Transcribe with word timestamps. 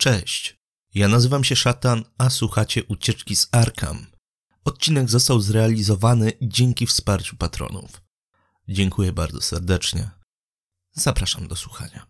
Cześć, 0.00 0.58
ja 0.94 1.08
nazywam 1.08 1.44
się 1.44 1.56
Szatan, 1.56 2.04
a 2.18 2.30
słuchacie 2.30 2.84
Ucieczki 2.84 3.36
z 3.36 3.48
Arkham. 3.52 4.06
Odcinek 4.64 5.10
został 5.10 5.40
zrealizowany 5.40 6.32
dzięki 6.42 6.86
wsparciu 6.86 7.36
patronów. 7.36 8.02
Dziękuję 8.68 9.12
bardzo 9.12 9.40
serdecznie. 9.40 10.10
Zapraszam 10.92 11.48
do 11.48 11.56
słuchania. 11.56 12.06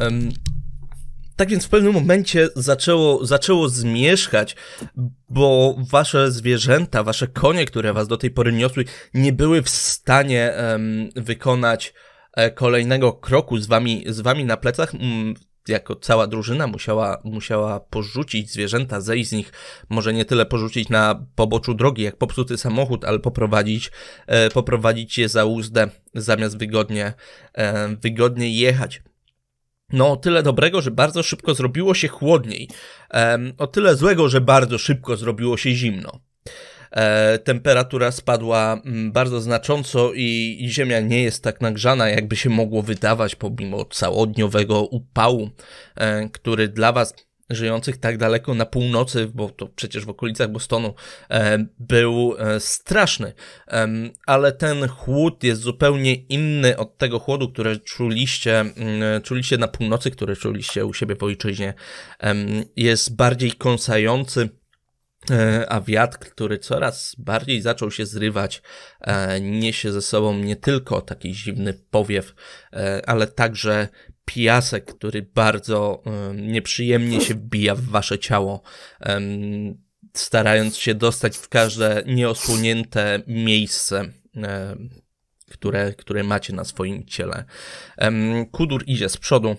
Um, 0.00 0.32
tak 1.36 1.48
więc 1.48 1.64
w 1.64 1.68
pewnym 1.68 1.92
momencie 1.92 2.48
zaczęło, 2.56 3.26
zaczęło 3.26 3.68
zmierzchać, 3.68 4.56
bo 5.28 5.76
wasze 5.78 6.32
zwierzęta, 6.32 7.02
wasze 7.04 7.26
konie, 7.26 7.64
które 7.64 7.92
was 7.92 8.08
do 8.08 8.16
tej 8.16 8.30
pory 8.30 8.52
niosły, 8.52 8.84
nie 9.14 9.32
były 9.32 9.62
w 9.62 9.70
stanie 9.70 10.54
um, 10.56 11.10
wykonać 11.16 11.94
kolejnego 12.54 13.12
kroku 13.12 13.58
z 13.58 13.66
wami, 13.66 14.04
z 14.06 14.20
wami 14.20 14.44
na 14.44 14.56
plecach. 14.56 14.94
Mm, 14.94 15.34
jako 15.68 15.96
cała 15.96 16.26
drużyna 16.26 16.66
musiała, 16.66 17.20
musiała 17.24 17.80
porzucić 17.80 18.50
zwierzęta, 18.50 19.00
zejść 19.00 19.30
z 19.30 19.32
nich, 19.32 19.52
może 19.88 20.12
nie 20.12 20.24
tyle 20.24 20.46
porzucić 20.46 20.88
na 20.88 21.26
poboczu 21.34 21.74
drogi, 21.74 22.02
jak 22.02 22.16
popsuty 22.16 22.58
samochód, 22.58 23.04
ale 23.04 23.18
poprowadzić, 23.18 23.90
e, 24.26 24.50
poprowadzić 24.50 25.18
je 25.18 25.28
za 25.28 25.44
uzdę, 25.44 25.88
zamiast 26.14 26.58
wygodnie, 26.58 27.12
e, 27.54 27.96
wygodnie 27.96 28.52
jechać. 28.52 29.02
No, 29.92 30.12
o 30.12 30.16
tyle 30.16 30.42
dobrego, 30.42 30.80
że 30.82 30.90
bardzo 30.90 31.22
szybko 31.22 31.54
zrobiło 31.54 31.94
się 31.94 32.08
chłodniej. 32.08 32.68
O 33.58 33.66
tyle 33.66 33.96
złego, 33.96 34.28
że 34.28 34.40
bardzo 34.40 34.78
szybko 34.78 35.16
zrobiło 35.16 35.56
się 35.56 35.70
zimno. 35.70 36.20
E, 36.90 37.38
temperatura 37.38 38.10
spadła 38.10 38.80
mm, 38.84 39.12
bardzo 39.12 39.40
znacząco 39.40 40.12
i, 40.14 40.58
i 40.60 40.70
ziemia 40.70 41.00
nie 41.00 41.22
jest 41.22 41.44
tak 41.44 41.60
nagrzana, 41.60 42.08
jakby 42.08 42.36
się 42.36 42.50
mogło 42.50 42.82
wydawać, 42.82 43.34
pomimo 43.34 43.84
całodniowego 43.84 44.82
upału, 44.82 45.50
e, 45.96 46.28
który 46.28 46.68
dla 46.68 46.92
Was 46.92 47.14
żyjących 47.50 47.96
tak 47.96 48.18
daleko 48.18 48.54
na 48.54 48.66
północy, 48.66 49.30
bo 49.34 49.48
to 49.48 49.66
przecież 49.66 50.04
w 50.04 50.08
okolicach 50.08 50.52
Bostonu 50.52 50.94
e, 51.30 51.66
był 51.78 52.34
straszny, 52.58 53.32
ale 54.26 54.52
ten 54.52 54.88
chłód 54.88 55.44
jest 55.44 55.60
zupełnie 55.60 56.14
inny 56.14 56.76
od 56.76 56.98
tego 56.98 57.18
chłodu, 57.18 57.48
który 57.48 57.78
czuliście, 57.78 58.60
mm, 58.60 59.22
czuliście 59.22 59.58
na 59.58 59.68
północy, 59.68 60.10
który 60.10 60.36
czuliście 60.36 60.86
u 60.86 60.94
siebie 60.94 61.16
w 61.16 61.22
ojczyźnie. 61.22 61.74
Jest 62.76 63.16
bardziej 63.16 63.52
kąsający, 63.52 64.48
a 65.68 65.80
wiatr, 65.80 66.18
który 66.18 66.58
coraz 66.58 67.14
bardziej 67.18 67.62
zaczął 67.62 67.90
się 67.90 68.06
zrywać, 68.06 68.62
e, 69.00 69.40
niesie 69.40 69.92
ze 69.92 70.02
sobą 70.02 70.34
nie 70.34 70.56
tylko 70.56 71.00
taki 71.00 71.34
zimny 71.34 71.74
powiew, 71.74 72.34
e, 72.72 73.02
ale 73.06 73.26
także 73.26 73.88
piasek, 74.24 74.94
który 74.94 75.22
bardzo 75.22 76.02
nieprzyjemnie 76.34 77.20
się 77.20 77.34
wbija 77.34 77.74
w 77.74 77.80
wasze 77.80 78.18
ciało, 78.18 78.62
starając 80.14 80.76
się 80.76 80.94
dostać 80.94 81.36
w 81.36 81.48
każde 81.48 82.02
nieosłonięte 82.06 83.22
miejsce, 83.26 84.12
które, 85.50 85.94
które 85.94 86.22
macie 86.22 86.52
na 86.52 86.64
swoim 86.64 87.06
ciele. 87.06 87.44
Kudur 88.52 88.84
idzie 88.86 89.08
z 89.08 89.16
przodu 89.16 89.56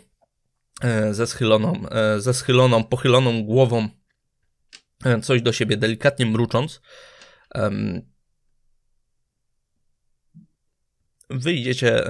e, 0.81 1.13
ze 1.13 1.27
schyloną, 1.27 1.89
e, 1.89 2.21
ze 2.21 2.33
schyloną, 2.33 2.83
pochyloną 2.83 3.43
głową, 3.43 3.79
e, 3.79 3.89
coś 5.21 5.41
do 5.41 5.53
siebie 5.53 5.77
delikatnie 5.77 6.25
mrucząc. 6.25 6.81
Wyjdziecie 11.29 12.03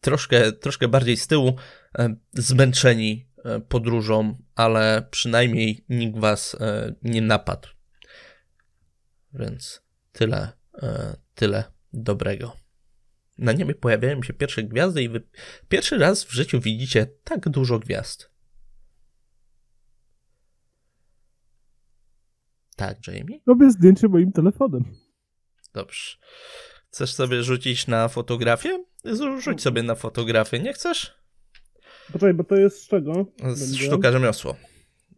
troszkę, 0.00 0.52
troszkę 0.52 0.88
bardziej 0.88 1.16
z 1.16 1.26
tyłu, 1.26 1.56
e, 1.98 2.16
zmęczeni 2.32 3.28
e, 3.44 3.60
podróżą, 3.60 4.38
ale 4.54 5.06
przynajmniej 5.10 5.84
nikt 5.88 6.18
was 6.18 6.56
e, 6.60 6.94
nie 7.02 7.22
napadł. 7.22 7.68
Więc 9.34 9.82
tyle, 10.12 10.52
tyle 11.34 11.64
dobrego. 11.92 12.56
Na 13.38 13.52
niebie 13.52 13.74
pojawiają 13.74 14.22
się 14.22 14.32
pierwsze 14.32 14.62
gwiazdy 14.62 15.02
i 15.02 15.08
wy 15.08 15.22
pierwszy 15.68 15.98
raz 15.98 16.24
w 16.24 16.32
życiu 16.32 16.60
widzicie 16.60 17.06
tak 17.24 17.48
dużo 17.48 17.78
gwiazd. 17.78 18.30
Tak, 22.78 22.98
Jamie? 23.06 23.40
Robię 23.46 23.70
zdjęcie 23.70 24.08
moim 24.08 24.32
telefonem. 24.32 24.84
Dobrze. 25.74 26.16
Chcesz 26.90 27.14
sobie 27.14 27.42
rzucić 27.42 27.86
na 27.86 28.08
fotografię? 28.08 28.84
Rzuć 29.40 29.62
sobie 29.62 29.82
na 29.82 29.94
fotografię, 29.94 30.58
nie 30.58 30.72
chcesz? 30.72 31.14
Poczekaj, 32.06 32.34
bo 32.34 32.44
to 32.44 32.54
jest 32.56 32.82
z 32.82 32.88
czego? 32.88 33.26
Z 33.52 33.76
sztuka 33.76 34.12
rzemiosło. 34.12 34.56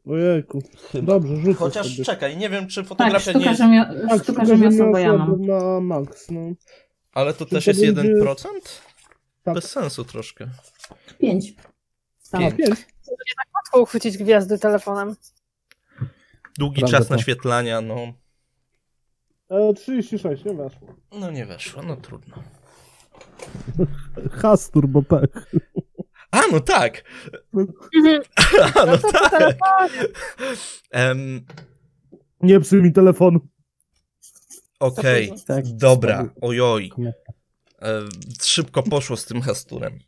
Ojejku. 0.06 0.62
Dobrze, 1.02 1.36
rzucę 1.36 1.54
Chociaż 1.54 1.90
sobie. 1.92 2.04
czekaj, 2.04 2.36
nie 2.36 2.50
wiem 2.50 2.68
czy 2.68 2.80
Tak, 2.80 2.88
fotografia 2.88 3.20
sztuka, 3.20 3.38
nie 3.38 3.44
jest... 3.46 3.58
rzemio... 3.58 3.84
Tak, 4.08 4.22
sztuka 4.22 4.44
rzemiosła, 4.44 4.90
bo 4.92 4.98
ja 4.98 5.12
mam. 5.16 5.40
Na 5.40 5.80
max, 5.80 6.30
no. 6.30 6.40
Ale 7.12 7.34
to 7.34 7.44
Czy 7.46 7.50
też 7.54 7.64
to 7.64 7.70
jest 7.70 7.94
będzie- 7.94 8.14
1%? 8.24 8.36
Tak. 9.42 9.54
Bez 9.54 9.70
sensu 9.70 10.04
troszkę. 10.04 10.48
Pięć. 11.18 11.54
Stałam. 12.18 12.52
Pięć. 12.52 12.68
Pięć. 12.68 12.86
Łatwo 13.54 13.80
uchwycić 13.82 14.18
gwiazdy 14.18 14.58
telefonem. 14.58 15.16
Długi 16.58 16.80
Prawda 16.80 16.98
czas 16.98 17.08
to. 17.08 17.14
naświetlania, 17.14 17.80
no... 17.80 17.96
E, 19.50 19.74
36, 19.74 20.44
nie 20.44 20.54
weszło. 20.54 20.88
No 21.20 21.30
nie 21.30 21.46
weszło, 21.46 21.82
no 21.82 21.96
trudno. 21.96 22.36
Has 24.42 24.70
turbo 24.70 25.02
pech. 25.02 25.50
A, 26.30 26.40
no 26.52 26.60
tak! 26.60 27.04
A, 28.74 28.86
no 28.86 28.98
tak! 29.12 29.92
Em, 30.90 31.40
Nie 32.42 32.60
psuj 32.60 32.82
mi 32.82 32.92
telefonu. 32.92 33.40
Okej, 34.80 35.32
Tak. 35.46 35.64
dobra, 35.66 36.28
ojoj. 36.40 36.90
E, 37.82 38.00
szybko 38.42 38.82
poszło 38.82 39.16
z 39.16 39.24
tym 39.24 39.40
hasturem. 39.42 39.98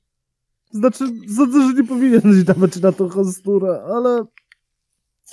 Znaczy, 0.71 1.05
sądzę, 1.37 1.69
że 1.69 1.75
nie 1.75 1.85
powinieneś 1.89 2.45
dawać 2.45 2.77
na 2.77 2.93
to 2.93 3.09
hasturę, 3.09 3.83
ale 3.95 4.25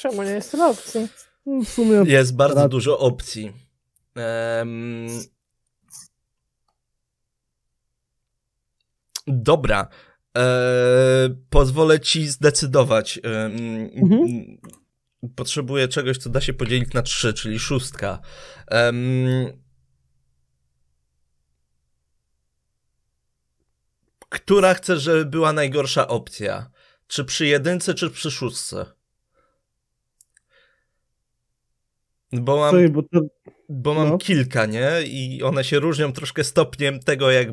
Czemu 0.01 0.23
nie 0.23 0.31
jest 0.31 0.51
to 0.51 0.69
opcji? 0.69 1.07
no, 1.45 1.63
w 1.63 1.69
sumie... 1.69 2.03
Jest 2.11 2.35
bardzo 2.35 2.55
Rad- 2.55 2.71
dużo 2.71 2.99
opcji. 2.99 3.53
Em, 4.15 5.07
Dobra. 9.27 9.87
E, 10.37 10.41
pozwolę 11.49 11.99
ci 11.99 12.27
zdecydować. 12.27 13.19
Em, 13.23 13.89
Mhm. 13.95 14.57
Potrzebuję 15.35 15.87
czegoś, 15.87 16.17
co 16.17 16.29
da 16.29 16.41
się 16.41 16.53
podzielić 16.53 16.93
na 16.93 17.01
trzy, 17.01 17.33
czyli 17.33 17.59
szóstka. 17.59 18.19
Em, 18.67 18.95
która 24.29 24.73
chcesz, 24.73 25.01
żeby 25.03 25.25
była 25.25 25.53
najgorsza 25.53 26.07
opcja? 26.07 26.69
Czy 27.07 27.25
przy 27.25 27.45
jedynce, 27.45 27.93
czy 27.93 28.09
przy 28.09 28.31
szóstce? 28.31 28.85
Bo 32.33 32.57
mam 32.57 32.71
Czekaj, 32.71 32.89
bo 32.89 33.03
to... 33.03 33.21
bo 33.69 33.93
mam 33.93 34.09
No. 34.09 34.17
kilka, 34.17 34.65
nie? 34.65 34.89
I 35.05 35.43
one 35.43 35.63
się 35.63 35.79
różnią 35.79 36.13
troszkę 36.13 36.43
stopniem 36.43 36.99
tego, 36.99 37.31
jak 37.31 37.47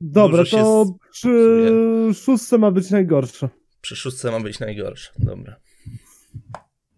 Dobra, 0.00 0.38
Dużo 0.38 0.50
się 0.50 0.56
to 0.56 0.84
z- 0.84 1.10
przy 1.10 2.20
szóstce 2.24 2.58
ma 2.58 2.70
być 2.70 2.90
najgorsze. 2.90 3.48
przy 3.80 3.96
szóstce 3.96 4.30
ma 4.30 4.40
być 4.40 4.58
najgorsze. 4.60 5.10
Dobra. 5.18 5.56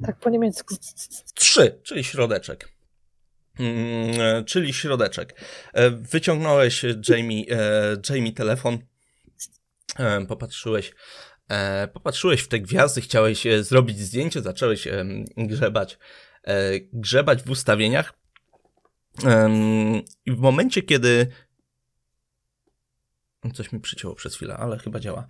Tak 0.06 0.18
po 0.18 0.30
niemiecku. 0.30 0.74
Trzy, 1.34 1.80
czyli 1.82 2.04
środeczek. 2.04 2.68
Mm, 3.58 4.20
e, 4.20 4.44
czyli 4.44 4.72
środeczek. 4.74 5.40
E, 5.72 5.90
Wyciągnąłeś, 5.90 6.84
e, 6.84 7.00
Jamie, 7.08 7.44
Jamie 8.10 8.32
telefon, 8.32 8.78
popatrzyłeś, 10.28 10.94
popatrzyłeś 11.92 12.40
w 12.40 12.48
te 12.48 12.60
gwiazdy, 12.60 13.00
chciałeś 13.00 13.44
zrobić 13.60 13.98
zdjęcie, 13.98 14.42
zacząłeś 14.42 14.88
grzebać, 15.36 15.98
grzebać 16.92 17.42
w 17.42 17.50
ustawieniach. 17.50 18.12
I 20.26 20.32
w 20.32 20.38
momencie, 20.38 20.82
kiedy 20.82 21.26
Coś 23.54 23.72
mi 23.72 23.80
przycięło 23.80 24.14
przez 24.14 24.36
chwilę, 24.36 24.56
ale 24.56 24.78
chyba 24.78 25.00
działa. 25.00 25.26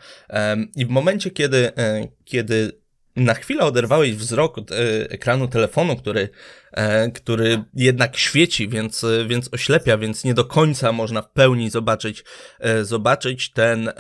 I 0.77 0.87
w 0.87 0.89
momencie, 0.89 1.31
kiedy, 1.31 1.77
e, 1.77 2.09
kiedy 2.25 2.73
na 3.17 3.35
chwilę 3.35 3.65
oderwałeś 3.65 4.15
wzrok 4.15 4.59
od 4.59 4.73
e, 4.73 4.77
ekranu 5.11 5.49
telefonu, 5.49 5.97
który, 5.97 6.29
e, 6.73 7.11
który 7.11 7.65
jednak 7.75 8.17
świeci, 8.17 8.69
więc, 8.69 9.05
e, 9.05 9.25
więc 9.29 9.55
oślepia, 9.55 9.99
więc 9.99 10.25
nie 10.25 10.35
do 10.35 10.45
końca 10.45 10.93
można 10.93 11.23
w 11.23 11.33
pełni 11.33 11.71
zobaczyć, 11.71 12.25
e, 12.61 12.85
zobaczyć 12.85 13.51
ten 13.53 13.93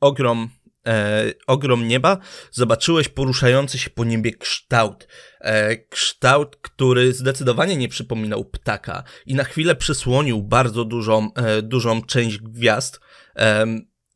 ogrom, 0.00 0.50
e, 0.88 1.32
ogrom 1.46 1.88
nieba, 1.88 2.18
zobaczyłeś 2.50 3.08
poruszający 3.08 3.78
się 3.78 3.90
po 3.90 4.04
niebie 4.04 4.32
kształt. 4.32 5.08
E, 5.40 5.76
kształt, 5.76 6.56
który 6.56 7.12
zdecydowanie 7.12 7.76
nie 7.76 7.88
przypominał 7.88 8.44
ptaka 8.44 9.04
i 9.26 9.34
na 9.34 9.44
chwilę 9.44 9.74
przysłonił 9.74 10.42
bardzo 10.42 10.84
dużą, 10.84 11.34
e, 11.34 11.62
dużą 11.62 12.02
część 12.02 12.38
gwiazd. 12.38 13.00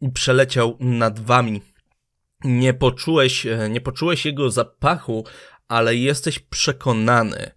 I 0.00 0.12
przeleciał 0.12 0.76
nad 0.80 1.20
wami. 1.20 1.62
Nie 2.44 2.75
poczułeś, 2.75 3.46
e, 3.46 3.68
nie 3.70 3.80
poczułeś 3.80 4.26
jego 4.26 4.50
zapachu, 4.50 5.26
ale 5.68 5.96
jesteś 5.96 6.38
przekonany, 6.38 7.50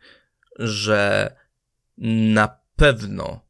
że 0.59 1.35
na 1.97 2.59
pewno 2.75 3.45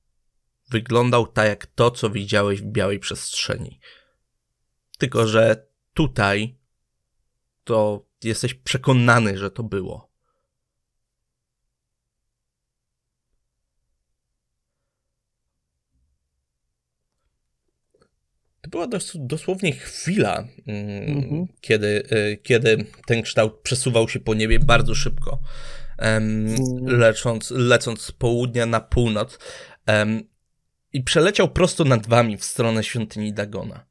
wyglądał 0.70 1.28
tak 1.28 1.48
jak 1.48 1.66
to, 1.66 1.92
co 1.92 2.10
widziałeś 2.10 2.62
w 2.62 2.66
białej 2.66 3.00
przestrzeni. 3.00 3.80
Tylko, 4.98 5.28
że 5.28 5.68
tutaj 5.94 6.58
to 7.64 8.06
jesteś 8.24 8.54
przekonany, 8.54 9.38
że 9.38 9.52
to 9.52 9.64
było. 9.64 10.16
To 18.62 18.70
była 18.70 18.88
dos 18.88 19.12
dosłownie 19.16 19.72
chwila, 19.74 20.48
mm, 20.68 21.18
Mhm. 21.18 21.48
kiedy, 21.62 22.04
y, 22.12 22.38
kiedy 22.44 22.86
ten 23.08 23.22
kształt 23.22 23.60
przesuwał 23.64 24.10
się 24.10 24.20
po 24.20 24.34
niebie 24.34 24.60
bardzo 24.60 24.96
szybko, 24.96 25.40
em, 25.98 26.48
Mhm. 26.48 27.00
lecąc, 27.00 27.54
z 28.02 28.12
południa 28.12 28.66
na 28.66 28.80
północ 28.80 29.40
i 30.94 31.04
przeleciał 31.04 31.50
prosto 31.52 31.84
nad 31.84 32.08
wami 32.08 32.38
w 32.38 32.44
stronę 32.46 32.84
świątyni 32.84 33.34
Dagona. 33.34 33.86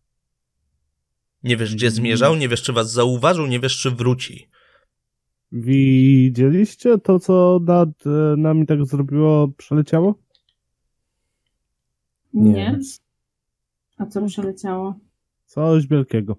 Nie 1.44 1.56
wiesz, 1.56 1.74
gdzie 1.74 1.90
zmierzał, 1.90 2.36
nie 2.36 2.48
wiesz, 2.48 2.62
czy 2.62 2.72
was 2.72 2.92
zauważył, 2.92 3.46
nie 3.46 3.60
wiesz, 3.60 3.78
czy 3.78 3.90
wróci. 3.90 4.48
Widzieliście 5.52 6.98
to, 6.98 7.18
co 7.18 7.60
nad 7.62 7.88
e, 8.06 8.36
nami 8.36 8.66
tak 8.66 8.84
zrobiło, 8.86 9.48
przeleciało? 9.48 10.14
Nie. 12.32 12.52
Nie. 12.52 12.78
A 13.98 14.06
co 14.06 14.26
przeleciało? 14.26 14.94
Coś 15.44 15.86
wielkiego. 15.86 16.36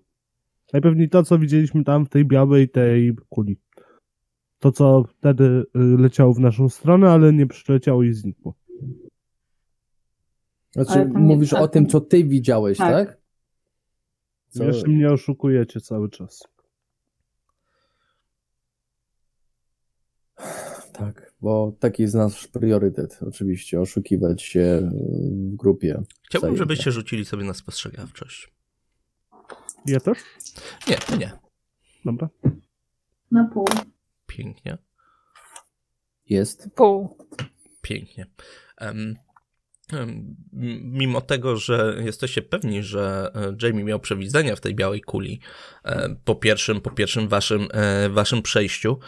Najpewniej 0.73 1.09
to, 1.09 1.23
co 1.23 1.39
widzieliśmy 1.39 1.83
tam 1.83 2.05
w 2.05 2.09
tej 2.09 2.25
białej 2.25 2.69
tej 2.69 3.15
kuli. 3.29 3.57
To, 4.59 4.71
co 4.71 5.03
wtedy 5.03 5.43
y, 5.43 5.63
leciało 5.75 6.33
w 6.33 6.39
naszą 6.39 6.69
stronę, 6.69 7.11
ale 7.11 7.33
nie 7.33 7.47
przyleciało 7.47 8.03
i 8.03 8.13
znikło. 8.13 8.55
Znaczy, 10.71 10.99
nie- 10.99 11.19
mówisz 11.19 11.53
a 11.53 11.59
o 11.61 11.67
tym, 11.67 11.87
co 11.87 12.01
ty 12.01 12.23
widziałeś, 12.23 12.77
Tak. 12.77 13.07
tak? 13.07 13.24
Co... 14.57 14.63
Jeszcze 14.63 14.87
mnie 14.87 15.11
oszukujecie 15.11 15.81
cały 15.81 16.09
czas. 16.09 16.43
Tak, 20.93 21.33
bo 21.41 21.75
taki 21.79 22.01
jest 22.01 22.15
nasz 22.15 22.47
priorytet, 22.47 23.19
oczywiście, 23.27 23.81
oszukiwać 23.81 24.41
się 24.41 24.91
w 25.51 25.55
grupie. 25.55 26.03
Chciałbym, 26.23 26.57
żebyście 26.57 26.91
rzucili 26.91 27.25
sobie 27.25 27.43
na 27.43 27.53
spostrzegawczość. 27.53 28.53
Ja 29.85 29.99
też? 29.99 30.19
Nie, 30.87 30.95
ty 30.97 31.17
nie. 31.17 31.31
Dobra. 32.05 32.29
Na 33.31 33.49
pół. 33.53 33.65
Pięknie, 34.27 34.77
Jest. 36.29 36.69
Pół. 36.75 37.17
pięknie. 37.81 38.25
Em, 38.77 39.15
mimo 40.83 41.21
tego, 41.21 41.57
że 41.57 41.95
jesteście 42.05 42.41
pewni, 42.41 42.83
że 42.83 43.31
e, 43.35 43.67
Jamie 43.67 43.83
miał 43.83 43.99
przewidzenia 43.99 44.55
w 44.55 44.61
tej 44.61 44.75
białej 44.75 45.01
kuli 45.01 45.39
e, 45.83 46.15
po 46.25 46.35
pierwszym, 46.35 46.81
po 46.81 46.91
pierwszym 46.91 47.27
waszym, 47.27 47.67
e, 47.71 48.09
waszym 48.09 48.41
przejściu, 48.41 48.99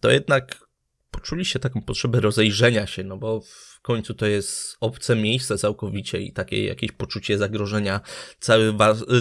to 0.00 0.10
jednak 0.10 0.66
poczuliście 1.10 1.58
taką 1.58 1.82
potrzebę 1.82 2.20
rozejrzenia 2.20 2.86
się, 2.86 3.04
no 3.04 3.16
bo 3.16 3.40
w 3.40 3.80
końcu 3.82 4.14
to 4.14 4.26
jest 4.26 4.76
obce 4.80 5.16
miejsce 5.16 5.58
całkowicie 5.58 6.20
i 6.20 6.32
takie 6.32 6.64
jakieś 6.64 6.92
poczucie 6.92 7.38
zagrożenia 7.38 8.00
cały, 8.40 8.74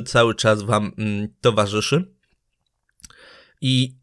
cały 0.06 0.36
czas 0.36 0.62
wam 0.62 0.92
mm, 0.98 1.28
towarzyszy. 1.42 2.16
I 3.62 3.96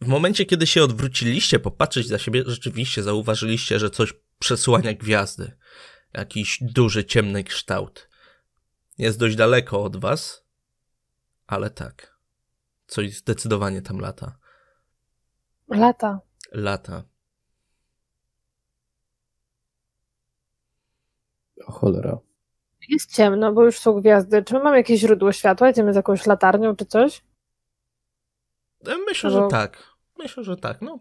w 0.00 0.06
momencie, 0.06 0.44
kiedy 0.46 0.66
się 0.66 0.82
odwróciliście, 0.82 1.58
popatrzeć 1.58 2.06
za 2.06 2.18
siebie, 2.18 2.42
rzeczywiście 2.46 3.02
zauważyliście, 3.02 3.78
że 3.78 3.90
coś 3.90 4.12
przesłania 4.38 4.94
gwiazdy. 4.94 5.56
Jakiś 6.12 6.58
duży, 6.62 7.04
ciemny 7.04 7.44
kształt. 7.44 8.08
Jest 8.98 9.18
dość 9.18 9.36
daleko 9.36 9.82
od 9.82 9.96
was, 9.96 10.44
ale 11.46 11.70
tak. 11.70 12.18
Coś 12.86 13.16
zdecydowanie 13.16 13.82
tam 13.82 13.98
lata. 13.98 14.38
Lata. 15.68 16.20
Lata. 16.52 17.02
O 21.66 21.72
cholera. 21.72 22.18
Jest 22.88 23.14
ciemno, 23.14 23.52
bo 23.52 23.64
już 23.64 23.78
są 23.78 24.00
gwiazdy. 24.00 24.42
Czy 24.42 24.54
my 24.54 24.60
mamy 24.62 24.76
jakieś 24.76 25.00
źródło 25.00 25.32
światła? 25.32 25.66
Jedziemy 25.66 25.92
z 25.92 25.96
jakąś 25.96 26.26
latarnią 26.26 26.76
czy 26.76 26.86
coś? 26.86 27.22
E, 28.86 28.96
Myślę, 29.06 29.30
że 29.30 29.46
tak. 29.50 29.94
Myślę, 30.18 30.44
że 30.44 30.56
tak, 30.56 30.82
no. 30.82 30.98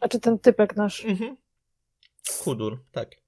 A 0.00 0.08
czy 0.08 0.20
ten 0.20 0.38
typek 0.38 0.76
nasz? 0.76 1.04
Mhm. 1.04 1.36
Kudur, 2.44 2.78
tak. 2.92 3.26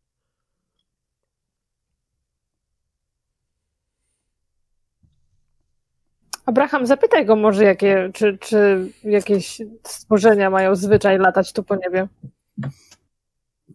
Abraham, 6.46 6.86
zapytaj 6.86 7.26
go 7.26 7.36
może, 7.36 7.64
jakie, 7.64 8.10
czy, 8.14 8.38
czy 8.38 8.88
jakieś 9.04 9.62
stworzenia 9.84 10.50
mają 10.50 10.76
zwyczaj 10.76 11.18
latać 11.18 11.52
tu 11.52 11.62
po 11.62 11.76
niebie. 11.76 12.08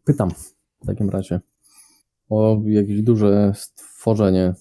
Pytam 0.04 0.30
w 0.82 0.86
takim 0.88 1.10
razie 1.10 1.40
o 2.30 2.62
jakieś 2.66 3.02
duże 3.02 3.52
stworzenie, 3.56 4.54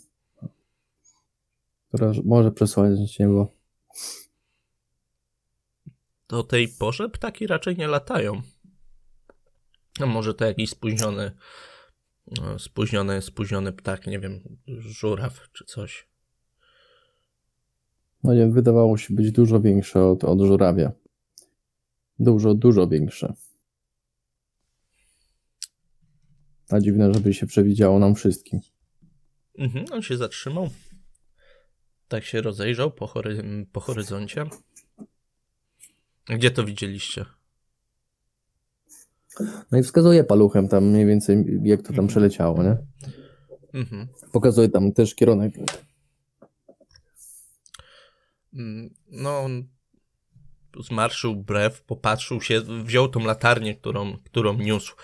które 1.89 2.13
może 2.25 2.53
przesłać 2.53 3.19
niebo. 3.19 3.53
Do 6.29 6.43
tej 6.43 6.69
porze 6.69 7.09
ptaki 7.09 7.47
raczej 7.47 7.77
nie 7.77 7.87
latają. 7.87 8.43
A 10.01 10.07
może 10.07 10.35
to 10.35 10.45
jakiś 10.45 10.71
spóźniony, 10.71 11.33
no, 12.27 12.59
spóźniony, 12.59 13.23
spóźniony 13.23 13.73
ptak, 13.73 14.07
nie 14.07 14.21
wiem, 14.21 14.59
żuraw 14.67 15.49
czy 15.53 15.65
coś. 15.65 16.09
No 18.25 18.35
nie, 18.35 18.49
wydawało 18.49 18.99
się 18.99 19.15
być 19.15 19.33
dużo 19.33 19.61
większe 19.61 20.05
od, 20.05 20.25
od 20.25 20.41
żurawia. 20.41 20.93
Dużo, 22.19 22.55
dużo 22.55 22.89
większe. 22.89 23.35
A 26.71 26.81
dziwne, 26.81 27.15
żeby 27.15 27.35
się 27.35 27.47
przewidziało 27.47 27.99
nam 27.99 28.15
wszystkim. 28.15 28.61
Mhm, 29.59 29.87
on 29.93 30.03
się 30.03 30.17
zatrzymał. 30.17 30.71
Tak 32.09 32.25
się 32.25 32.41
rozejrzał 32.41 32.91
po, 32.91 33.07
hory, 33.07 33.67
po 33.73 33.81
horyzoncie. 33.81 34.47
Gdzie 36.27 36.51
to 36.51 36.65
widzieliście? 36.65 37.25
No 39.73 39.79
i 39.79 39.83
wskazuje 39.83 40.25
paluchem 40.25 40.69
tam 40.69 40.85
mniej 40.85 41.07
więcej, 41.07 41.61
jak 41.63 41.83
to 41.83 41.93
tam 41.93 42.07
przeleciało, 42.07 42.63
nie? 42.63 42.77
Mhm. 43.75 44.09
Pokazuje 44.33 44.69
tam 44.69 44.93
też 44.93 45.15
kierunek. 45.15 45.55
Mm, 48.55 48.91
No, 49.11 49.45
zmarszył 50.85 51.37
brew, 51.37 51.83
popatrzył 51.83 52.41
się, 52.41 52.61
wziął 52.85 53.09
tą 53.09 53.21
latarnię, 53.21 53.75
którą, 53.75 54.17
którą 54.25 54.55
niósł. 54.55 54.95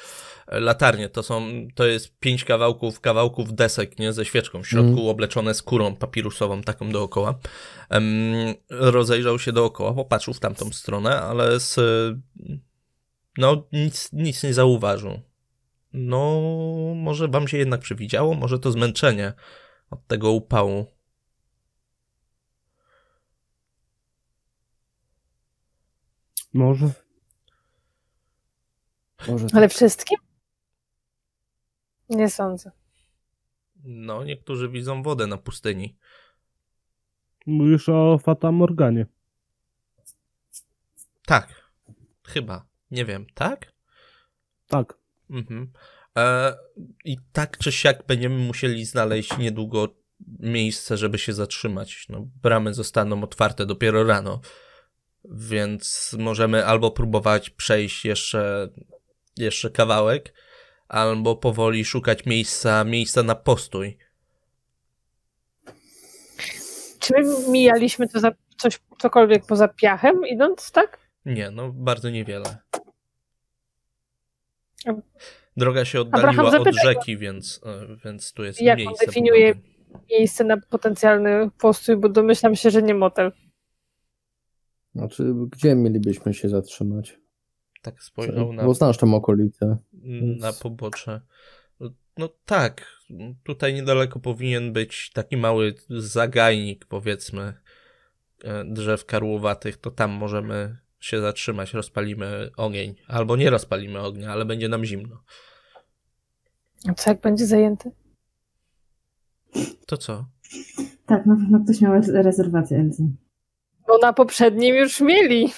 E, 0.48 0.60
Latarnie 0.60 1.08
to 1.08 1.22
są, 1.22 1.48
to 1.74 1.86
jest 1.86 2.18
pięć 2.18 2.44
kawałków, 2.44 3.00
kawałków 3.00 3.54
desek, 3.54 3.98
nie, 3.98 4.12
ze 4.12 4.24
świeczką 4.24 4.62
w 4.62 4.68
środku, 4.68 4.92
Mm. 4.92 5.08
obleczone 5.08 5.54
skórą 5.54 5.96
papirusową, 5.96 6.62
taką 6.62 6.90
dookoła. 6.92 7.38
Em, 7.90 8.54
rozejrzał 8.70 9.38
się 9.38 9.52
dookoła, 9.52 9.94
popatrzył 9.94 10.34
w 10.34 10.40
tamtą 10.40 10.72
stronę, 10.72 11.20
ale 11.20 11.60
z, 11.60 11.76
no, 13.38 13.68
nic, 13.72 14.12
nic 14.12 14.42
nie 14.42 14.54
zauważył. 14.54 15.20
No, 15.92 16.40
może 16.96 17.28
wam 17.28 17.48
się 17.48 17.58
jednak 17.58 17.80
przewidziało, 17.80 18.34
może 18.34 18.58
to 18.58 18.70
zmęczenie 18.70 19.32
od 19.90 20.06
tego 20.06 20.32
upału. 20.32 20.86
Może. 26.54 26.90
Może 29.28 29.46
Ale 29.52 29.68
wszystkim? 29.68 30.18
Nie 32.10 32.30
sądzę. 32.30 32.70
No, 33.84 34.24
niektórzy 34.24 34.68
widzą 34.68 35.02
wodę 35.02 35.26
na 35.26 35.36
pustyni. 35.36 35.96
Mówisz 37.46 37.88
o 37.88 38.18
Fata 38.18 38.52
Morganie. 38.52 39.06
Tak. 41.26 41.72
Chyba. 42.26 42.67
Nie 42.90 43.04
wiem, 43.04 43.26
tak? 43.34 43.72
Tak. 44.68 44.94
Mhm. 45.30 45.72
E, 46.16 46.54
I 47.04 47.16
tak 47.32 47.58
czy 47.58 47.72
siak 47.72 48.06
będziemy 48.06 48.38
musieli 48.38 48.84
znaleźć 48.84 49.38
niedługo 49.38 49.88
miejsce, 50.38 50.96
żeby 50.96 51.18
się 51.18 51.32
zatrzymać. 51.32 52.06
No, 52.08 52.28
bramy 52.42 52.74
zostaną 52.74 53.22
otwarte 53.22 53.66
dopiero 53.66 54.04
rano, 54.04 54.40
więc 55.24 56.16
możemy 56.18 56.66
albo 56.66 56.90
próbować 56.90 57.50
przejść 57.50 58.04
jeszcze, 58.04 58.68
jeszcze 59.36 59.70
kawałek, 59.70 60.34
albo 60.88 61.36
powoli 61.36 61.84
szukać 61.84 62.26
miejsca, 62.26 62.84
miejsca 62.84 63.22
na 63.22 63.34
postój. 63.34 63.98
Czy 66.98 67.14
my 67.14 67.48
mijaliśmy 67.48 68.08
to 68.08 68.20
za 68.20 68.30
coś, 68.56 68.80
cokolwiek 68.98 69.46
poza 69.46 69.68
piachem 69.68 70.26
idąc, 70.26 70.70
tak? 70.72 70.98
Nie, 71.24 71.50
no 71.50 71.72
bardzo 71.72 72.10
niewiele. 72.10 72.58
Droga 75.56 75.84
się 75.84 76.00
oddaliła 76.00 76.58
od 76.58 76.74
rzeki, 76.84 77.16
więc, 77.16 77.60
e, 77.66 77.96
więc 78.04 78.32
tu 78.32 78.44
jest 78.44 78.60
Jak 78.62 78.78
on 78.78 78.84
miejsce. 78.84 79.06
definiuje- 79.06 79.54
budowy. 79.54 79.68
Miejsce 80.10 80.44
na 80.44 80.56
potencjalny 80.56 81.50
postój, 81.60 81.96
bo 81.96 82.08
domyślam 82.08 82.56
się, 82.56 82.70
że 82.70 82.82
nie 82.82 82.94
motel. 82.94 83.32
Znaczy, 84.94 85.34
gdzie 85.50 85.74
mielibyśmy 85.74 86.34
się 86.34 86.48
zatrzymać? 86.48 87.18
Tak 87.82 88.02
spojrzał 88.02 88.52
na, 88.52 88.64
Bo 88.64 88.74
znasz 88.74 88.98
tą 88.98 89.14
okolicę. 89.14 89.76
na 90.38 90.52
pobocze. 90.52 91.20
No 92.18 92.28
tak, 92.44 92.86
tutaj 93.44 93.74
niedaleko 93.74 94.20
powinien 94.20 94.72
być 94.72 95.10
taki 95.14 95.36
mały 95.36 95.74
zagajnik, 95.88 96.84
powiedzmy, 96.86 97.54
e, 98.44 98.64
drzew 98.64 99.04
karłowatych, 99.04 99.76
to 99.76 99.90
tam 99.90 100.10
możemy 100.10 100.76
się 101.00 101.20
zatrzymać, 101.20 101.74
rozpalimy 101.74 102.50
ogień. 102.56 102.94
Albo 103.08 103.36
nie 103.36 103.50
rozpalimy 103.50 104.00
ognia, 104.00 104.32
ale 104.32 104.44
będzie 104.44 104.68
nam 104.68 104.84
zimno. 104.84 105.22
A 106.88 106.94
co 106.94 107.10
jak 107.10 107.20
będzie 107.20 107.46
zajęty? 107.46 107.90
To 109.86 109.96
co? 109.96 110.26
Tak, 111.06 111.26
na 111.26 111.36
pewno 111.36 111.60
ktoś 111.64 111.80
miał 111.80 111.94
re- 111.94 112.22
rezerwację, 112.22 112.78
Elzy. 112.78 113.02
Bo 113.86 113.98
na 113.98 114.12
poprzednim 114.12 114.76
już 114.76 115.00
mieli. 115.00 115.52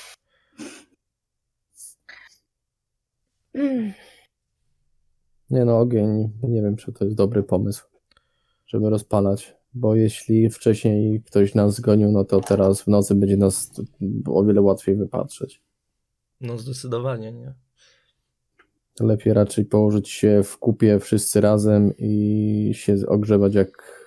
Mm. 3.54 3.92
Nie 5.50 5.64
no, 5.64 5.78
ogień, 5.80 6.32
nie 6.42 6.62
wiem, 6.62 6.76
czy 6.76 6.92
to 6.92 7.04
jest 7.04 7.16
dobry 7.16 7.42
pomysł, 7.42 7.86
żeby 8.66 8.90
rozpalać, 8.90 9.56
bo 9.74 9.94
jeśli 9.94 10.50
wcześniej 10.50 11.22
ktoś 11.22 11.54
nas 11.54 11.74
zgonił, 11.74 12.12
no 12.12 12.24
to 12.24 12.40
teraz 12.40 12.82
w 12.82 12.86
nocy 12.86 13.14
będzie 13.14 13.36
nas 13.36 13.70
o 14.26 14.44
wiele 14.44 14.60
łatwiej 14.60 14.96
wypatrzeć. 14.96 15.62
No 16.40 16.58
zdecydowanie, 16.58 17.32
nie? 17.32 17.54
Lepiej 19.00 19.32
raczej 19.32 19.64
położyć 19.64 20.08
się 20.08 20.42
w 20.44 20.58
kupie 20.58 20.98
wszyscy 20.98 21.40
razem 21.40 21.92
i 21.98 22.70
się 22.74 22.96
ogrzewać 23.08 23.54
jak 23.54 24.00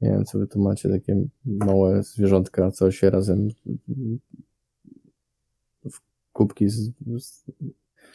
nie 0.00 0.10
wiem, 0.10 0.24
co 0.24 0.38
wy 0.38 0.46
tu 0.46 0.60
macie, 0.60 0.88
takie 0.88 1.24
małe 1.44 2.02
zwierzątka, 2.02 2.70
co 2.70 2.90
się 2.90 3.10
razem 3.10 3.48
w 5.90 6.00
kubki 6.32 6.68
z, 6.68 6.92
z, 7.18 7.44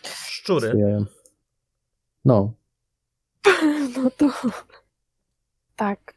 Szczury. 0.03 0.69
zwijają. 0.71 1.05
No, 2.25 2.53
No 3.97 4.09
to. 4.17 4.31
Tak. 5.75 6.13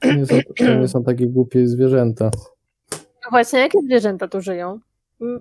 To 0.00 0.12
nie, 0.14 0.26
są, 0.26 0.36
to 0.56 0.74
nie 0.74 0.88
są 0.88 1.04
takie 1.04 1.26
głupie 1.26 1.68
zwierzęta. 1.68 2.30
No 2.92 3.30
Właśnie, 3.30 3.58
jakie 3.58 3.78
zwierzęta 3.82 4.28
tu 4.28 4.40
żyją? 4.40 4.80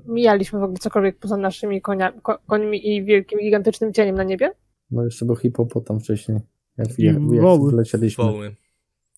Mijaliśmy 0.06 0.60
w 0.60 0.64
ogóle 0.64 0.78
cokolwiek 0.80 1.18
poza 1.18 1.38
naszymi 1.38 1.82
konia, 1.82 2.12
ko, 2.12 2.40
końmi 2.48 2.96
i 2.96 3.04
wielkim, 3.04 3.40
gigantycznym 3.40 3.94
cieniem 3.94 4.16
na 4.16 4.24
niebie? 4.24 4.52
No 4.92 5.04
jeszcze 5.06 5.26
był 5.26 5.36
hipopotam 5.36 6.00
wcześniej. 6.00 6.40
Jak, 6.78 6.88
jak, 6.88 7.16
jak 7.16 7.42
woły. 7.42 7.72
wlecieliśmy. 7.72 8.24
Woły 8.24 8.56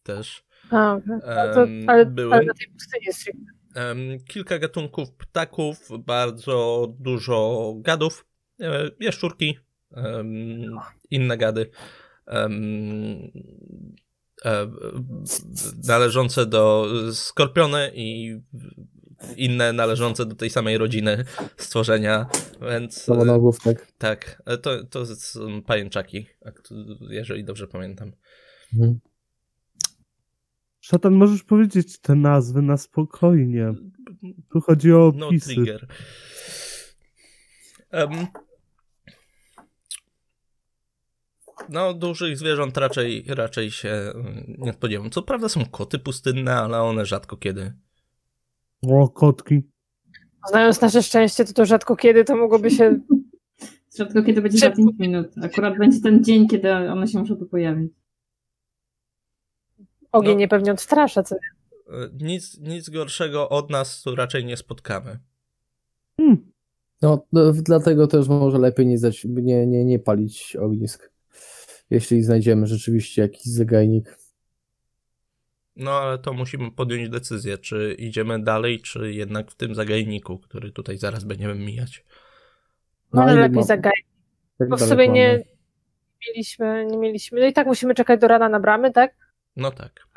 też. 0.04 0.46
A, 0.72 0.94
okej. 0.94 1.08
No 1.08 1.54
to, 1.54 1.68
ale, 1.88 2.06
były. 2.06 2.34
ale 2.34 2.46
na 2.46 2.54
tej 2.54 2.68
pustyni. 2.68 3.38
Em, 3.76 3.98
kilka 4.28 4.60
gatunków 4.60 5.12
ptaków, 5.12 5.90
bardzo 6.00 6.88
dużo 7.00 7.74
gadów, 7.78 8.26
e, 8.62 8.90
jaszczurki, 9.00 9.58
inne 11.12 11.38
gady, 11.38 11.70
należące 15.88 16.46
do 16.46 16.88
skorpiony 17.14 17.92
i 17.96 18.40
inne 19.38 19.74
należące 19.74 20.26
do 20.26 20.36
tej 20.36 20.50
samej 20.50 20.78
rodziny 20.78 21.26
stworzenia, 21.58 22.26
więc 22.62 23.10
e, 23.10 23.12
Nowonogłówek. 23.12 23.88
tak, 23.98 24.42
e, 24.46 24.58
to, 24.58 24.84
to 24.84 25.06
są 25.06 25.62
pajęczaki, 25.62 26.26
ak- 26.46 26.70
jeżeli 27.10 27.44
dobrze 27.46 27.68
pamiętam. 27.68 28.12
Mhm. 28.74 29.00
Szatan, 30.82 31.14
możesz 31.14 31.44
powiedzieć 31.44 32.00
te 32.00 32.16
nazwy 32.16 32.62
na 32.62 32.78
spokojnie. 32.78 33.74
Tu 34.54 34.62
chodzi 34.62 34.94
o 34.94 35.12
No 35.16 35.28
opisy. 35.28 35.46
trigger. 35.56 35.88
Em, 37.92 38.10
no, 41.70 41.94
dużych 41.94 42.38
zwierząt 42.38 42.78
raczej, 42.78 43.26
raczej 43.28 43.72
się 43.72 43.90
mm, 43.90 44.56
nie 44.58 44.74
spodziewam. 44.74 45.10
Co 45.10 45.22
prawda 45.22 45.50
są 45.50 45.66
koty 45.66 46.00
pustynne, 46.00 46.56
ale 46.56 46.82
one 46.82 47.06
rzadko 47.06 47.38
kiedy. 47.38 47.74
O, 48.88 49.10
kotki. 49.10 49.62
Znając 50.50 50.82
nasze 50.82 51.04
szczęście, 51.04 51.46
to 51.46 51.54
to 51.54 51.66
rzadko 51.66 51.96
kiedy 51.96 52.24
to 52.26 52.36
mogłoby 52.36 52.72
się. 52.72 53.00
Rzadko 53.98 54.24
kiedy 54.24 54.42
będzie 54.42 54.58
za 54.58 54.66
Szybko. 54.66 54.78
5 54.78 55.00
minut. 55.00 55.28
Akurat 55.44 55.78
będzie 55.78 56.02
ten 56.02 56.24
dzień, 56.24 56.48
kiedy 56.48 56.72
one 56.72 57.08
się 57.08 57.20
muszą 57.20 57.36
tu 57.36 57.46
pojawić. 57.46 57.92
Ogień 60.12 60.34
No. 60.34 60.40
nie 60.40 60.48
pewnie 60.48 60.72
odstrasza. 60.72 61.24
Co? 61.24 61.36
E, 61.36 61.40
Nic, 62.22 62.60
nic 62.60 62.90
gorszego 62.90 63.50
od 63.50 63.70
nas 63.70 64.02
tu 64.02 64.16
raczej 64.16 64.46
nie 64.46 64.58
spotkamy. 64.58 65.20
Hmm. 66.18 66.52
No, 67.02 67.26
no, 67.32 67.54
dlatego 67.54 68.08
też 68.08 68.28
może 68.28 68.58
lepiej 68.58 68.88
nie, 68.88 68.98
nie, 69.26 69.68
nie, 69.68 69.86
nie 69.86 70.00
palić 70.00 70.56
ognisk. 70.56 71.13
Jeśli 71.90 72.24
znajdziemy 72.24 72.68
rzeczywiście 72.68 73.22
jakiś 73.22 73.46
zagajnik. 73.46 74.18
No, 75.76 75.92
ale 75.92 76.18
to 76.18 76.34
musimy 76.34 76.72
podjąć 76.72 77.10
decyzję, 77.10 77.58
czy 77.58 77.96
idziemy 78.00 78.44
dalej, 78.44 78.82
czy 78.82 79.14
jednak 79.14 79.52
w 79.52 79.56
tym 79.56 79.76
zagajniku, 79.76 80.40
który 80.40 80.72
tutaj 80.72 80.98
zaraz 80.98 81.24
będziemy 81.24 81.56
mijać. 81.56 82.06
No, 83.14 83.22
ale 83.22 83.36
lepiej 83.36 83.56
ma- 83.56 83.64
zagaj. 83.64 83.94
jak 84.60 84.70
Bo 84.70 84.78
w 84.78 84.82
sobie 84.82 85.08
nie 85.08 85.44
mieliśmy, 86.28 86.86
nie 86.86 86.98
mieliśmy. 86.98 87.40
No 87.40 87.48
i 87.48 87.54
tak 87.54 87.68
musimy 87.68 87.96
czekać 87.96 88.22
do 88.22 88.28
rana 88.28 88.50
na 88.50 88.60
bramy, 88.60 88.92
tak? 88.92 89.16
No 89.56 89.72
tak. 89.72 90.08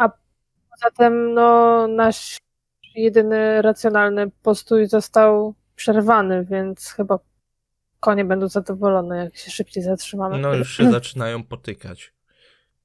Zatem 0.82 1.34
no, 1.34 1.86
nasz 1.88 2.38
jedyny 2.94 3.62
racjonalny 3.62 4.30
postój 4.42 4.86
został 4.86 5.54
przerwany, 5.74 6.44
więc 6.44 6.90
chyba 6.90 7.18
konie 8.06 8.24
będą 8.24 8.48
zadowolone, 8.48 9.16
jak 9.16 9.36
się 9.36 9.50
szybciej 9.50 9.82
zatrzymamy. 9.82 10.38
No 10.38 10.54
już 10.54 10.76
się 10.76 10.90
zaczynają 10.98 11.44
potykać. 11.44 12.12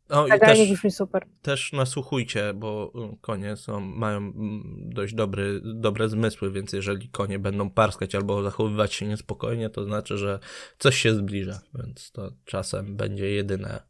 O, 0.09 0.27
i 0.27 0.29
Zagajnik 0.29 0.69
też, 0.69 0.77
brzmi 0.77 0.91
super. 0.91 1.25
też 1.41 1.73
nasłuchujcie, 1.73 2.53
bo 2.53 2.91
y, 3.13 3.17
konie 3.21 3.55
są, 3.55 3.79
mają 3.79 4.17
mm, 4.17 4.63
dość 4.89 5.13
dobry, 5.13 5.61
dobre 5.63 6.09
zmysły, 6.09 6.51
więc 6.51 6.73
jeżeli 6.73 7.09
konie 7.09 7.39
będą 7.39 7.69
parskać 7.69 8.15
albo 8.15 8.43
zachowywać 8.43 8.93
się 8.93 9.07
niespokojnie, 9.07 9.69
to 9.69 9.83
znaczy, 9.83 10.17
że 10.17 10.39
coś 10.79 10.95
się 10.95 11.13
zbliża, 11.13 11.61
więc 11.75 12.11
to 12.11 12.31
czasem 12.45 12.95
będzie 12.95 13.31
jedyne. 13.31 13.81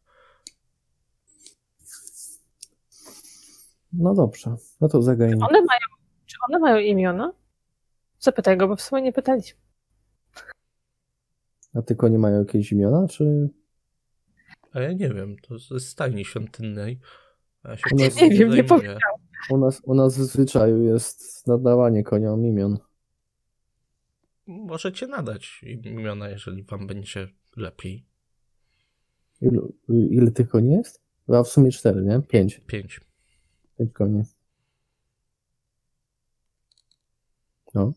No 3.93 4.13
dobrze, 4.13 4.55
no 4.81 4.88
to 4.88 5.01
zagajnik. 5.01 5.43
One 5.43 5.61
mają, 5.61 5.79
czy 6.25 6.38
one 6.50 6.59
mają 6.59 6.77
imiona? 6.77 7.33
Zapytaj 8.19 8.57
go, 8.57 8.67
bo 8.67 8.75
w 8.75 8.81
sumie 8.81 9.01
nie 9.01 9.13
pytaliśmy. 9.13 9.70
A 11.73 11.81
tylko 11.81 12.07
nie 12.07 12.19
mają 12.19 12.39
jakieś 12.39 12.71
imiona, 12.71 13.07
czy... 13.07 13.49
A 14.73 14.79
ja 14.79 14.93
nie 14.93 15.09
wiem, 15.09 15.35
to 15.41 15.59
ze 15.59 15.79
stajni 15.79 16.25
świątynnej. 16.25 16.99
Ja 17.63 17.77
się 17.77 17.83
Nie 17.91 18.11
tym 18.11 18.29
wiem, 18.29 18.49
nie 18.49 18.63
zajmuję. 18.63 18.97
U 19.49 19.57
nas, 19.57 19.81
u 19.83 19.95
nas 19.95 20.17
w 20.17 20.21
zwyczaju 20.21 20.83
jest 20.83 21.47
nadawanie 21.47 22.03
koniom 22.03 22.45
imion. 22.45 22.77
Możecie 24.47 25.07
nadać 25.07 25.61
im 25.63 25.83
imiona, 25.83 26.29
jeżeli 26.29 26.63
wam 26.63 26.87
będzie 26.87 27.27
lepiej. 27.57 28.05
Ilu, 29.41 29.73
ile 29.89 30.31
tych 30.31 30.49
koni 30.49 30.71
jest? 30.71 31.01
A 31.27 31.43
w 31.43 31.47
sumie 31.47 31.71
cztery, 31.71 32.01
nie? 32.01 32.21
Pięć. 32.21 32.61
Pięć. 32.67 33.01
Pięć 33.77 33.93
koni. 33.93 34.23
No. 37.73 37.93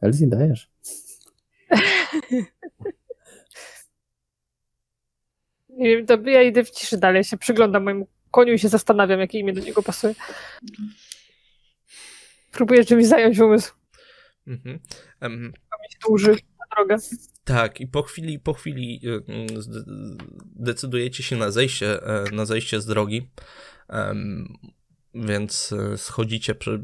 Elzi, 0.00 0.28
dajesz. 0.28 0.70
Nie 5.76 5.96
wiem, 5.96 6.06
to 6.06 6.30
ja 6.30 6.42
idę 6.42 6.64
w 6.64 6.70
ciszy 6.70 6.98
dalej, 6.98 7.24
się 7.24 7.36
przyglądam 7.36 7.84
mojemu 7.84 8.08
koniu 8.30 8.52
i 8.52 8.58
się 8.58 8.68
zastanawiam, 8.68 9.20
jakie 9.20 9.38
imię 9.38 9.52
do 9.52 9.60
niego 9.60 9.82
pasuje. 9.82 10.14
Próbuję 12.52 12.84
czymś 12.84 13.06
zająć 13.06 13.38
umysł. 13.38 13.74
Mhm. 14.46 14.78
Em, 15.20 15.52
Mieć 15.82 15.98
duży 16.08 16.30
na 16.30 16.76
drogę. 16.76 16.96
Tak, 17.44 17.80
i 17.80 17.86
po 17.86 18.02
chwili, 18.02 18.38
po 18.38 18.52
chwili 18.52 19.00
decydujecie 20.56 21.22
się 21.22 21.36
na 21.36 21.50
zejście, 21.50 22.02
e, 22.02 22.24
na 22.32 22.44
zejście 22.44 22.80
z 22.80 22.86
drogi, 22.86 23.28
więc 25.14 25.72
e, 25.72 25.98
schodzicie, 25.98 26.54
prze, 26.54 26.78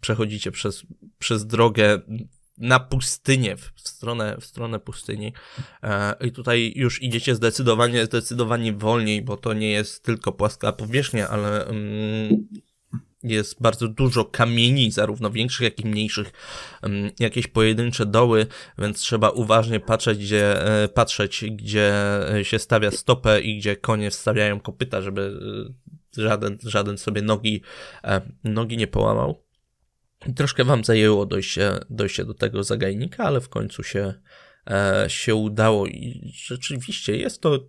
przechodzicie 0.00 0.50
przez, 0.50 0.86
przez 1.18 1.46
drogę 1.46 2.00
na 2.58 2.80
pustynię, 2.80 3.56
w 3.56 3.88
stronę, 3.88 4.36
w 4.40 4.44
stronę 4.44 4.80
pustyni. 4.80 5.32
E, 5.82 6.14
I 6.26 6.32
tutaj 6.32 6.72
już 6.76 7.02
idziecie 7.02 7.34
zdecydowanie, 7.34 8.04
zdecydowanie 8.06 8.72
wolniej, 8.72 9.22
bo 9.22 9.36
to 9.36 9.52
nie 9.52 9.70
jest 9.70 10.04
tylko 10.04 10.32
płaska 10.32 10.72
powierzchnia, 10.72 11.28
ale 11.28 11.66
mm, 11.66 12.48
jest 13.22 13.62
bardzo 13.62 13.88
dużo 13.88 14.24
kamieni, 14.24 14.90
zarówno 14.90 15.30
większych, 15.30 15.60
jak 15.60 15.80
i 15.80 15.86
mniejszych, 15.86 16.32
em, 16.82 17.10
jakieś 17.18 17.46
pojedyncze 17.46 18.06
doły, 18.06 18.46
więc 18.78 19.00
trzeba 19.00 19.30
uważnie 19.30 19.80
patrzeć, 19.80 20.18
gdzie, 20.18 20.64
e, 20.82 20.88
patrzeć, 20.88 21.44
gdzie 21.50 21.92
się 22.42 22.58
stawia 22.58 22.90
stopę 22.90 23.40
i 23.40 23.58
gdzie 23.58 23.76
konie 23.76 24.10
wstawiają 24.10 24.60
kopyta, 24.60 25.02
żeby 25.02 25.40
e, 26.16 26.22
żaden, 26.22 26.58
żaden 26.62 26.98
sobie 26.98 27.22
nogi, 27.22 27.62
nogi 28.44 28.76
nie 28.76 28.86
połamał. 28.86 29.47
Troszkę 30.36 30.64
wam 30.64 30.84
zajęło 30.84 31.26
dojście, 31.26 31.72
dojście 31.90 32.24
do 32.24 32.34
tego 32.34 32.64
zagajnika, 32.64 33.24
ale 33.24 33.40
w 33.40 33.48
końcu 33.48 33.82
się, 33.82 34.14
e, 34.70 35.04
się 35.08 35.34
udało 35.34 35.86
i 35.86 36.32
rzeczywiście 36.34 37.16
jest 37.16 37.40
to 37.40 37.68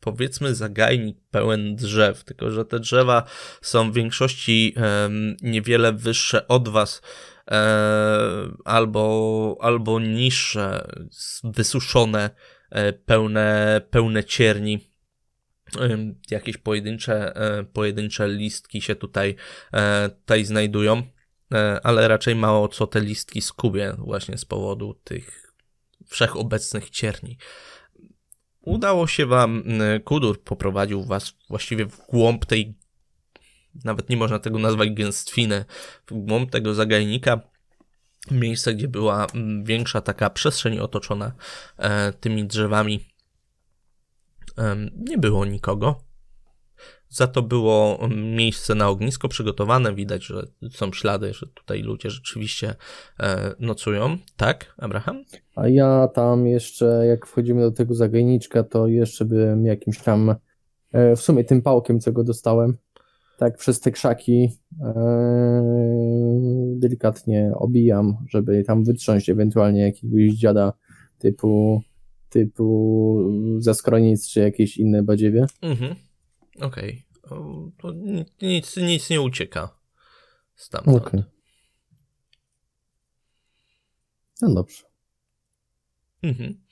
powiedzmy 0.00 0.54
zagajnik 0.54 1.18
pełen 1.30 1.76
drzew, 1.76 2.24
tylko 2.24 2.50
że 2.50 2.64
te 2.64 2.80
drzewa 2.80 3.24
są 3.62 3.90
w 3.92 3.94
większości 3.94 4.74
niewiele 5.42 5.92
wyższe 5.92 6.48
od 6.48 6.68
was 6.68 7.02
e, 7.50 7.58
albo, 8.64 9.56
albo 9.60 10.00
niższe, 10.00 10.88
wysuszone, 11.44 12.30
e, 12.70 12.92
pełne, 12.92 13.80
pełne 13.90 14.24
cierni. 14.24 14.88
Jakieś 16.30 16.56
pojedyncze, 16.56 17.32
pojedyncze 17.72 18.28
listki 18.28 18.82
się 18.82 18.94
tutaj, 18.94 19.34
tutaj 20.20 20.44
znajdują, 20.44 21.02
ale 21.82 22.08
raczej 22.08 22.34
mało 22.34 22.68
co 22.68 22.86
te 22.86 23.00
listki 23.00 23.42
skubie 23.42 23.94
właśnie 23.98 24.38
z 24.38 24.44
powodu 24.44 24.94
tych 25.04 25.52
wszechobecnych 26.06 26.90
cierni. 26.90 27.38
Udało 28.60 29.06
się 29.06 29.26
wam, 29.26 29.64
Kudur 30.04 30.42
poprowadził 30.42 31.04
was 31.04 31.34
właściwie 31.48 31.86
w 31.86 32.06
głąb 32.08 32.46
tej, 32.46 32.74
nawet 33.84 34.08
nie 34.08 34.16
można 34.16 34.38
tego 34.38 34.58
nazwać 34.58 34.90
gęstwiny, 34.90 35.64
w 36.06 36.12
głąb 36.14 36.50
tego 36.50 36.74
zagajnika, 36.74 37.40
miejsce, 38.30 38.74
gdzie 38.74 38.88
była 38.88 39.26
większa 39.62 40.00
taka 40.00 40.30
przestrzeń 40.30 40.78
otoczona 40.78 41.32
e, 41.76 42.12
tymi 42.12 42.46
drzewami. 42.46 43.08
Em, 44.56 44.90
nie 44.96 45.18
było 45.18 45.44
nikogo. 45.44 46.07
Za 47.08 47.26
to 47.26 47.42
było 47.42 47.98
mm, 48.00 48.34
miejsce 48.36 48.74
na 48.74 48.88
ognisko 48.88 49.28
przygotowane. 49.28 49.94
Widać, 49.94 50.24
że 50.24 50.46
są 50.70 50.92
ślady, 50.92 51.32
że 51.34 51.46
tutaj 51.46 51.82
ludzie 51.82 52.10
rzeczywiście 52.10 52.74
e, 53.20 53.54
nocują. 53.60 54.18
Tak, 54.36 54.74
Abraham? 54.78 55.24
A 55.56 55.68
ja 55.68 56.08
tam 56.14 56.46
jeszcze, 56.46 57.06
jak 57.06 57.26
wchodzimy 57.26 57.60
do 57.60 57.70
tego 57.70 57.94
zagajniczka, 57.94 58.62
to 58.62 58.86
jeszcze 58.86 59.24
bym 59.24 59.66
jakimś 59.66 59.98
tam, 59.98 60.34
e, 60.92 61.16
w 61.16 61.20
sumie 61.20 61.44
tym 61.44 61.62
pałkiem, 61.62 62.00
co 62.00 62.12
go 62.12 62.24
dostałem, 62.24 62.76
tak 63.38 63.56
przez 63.56 63.80
te 63.80 63.90
krzaki 63.90 64.48
e, 64.82 65.62
delikatnie 66.76 67.52
obijam, 67.54 68.16
żeby 68.28 68.64
tam 68.64 68.84
wytrząść 68.84 69.30
ewentualnie 69.30 69.80
jakiegoś 69.80 70.38
dziada 70.38 70.72
typu, 71.18 71.80
typu 72.28 73.18
zaskronic 73.58 74.28
czy 74.28 74.40
jakieś 74.40 74.76
inne 74.76 75.02
badziewie. 75.02 75.46
Mhm. 75.62 75.94
Okej. 76.60 77.06
O, 77.22 77.68
To 77.78 77.92
ni- 77.92 78.24
nic, 78.42 78.76
nic 78.76 79.10
nie 79.10 79.20
ucieka 79.20 79.78
stamtąd. 80.54 80.96
Okej. 81.06 81.22
No 84.42 84.54
dobrze. 84.54 84.82
Mhm. 86.22 86.64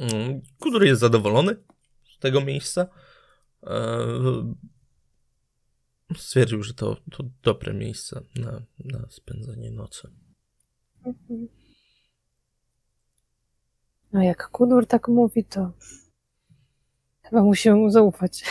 Mm, 0.00 0.40
Kudur 0.60 0.84
jest 0.84 1.00
zadowolony 1.00 1.56
z 2.16 2.18
tego 2.18 2.40
miejsca. 2.40 2.88
Eee, 3.62 4.54
Stwierdził, 6.16 6.62
że 6.62 6.74
to, 6.74 6.96
to 7.10 7.24
dobre 7.42 7.74
miejsce 7.74 8.20
na, 8.36 8.62
na 8.84 9.10
spędzenie 9.10 9.70
nocy. 9.70 10.08
No 14.12 14.22
jak 14.22 14.48
Kudur 14.50 14.86
tak 14.86 15.08
mówi, 15.08 15.44
to 15.44 15.72
chyba 17.30 17.42
musimy 17.42 17.76
mu 17.76 17.90
zaufać. 17.90 18.44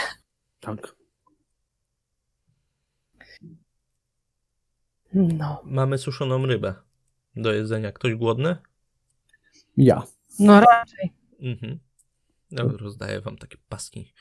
Tak. 0.59 0.95
No, 5.13 5.61
Mamy 5.65 5.97
suszoną 5.97 6.45
rybę 6.45 6.73
do 7.35 7.53
jedzenia. 7.53 7.91
Ktoś 7.91 8.15
głodny? 8.15 8.57
Ja. 9.77 10.03
no 10.39 10.59
raczej. 10.61 11.13
Mhm. 11.39 11.79
No, 12.51 12.63
rozdaję 12.77 13.21
wam 13.21 13.37
takie 13.37 13.57
paski 13.69 14.13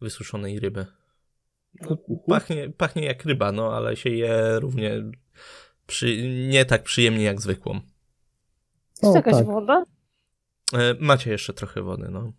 wysuszonej 0.00 0.60
ryby. 0.60 0.86
No, 1.80 1.96
pachnie, 2.26 2.70
pachnie 2.70 3.04
jak 3.04 3.24
ryba, 3.24 3.52
no 3.52 3.76
ale 3.76 3.96
się 3.96 4.10
je 4.10 4.60
równie 4.60 4.90
przy, 5.86 6.28
nie 6.48 6.64
tak 6.64 6.82
przyjemnie 6.82 7.24
jak 7.24 7.40
zwykłą. 7.40 7.74
Jest 9.02 9.04
O, 9.04 9.14
jakaś 9.16 9.34
tak. 9.34 9.46
woda? 9.46 9.84
E, 10.72 10.94
macie 11.00 11.30
jeszcze 11.30 11.52
trochę 11.52 11.82
wody, 11.82 12.08
no. 12.10 12.32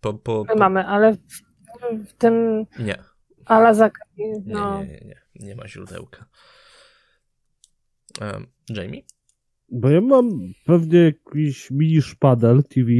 Po, 0.00 0.14
po, 0.14 0.44
My 0.48 0.52
po, 0.54 0.58
mamy, 0.58 0.86
ale 0.86 1.12
w, 1.12 1.18
w 2.08 2.12
tym 2.12 2.66
Nie, 2.78 2.98
Alazak, 3.46 3.98
nie, 4.18 4.32
no, 4.46 4.78
nie, 4.78 4.86
nie, 4.86 5.00
nie, 5.34 5.46
nie 5.46 5.56
ma 5.56 5.68
źródełka. 5.68 6.26
E, 8.20 8.40
Jamie? 8.68 9.02
Bo 9.68 9.90
ja 9.90 10.00
mam 10.00 10.30
pewnie 10.66 10.98
jakiś 10.98 11.70
mini 11.70 12.02
szpadel 12.02 12.64
TV. 12.64 12.90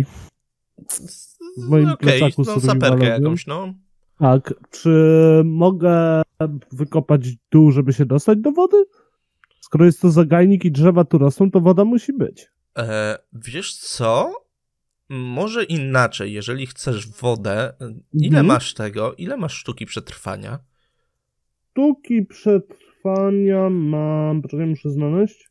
W 1.58 1.68
moim 1.68 1.96
plecaku 1.96 2.42
no 2.46 2.60
saperkę 2.60 3.06
jakąś, 3.06 3.46
no. 3.46 3.74
Tak, 4.18 4.54
czy 4.70 4.90
mogę 5.44 6.22
wykopać 6.72 7.28
dół, 7.50 7.70
żeby 7.70 7.92
się 7.92 8.06
dostać 8.06 8.38
do 8.38 8.52
wody? 8.52 8.84
Skoro 9.60 9.84
jest 9.84 10.00
to 10.00 10.10
zagajnik 10.10 10.64
i 10.64 10.72
drzewa 10.72 11.04
tu 11.04 11.18
rosną, 11.18 11.50
to 11.50 11.60
woda 11.60 11.84
musi 11.84 12.12
być. 12.12 12.46
E, 12.78 13.18
wiesz 13.32 13.76
co? 13.76 14.32
Może 15.10 15.64
inaczej, 15.64 16.32
jeżeli 16.32 16.66
chcesz 16.66 17.08
wodę, 17.08 17.72
ile 18.12 18.26
Mhm. 18.28 18.46
masz 18.46 18.74
tego? 18.74 19.14
Ile 19.14 19.36
masz 19.36 19.54
sztuki 19.54 19.86
przetrwania? 19.86 20.58
Sztuki 21.70 22.22
przetrwania 22.26 23.70
mam, 23.70 24.42
poczekaj, 24.42 24.66
muszę 24.66 24.90
znaleźć, 24.90 25.48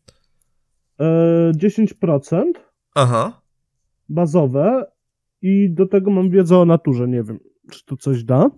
e, 0.99 1.51
10% 1.55 2.59
Aha. 2.95 3.41
bazowe 4.09 4.91
i 5.41 5.69
do 5.73 5.85
tego 5.87 6.11
mam 6.11 6.29
wiedzę 6.29 6.57
o 6.57 6.65
naturze, 6.65 7.07
nie 7.07 7.23
wiem, 7.23 7.39
czy 7.71 7.85
to 7.85 7.97
coś 7.97 8.23
da? 8.23 8.49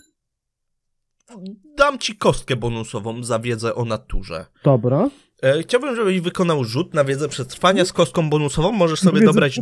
Dam 1.78 2.00
ci 2.00 2.16
kostkę 2.18 2.56
bonusową 2.56 3.24
za 3.24 3.40
wiedzę 3.40 3.76
o 3.76 3.86
naturze. 3.86 4.46
Dobra. 4.64 5.10
E, 5.44 5.64
chciałbym, 5.64 5.96
żebyś 5.96 6.20
wykonał 6.22 6.64
rzut 6.64 6.94
na 6.94 7.04
wiedzę 7.04 7.30
przetrwania 7.30 7.86
z 7.86 7.94
kostką 7.94 8.30
bonusową. 8.30 8.72
Możesz 8.72 9.00
sobie 9.00 9.20
Wiedzę 9.20 9.26
dobrać 9.34 9.60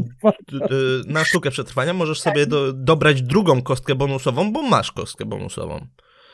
na 1.07 1.25
sztukę 1.25 1.51
przetrwania, 1.51 1.93
możesz 1.93 2.21
sobie 2.21 2.45
do, 2.45 2.73
dobrać 2.73 3.21
drugą 3.21 3.61
kostkę 3.61 3.95
bonusową, 3.95 4.53
bo 4.53 4.61
masz 4.63 4.91
kostkę 4.91 5.25
bonusową. 5.25 5.87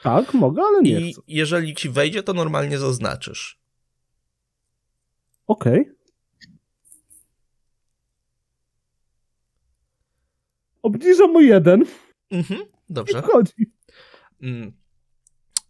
Tak, 0.03 0.33
mogę, 0.33 0.61
ale 0.63 0.81
nie 0.81 0.99
I 0.99 1.13
chcę. 1.13 1.21
jeżeli 1.27 1.75
ci 1.75 1.89
wejdzie, 1.89 2.23
to 2.23 2.33
normalnie 2.33 2.77
zaznaczysz. 2.79 3.59
Okej. 5.47 5.91
Obniżam 10.81 11.35
o 11.35 11.41
jeden 11.41 11.85
Mhm, 12.31 12.61
i 12.61 12.93
dobrze. 12.93 13.21
wchodzi. 13.21 13.71
Mm, 14.41 14.71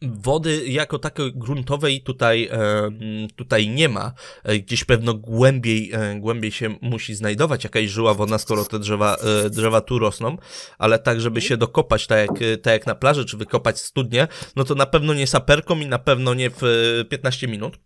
Wody 0.01 0.67
jako 0.67 0.99
takiej 0.99 1.33
gruntowej 1.33 2.01
tutaj, 2.01 2.49
e, 2.51 2.91
tutaj 3.35 3.69
nie 3.69 3.89
ma. 3.89 4.13
E, 4.43 4.59
Gdzieś 4.59 4.83
pewno 4.83 5.13
głębiej, 5.13 5.91
e, 5.93 6.19
głębiej 6.19 6.51
się 6.51 6.75
musi 6.81 7.15
znajdować 7.15 7.63
jakaś 7.63 7.89
żyła 7.89 8.13
wodna, 8.13 8.37
skoro 8.37 8.65
te 8.65 8.79
drzewa, 8.79 9.17
drzewa 9.49 9.81
tu 9.81 9.99
rosną, 9.99 10.37
ale 10.77 10.99
tak, 10.99 11.21
żeby 11.21 11.41
się 11.41 11.57
dokopać, 11.57 12.07
tak 12.07 12.19
jak, 12.19 12.61
tak 12.61 12.73
jak 12.73 12.85
na 12.85 12.95
plaży, 12.95 13.25
czy 13.25 13.37
wykopać 13.37 13.79
studnię, 13.79 14.27
no 14.55 14.63
to 14.63 14.75
na 14.75 14.85
pewno 14.85 15.13
nie 15.13 15.27
saperką 15.27 15.79
i 15.79 15.85
na 15.85 15.99
pewno 15.99 16.33
nie 16.33 16.49
w 16.49 16.63
e, 17.01 17.05
15 17.05 17.47
minut, 17.47 17.79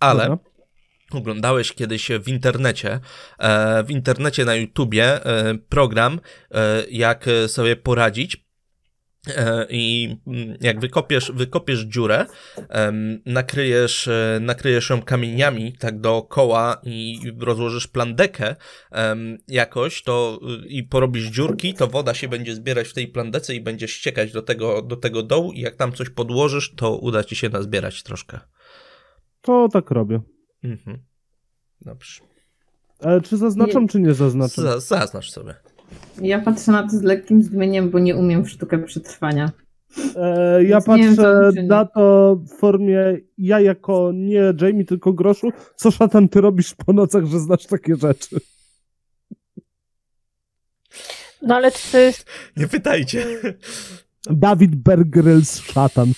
ale 0.00 0.22
Dobra. 0.28 0.38
oglądałeś 1.12 1.72
kiedyś 1.72 2.08
w 2.08 2.28
internecie, 2.28 3.00
w 3.84 3.90
internecie 3.90 4.44
na 4.44 4.54
YouTubie 4.54 5.20
program, 5.68 6.20
jak 6.90 7.26
sobie 7.46 7.76
poradzić 7.76 8.43
I 9.70 10.16
mm, 10.26 10.56
jak 10.60 10.80
wykopiesz, 10.80 11.32
wykopiesz 11.34 11.80
dziurę, 11.80 12.26
nakryjesz, 13.26 14.08
e, 14.08 14.38
nakryjesz 14.40 14.90
ją 14.90 15.02
kamieniami 15.02 15.72
tak 15.72 16.00
dookoła 16.00 16.80
i 16.82 17.20
rozłożysz 17.40 17.86
plandekę 17.86 18.56
jakoś, 19.48 20.02
to 20.02 20.40
y, 20.64 20.68
i 20.68 20.82
porobisz 20.82 21.24
dziurki, 21.24 21.74
to 21.74 21.86
woda 21.86 22.14
się 22.14 22.28
będzie 22.28 22.54
zbierać 22.54 22.88
w 22.88 22.94
tej 22.94 23.08
plandece 23.08 23.54
i 23.54 23.60
będzie 23.60 23.88
ściekać 23.88 24.32
do 24.32 24.42
tego, 24.42 24.82
do 24.82 24.96
tego 24.96 25.22
dołu 25.22 25.52
i 25.52 25.60
jak 25.60 25.76
tam 25.76 25.92
coś 25.92 26.10
podłożysz, 26.10 26.74
to 26.74 26.96
uda 26.96 27.24
ci 27.24 27.36
się 27.36 27.48
nazbierać 27.48 28.02
troszkę. 28.02 28.40
To 29.40 29.68
tak 29.72 29.90
robię. 29.90 30.20
Mhm. 30.64 30.98
Dobrze. 31.80 32.20
E, 33.00 33.20
czy 33.20 33.36
zaznaczam, 33.36 33.88
czy 33.88 34.00
nie 34.00 34.14
zaznaczam? 34.14 34.64
Za, 34.64 34.80
zaznacz 34.80 35.30
sobie. 35.30 35.54
Ja 36.22 36.40
patrzę 36.40 36.72
na 36.72 36.82
to 36.82 36.88
z 36.88 37.02
lekkim 37.02 37.42
zdumieniem, 37.42 37.90
bo 37.90 37.98
nie 37.98 38.16
umiem 38.16 38.44
w 38.44 38.50
sztukę 38.50 38.78
przetrwania. 38.78 39.50
E, 40.16 40.64
ja 40.64 40.80
Więc 40.80 40.86
wiem, 40.86 41.16
patrzę 41.16 41.48
uczynić. 41.48 41.68
na 41.68 41.84
to 41.84 42.36
w 42.36 42.58
formie 42.58 43.18
ja 43.38 43.60
jako 43.60 44.10
nie 44.14 44.54
Jamie, 44.60 44.84
tylko 44.84 45.12
groszu. 45.12 45.50
Co 45.76 45.90
szatan 45.90 46.28
ty 46.28 46.40
robisz 46.40 46.74
po 46.74 46.92
nocach, 46.92 47.24
że 47.24 47.38
znasz 47.38 47.66
takie 47.66 47.96
rzeczy? 47.96 48.36
No 51.42 51.54
ale 51.54 51.70
jest... 51.94 52.26
Nie 52.56 52.68
pytajcie. 52.68 53.26
Dawid 54.30 54.74
Bergryls 54.74 55.60
szatan. 55.60 56.12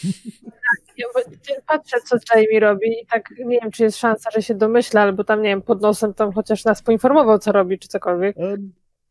ja 0.97 1.07
Patrzę, 1.67 1.97
co 2.05 2.17
Jamie 2.35 2.61
robi 2.61 2.89
i 3.03 3.07
tak 3.07 3.31
nie 3.39 3.59
wiem, 3.63 3.71
czy 3.71 3.83
jest 3.83 3.99
szansa, 3.99 4.31
że 4.31 4.43
się 4.43 4.55
domyśla, 4.55 5.01
albo 5.01 5.25
tam, 5.25 5.43
nie 5.43 5.49
wiem, 5.49 5.63
pod 5.63 5.83
nosem 5.83 6.15
tam 6.15 6.33
chociaż 6.33 6.65
nas 6.65 6.83
poinformował, 6.83 7.39
co 7.39 7.53
robi, 7.53 7.79
czy 7.79 7.89
cokolwiek. 7.89 8.37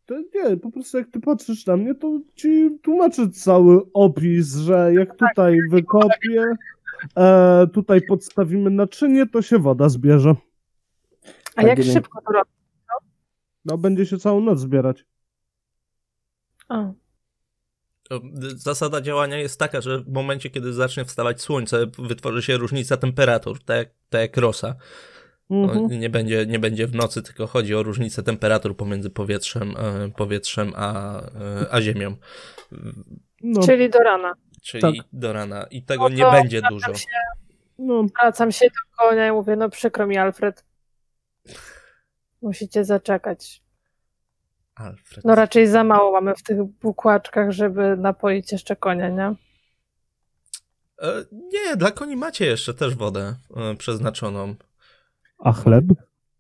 To 0.05 0.15
nie, 0.35 0.57
po 0.57 0.71
prostu 0.71 0.97
jak 0.97 1.07
ty 1.11 1.19
patrzysz 1.19 1.65
na 1.65 1.77
mnie, 1.77 1.95
to 1.95 2.19
ci 2.35 2.79
tłumaczę 2.83 3.29
cały 3.29 3.81
opis, 3.93 4.55
że 4.55 4.93
jak 4.93 5.17
tutaj 5.17 5.57
wykopię, 5.71 6.45
e, 7.17 7.67
tutaj 7.73 8.01
podstawimy 8.01 8.69
naczynie, 8.69 9.25
to 9.27 9.41
się 9.41 9.59
woda 9.59 9.89
zbierze. 9.89 10.35
A 11.55 11.61
Tak, 11.61 11.65
jak 11.65 11.77
szybko 11.93 12.19
to 12.27 12.31
robi? 12.33 12.49
No 13.65 13.77
będzie 13.77 14.05
się 14.05 14.17
całą 14.17 14.41
noc 14.41 14.59
zbierać. 14.59 15.05
A. 16.69 16.91
Zasada 18.55 19.01
działania 19.01 19.37
jest 19.37 19.59
taka, 19.59 19.81
że 19.81 19.99
w 19.99 20.07
momencie, 20.13 20.49
kiedy 20.49 20.73
zacznie 20.73 21.05
wstawać 21.05 21.41
słońce, 21.41 21.85
wytworzy 21.99 22.41
się 22.41 22.57
różnica 22.57 22.97
temperatur, 22.97 23.63
tak, 23.63 23.77
jak- 23.77 23.89
tak 24.09 24.21
jak 24.21 24.37
rosa. 24.37 24.75
No, 25.49 25.73
Mhm. 25.73 25.99
nie, 25.99 26.09
będzie, 26.09 26.45
nie 26.45 26.59
będzie 26.59 26.87
w 26.87 26.95
nocy, 26.95 27.21
tylko 27.21 27.47
chodzi 27.47 27.75
o 27.75 27.83
różnicę 27.83 28.23
temperatur 28.23 28.77
pomiędzy 28.77 29.09
powietrzem, 29.09 29.75
e, 29.77 30.09
powietrzem 30.11 30.73
a, 30.75 31.19
e, 31.21 31.29
a 31.71 31.81
ziemią. 31.81 32.15
No, 33.43 33.61
Czyli 33.61 33.89
do 33.89 33.99
rana. 33.99 34.33
Czyli 34.61 34.81
Tak. 34.81 34.93
do 35.13 35.33
rana. 35.33 35.65
I 35.71 35.83
tego 35.83 36.09
No 36.09 36.15
nie 36.15 36.31
będzie 36.31 36.59
wracam 36.59 36.77
dużo. 36.77 36.93
Się, 36.93 37.07
no, 37.79 38.03
wracam 38.21 38.51
się 38.51 38.65
do 38.65 38.97
konia 39.05 39.27
i 39.27 39.31
mówię, 39.31 39.55
no 39.55 39.69
przykro 39.69 40.07
mi, 40.07 40.17
Alfred. 40.17 40.65
Musicie 42.41 42.85
zaczekać. 42.85 43.61
Alfred. 44.75 45.25
No 45.25 45.35
raczej 45.35 45.67
za 45.67 45.83
mało 45.83 46.11
mamy 46.11 46.35
w 46.35 46.43
tych 46.43 46.63
bukłaczkach, 46.63 47.51
żeby 47.51 47.97
napoić 47.97 48.51
jeszcze 48.51 48.75
konia, 48.75 49.09
nie? 49.09 49.35
E, 51.01 51.25
nie, 51.31 51.75
dla 51.77 51.91
koni 51.91 52.15
macie 52.15 52.45
jeszcze 52.45 52.73
też 52.73 52.95
wodę 52.95 53.35
e, 53.57 53.75
przeznaczoną. 53.75 54.55
A 55.45 55.51
chleb? 55.53 55.85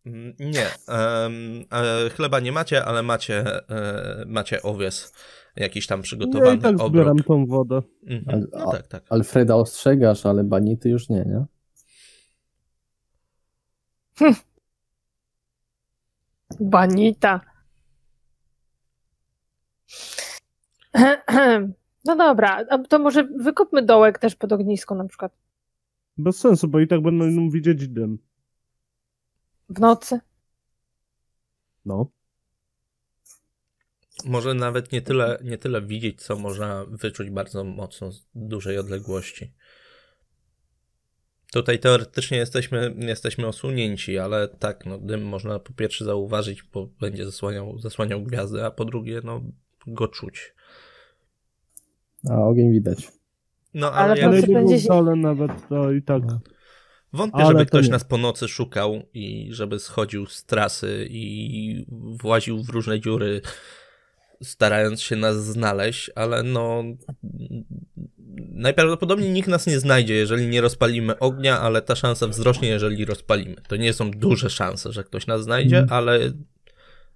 Mm, 0.05 0.33
Nie, 0.39 0.65
e, 0.89 2.09
chleba 2.09 2.39
nie 2.39 2.51
macie, 2.51 2.85
ale 2.85 3.03
macie, 3.03 3.45
e, 3.69 4.23
macie 4.27 4.61
owies. 4.61 5.13
Jakiś 5.55 5.87
tam 5.87 5.99
Ja 5.99 6.03
przygotowany 6.03 6.57
i 6.57 6.59
tak 6.59 6.77
zbieram 6.89 7.17
tą 7.19 7.45
wodę. 7.45 7.81
Mhm. 8.07 8.47
A- 8.53 8.57
No 8.65 8.71
tak, 8.71 8.87
tak. 8.87 9.03
Alfreda 9.09 9.55
ostrzegasz, 9.55 10.25
ale 10.25 10.43
banity 10.43 10.89
już 10.89 11.09
nie, 11.09 11.25
nie? 11.25 11.45
Banita. 16.59 17.41
No 22.05 22.15
dobra, 22.15 22.65
a 22.69 22.77
to 22.77 22.99
może 22.99 23.23
wykopmy 23.23 23.81
dołek 23.85 24.19
też 24.19 24.35
pod 24.35 24.51
ognisko 24.51 24.95
na 24.95 25.07
przykład. 25.07 25.31
Bez 26.17 26.37
sensu, 26.39 26.67
bo 26.67 26.79
i 26.79 26.87
tak 26.87 27.01
będą 27.01 27.49
widzieć 27.49 27.87
dym. 27.87 28.19
W 29.69 29.79
nocy. 29.79 30.19
No. 31.85 32.09
Może 34.25 34.53
nawet 34.53 34.91
nie 34.91 35.01
tyle, 35.01 35.39
nie 35.43 35.57
tyle 35.57 35.81
widzieć, 35.81 36.21
co 36.21 36.35
można 36.35 36.85
wyczuć 36.85 37.29
bardzo 37.29 37.63
mocno 37.63 38.11
z 38.11 38.25
dużej 38.35 38.77
odległości. 38.77 39.53
Tutaj 41.53 41.79
teoretycznie 41.79 42.37
jesteśmy, 42.37 42.95
jesteśmy 42.97 43.47
osunięci, 43.47 44.17
ale 44.17 44.47
tak, 44.47 44.85
no, 44.85 44.97
dym 44.97 45.25
można 45.25 45.59
po 45.59 45.73
pierwsze 45.73 46.05
zauważyć, 46.05 46.63
bo 46.63 46.89
będzie 46.99 47.25
zasłaniał, 47.25 47.79
zasłaniał 47.79 48.23
gwiazdy, 48.23 48.65
a 48.65 48.71
po 48.71 48.85
drugie, 48.85 49.21
no, 49.23 49.41
go 49.87 50.07
czuć. 50.07 50.53
A 52.29 52.41
ogień 52.41 52.71
widać. 52.71 53.11
No, 53.73 53.91
Ale 53.91 54.23
ale, 54.25 54.39
jak, 54.39 54.51
będzie 54.53 54.77
nawet, 55.15 55.67
to 55.69 55.91
i 55.91 56.01
tak. 56.01 56.23
Wątpię, 57.15 57.37
ale 57.39 57.47
żeby 57.47 57.59
to 57.65 57.69
ktoś 57.69 57.85
nie. 57.85 57.91
nas 57.91 58.03
po 58.03 58.17
nocy 58.17 58.47
szukał 58.47 59.01
i 59.13 59.47
żeby 59.51 59.79
schodził 59.79 60.25
z 60.25 60.43
trasy 60.45 61.07
i 61.09 61.85
właził 62.21 62.63
w 62.63 62.69
różne 62.69 62.99
dziury, 62.99 63.41
starając 64.43 65.01
się 65.01 65.15
nas 65.15 65.45
znaleźć, 65.45 66.11
ale 66.15 66.43
no. 66.43 66.83
Najprawdopodobniej 68.51 69.29
nikt 69.29 69.47
nas 69.47 69.67
nie 69.67 69.79
znajdzie, 69.79 70.13
jeżeli 70.13 70.47
nie 70.47 70.61
rozpalimy 70.61 71.19
ognia, 71.19 71.59
ale 71.61 71.81
ta 71.81 71.95
szansa 71.95 72.27
wzrośnie, 72.27 72.69
jeżeli 72.69 73.05
rozpalimy. 73.05 73.55
To 73.67 73.75
nie 73.75 73.93
są 73.93 74.11
duże 74.11 74.49
szanse, 74.49 74.91
że 74.91 75.03
ktoś 75.03 75.27
nas 75.27 75.43
znajdzie, 75.43 75.77
Mhm. 75.79 75.97
ale 75.99 76.19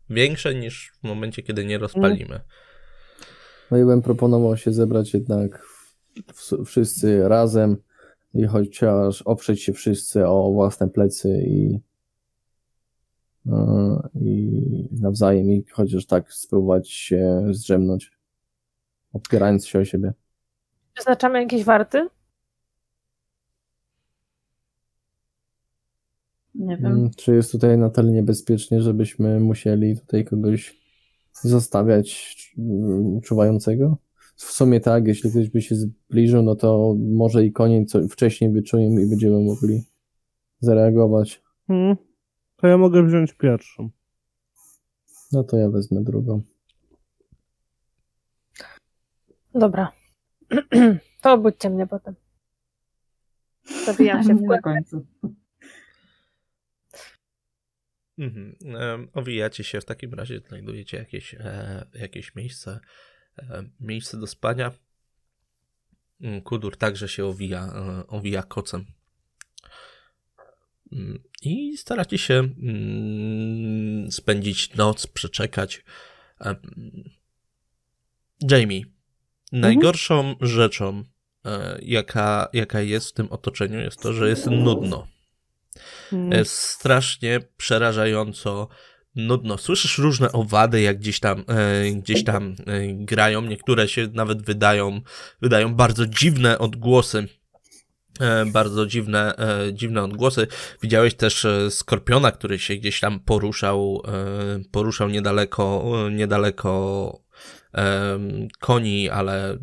większe 0.10 0.56
niż 0.56 0.92
w 1.04 1.08
momencie, 1.08 1.44
kiedy 1.44 1.66
nie 1.66 1.78
rozpalimy. 1.78 2.40
No 3.72 3.78
i 3.78 3.86
bym 3.86 4.02
proponował 4.02 4.58
się 4.58 4.74
zebrać 4.74 5.14
jednak 5.14 5.64
w- 6.34 6.66
wszyscy 6.66 7.28
razem 7.30 7.78
i 8.34 8.46
chociaż 8.46 9.22
oprzeć 9.22 9.64
się 9.64 9.74
wszyscy 9.74 10.28
o 10.28 10.52
własne 10.52 10.90
plecy 10.90 11.44
i, 11.48 11.80
e, 13.52 14.10
i 14.22 14.88
nawzajem 14.92 15.52
i 15.52 15.66
chociaż 15.72 16.06
tak 16.06 16.34
spróbować 16.34 16.90
się 16.90 17.42
zdrzemnąć, 17.52 18.12
opierając 19.14 19.68
się 19.68 19.80
o 19.80 19.86
siebie. 19.86 20.14
Wyznaczamy 20.98 21.42
jakieś 21.42 21.64
warty? 21.64 22.08
Nie 26.56 26.78
wiem. 26.78 26.86
Mm, 26.86 27.10
Czy 27.18 27.36
jest 27.36 27.52
tutaj 27.52 27.78
na 27.78 27.90
tyle 27.90 28.12
niebezpiecznie, 28.12 28.82
żebyśmy 28.82 29.40
musieli 29.40 30.00
tutaj 30.00 30.26
kogoś 30.26 30.80
zostawiać 31.34 32.38
czuwającego? 33.24 33.98
W 34.40 34.52
sumie 34.52 34.80
tak, 34.80 35.08
jeśli 35.08 35.30
ktoś 35.30 35.50
by 35.50 35.62
się 35.62 35.76
zbliżył, 35.76 36.42
no 36.42 36.56
to 36.56 36.96
może 37.00 37.46
i 37.46 37.52
konie 37.52 37.86
co 37.86 38.08
wcześniej 38.08 38.52
wyczują 38.52 38.90
i 38.90 39.10
będziemy 39.10 39.40
mogli 39.40 39.84
zareagować. 40.60 41.42
Hmm. 41.68 41.96
To 42.56 42.68
ja 42.68 42.78
mogę 42.78 43.08
wziąć 43.08 43.34
pierwszą. 43.34 43.90
No 45.32 45.44
to 45.44 45.58
ja 45.58 45.70
wezmę 45.70 46.04
drugą. 46.04 46.42
Dobra. 49.54 49.92
To 51.22 51.34
obudźcie 51.34 51.70
mnie 51.70 51.88
potem. 51.88 52.16
Zabijam 53.86 54.24
się 54.28 54.36
w 54.36 54.42
na 54.42 54.62
końcu. 54.62 55.06
Mhm. 58.18 58.56
Owijacie 59.14 59.64
się, 59.64 59.82
w 59.82 59.86
takim 59.86 60.14
razie 60.14 60.40
znajdujecie 60.40 60.98
jakieś, 60.98 61.34
e, 61.34 61.86
jakieś 61.94 62.36
miejsce, 62.36 62.72
e, 62.72 62.80
miejsce 63.80 64.18
do 64.18 64.28
spania. 64.28 64.72
Mm, 66.22 66.42
Kudur 66.42 66.78
także 66.78 67.10
się 67.10 67.26
owija, 67.26 67.66
e, 67.66 68.08
owija 68.08 68.44
kocem. 68.44 68.86
Mm, 70.92 71.24
I 71.42 71.78
staracie 71.78 72.18
się 72.18 72.34
mm, 72.34 74.12
spędzić 74.12 74.76
noc, 74.76 75.08
przeczekać. 75.08 75.84
Em, 76.40 76.56
Jamie, 78.52 78.82
najgorszą 79.52 80.36
rzeczą, 80.42 81.04
e, 81.46 81.80
jaka, 81.82 82.50
jaka 82.54 82.82
jest 82.82 83.10
w 83.10 83.14
tym 83.14 83.32
otoczeniu, 83.32 83.80
jest 83.80 84.02
to, 84.02 84.14
że 84.14 84.30
jest 84.30 84.48
nudno. 84.48 85.08
Jest 86.32 86.54
strasznie 86.54 87.40
przerażająco 87.58 88.68
nudno. 89.28 89.58
Słyszysz 89.58 89.98
różne 89.98 90.32
owady, 90.32 90.82
jak 90.82 90.98
gdzieś 91.00 91.20
tam, 91.20 91.44
e, 91.48 91.92
gdzieś 91.92 92.24
tam 92.24 92.56
e, 92.66 92.88
grają. 92.94 93.42
Niektóre 93.42 93.88
się 93.88 94.08
nawet 94.14 94.42
wydają, 94.42 95.02
wydają 95.42 95.76
bardzo 95.76 96.06
dziwne 96.06 96.60
odgłosy. 96.60 97.28
E, 98.20 98.46
bardzo 98.46 98.86
dziwne, 98.86 99.38
e, 99.38 99.74
dziwne 99.74 100.04
odgłosy. 100.04 100.48
Widziałeś 100.82 101.16
też 101.16 101.46
e, 101.46 101.72
skorpiona, 101.72 102.32
który 102.32 102.60
się 102.60 102.76
gdzieś 102.76 103.00
tam 103.00 103.20
poruszał, 103.20 104.02
e, 104.08 104.60
poruszał 104.72 105.10
niedaleko, 105.10 105.86
niedaleko 106.12 107.30
koni, 108.60 109.10
ale 109.10 109.58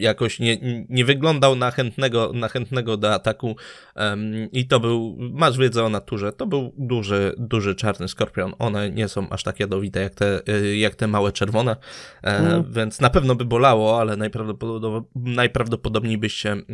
jakoś 0.00 0.38
nie, 0.40 0.58
nie 0.88 1.04
wyglądał 1.04 1.56
na 1.56 1.70
chętnego, 1.70 2.32
na 2.34 2.48
chętnego 2.48 2.96
do 2.96 3.14
ataku 3.14 3.56
em, 3.94 4.50
i 4.52 4.66
to 4.66 4.80
był, 4.80 5.16
masz 5.18 5.58
wiedzę 5.58 5.84
o 5.84 5.88
naturze, 5.88 6.32
to 6.32 6.46
był 6.46 6.72
duży, 6.78 7.34
duży 7.38 7.74
czarny 7.74 8.08
skorpion. 8.08 8.52
One 8.58 8.90
nie 8.90 9.08
są 9.08 9.28
aż 9.30 9.42
tak 9.42 9.60
jadowite 9.60 10.00
jak 10.00 10.14
te, 10.14 10.40
y, 10.48 10.76
jak 10.76 10.94
te 10.94 11.06
małe 11.06 11.32
czerwone, 11.32 11.76
e, 12.22 12.38
Mm. 12.38 12.72
więc 12.72 13.00
na 13.00 13.10
pewno 13.10 13.34
by 13.34 13.44
bolało, 13.44 14.00
ale 14.00 14.16
najprawdopodobniej, 14.16 15.02
najprawdopodobniej 15.14 16.18
byście, 16.18 16.52
mm, 16.52 16.64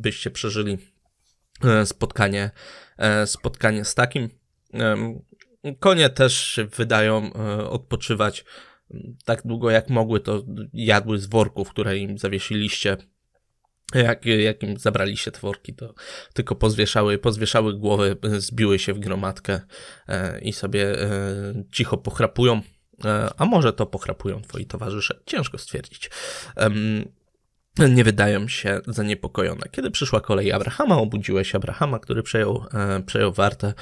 byście 0.00 0.30
przeżyli 0.30 0.78
e, 1.64 1.86
spotkanie, 1.86 2.50
e, 2.98 3.26
spotkanie 3.26 3.84
z 3.84 3.94
takim. 3.94 4.28
Konie 5.80 6.08
też 6.08 6.44
się 6.44 6.64
wydają 6.64 7.32
odpoczywać 7.70 8.44
tak 9.24 9.42
długo 9.44 9.70
jak 9.70 9.90
mogły, 9.90 10.20
to 10.20 10.42
jadły 10.72 11.18
z 11.18 11.26
worków, 11.26 11.70
które 11.70 11.98
im 11.98 12.18
zawiesiliście. 12.18 12.96
Jak, 13.94 14.26
jak 14.26 14.62
im 14.62 14.78
zabraliście 14.78 15.30
te 15.30 15.40
worki, 15.40 15.74
to 15.74 15.94
tylko 16.32 16.54
pozwieszały, 16.54 17.18
pozwieszały 17.18 17.74
głowy, 17.74 18.16
zbiły 18.38 18.78
się 18.78 18.94
w 18.94 18.98
gromadkę 18.98 19.60
e, 20.08 20.40
i 20.40 20.52
sobie 20.52 21.02
e, 21.02 21.08
cicho 21.72 21.96
pochrapują. 21.96 22.60
E, 23.04 23.30
a 23.36 23.44
może 23.44 23.72
to 23.72 23.86
pochrapują 23.86 24.42
twoi 24.42 24.66
towarzysze? 24.66 25.20
Ciężko 25.26 25.58
stwierdzić. 25.58 26.10
Nie 27.78 28.04
wydają 28.04 28.48
się 28.48 28.80
zaniepokojone. 28.86 29.62
Kiedy 29.70 29.90
przyszła 29.90 30.20
kolej 30.20 30.52
Abrahama, 30.52 30.98
obudziłeś 30.98 31.54
Abrahama, 31.54 31.98
który 31.98 32.22
przejął, 32.22 32.64
przejął 33.06 33.32
wartę. 33.32 33.74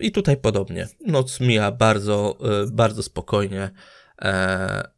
I 0.00 0.12
tutaj 0.12 0.36
podobnie. 0.36 0.88
Noc 1.06 1.40
mija 1.40 1.72
bardzo, 1.72 2.38
bardzo 2.72 3.02
spokojnie. 3.02 3.70
E... 4.20 4.90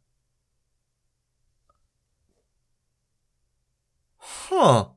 Ho, 4.17 4.95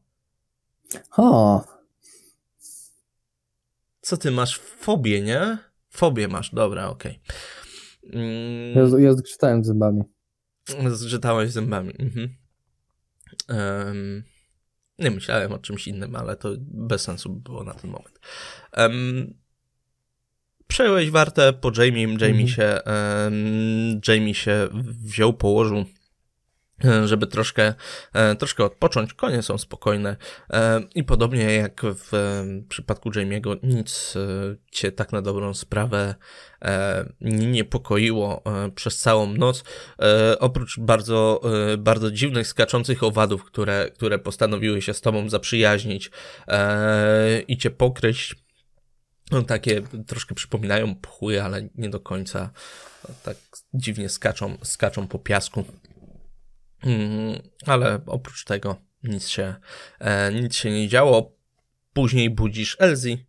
Ha, 1.10 1.64
co 4.00 4.16
ty 4.16 4.30
masz? 4.30 4.58
Fobię, 4.58 5.22
nie? 5.22 5.58
Fobię 5.90 6.28
masz, 6.28 6.54
dobra, 6.54 6.88
okej. 6.88 7.20
ja, 8.02 8.20
Mm, 8.20 9.02
ja 9.02 9.12
zgrzytałem 9.12 9.64
zębami. 9.64 10.02
Zgrzytałeś 10.88 11.50
zębami. 11.50 11.94
Mhm. 11.98 12.36
Em, 13.48 14.24
nie 14.98 15.10
myślałem 15.10 15.52
o 15.52 15.58
czymś 15.58 15.88
innym, 15.88 16.16
ale 16.16 16.36
to 16.36 16.48
bez 16.60 17.02
sensu 17.02 17.30
by 17.30 17.40
było 17.40 17.64
na 17.64 17.74
ten 17.74 17.90
moment. 17.90 18.20
Um, 18.76 19.34
przejąłeś 20.76 21.10
wartę 21.10 21.52
po 21.52 21.70
Jamie, 21.76 22.02
Jamie, 22.02 22.44
Mhm. 22.44 22.48
się, 22.48 22.80
Jamie 24.08 24.34
się 24.34 24.68
wziął, 25.04 25.32
położył, 25.32 25.84
e, 26.84 27.08
żeby 27.08 27.26
troszkę, 27.26 27.74
e, 28.12 28.34
troszkę 28.34 28.64
odpocząć. 28.64 29.14
Konie 29.14 29.42
są 29.42 29.58
spokojne 29.58 30.16
e, 30.50 30.80
i 30.94 31.04
podobnie 31.04 31.54
jak 31.54 31.82
w 31.84 32.10
przypadku 32.68 33.10
Jamie'ego, 33.10 33.56
nic 33.62 34.14
cię 34.72 34.92
tak 34.92 35.12
na 35.12 35.22
dobrą 35.22 35.54
sprawę 35.54 36.14
nie 37.20 37.46
niepokoiło 37.46 38.42
przez 38.74 38.98
całą 38.98 39.34
noc. 39.34 39.64
Oprócz 40.40 40.80
bardzo, 40.80 41.40
bardzo 41.78 42.10
dziwnych, 42.10 42.46
skaczących 42.46 43.02
owadów, 43.02 43.44
które, 43.44 43.90
które 43.94 44.18
postanowiły 44.18 44.82
się 44.82 44.94
z 44.94 45.00
tobą 45.00 45.28
zaprzyjaźnić 45.28 46.10
i 47.48 47.56
cię 47.56 47.70
pokryć. 47.70 48.45
No, 49.30 49.42
takie 49.42 49.82
troszkę 50.06 50.34
przypominają 50.34 50.94
pchły, 50.94 51.42
ale 51.42 51.68
nie 51.74 51.88
do 51.88 52.00
końca. 52.00 52.50
Tak 53.22 53.36
dziwnie 53.74 54.08
skaczą, 54.08 54.58
skaczą 54.62 55.08
po 55.08 55.18
piasku. 55.18 55.64
Mm, 56.82 57.42
ale 57.66 58.00
oprócz 58.06 58.44
tego 58.44 58.76
nic 59.02 59.28
się, 59.28 59.54
e, 59.98 60.32
nic 60.32 60.54
się 60.54 60.70
nie 60.70 60.88
działo. 60.88 61.36
Później 61.92 62.30
budzisz 62.30 62.76
Elsie. 62.80 63.26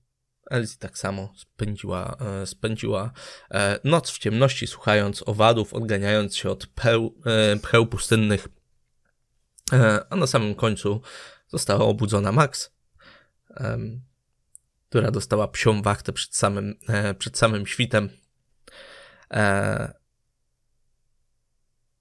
Elsie 0.50 0.78
tak 0.80 0.98
samo 0.98 1.34
spędziła, 1.38 2.18
e, 2.42 2.46
spędziła 2.46 3.12
e, 3.52 3.80
noc 3.84 4.12
w 4.12 4.18
ciemności, 4.18 4.68
słuchając 4.68 5.24
owadów, 5.28 5.74
odganiając 5.74 6.36
się 6.36 6.50
od 6.50 6.68
peł, 6.68 7.16
pcheł 7.62 7.86
pustynnych. 7.86 8.48
A 10.10 10.16
na 10.16 10.28
samym 10.28 10.56
końcu 10.56 11.02
została 11.48 11.86
obudzona 11.86 12.32
Max, 12.32 12.72
która 14.90 15.12
dostała 15.12 15.48
psią 15.48 15.82
wachtę 15.82 16.14
przed 16.14 16.36
samym, 16.36 16.76
e, 16.88 17.14
przed 17.14 17.38
samym 17.38 17.68
świtem. 17.68 18.10
E, 19.32 19.94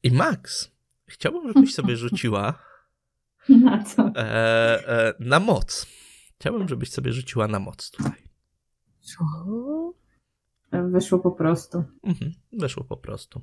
I 0.02 0.10
Max, 0.12 0.70
chciałbym, 1.06 1.52
żebyś 1.52 1.74
sobie 1.74 1.96
rzuciła 2.06 2.58
Na 3.48 3.84
co? 3.84 4.10
e, 4.16 5.14
na 5.20 5.40
moc. 5.40 5.86
Chciałbym, 6.38 6.68
żebyś 6.68 6.92
sobie 6.92 7.12
rzuciła 7.12 7.48
na 7.48 7.58
moc 7.58 7.90
tutaj. 7.90 8.22
Wyszło 10.72 11.18
po 11.18 11.30
prostu. 11.32 11.84
Mhm, 12.02 12.32
weszło 12.52 12.84
po 12.84 12.96
prostu. 12.96 13.40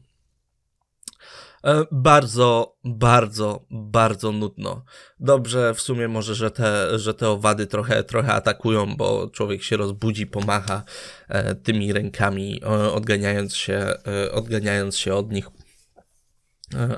E, 1.64 1.86
Bardzo, 1.92 2.78
bardzo, 2.84 3.66
bardzo 3.72 4.32
nudno. 4.32 4.86
Dobrze 5.20 5.74
w 5.74 5.82
sumie 5.82 6.08
może, 6.08 6.36
że 6.36 6.52
te, 6.52 7.00
że 7.00 7.14
te 7.14 7.30
owady 7.30 7.68
trochę, 7.68 8.04
trochę 8.04 8.34
atakują, 8.34 8.96
bo 8.96 9.30
człowiek 9.30 9.64
się 9.64 9.78
rozbudzi, 9.78 10.28
pomacha 10.28 10.84
e, 11.30 11.56
tymi 11.56 11.94
rękami, 11.94 12.62
e, 12.64 12.68
odganiając 12.92 13.56
się, 13.56 13.94
odganiając 14.32 14.98
się 14.98 15.14
od 15.16 15.32
nich. 15.32 15.48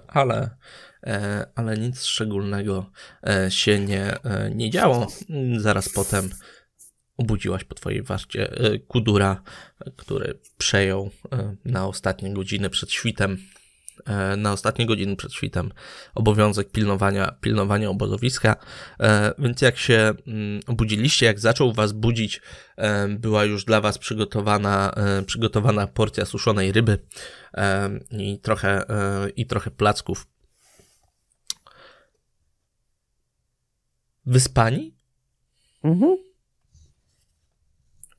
Ale, 0.07 0.49
ale 1.55 1.77
nic 1.77 2.05
szczególnego 2.05 2.91
się 3.49 3.79
nie, 3.79 4.15
nie 4.51 4.69
działo. 4.69 5.07
Zaraz 5.57 5.89
potem 5.89 6.29
obudziłaś 7.17 7.63
po 7.63 7.75
twojej 7.75 8.03
warcie 8.03 8.49
Kudura, 8.87 9.41
który 9.95 10.39
przejął 10.57 11.09
na 11.65 11.87
ostatnie 11.87 12.33
godziny 12.33 12.69
przed 12.69 12.91
świtem, 12.91 13.37
na 14.37 14.53
ostatnie 14.53 14.85
godziny 14.85 15.15
przed 15.15 15.33
świtem 15.33 15.71
obowiązek 16.15 16.71
pilnowania, 16.71 17.31
pilnowania 17.41 17.89
obozowiska. 17.89 18.55
E, 18.99 19.33
Więc 19.39 19.61
jak 19.61 19.77
się 19.77 20.13
mm, 20.27 20.59
obudziliście, 20.67 21.25
jak 21.25 21.39
zaczął 21.39 21.73
was 21.73 21.91
budzić, 21.91 22.41
e, 22.77 23.07
była 23.07 23.45
już 23.45 23.65
dla 23.65 23.81
was 23.81 23.97
przygotowana, 23.97 24.91
e, 24.97 25.23
przygotowana 25.23 25.87
porcja 25.87 26.25
suszonej 26.25 26.71
ryby 26.71 26.99
e, 27.53 27.89
i 28.11 28.39
trochę, 28.39 28.89
e, 28.89 29.29
i 29.29 29.45
trochę 29.45 29.71
placków. 29.71 30.27
Wyspani? 34.25 34.95
Mhm. 35.83 36.17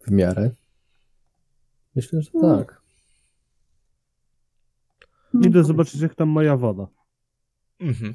W 0.06 0.10
miarę. 0.10 0.50
Myślę, 1.94 2.22
że 2.22 2.30
Mm. 2.34 2.58
tak. 2.58 2.82
Idę 5.34 5.64
zobaczyć, 5.64 6.00
jak 6.00 6.14
tam 6.14 6.28
moja 6.28 6.56
woda. 6.56 6.86
Mhm. 7.80 8.14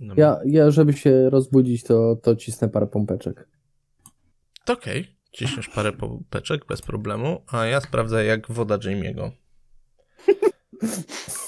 Dobra. 0.00 0.14
Ja, 0.16 0.40
ja 0.46 0.70
żeby 0.70 0.92
się 0.92 1.30
rozbudzić, 1.30 1.82
to, 1.82 2.16
to 2.22 2.36
cisnę 2.36 2.68
parę 2.68 2.86
pompeczek. 2.86 3.48
To 4.64 4.72
Okej, 4.72 5.16
ciśniesz 5.32 5.68
parę 5.68 5.92
pompeczek 5.92 6.66
bez 6.66 6.82
problemu, 6.82 7.42
a 7.46 7.66
ja 7.66 7.80
sprawdzę 7.80 8.24
jak 8.24 8.52
woda 8.52 8.78
Jamie'ego. 8.78 9.30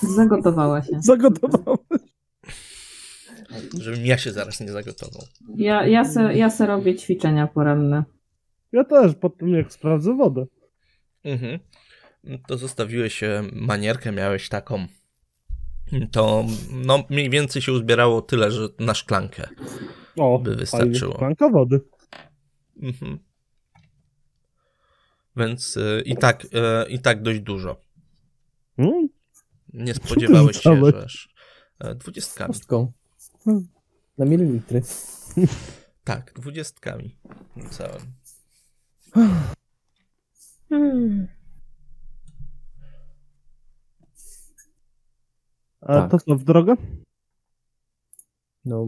Zagotowała 0.16 0.82
się. 0.82 1.00
Zagotowałem. 1.00 1.78
Żebym 3.80 4.06
ja 4.06 4.18
się 4.18 4.32
zaraz 4.32 4.60
nie 4.60 4.72
zagotował. 4.72 5.22
Ja, 5.56 5.86
ja, 5.86 6.04
se, 6.04 6.34
ja 6.34 6.50
se 6.50 6.66
robię 6.66 6.96
ćwiczenia 6.96 7.46
poranne. 7.46 8.04
Ja 8.72 8.84
też, 8.84 9.14
po 9.14 9.30
tym 9.30 9.48
jak 9.48 9.72
sprawdzę 9.72 10.16
wodę. 10.16 10.46
Mhm. 11.24 11.58
To 12.46 12.58
zostawiłeś 12.58 13.22
e, 13.22 13.42
manierkę, 13.52 14.12
miałeś 14.12 14.48
taką. 14.48 14.86
To 16.12 16.44
no, 16.70 17.04
mniej 17.10 17.30
więcej 17.30 17.62
się 17.62 17.72
uzbierało 17.72 18.22
tyle, 18.22 18.50
że 18.50 18.68
na 18.78 18.94
szklankę. 18.94 19.48
O, 20.16 20.38
By 20.38 20.56
wystarczyło. 20.56 21.14
Szklanka 21.14 21.48
wody. 21.48 21.80
Mhm. 22.82 23.18
Więc 25.36 25.76
e, 25.76 26.00
i 26.00 26.16
tak, 26.16 26.46
e, 26.52 26.88
i 26.88 26.98
tak 26.98 27.22
dość 27.22 27.40
dużo. 27.40 27.80
Mm? 28.78 29.08
Nie 29.72 29.94
spodziewałeś 29.94 30.56
się, 30.56 30.84
że 30.84 31.04
aż 31.04 31.28
dwudziestkami. 31.96 32.54
Hmm. 33.44 33.68
Na 34.18 34.24
mililitry. 34.24 34.82
Tak, 36.04 36.32
dwudziestkami. 36.36 37.16
Całym. 37.70 38.02
Hmm. 40.68 41.28
A 45.80 45.86
Tak. 45.86 46.10
to 46.10 46.18
co, 46.18 46.36
w 46.36 46.44
drogę? 46.44 46.74
No, 48.64 48.86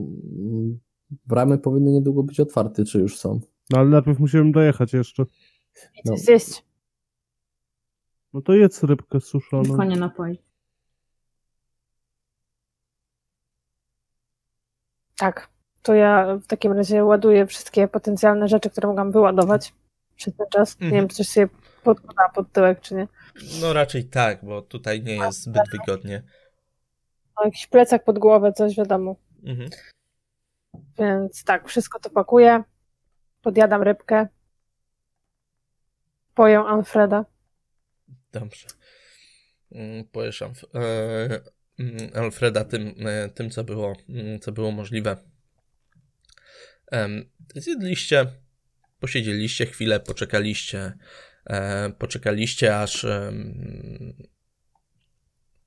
bramy 1.27 1.59
powinny 1.59 1.91
niedługo 1.91 2.23
być 2.23 2.41
otwarte, 2.41 2.85
czy 2.85 2.99
już 2.99 3.19
są? 3.19 3.41
No 3.71 3.79
ale 3.79 3.89
najpierw 3.89 4.19
musimy 4.19 4.53
dojechać 4.53 4.93
jeszcze. 4.93 5.25
No. 6.05 6.17
Zjeść. 6.17 6.65
No 8.33 8.43
to 8.43 8.53
jedz 8.55 8.83
rybkę 8.85 9.21
suszoną. 9.21 9.77
Konie 9.77 9.97
napoi. 9.97 10.39
Tak. 15.19 15.49
To 15.83 15.95
ja 15.95 16.37
w 16.37 16.47
takim 16.47 16.73
razie 16.73 17.05
ładuję 17.05 17.47
wszystkie 17.47 17.89
potencjalne 17.89 18.49
rzeczy, 18.49 18.71
które 18.71 18.89
mogłam 18.89 19.13
wyładować 19.13 19.75
przez 20.17 20.35
ten 20.37 20.47
czas. 20.51 20.81
Nie 20.81 20.87
Mhm. 20.87 21.03
wiem, 21.03 21.09
czy 21.09 21.17
coś 21.17 21.29
sobie 21.29 21.49
podkładała 21.85 22.29
pod 22.29 22.53
tyłek, 22.53 22.81
czy 22.81 22.95
nie. 22.95 23.09
No 23.61 23.73
raczej 23.73 24.05
tak, 24.05 24.45
bo 24.45 24.63
tutaj 24.63 25.03
nie 25.03 25.15
jest 25.15 25.43
zbyt 25.43 25.63
wygodnie. 25.73 26.23
Jakiś 27.45 27.67
plecak 27.67 28.05
pod 28.05 28.19
głowę, 28.19 28.53
coś 28.53 28.77
wiadomo. 28.77 29.17
Mhm. 29.45 29.71
Więc 30.99 31.45
tak, 31.45 31.69
wszystko 31.69 32.01
to 32.01 32.11
pakuję. 32.11 32.63
Podjadam 33.43 33.83
rybkę. 33.83 34.29
Poję 36.35 36.59
Alfreda. 36.59 37.25
Dobrze. 38.33 38.67
mm, 39.73 40.05
pojeszam 40.05 40.53
e, 40.75 41.41
mm, 41.79 42.11
Alfreda 42.15 42.65
tym, 42.65 42.95
e, 43.07 43.29
tym 43.29 43.51
co, 43.51 43.65
było, 43.65 43.97
mm, 44.09 44.41
co 44.41 44.53
było 44.53 44.71
możliwe. 44.71 45.17
Zjedliście, 47.55 48.27
posiedzieliście 49.01 49.67
chwilę, 49.67 50.01
poczekaliście, 50.01 50.93
e, 51.47 51.91
poczekaliście 51.91 52.79
aż 52.79 53.07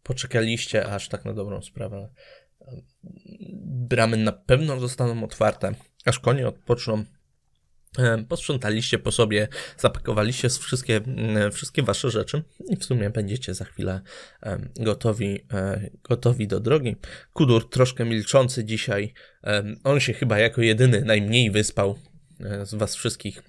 poczekaliście 0.04 0.88
aż 0.88 1.10
tak 1.10 1.26
na 1.26 1.34
dobrą 1.34 1.62
sprawę 1.62 2.10
bramy 3.66 4.18
na 4.18 4.32
pewno 4.32 4.80
zostaną 4.80 5.24
otwarte, 5.24 5.76
aż 6.06 6.20
konie 6.20 6.48
odpoczną. 6.48 7.04
E, 7.98 8.24
Posprzątaliście 8.24 9.00
po 9.00 9.12
sobie, 9.12 9.48
zapakowaliście 9.78 10.50
wszystkie, 10.50 10.96
mm, 10.98 11.52
wszystkie 11.52 11.84
wasze 11.84 12.12
rzeczy 12.12 12.44
i 12.70 12.76
w 12.76 12.86
sumie 12.86 13.10
będziecie 13.10 13.54
za 13.54 13.66
chwilę 13.66 14.02
em, 14.42 14.70
gotowi, 14.80 15.40
e, 15.54 15.90
gotowi 16.04 16.48
do 16.48 16.60
drogi. 16.60 16.96
Kudur 17.34 17.70
troszkę 17.70 18.06
milczący 18.06 18.66
dzisiaj. 18.66 19.14
On 19.84 20.00
się 20.00 20.14
chyba 20.14 20.40
jako 20.40 20.62
jedyny 20.62 21.02
najmniej 21.02 21.52
wyspał 21.52 22.00
e, 22.40 22.66
z 22.66 22.74
was 22.74 22.96
wszystkich. 22.96 23.44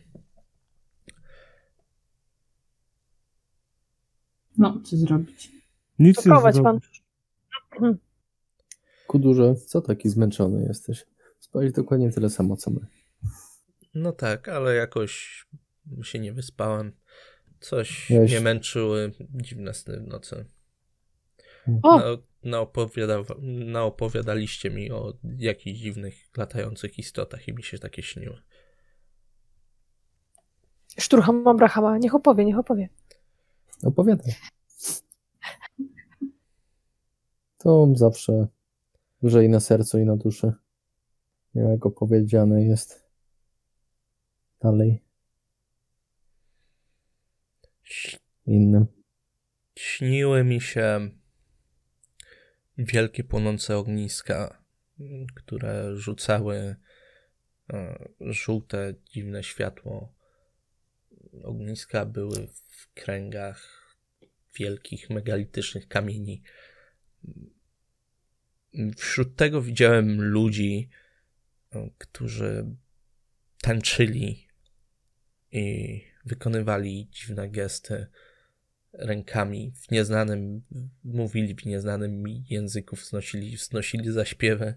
No, 4.59 4.81
co 4.85 4.97
zrobić? 4.97 5.54
Nic 5.99 6.27
nie 6.27 6.33
pan. 6.33 6.53
zrobisz. 6.53 7.05
Kudurze, 9.07 9.55
co 9.55 9.81
taki 9.81 10.09
zmęczony 10.09 10.65
jesteś? 10.69 11.07
Spałeś 11.39 11.73
dokładnie 11.73 12.13
tyle 12.13 12.31
samo, 12.31 12.57
co 12.57 12.71
my. 12.71 12.87
No 13.95 14.13
tak, 14.13 14.49
ale 14.49 14.75
jakoś 14.75 15.45
się 16.03 16.19
nie 16.19 16.33
wyspałem. 16.33 16.93
Coś 17.61 18.11
mnie 18.11 18.41
męczyły 18.41 19.13
dziwne 19.31 19.75
sny 19.75 20.01
w 20.01 20.07
nocy. 20.07 20.47
O! 21.83 21.99
Na, 21.99 22.05
naopowiada, 22.43 23.19
naopowiadaliście 23.43 24.71
mi 24.71 24.91
o 24.91 25.13
jakichś 25.39 25.81
dziwnych, 25.81 26.15
latających 26.37 26.99
istotach 26.99 27.49
i 27.49 27.53
mi 27.53 27.63
się 27.63 27.79
takie 27.79 28.03
śniły. 28.03 28.43
Szturcham 30.99 31.49
Abrahama. 31.49 31.99
Niech 31.99 32.15
opowie, 32.15 32.45
niech 32.45 32.59
opowie. 32.59 32.89
Opowiadaj. 33.83 34.35
To 37.65 37.93
zawsze 37.95 38.47
lżej 39.23 39.49
na 39.49 39.61
sercu 39.61 39.99
i 39.99 40.05
na 40.05 40.17
duszy. 40.17 40.53
Jak 41.55 41.87
opowiedziane 41.87 42.65
jest 42.65 43.09
dalej 44.61 45.05
innym. 48.47 48.87
Śniły 49.77 50.45
mi 50.45 50.61
się 50.61 51.11
wielkie 52.79 53.25
płonące 53.25 53.77
ogniska, 53.77 54.65
które 55.35 55.97
rzucały 55.97 56.77
e, 57.73 58.09
żółte, 58.21 58.95
dziwne 59.13 59.43
światło. 59.43 60.15
Ogniska 61.43 62.07
były 62.07 62.47
w 62.47 62.95
kręgach 62.95 63.97
wielkich, 64.59 65.11
megalitycznych 65.11 65.89
kamieni. 65.89 66.43
Wśród 68.97 69.37
tego 69.37 69.63
widziałem 69.63 70.23
ludzi, 70.23 70.89
e, 71.73 71.91
którzy 71.99 72.67
tańczyli 73.63 74.49
i 75.53 76.01
wykonywali 76.25 77.09
dziwne 77.11 77.49
gesty 77.49 78.07
rękami 78.93 79.73
w 79.77 79.91
nieznanym, 79.91 80.63
mówili 81.05 81.55
w 81.55 81.65
nieznanym 81.65 82.25
języku, 82.51 82.97
wznosili, 82.97 83.57
wznosili 83.57 84.13
zaśpiewy 84.13 84.75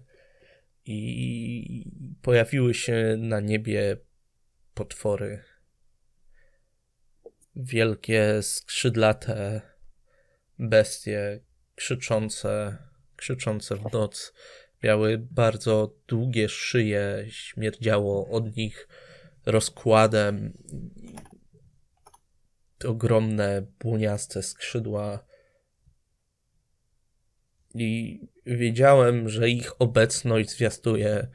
i 0.84 1.90
pojawiły 2.22 2.74
się 2.74 3.16
na 3.18 3.40
niebie 3.40 3.96
potwory. 4.74 5.42
Wielkie, 7.56 8.42
skrzydlate 8.42 9.60
bestie, 10.58 11.40
krzyczące, 11.74 12.78
krzyczące 13.18 13.76
w 13.76 13.92
noc. 13.92 14.32
Miały 14.82 15.18
bardzo 15.30 15.94
długie 16.06 16.48
szyje, 16.48 17.26
śmierdziało 17.28 18.28
od 18.28 18.56
nich 18.56 18.88
rozkładem 19.46 20.52
ogromne, 22.84 23.66
błoniaste 23.80 24.42
skrzydła. 24.42 25.26
I 27.74 28.20
wiedziałem, 28.46 29.28
że 29.28 29.50
ich 29.50 29.82
obecność 29.82 30.50
zwiastuje 30.50 31.28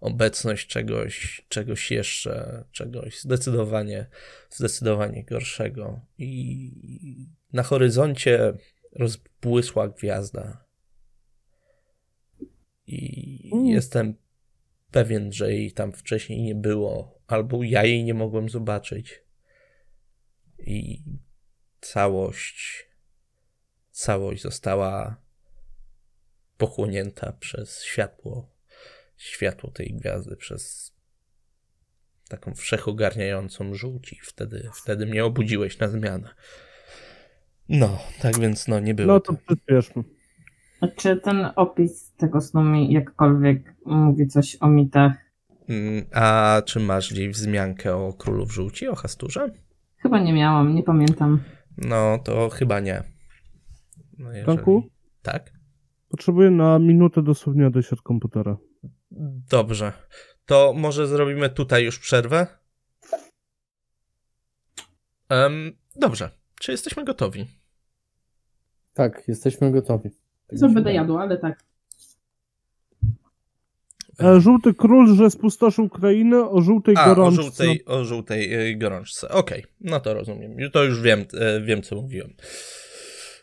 obecność 0.00 0.66
czegoś, 0.66 1.46
czegoś 1.48 1.90
jeszcze, 1.90 2.64
czegoś 2.72 3.20
zdecydowanie, 3.20 4.06
zdecydowanie 4.50 5.24
gorszego. 5.24 6.00
I 6.18 7.28
na 7.52 7.62
horyzoncie 7.62 8.52
rozbłysła 8.92 9.88
gwiazda. 9.88 10.64
I 12.94 13.50
Mm. 13.54 13.66
jestem 13.66 14.14
pewien, 14.90 15.32
że 15.32 15.52
jej 15.52 15.72
tam 15.72 15.92
wcześniej 15.92 16.42
nie 16.42 16.54
było, 16.54 17.20
albo 17.26 17.62
ja 17.62 17.84
jej 17.84 18.04
nie 18.04 18.14
mogłem 18.14 18.48
zobaczyć 18.48 19.22
i 20.58 21.02
całość, 21.80 22.86
całość 23.90 24.42
została 24.42 25.16
pochłonięta 26.58 27.32
przez 27.32 27.82
światło, 27.82 28.50
światło 29.16 29.70
tej 29.70 29.94
gwiazdy, 29.94 30.36
przez 30.36 30.92
taką 32.28 32.54
wszechogarniającą 32.54 33.74
żółć 33.74 34.12
i 34.12 34.20
wtedy, 34.22 34.70
wtedy 34.74 35.06
mnie 35.06 35.24
obudziłeś 35.24 35.78
na 35.78 35.88
zmianę. 35.88 36.34
No, 37.68 37.98
tak 38.22 38.40
więc 38.40 38.68
no 38.68 38.80
nie 38.80 38.94
było 38.94 39.08
No 39.08 39.20
to. 39.20 39.34
przyspieszmy. 39.46 40.04
A 40.80 40.88
czy 40.88 41.16
ten 41.16 41.46
opis 41.56 42.12
tego 42.12 42.40
snu 42.40 42.64
mi 42.64 42.92
jakkolwiek 42.92 43.74
mówi 43.86 44.26
coś 44.28 44.56
o 44.60 44.68
mitach? 44.68 45.12
Mm, 45.68 46.04
A 46.14 46.62
czy 46.66 46.80
masz 46.80 47.12
gdzieś 47.12 47.28
wzmiankę 47.28 47.96
o 47.96 48.12
królu 48.12 48.46
w 48.46 48.52
żółci, 48.52 48.88
o 48.88 48.94
Hasturze? 48.94 49.50
Chyba 49.96 50.18
nie 50.20 50.32
miałam, 50.32 50.74
nie 50.74 50.82
pamiętam. 50.82 51.42
No, 51.78 52.18
to 52.24 52.48
chyba 52.48 52.80
nie. 52.80 53.02
No, 54.18 54.32
jeżeli... 54.32 54.46
Tanku? 54.46 54.82
Tak? 55.22 55.52
Potrzebuję 56.08 56.50
na 56.50 56.78
minutę 56.78 57.22
dosłownie 57.22 57.66
odejść 57.66 57.92
od 57.92 58.02
komputera. 58.02 58.56
Dobrze. 59.50 59.92
To 60.46 60.74
może 60.76 61.06
zrobimy 61.06 61.50
tutaj 61.50 61.84
już 61.84 61.98
przerwę? 61.98 62.46
Em, 65.28 65.72
dobrze. 65.96 66.30
Czy 66.60 66.72
jesteśmy 66.72 67.04
gotowi? 67.04 67.46
Tak, 68.94 69.28
jesteśmy 69.28 69.70
gotowi. 69.70 70.10
Tak 70.50 70.58
Co 70.58 70.68
się 70.68 70.74
będę 70.74 70.92
jadła, 70.92 71.22
ale 71.22 71.38
tak. 71.38 71.62
E, 74.22 74.40
Żółty 74.40 74.74
król, 74.74 75.16
że 75.16 75.30
spustoszył 75.30 75.84
Ukrainę 75.84 76.50
o 76.50 76.60
żółtej 76.62 76.94
A, 76.98 77.04
o 77.04 77.14
gorączce. 77.14 77.42
żółtej, 77.42 77.84
o 77.84 78.04
żółtej 78.04 78.70
y, 78.72 78.76
gorączce. 78.76 79.28
Okej, 79.28 79.64
no 79.80 80.00
to 80.00 80.14
rozumiem. 80.14 80.70
To 80.72 80.84
już 80.84 81.00
wiem, 81.00 81.24
e, 81.34 81.60
wiem 81.60 81.82
co 81.82 81.96
mówiłem. 81.96 82.34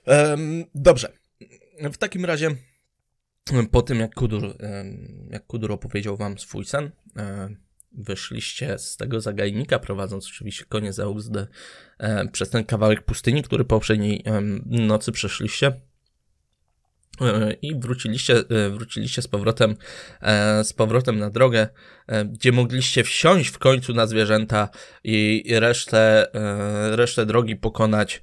Em, 0.06 0.64
dobrze. 0.76 1.12
W 1.92 1.98
takim 1.98 2.26
razie, 2.26 2.50
po 3.72 3.82
tym 3.82 4.00
jak 4.00 4.16
Kudur, 4.16 4.58
jak 5.30 5.48
Kudur 5.48 5.72
opowiedział 5.72 6.18
wam 6.18 6.38
swój 6.38 6.66
sen, 6.66 6.92
e, 7.18 7.50
wyszliście 7.92 8.78
z 8.78 8.98
tego 8.98 9.22
zagajnika, 9.22 9.80
prowadząc 9.80 10.28
oczywiście 10.28 10.66
konie 10.70 10.94
za 10.94 11.08
uzdę 11.08 11.48
przez 12.32 12.50
ten 12.50 12.64
kawałek 12.64 13.02
pustyni, 13.02 13.44
który 13.44 13.66
poprzedniej 13.66 14.24
nocy 14.66 15.12
przeszliście. 15.12 15.74
E, 17.22 17.54
I 17.62 17.80
wróciliście, 17.80 18.38
e, 18.38 18.70
wróciliście 18.70 19.22
z 19.22 19.28
powrotem, 19.28 19.76
e, 20.22 20.64
z 20.64 20.74
powrotem 20.74 21.20
na 21.20 21.30
drogę, 21.30 21.68
gdzie 22.26 22.52
mogliście 22.52 23.04
wsiąść 23.04 23.50
w 23.50 23.58
końcu 23.58 23.94
na 23.94 24.08
zwierzęta 24.08 24.70
i 25.04 25.44
resztę, 25.50 26.28
resztę 26.92 27.26
drogi 27.26 27.56
pokonać 27.56 28.22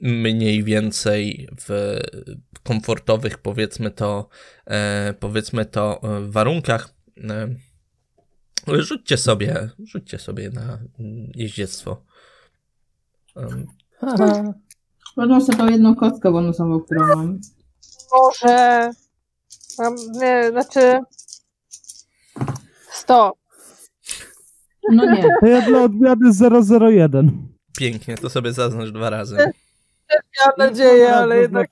mniej 0.00 0.64
więcej 0.64 1.48
w 1.60 1.98
komfortowych, 2.62 3.38
powiedzmy 3.38 3.90
to, 3.90 4.28
powiedzmy 5.20 5.64
to 5.64 6.00
warunkach. 6.22 6.94
Rzućcie 8.78 9.16
sobie, 9.16 9.70
rzućcie 9.84 10.18
sobie 10.18 10.50
na 10.50 10.78
jeździectwo. 11.34 12.02
Em, 13.36 13.66
Haha. 14.00 14.65
Wezmę 15.16 15.40
sobie 15.40 15.58
tą 15.58 15.68
jedną 15.68 15.94
kostkę 15.94 16.32
bonusową, 16.32 16.80
którą 16.80 17.06
mam. 17.06 17.38
Może. 18.12 18.90
Mam, 19.78 19.94
nie, 20.20 20.50
znaczy. 20.50 21.00
100. 22.90 23.32
No 24.92 25.04
nie. 25.14 25.24
To 25.40 25.46
ja 25.46 25.62
dla 25.62 25.82
odmiany 25.82 26.30
001. 26.80 27.48
Pięknie, 27.78 28.14
to 28.16 28.30
sobie 28.30 28.52
zaznacz 28.52 28.90
dwa 28.90 29.10
razy. 29.10 29.36
Miałam 29.36 30.54
nadzieję, 30.58 31.14
ale 31.16 31.38
jednak... 31.38 31.70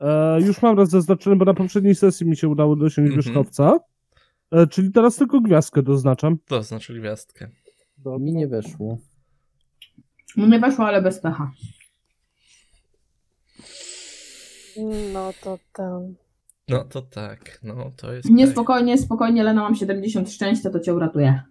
E, 0.00 0.40
już 0.40 0.62
mam 0.62 0.78
raz 0.78 0.88
zaznaczone, 0.88 1.36
bo 1.36 1.44
na 1.44 1.54
poprzedniej 1.54 1.94
sesji 1.94 2.26
mi 2.26 2.36
się 2.36 2.48
udało 2.48 2.76
dosiąść 2.76 2.98
Mhm. 2.98 3.16
wierzchowca. 3.16 3.78
E, 4.52 4.66
czyli 4.66 4.92
teraz 4.92 5.16
tylko 5.16 5.40
gwiazdkę 5.40 5.82
doznaczam. 5.82 6.38
To 6.46 6.62
znaczy 6.62 6.94
gwiazdkę. 7.00 7.48
Mi 8.20 8.32
nie 8.32 8.48
weszło. 8.48 8.98
No 10.36 10.46
nie 10.46 10.60
weszło, 10.60 10.86
ale 10.86 11.02
bez 11.02 11.20
pecha. 11.20 11.50
No 15.12 15.32
to 15.42 15.58
tam. 15.72 16.14
No 16.68 16.84
to 16.84 17.02
tak, 17.02 17.58
no 17.62 17.92
to 17.96 18.12
jest. 18.12 18.30
Nie, 18.30 18.44
pech. 18.44 18.54
spokojnie, 18.54 18.98
spokojnie, 18.98 19.42
Lena, 19.42 19.62
mam 19.62 19.74
70 19.74 20.30
szczęścia, 20.32 20.70
to 20.70 20.80
cię 20.80 20.94
uratuje. 20.94 21.42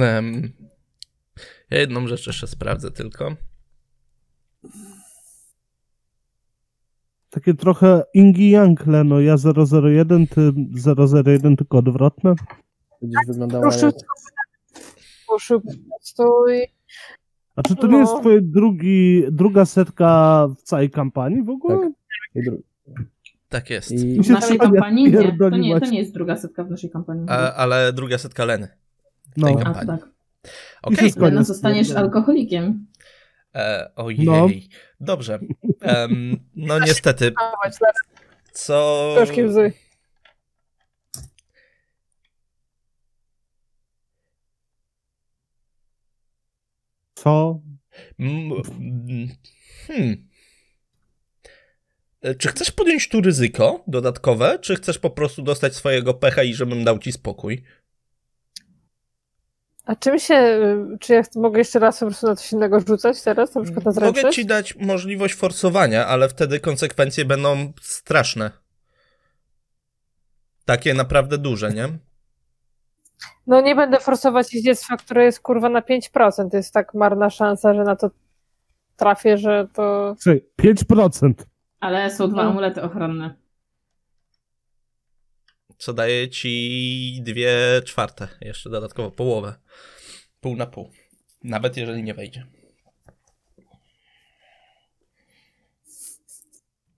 Em, 0.00 0.52
ja 1.70 1.78
jedną 1.78 2.06
rzecz 2.06 2.26
jeszcze 2.26 2.46
sprawdzę 2.46 2.90
tylko. 2.90 3.36
Takie 7.30 7.54
trochę 7.54 8.02
Ingi 8.14 8.50
Yang, 8.50 8.86
Leno. 8.86 9.20
Ja 9.20 9.36
001, 9.82 10.26
ty 10.26 10.52
001, 11.24 11.56
tylko 11.56 11.78
odwrotne. 11.78 12.34
Będziesz 13.02 13.26
wyglądała 13.26 13.62
Proszę, 13.62 13.86
jak... 13.86 13.94
Proszę, 15.26 15.60
stój. 16.00 16.66
A 17.60 17.68
czy 17.68 17.76
to 17.76 17.86
nie 17.86 17.98
jest 17.98 18.12
No. 18.12 18.20
twoje 18.20 18.40
drugi, 18.40 19.22
druga 19.30 19.64
setka 19.64 20.46
w 20.58 20.62
całej 20.62 20.90
kampanii 20.90 21.42
w 21.42 21.50
ogóle? 21.50 21.78
Tak. 21.78 21.92
I 22.34 22.42
dru... 22.44 22.62
Tak 23.48 23.70
jest. 23.70 23.90
I... 23.92 24.22
W 24.22 24.28
naszej 24.30 24.58
kampanii 24.58 25.04
nie. 25.04 25.36
To 25.38 25.50
nie, 25.50 25.80
to 25.80 25.86
nie 25.86 25.98
jest 25.98 26.14
druga 26.14 26.36
setka 26.36 26.64
w 26.64 26.70
naszej 26.70 26.90
kampanii. 26.90 27.26
A, 27.28 27.54
ale 27.54 27.92
druga 27.92 28.18
setka 28.18 28.44
Leny. 28.44 28.68
No. 29.36 29.46
tej 29.46 29.56
A, 29.56 29.58
to 29.58 29.64
kampanii. 29.64 29.88
tak. 29.88 30.08
Okej. 30.82 31.12
Lena, 31.16 31.38
jest 31.38 31.48
zostaniesz 31.48 31.90
alkoholikiem. 31.90 32.86
E, 33.54 33.90
ojej. 33.96 34.24
No. 34.26 34.48
Dobrze. 35.00 35.38
Em, 35.80 36.36
no 36.56 36.78
niestety, 36.78 37.32
Lara, 37.40 37.76
co. 38.52 39.12
troszkę 39.16 39.44
łzy. 39.46 39.72
Co? 47.24 47.60
Mm, 48.18 48.52
mm, 48.80 49.28
Hmm. 49.86 50.28
E, 52.22 52.34
Czy 52.34 52.48
chcesz 52.48 52.70
podjąć 52.70 53.08
tu 53.08 53.20
ryzyko 53.20 53.84
dodatkowe, 53.86 54.58
czy 54.58 54.76
chcesz 54.76 54.98
po 54.98 55.10
prostu 55.10 55.42
dostać 55.42 55.74
swojego 55.74 56.14
pecha 56.14 56.42
i 56.42 56.54
żebym 56.54 56.84
dał 56.84 56.98
ci 56.98 57.12
spokój? 57.12 57.62
A 59.84 59.96
czym 59.96 60.18
się, 60.18 60.58
czy 61.00 61.12
ja 61.14 61.22
mogę 61.36 61.58
jeszcze 61.58 61.78
raz 61.78 62.00
po 62.00 62.06
prostu 62.06 62.26
na 62.26 62.36
coś 62.36 62.52
innego 62.52 62.80
rzucać 62.80 63.22
teraz, 63.22 63.54
na 63.54 63.62
przykład 63.62 63.84
na 63.84 63.90
Mogę 63.92 64.00
zręczność? 64.04 64.36
ci 64.36 64.46
dać 64.46 64.76
możliwość 64.76 65.34
forsowania, 65.34 66.06
ale 66.06 66.28
wtedy 66.28 66.60
konsekwencje 66.60 67.24
będą 67.24 67.72
straszne. 67.80 68.50
Takie 70.64 70.94
naprawdę 70.94 71.38
duże, 71.38 71.70
nie? 71.72 71.98
No 73.46 73.60
nie 73.60 73.74
będę 73.74 74.00
forsować 74.00 74.54
jeździectwa, 74.54 74.96
które 74.96 75.24
jest 75.24 75.40
kurwa 75.40 75.68
na 75.68 75.80
5%. 75.80 76.50
To 76.50 76.56
jest 76.56 76.74
tak 76.74 76.94
marna 76.94 77.30
szansa, 77.30 77.74
że 77.74 77.82
na 77.84 77.96
to 77.96 78.10
trafię, 78.96 79.38
że 79.38 79.68
to... 79.74 80.14
Słuchaj, 80.18 80.44
5%. 80.62 81.32
Ale 81.80 82.10
są 82.10 82.28
dwa 82.28 82.42
No. 82.44 82.50
amulety 82.50 82.82
ochronne. 82.82 83.34
Co 85.78 85.92
daje 85.92 86.28
ci 86.28 87.20
dwie 87.22 87.82
czwarte, 87.84 88.28
jeszcze 88.40 88.70
dodatkowo 88.70 89.10
połowę. 89.10 89.54
Pół 90.40 90.56
na 90.56 90.66
pół. 90.66 90.90
Nawet 91.44 91.76
jeżeli 91.76 92.02
nie 92.02 92.14
wejdzie. 92.14 92.46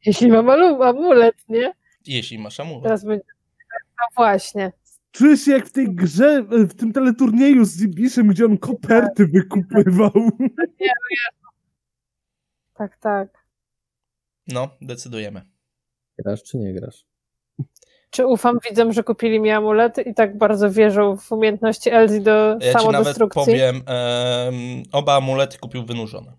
Jeśli 0.07 0.29
mam 0.29 0.51
amulet, 0.83 1.35
nie? 1.49 1.73
Jeśli 2.07 2.39
masz 2.39 2.61
amulet. 2.61 2.83
Teraz 2.83 3.05
będzie... 3.05 3.25
No 3.71 4.07
właśnie. 4.17 4.73
Czuję 5.13 5.37
się 5.37 5.53
jak 5.53 5.67
w 5.67 5.73
tej 5.73 5.95
grze, 5.95 6.43
w 6.43 6.75
tym 6.75 6.93
teleturnieju 6.93 7.65
z 7.65 7.77
Zibiszem, 7.77 8.27
gdzie 8.27 8.45
on 8.45 8.59
koperty 8.59 9.27
wykupywał. 9.27 10.11
Tak, 12.75 12.97
tak. 12.97 13.29
No, 14.49 14.69
decydujemy. 14.81 15.43
Grasz 16.19 16.43
czy 16.43 16.59
nie 16.59 16.75
grasz? 16.75 17.05
Czy 18.11 18.27
ufam 18.27 18.59
widzom, 18.71 18.93
że 18.93 19.03
kupili 19.05 19.41
mi 19.41 19.51
amulety 19.51 20.03
i 20.03 20.15
tak 20.15 20.39
bardzo 20.39 20.71
wierzą 20.71 21.17
w 21.17 21.33
umiejętności 21.33 21.91
Elzy 21.91 22.21
do 22.21 22.31
Ja 22.31 22.59
ci 22.59 22.67
nawet 22.67 22.83
samodestrukcji? 22.83 23.43
powiem, 23.45 23.77
em, 23.87 24.83
oba 24.93 25.17
amulety 25.17 25.59
kupił 25.59 25.85
wynurzone. 25.87 26.33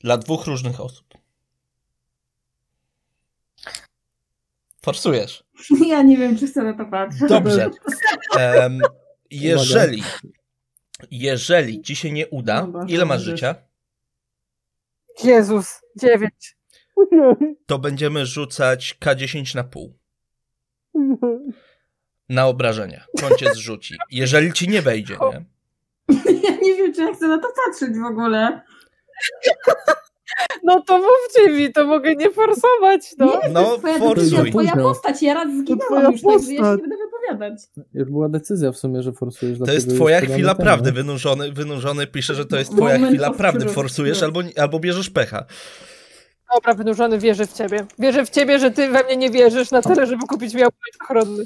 Dla 0.00 0.16
dwóch 0.16 0.46
różnych 0.46 0.80
osób. 0.80 1.21
Forsujesz. 4.84 5.44
Ja 5.88 6.02
nie 6.02 6.16
wiem, 6.16 6.38
czy 6.38 6.46
chcę 6.46 6.62
na 6.62 6.72
to 6.72 6.84
patrzeć. 6.84 7.28
Dobrze. 7.28 7.70
Em, 8.38 8.80
jeżeli, 9.30 10.02
jeżeli 11.10 11.82
ci 11.82 11.96
się 11.96 12.12
nie 12.12 12.28
uda, 12.28 12.68
ile 12.88 13.04
masz 13.04 13.22
życia? 13.22 13.54
Jezus, 15.24 15.80
dziewięć. 16.00 16.56
To 17.66 17.78
będziemy 17.78 18.26
rzucać 18.26 18.96
K10 19.00 19.54
na 19.54 19.64
pół. 19.64 19.98
Na 22.28 22.46
obrażenia. 22.46 23.04
Końcie 23.20 23.54
zrzuci. 23.54 23.94
Jeżeli 24.10 24.52
ci 24.52 24.68
nie 24.68 24.82
wejdzie, 24.82 25.16
nie? 25.32 25.44
Ja 26.42 26.50
nie 26.62 26.74
wiem, 26.74 26.94
czy 26.94 27.02
ja 27.02 27.14
chcę 27.14 27.28
na 27.28 27.38
to 27.38 27.48
patrzeć 27.66 27.98
w 27.98 28.04
ogóle. 28.04 28.60
No 30.64 30.82
to 30.82 30.98
mówcie 30.98 31.52
mi, 31.52 31.72
to 31.72 31.86
mogę 31.86 32.14
nie 32.16 32.30
forsować, 32.30 33.14
no. 33.18 33.26
Nie, 33.26 33.32
to 33.42 33.48
No, 33.50 33.60
jest 33.62 33.78
twoja 33.78 33.98
forsuj. 33.98 34.30
decyzja, 34.30 34.50
twoja 34.50 34.76
postać. 34.76 35.22
Ja 35.22 35.34
raz 35.34 35.48
zginęłam 35.58 36.12
już, 36.12 36.22
także 36.22 36.32
ja 36.32 36.38
się 36.38 36.56
postać. 36.56 36.80
nie 36.82 36.88
będę 36.88 36.96
wypowiadać. 36.96 37.62
Już 37.94 38.08
była 38.10 38.28
decyzja 38.28 38.72
w 38.72 38.76
sumie, 38.76 39.02
że 39.02 39.12
forsujesz. 39.12 39.58
To 39.58 39.72
jest 39.72 39.94
twoja 39.94 40.20
chwila 40.20 40.54
ten, 40.54 40.64
prawdy. 40.64 40.92
Wynurzony, 40.92 41.52
wynurzony 41.52 42.06
pisze, 42.06 42.34
że 42.34 42.46
to 42.46 42.56
jest 42.58 42.72
twoja 42.76 42.94
Moment 42.94 43.14
chwila 43.14 43.30
prawdy. 43.30 43.68
Forsujesz 43.68 44.22
albo, 44.22 44.40
albo 44.56 44.78
bierzesz 44.80 45.10
pecha. 45.10 45.44
Dobra, 46.54 46.74
wynurzony 46.74 47.18
wierzy 47.18 47.46
w 47.46 47.52
ciebie. 47.52 47.86
Wierzę 47.98 48.24
w 48.26 48.30
ciebie, 48.30 48.58
że 48.58 48.70
ty 48.70 48.88
we 48.90 49.04
mnie 49.04 49.16
nie 49.16 49.30
wierzysz 49.30 49.70
na 49.70 49.82
tyle, 49.82 50.06
żeby 50.06 50.26
kupić 50.26 50.54
mi 50.54 50.60
amulet 50.62 50.96
ochronny. 51.02 51.44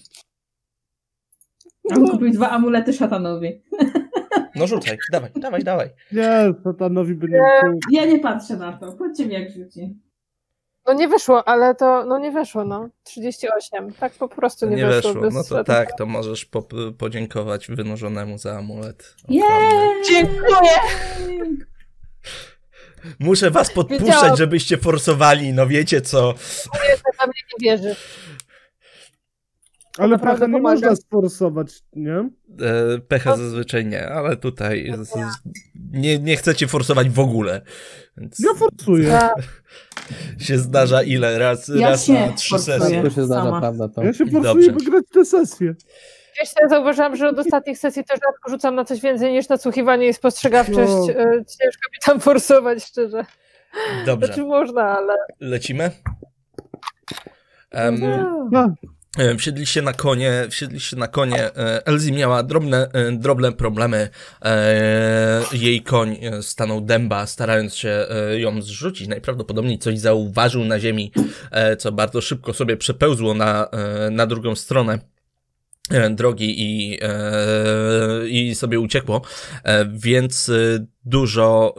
Mam 1.91 2.09
kupić 2.09 2.34
dwa 2.34 2.51
amulety 2.51 2.93
szatanowi. 2.93 3.62
No 4.57 4.67
rzucaj, 4.67 4.99
dawaj, 5.13 5.31
dawaj, 5.37 5.65
dawaj. 5.65 5.91
Nie, 6.13 6.55
satanowi 6.65 7.15
by 7.15 7.29
nie. 7.29 7.41
Ja 7.93 8.05
nie 8.05 8.19
patrzę 8.19 8.57
na 8.57 8.73
to. 8.73 8.93
Powiedzcie 8.93 9.27
mi, 9.27 9.33
jak 9.35 9.51
rzuci. 9.53 9.97
No 10.87 10.93
nie 10.93 11.09
wyszło, 11.09 11.49
ale 11.49 11.75
to, 11.75 12.05
no 12.05 12.19
nie 12.19 12.31
wyszło, 12.31 12.65
no. 12.65 12.89
38. 13.03 13.93
Tak 13.93 14.13
po 14.13 14.29
prostu 14.29 14.67
nie, 14.69 14.77
Nie 14.77 14.87
wyszło. 14.87 15.03
weszło. 15.13 15.23
bez 15.23 15.35
No 15.35 15.45
to 15.45 15.65
tak, 15.65 15.89
to 15.99 16.07
możesz 16.07 16.45
po, 16.45 16.63
podziękować 16.99 17.67
wynurzonemu 17.69 18.39
za 18.39 18.59
amulet. 18.59 19.15
Jej! 19.29 19.43
Dziękuję! 20.11 20.71
Muszę 23.19 23.51
was 23.51 23.73
podpuszczać, 23.73 24.07
Wiedziałam. 24.07 24.37
żebyście 24.37 24.77
forsowali, 24.77 25.53
no 25.53 25.67
wiecie 25.67 26.01
co. 26.01 26.35
Że 26.75 26.97
we 27.21 27.27
mnie 27.27 27.41
nie 27.61 27.71
wierzy. 27.71 27.97
Ale 29.99 30.18
pecha 30.18 30.32
nie 30.32 30.38
pomaga. 30.53 30.61
można 30.61 30.97
sforsować, 30.97 31.82
nie? 31.92 32.16
E, 32.16 32.99
pecha 33.09 33.36
zazwyczaj 33.36 33.86
nie, 33.86 34.09
ale 34.09 34.36
tutaj 34.36 34.92
z, 35.03 35.09
z, 35.09 35.16
nie, 35.92 36.18
nie 36.18 36.36
chcecie 36.36 36.66
forsować 36.66 37.09
w 37.11 37.18
ogóle. 37.20 37.61
Więc 38.16 38.38
Ja 38.38 38.51
forsuję. 38.59 39.09
Ja, 39.09 39.30
się 40.38 40.59
zdarza 40.59 41.03
ile? 41.03 41.38
Raz, 41.38 41.68
Ja 41.74 41.88
raz 41.90 42.09
na 42.09 42.32
trzy 42.32 42.59
sesje. 42.59 43.03
To 43.03 43.11
się 43.11 43.24
zdarza, 43.24 43.42
Sama. 43.44 43.61
prawda? 43.61 43.88
To. 43.88 44.05
Ja 44.05 44.12
się 44.12 44.24
Dobrze. 44.26 44.42
forsuję 44.53 44.72
wygrać 44.72 45.05
tę 45.12 45.24
sesję. 45.24 45.74
wiesz 46.40 46.49
co, 46.51 46.62
ja 46.62 46.68
zauważyłam, 46.68 47.16
że 47.16 47.28
od 47.28 47.38
ostatnich 47.38 47.78
sesji 47.78 48.05
też 48.05 48.14
rzadko 48.28 48.51
rzucam 48.51 48.74
na 48.74 48.84
coś 48.84 49.01
więcej 49.01 49.32
niż 49.32 49.49
nasłuchiwanie 49.49 50.09
i 50.09 50.14
spostrzegawczość. 50.14 50.92
No. 50.92 51.11
E, 51.11 51.24
Ciężko 51.34 51.90
mi 51.92 51.99
tam 52.07 52.20
forsować, 52.20 52.84
szczerze. 52.84 53.24
Dobrze, 54.07 54.26
Znaczy 54.26 54.42
można, 54.44 54.82
ale... 54.99 55.14
lecimy. 55.40 55.90
A, 57.72 57.76
E, 57.78 58.74
Wsiedliście 59.39 59.83
na 59.83 59.93
konie, 59.93 60.47
wsiedliście 60.51 60.97
na 60.97 61.09
konie. 61.09 61.57
e, 61.57 61.87
Elsie 61.87 62.12
miała 62.12 62.43
drobne, 62.43 62.89
e, 62.93 63.12
drobne 63.12 63.53
problemy. 63.53 64.09
E, 64.43 65.43
Jej 65.53 65.83
koń 65.83 66.17
e, 66.23 66.43
stanął 66.43 66.81
dęba, 66.81 67.27
starając 67.27 67.75
się 67.75 68.07
e, 68.11 68.41
ją 68.41 68.62
zrzucić. 68.62 69.09
Najprawdopodobniej 69.09 69.79
coś 69.79 69.99
zauważył 69.99 70.64
na 70.64 70.81
ziemi, 70.81 71.12
e, 71.51 71.77
co 71.77 71.93
bardzo 71.93 72.21
szybko 72.21 72.53
sobie 72.53 72.77
przepełzło 72.77 73.35
na, 73.35 73.69
e, 73.71 74.11
na 74.11 74.27
drugą 74.27 74.55
stronę 74.55 74.99
e, 75.91 76.11
drogi 76.11 76.55
i, 76.59 76.99
e, 77.03 78.29
i 78.29 78.55
sobie 78.55 78.81
uciekło. 78.81 79.23
E, 79.64 79.87
Więc 79.93 80.49
e, 80.49 80.87
dużo, 81.05 81.75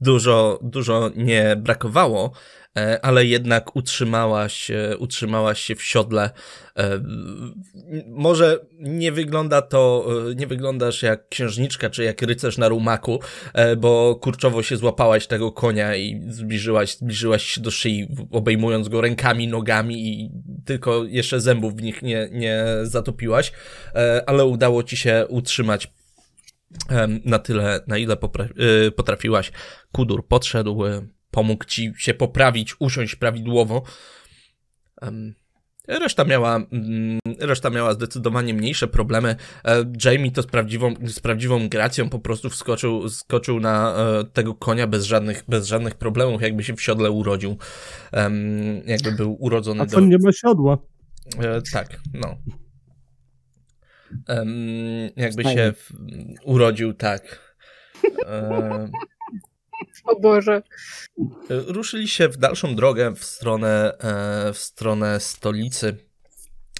dużo, 0.00 0.58
dużo 0.62 1.10
nie 1.16 1.56
brakowało, 1.56 2.32
e, 2.34 2.61
ale 3.02 3.24
jednak 3.24 3.76
utrzymałaś, 3.76 4.70
e, 4.70 4.96
utrzymałaś 4.98 5.62
się 5.62 5.74
w 5.74 5.82
siodle. 5.82 6.30
E, 6.76 7.00
może 8.06 8.58
nie 8.78 9.12
wygląda 9.12 9.62
to, 9.62 10.06
nie 10.36 10.46
wyglądasz 10.46 11.02
jak 11.02 11.28
księżniczka 11.28 11.90
czy 11.90 12.04
jak 12.04 12.22
rycerz 12.22 12.58
na 12.58 12.68
rumaku, 12.68 13.20
bo 13.78 14.14
kurczowo 14.14 14.62
się 14.62 14.76
złapałaś 14.76 15.26
tego 15.26 15.52
konia 15.52 15.96
i 15.96 16.22
zbliżyłaś, 16.28 16.96
zbliżyłaś 16.96 17.44
się 17.44 17.60
do 17.60 17.70
szyi, 17.70 18.08
obejmując 18.30 18.88
go 18.88 19.00
rękami, 19.00 19.48
nogami 19.48 20.08
i 20.08 20.30
tylko 20.64 21.04
jeszcze 21.04 21.40
zębów 21.40 21.76
w 21.76 21.82
nich 21.82 22.02
nie, 22.02 22.28
nie 22.32 22.64
zatopiłaś, 22.82 23.52
ale 24.26 24.44
udało 24.44 24.82
ci 24.82 24.96
się 24.96 25.26
utrzymać 25.28 25.92
na 27.24 27.38
tyle, 27.38 27.80
na 27.86 27.98
ile 27.98 28.16
potrafiłaś. 28.96 29.52
Kudur 29.92 30.26
podszedł, 30.26 30.82
pomógł 31.32 31.64
ci 31.64 31.92
się 31.96 32.14
poprawić, 32.14 32.74
usiąść 32.78 33.16
prawidłowo. 33.16 33.82
Reszta 35.88 36.24
miała, 36.24 36.56
mm, 36.56 37.18
reszta 37.38 37.70
miała 37.70 37.94
zdecydowanie 37.94 38.54
mniejsze 38.54 38.88
problemy. 38.88 39.36
E, 39.64 39.84
Jamie 40.04 40.32
to 40.32 40.42
z 40.42 40.46
prawdziwą, 40.46 40.94
z 41.06 41.20
prawdziwą 41.20 41.68
gracją 41.68 42.08
po 42.08 42.18
prostu 42.18 42.50
wskoczył, 42.50 43.08
skoczył 43.08 43.60
na 43.60 43.94
e, 43.96 44.24
tego 44.24 44.54
konia 44.54 44.86
bez 44.86 45.04
żadnych, 45.04 45.44
bez 45.48 45.66
żadnych 45.66 45.94
problemów, 45.94 46.42
jakby 46.42 46.64
się 46.64 46.76
w 46.76 46.82
siodle 46.82 47.10
urodził. 47.10 47.56
Jakby 48.86 49.12
był 49.12 49.36
urodzony 49.40 49.82
A 49.82 49.86
co 49.86 50.00
do... 50.00 50.06
nie 50.06 50.16
ma 50.18 50.32
siodła? 50.32 50.78
E, 51.38 51.62
tak, 51.72 52.00
no 52.14 52.36
jakby 55.16 55.44
się 55.44 55.72
urodził 56.44 56.94
tak. 56.94 57.54
O 60.04 60.20
Boże. 60.20 60.62
Ruszyli 61.48 62.08
się 62.08 62.28
w 62.28 62.36
dalszą 62.36 62.74
drogę 62.74 63.14
w 63.16 63.24
stronę, 63.24 63.98
e, 63.98 64.52
w 64.52 64.58
stronę 64.58 65.20
stolicy 65.20 65.96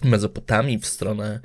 Mezopotamii, 0.04 0.78
w 0.78 0.86
stronę 0.86 1.40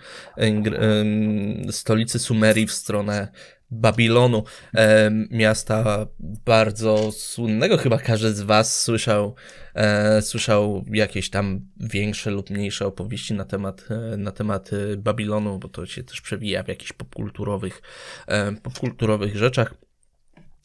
stolicy 1.72 2.20
Sumerii, 2.20 2.68
w 2.68 2.72
stronę 2.72 3.28
Babilonu, 3.72 4.44
e, 4.76 5.12
miasta 5.32 6.08
bardzo 6.46 7.12
słynnego, 7.12 7.78
chyba 7.78 7.98
każdy 7.98 8.34
z 8.34 8.42
Was 8.42 8.82
słyszał, 8.82 9.36
e, 9.76 10.22
słyszał 10.22 10.86
jakieś 10.92 11.30
tam 11.30 11.62
większe 11.78 12.32
lub 12.32 12.50
mniejsze 12.50 12.86
opowieści 12.86 13.34
na 13.34 13.46
temat, 13.46 13.86
e, 13.90 14.18
na 14.18 14.32
temat 14.32 14.70
e, 14.74 14.98
Babilonu, 14.98 15.60
bo 15.60 15.68
to 15.68 15.86
się 15.86 16.04
też 16.04 16.22
przewija 16.22 16.64
w 16.64 16.68
jakichś 16.68 16.94
popkulturowych, 16.94 17.82
e, 18.28 18.52
popkulturowych 18.52 19.38
rzeczach. 19.38 19.74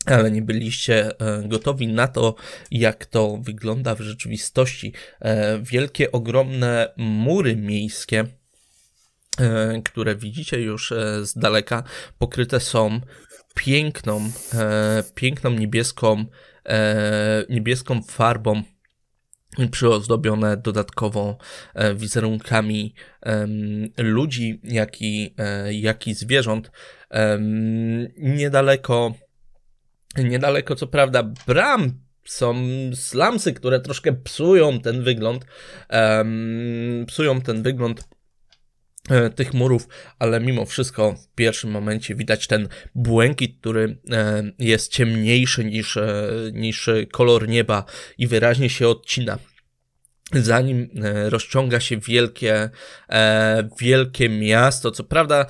Ale 0.06 0.30
nie 0.30 0.42
byliście 0.42 1.20
e, 1.20 1.48
gotowi 1.48 1.88
na 1.88 2.08
to, 2.08 2.34
jak 2.70 3.06
to 3.06 3.36
wygląda 3.36 3.94
w 3.94 4.00
rzeczywistości. 4.00 4.92
Wielkie, 5.62 6.12
ogromne 6.12 6.92
mury 6.96 7.56
miejskie, 7.56 8.26
E, 9.40 9.82
które 9.84 10.16
widzicie 10.16 10.60
już 10.60 10.92
e, 10.92 11.26
z 11.26 11.34
daleka, 11.34 11.82
pokryte 12.18 12.60
są 12.60 13.00
piękną, 13.54 14.30
e, 14.54 15.02
piękną 15.14 15.50
niebieską, 15.50 16.24
niebieską 17.48 18.02
farbą 18.02 18.62
przyozdobione 19.70 20.56
dodatkowo 20.56 21.38
wizerunkami 21.94 22.94
ludzi, 23.98 24.60
jak 24.64 25.02
i, 25.02 25.34
jak 25.70 26.06
i 26.06 26.14
zwierząt. 26.14 26.70
Niedaleko, 28.18 29.14
niedaleko 30.16 30.76
co 30.76 30.86
prawda 30.86 31.22
bram 31.46 31.92
są 32.24 32.54
slamsy, 32.94 33.52
które 33.52 33.80
troszkę 33.80 34.12
psują 34.12 34.80
ten 34.80 35.02
wygląd, 35.02 35.44
psują 37.06 37.40
ten 37.40 37.62
wygląd 37.62 38.04
E, 39.10 39.30
tych 39.30 39.54
murów, 39.54 39.88
ale 40.18 40.40
mimo 40.40 40.66
wszystko 40.66 41.12
w 41.12 41.28
pierwszym 41.34 41.70
momencie 41.70 42.14
widać 42.14 42.46
ten 42.46 42.68
błękit, 42.94 43.56
który 43.60 43.98
e, 44.10 44.42
jest 44.58 44.92
ciemniejszy 44.92 45.64
niż, 45.64 45.96
e, 45.96 46.30
niż 46.52 46.90
kolor 47.12 47.48
nieba 47.48 47.84
i 48.18 48.26
wyraźnie 48.26 48.70
się 48.70 48.88
odcina. 48.88 49.38
Zanim 50.34 50.90
rozciąga 51.28 51.80
się 51.80 51.96
wielkie, 51.96 52.70
wielkie 53.80 54.28
miasto, 54.28 54.90
co 54.90 55.04
prawda 55.04 55.46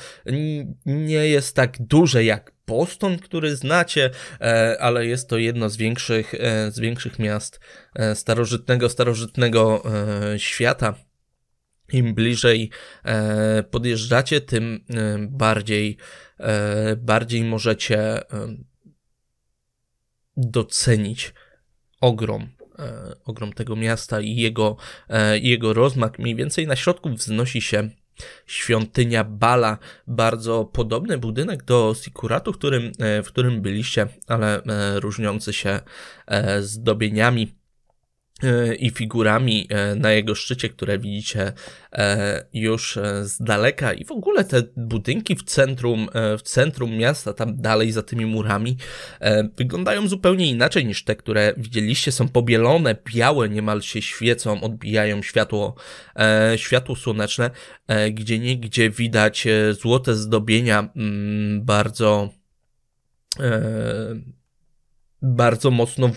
nie 0.87 1.29
jest 1.29 1.57
tak 1.57 1.77
duże 1.81 2.25
jak 2.25 2.53
Boston, 2.73 3.19
który 3.19 3.57
znacie, 3.57 4.11
ale 4.81 5.07
jest 5.07 5.29
to 5.29 5.39
jedno 5.39 5.69
z 5.69 5.77
większych, 5.77 6.35
z 6.71 6.79
większych 6.79 7.19
miast 7.19 7.61
starożytnego, 8.15 8.89
starożytnego 8.89 9.83
świata 10.37 10.95
im 11.93 12.15
bliżej 12.15 12.71
e, 13.05 13.63
podjeżdżacie, 13.63 14.41
tym 14.41 14.85
e, 14.91 15.19
bardziej, 15.31 15.97
e, 16.39 16.97
bardziej 16.97 17.45
możecie 17.45 18.21
docenić 20.37 21.35
ogrom, 22.01 22.49
ogrom 23.25 23.53
tego 23.53 23.77
miasta 23.77 24.21
i 24.21 24.37
jego, 24.37 24.77
jego 25.41 25.73
rozmach. 25.73 26.19
Mniej 26.19 26.37
więcej 26.37 26.67
na 26.67 26.77
środku 26.77 27.11
wznosi 27.11 27.61
się 27.61 27.91
świątynia 28.47 29.25
Bala, 29.25 29.79
bardzo 30.07 30.65
podobny 30.65 31.19
budynek 31.19 31.65
do 31.65 31.95
Sikuratu, 32.03 32.53
w 32.53 32.59
którym, 32.59 32.93
w 33.25 33.27
którym 33.27 33.63
byliście, 33.63 34.09
ale 34.29 34.63
różniący 34.95 35.53
się 35.53 35.81
zdobieniami 36.61 37.62
i 38.79 38.91
figurami 38.91 39.67
e, 39.69 39.95
na 39.95 40.13
jego 40.13 40.35
szczycie, 40.35 40.69
które 40.69 40.99
widzicie 40.99 41.53
e, 41.93 42.45
już 42.53 42.97
e, 42.97 43.25
z 43.29 43.43
daleka. 43.43 43.93
I 43.93 44.05
w 44.05 44.13
ogóle 44.13 44.45
te 44.45 44.63
budynki 44.77 45.37
w 45.37 45.43
centrum, 45.43 46.09
w 46.39 46.43
centrum 46.43 46.97
miasta, 46.97 47.33
tam 47.33 47.57
dalej 47.57 47.93
za 47.93 48.03
tymi 48.03 48.27
murami, 48.27 48.77
wyglądają 49.57 50.09
zupełnie 50.09 50.51
inaczej 50.51 50.87
niż 50.87 51.05
te, 51.05 51.17
które 51.17 51.55
widzieliście, 51.57 52.13
są 52.13 52.29
pobielone, 52.29 52.97
białe, 53.15 53.49
niemal 53.49 53.83
się 53.83 54.03
świecą, 54.03 54.61
odbijają 54.61 55.23
światło, 55.23 55.75
światło 56.57 56.97
słoneczne, 56.97 57.51
gdzie 58.13 58.39
nie 58.39 58.57
gdzie 58.57 58.91
widać 58.91 59.47
złote 59.73 60.15
zdobienia, 60.15 60.89
mm, 60.97 61.65
bardzo 61.65 62.29
bardzo 65.23 65.71
mocno 65.71 66.11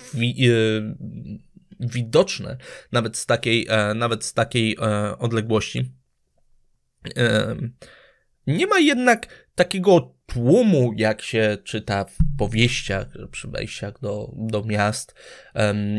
widoczne 1.80 2.57
nawet 2.91 3.17
z 3.17 3.26
takiej, 3.26 3.67
e, 3.69 3.93
nawet 3.93 4.26
z 4.26 4.34
takiej 4.34 4.78
e, 4.82 5.17
odległości. 5.17 5.91
E, 7.17 7.55
nie 8.47 8.67
ma 8.67 8.80
jednak 8.80 9.47
takiego 9.55 10.15
tłumu, 10.26 10.93
jak 10.97 11.21
się 11.21 11.57
czyta 11.63 12.03
w 12.03 12.17
powieściach, 12.38 13.07
przy 13.32 13.47
wejściach 13.47 13.99
do, 14.01 14.32
do 14.38 14.63
miast. 14.63 15.15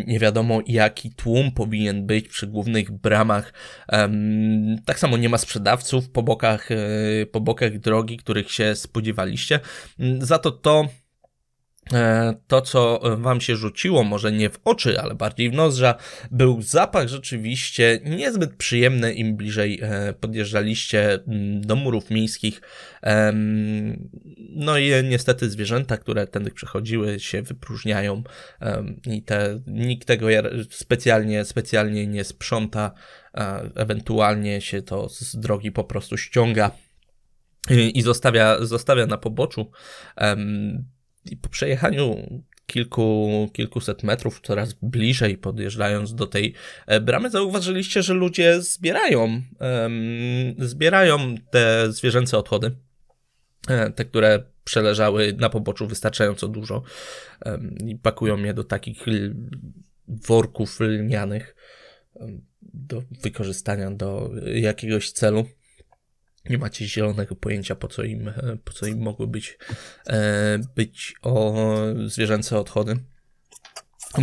nie 0.07 0.19
wiadomo, 0.19 0.61
jaki 0.67 1.15
tłum 1.15 1.53
powinien 1.53 2.07
być 2.07 2.29
przy 2.29 2.47
głównych 2.47 2.91
bramach. 2.91 3.53
tak 4.87 4.99
samo 4.99 5.17
nie 5.17 5.29
ma 5.29 5.39
sprzedawców 5.39 6.11
po 6.11 6.23
bokach, 6.23 6.69
po 7.33 7.41
bokach 7.41 7.79
drogi, 7.79 8.17
których 8.17 8.53
się 8.53 8.75
spodziewaliście. 8.75 9.61
Za 10.19 10.39
to 10.39 10.51
to 10.51 10.89
to, 12.47 12.61
co 12.61 13.01
wam 13.17 13.41
się 13.41 13.57
rzuciło, 13.57 14.05
może 14.05 14.33
nie 14.33 14.51
w 14.51 14.59
oczy, 14.65 15.01
ale 15.01 15.15
bardziej 15.15 15.51
w 15.51 15.55
nozdrza, 15.55 15.95
był 16.31 16.63
zapach 16.63 17.09
rzeczywiście 17.09 18.01
niezbyt 18.05 18.57
przyjemny, 18.57 19.15
im 19.15 19.37
bliżej 19.37 19.81
e, 19.83 20.13
podjeżdżaliście 20.21 21.15
mm, 21.15 21.61
do 21.61 21.77
murów 21.77 22.11
miejskich. 22.11 22.61
No 24.51 24.79
i 24.79 24.91
niestety 25.05 25.51
zwierzęta, 25.51 25.97
które 25.97 26.27
tędy 26.27 26.51
przechodziły, 26.51 27.21
się 27.21 27.43
wypróżniają 27.43 28.23
i 29.07 29.23
te, 29.23 29.61
nikt 29.67 30.09
tego 30.09 30.27
specjalnie, 30.71 31.45
specjalnie 31.45 32.07
nie 32.07 32.25
sprząta, 32.25 32.93
ewentualnie 33.75 34.61
się 34.61 34.83
to 34.83 35.09
z 35.09 35.37
drogi 35.37 35.73
po 35.73 35.85
prostu 35.85 36.17
ściąga 36.17 36.71
i 37.71 38.03
zostawia, 38.03 38.57
zostawia 38.61 39.07
na 39.07 39.19
poboczu. 39.19 39.71
I 41.31 41.37
po 41.37 41.49
przejechaniu 41.49 42.17
kilku, 42.67 43.51
kilkuset 43.53 44.03
metrów, 44.03 44.41
coraz 44.43 44.73
bliżej 44.73 45.39
podjeżdżając 45.39 46.15
do 46.15 46.27
tej 46.27 46.55
e, 46.87 47.01
bramy, 47.01 47.31
zauważyliście, 47.31 48.03
że 48.03 48.15
ludzie 48.15 48.63
zbierają, 48.63 49.43
zbierają 50.59 51.35
te 51.51 51.93
zwierzęce 51.93 52.39
odchody, 52.39 52.77
e, 53.69 53.91
te, 53.91 54.05
które 54.05 54.43
przeleżały 54.65 55.33
na 55.33 55.51
poboczu 55.51 55.87
wystarczająco 55.87 56.49
dużo 56.49 56.83
i 57.87 57.97
pakują 57.97 58.39
je 58.39 58.55
do 58.55 58.65
takich 58.65 59.05
worków 60.09 60.81
lnianych 60.81 61.57
do 62.63 63.03
wykorzystania 63.23 63.91
do 63.91 64.31
jakiegoś 64.55 65.13
celu 65.13 65.47
nie 66.51 66.59
macie 66.59 66.89
zielonego 66.89 67.37
pojęcia, 67.37 67.75
po 67.75 67.89
co 67.89 68.03
im, 68.03 68.33
po 68.65 68.73
co 68.73 68.87
im 68.87 68.99
mogły 68.99 69.27
być, 69.27 69.59
e, 70.07 70.59
być 70.77 71.15
o 71.23 71.55
zwierzęce 72.07 72.59
odchody. 72.59 72.97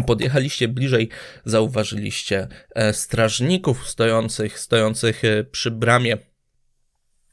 Podjechaliście 0.07 0.67
bliżej, 0.67 1.09
zauważyliście 1.45 2.47
e, 2.76 2.93
strażników 2.93 3.88
stojących, 3.88 4.59
stojących 4.59 5.26
e, 5.26 5.43
przy 5.43 5.71
bramie. 5.71 6.17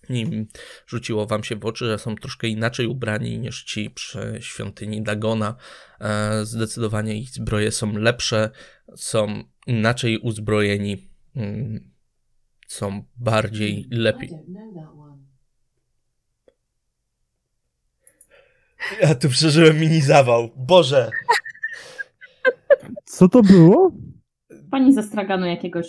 I 0.08 0.46
rzuciło 0.86 1.26
wam 1.26 1.44
się 1.44 1.56
w 1.56 1.64
oczy, 1.64 1.86
że 1.86 1.98
są 1.98 2.16
troszkę 2.16 2.48
inaczej 2.48 2.86
ubrani 2.86 3.38
niż 3.38 3.64
ci 3.64 3.90
przy 3.90 4.38
świątyni 4.40 5.02
Dagona. 5.02 5.56
Zdecydowanie 6.42 7.20
ich 7.20 7.30
zbroje 7.30 7.72
są 7.72 7.92
lepsze, 7.92 8.50
są 8.96 9.44
inaczej 9.66 10.18
uzbrojeni, 10.18 11.10
mm, 11.36 11.89
są 12.70 13.02
bardziej 13.16 13.86
lepiej. 13.90 14.30
Ja 19.00 19.14
tu 19.14 19.28
przeżyłem 19.28 19.80
mini 19.80 20.00
zawał. 20.00 20.48
Boże! 20.56 21.10
Co 23.04 23.28
to 23.28 23.42
było? 23.42 23.92
Pani 24.70 24.94
zastragano 24.94 25.46
jakiegoś. 25.46 25.86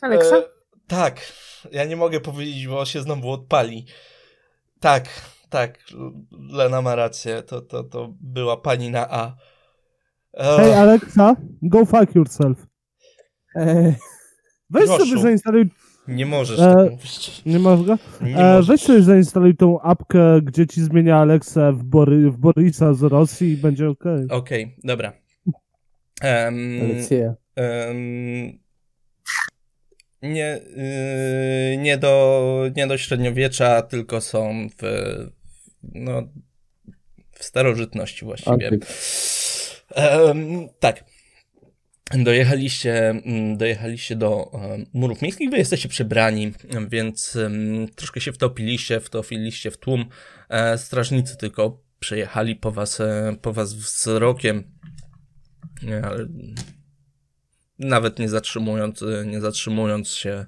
Aleksa? 0.00 0.36
E, 0.36 0.42
tak, 0.86 1.20
ja 1.72 1.84
nie 1.84 1.96
mogę 1.96 2.20
powiedzieć, 2.20 2.66
bo 2.66 2.84
się 2.84 3.02
znowu 3.02 3.30
odpali. 3.30 3.86
Tak, 4.80 5.08
tak, 5.48 5.78
Lena 6.30 6.82
ma 6.82 6.94
rację, 6.94 7.42
to, 7.42 7.60
to, 7.60 7.84
to 7.84 8.14
była 8.20 8.56
pani 8.56 8.90
na 8.90 9.10
A. 9.10 9.36
E, 10.34 10.56
Hej, 10.56 10.74
Alexa, 10.74 11.36
go 11.62 11.86
fuck 11.86 12.14
yourself. 12.14 12.66
Eee, 13.54 13.94
Weź 14.72 14.84
Proszę. 14.86 15.06
sobie 15.06 15.22
zainstaluj, 15.22 15.64
nie 16.08 16.26
możesz 16.26 16.58
e, 16.60 16.62
tak 16.74 16.90
mówić. 16.90 17.42
nie 17.46 17.58
masz 17.58 17.82
go? 17.82 17.98
Nie 18.22 18.36
E, 18.36 18.52
możesz. 18.52 18.66
weź 18.66 18.80
sobie 18.82 19.02
zainstaluj 19.02 19.56
tą 19.56 19.80
apkę, 19.80 20.40
gdzie 20.42 20.66
ci 20.66 20.82
zmienia 20.82 21.16
Alexę 21.16 21.72
w, 21.72 21.82
Bory, 21.84 22.30
w 22.30 22.36
Borisa 22.38 22.94
z 22.94 23.02
Rosji 23.02 23.52
i 23.52 23.56
będzie 23.56 23.88
okej. 23.88 24.26
Okej, 24.30 24.76
dobra. 24.84 25.12
Em, 26.22 26.88
Lekcje. 26.88 27.34
em, 27.56 28.62
nie, 30.22 30.56
y, 30.56 31.76
nie, 31.76 31.98
do, 31.98 32.70
nie 32.76 32.86
do 32.86 32.98
średniowiecza, 32.98 33.82
tylko 33.82 34.20
są 34.20 34.68
w, 34.78 34.82
no, 35.82 36.22
w 37.32 37.44
starożytności 37.44 38.24
właściwie. 38.24 38.70
Em, 39.94 40.68
tak. 40.80 41.04
Dojechaliście, 42.18 43.10
mm, 43.10 43.56
dojechaliście 43.56 44.16
do 44.16 44.50
em, 44.54 44.86
murów 44.92 45.22
miejskich, 45.22 45.50
wy 45.50 45.58
jesteście 45.58 45.88
przebrani, 45.88 46.52
więc 46.88 47.38
troszkę 47.94 48.20
się 48.20 48.32
wtopiliście, 48.32 49.00
wtopiliście 49.00 49.70
w 49.70 49.76
tłum. 49.76 50.04
E, 50.48 50.78
strażnicy 50.78 51.36
tylko 51.36 51.82
przejechali 51.98 52.56
po 52.56 52.70
was, 52.70 53.00
e, 53.00 53.36
po 53.42 53.52
was 53.52 53.74
wzrokiem, 53.74 54.64
ale 56.02 56.26
nawet 57.82 58.18
nie 58.18 58.28
zatrzymując, 58.28 59.02
e, 59.02 59.26
nie 59.26 59.40
zatrzymując 59.40 60.08
się 60.08 60.46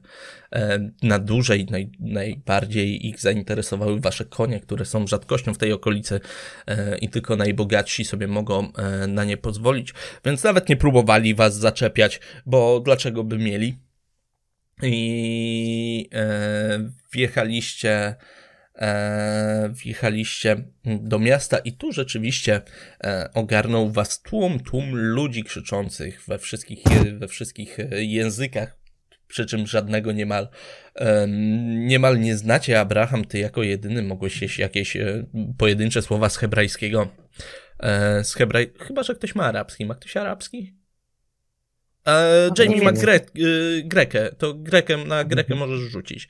e, 0.53 0.91
na 1.03 1.18
dłużej, 1.18 1.66
naj, 1.70 1.91
najbardziej 2.01 3.07
ich 3.07 3.20
zainteresowały 3.20 4.01
wasze 4.01 4.24
konie, 4.24 4.61
które 4.61 4.85
są 4.85 5.07
rzadkością 5.07 5.55
w 5.55 5.59
tej 5.59 5.72
okolicy 5.72 6.20
e, 6.66 6.99
i 6.99 7.09
tylko 7.09 7.37
najbogatsi 7.37 8.05
sobie 8.05 8.26
mogą 8.26 8.72
e, 8.72 9.07
na 9.07 9.24
nie 9.24 9.37
pozwolić, 9.37 9.95
więc 10.24 10.45
nawet 10.45 10.68
nie 10.68 10.76
próbowali 10.76 11.35
was 11.35 11.57
zaczepiać, 11.57 12.20
bo 12.47 12.80
dlaczego 12.80 13.24
by 13.24 13.39
mieli? 13.39 13.76
I 14.82 16.11
wjechaliście, 17.12 18.14
wjechaliście 19.70 20.57
do 20.85 21.18
miasta 21.18 21.59
i 21.59 21.72
tu 21.72 21.93
rzeczywiście 21.93 22.61
e, 23.05 23.31
ogarnął 23.35 23.91
was 23.91 24.22
tłum, 24.22 24.61
tłum 24.61 24.97
ludzi 24.97 25.45
krzyczących 25.45 26.22
we 26.29 26.39
wszystkich, 26.39 26.83
we 27.18 27.29
wszystkich 27.29 27.81
e, 27.81 28.05
językach, 28.05 28.79
przy 29.29 29.47
czym 29.47 29.66
żadnego 29.66 30.12
niemal, 30.12 30.49
em, 30.95 31.87
niemal 31.87 32.20
nie 32.20 32.37
znacie. 32.37 32.81
Abraham, 32.81 33.25
ty 33.25 33.39
jako 33.39 33.62
jedyny 33.62 34.03
mogłeś 34.03 34.43
jeść 34.43 34.59
jakieś 34.59 34.97
e, 34.97 35.25
pojedyncze 35.59 36.03
słowa 36.03 36.29
z 36.29 36.37
hebrajskiego. 36.37 37.09
E, 37.81 38.25
z 38.25 38.35
hebraj... 38.35 38.72
Chyba, 38.79 39.03
że 39.03 39.14
ktoś 39.14 39.35
ma 39.35 39.45
arabski. 39.45 39.87
Ma 39.87 39.95
ktoś 39.95 40.16
arabski? 40.16 40.75
E, 42.07 42.51
Jamie 42.59 42.83
ma 42.83 42.93
gre... 42.93 43.20
grekę. 43.85 44.31
To 44.39 44.55
grekę 44.55 44.97
na 44.97 45.25
grekę 45.25 45.55
możesz 45.55 45.81
rzucić. 45.81 46.29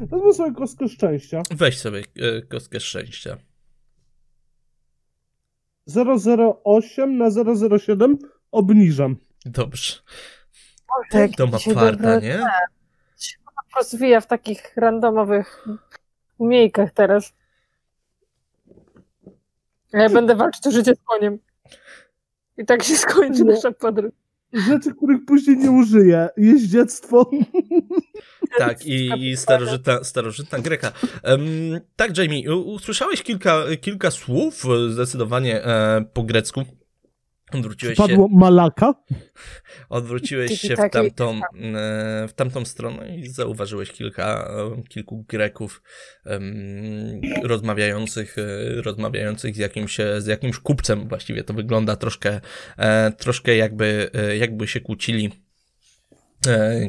Wezmę 0.00 0.32
sobie 0.34 0.54
kostkę 0.54 0.88
szczęścia. 0.88 1.42
Weź 1.50 1.78
sobie 1.80 2.02
e, 2.16 2.42
kostkę 2.42 2.80
szczęścia. 2.80 3.36
008 6.64 7.18
na 7.18 7.30
007 7.78 8.18
obniżam. 8.52 9.16
Dobrze. 9.46 9.94
Boże, 10.88 11.22
jak 11.22 11.30
To 11.36 11.46
ma 11.46 11.58
farta, 11.58 12.20
nie? 12.20 12.38
się 13.18 13.36
rozwija 13.76 14.20
w 14.20 14.26
takich 14.26 14.76
randomowych 14.76 15.66
umiejkach 16.38 16.92
teraz. 16.92 17.32
Ja 19.92 20.08
będę 20.08 20.34
walczyć 20.34 20.66
o 20.66 20.70
życie 20.70 20.94
z 20.94 20.98
koniem. 21.04 21.38
I 22.56 22.64
tak 22.64 22.82
się 22.82 22.96
skończy 22.96 23.44
No. 23.44 23.52
nasza 23.54 23.72
podróż. 23.72 24.12
Rzeczy, 24.52 24.94
których 24.94 25.24
później 25.24 25.56
nie 25.56 25.70
użyję. 25.70 26.28
Jeździectwo. 26.36 27.30
Tak, 28.58 28.86
i, 28.86 29.30
i 29.30 29.36
starożytna, 29.36 30.04
starożytna 30.04 30.58
Greka. 30.58 30.92
Em, 31.22 31.40
tak, 31.96 32.18
Jamie, 32.18 32.54
usłyszałeś 32.54 33.22
kilka, 33.22 33.64
kilka 33.80 34.10
słów 34.10 34.64
zdecydowanie 34.90 35.64
e, 35.64 36.04
po 36.12 36.22
grecku. 36.22 36.64
Odwróciłeś 37.52 37.98
się, 37.98 38.02
Padło 38.02 38.28
Malaka. 38.28 38.94
odwróciłeś 39.88 40.60
się 40.60 40.76
w 40.76 40.90
tamtą, 40.90 41.34
e, 41.34 42.28
w 42.28 42.32
tamtą 42.32 42.64
stronę 42.64 43.16
i 43.16 43.28
zauważyłeś 43.28 43.92
kilka, 43.92 44.50
kilku 44.88 45.24
Greków 45.28 45.82
em, 46.24 47.20
rozmawiających, 47.42 48.36
e, 48.38 48.82
rozmawiających 48.82 49.54
z 49.54 49.58
jakimś, 49.58 50.00
e, 50.00 50.20
z 50.20 50.26
jakimś 50.26 50.58
kupcem. 50.58 51.08
Właściwie 51.08 51.44
to 51.44 51.54
wygląda 51.54 51.96
troszkę, 51.96 52.40
troszkę 53.18 53.56
jakby, 53.56 54.10
jakby 54.38 54.66
się 54.66 54.80
kłócili 54.80 55.30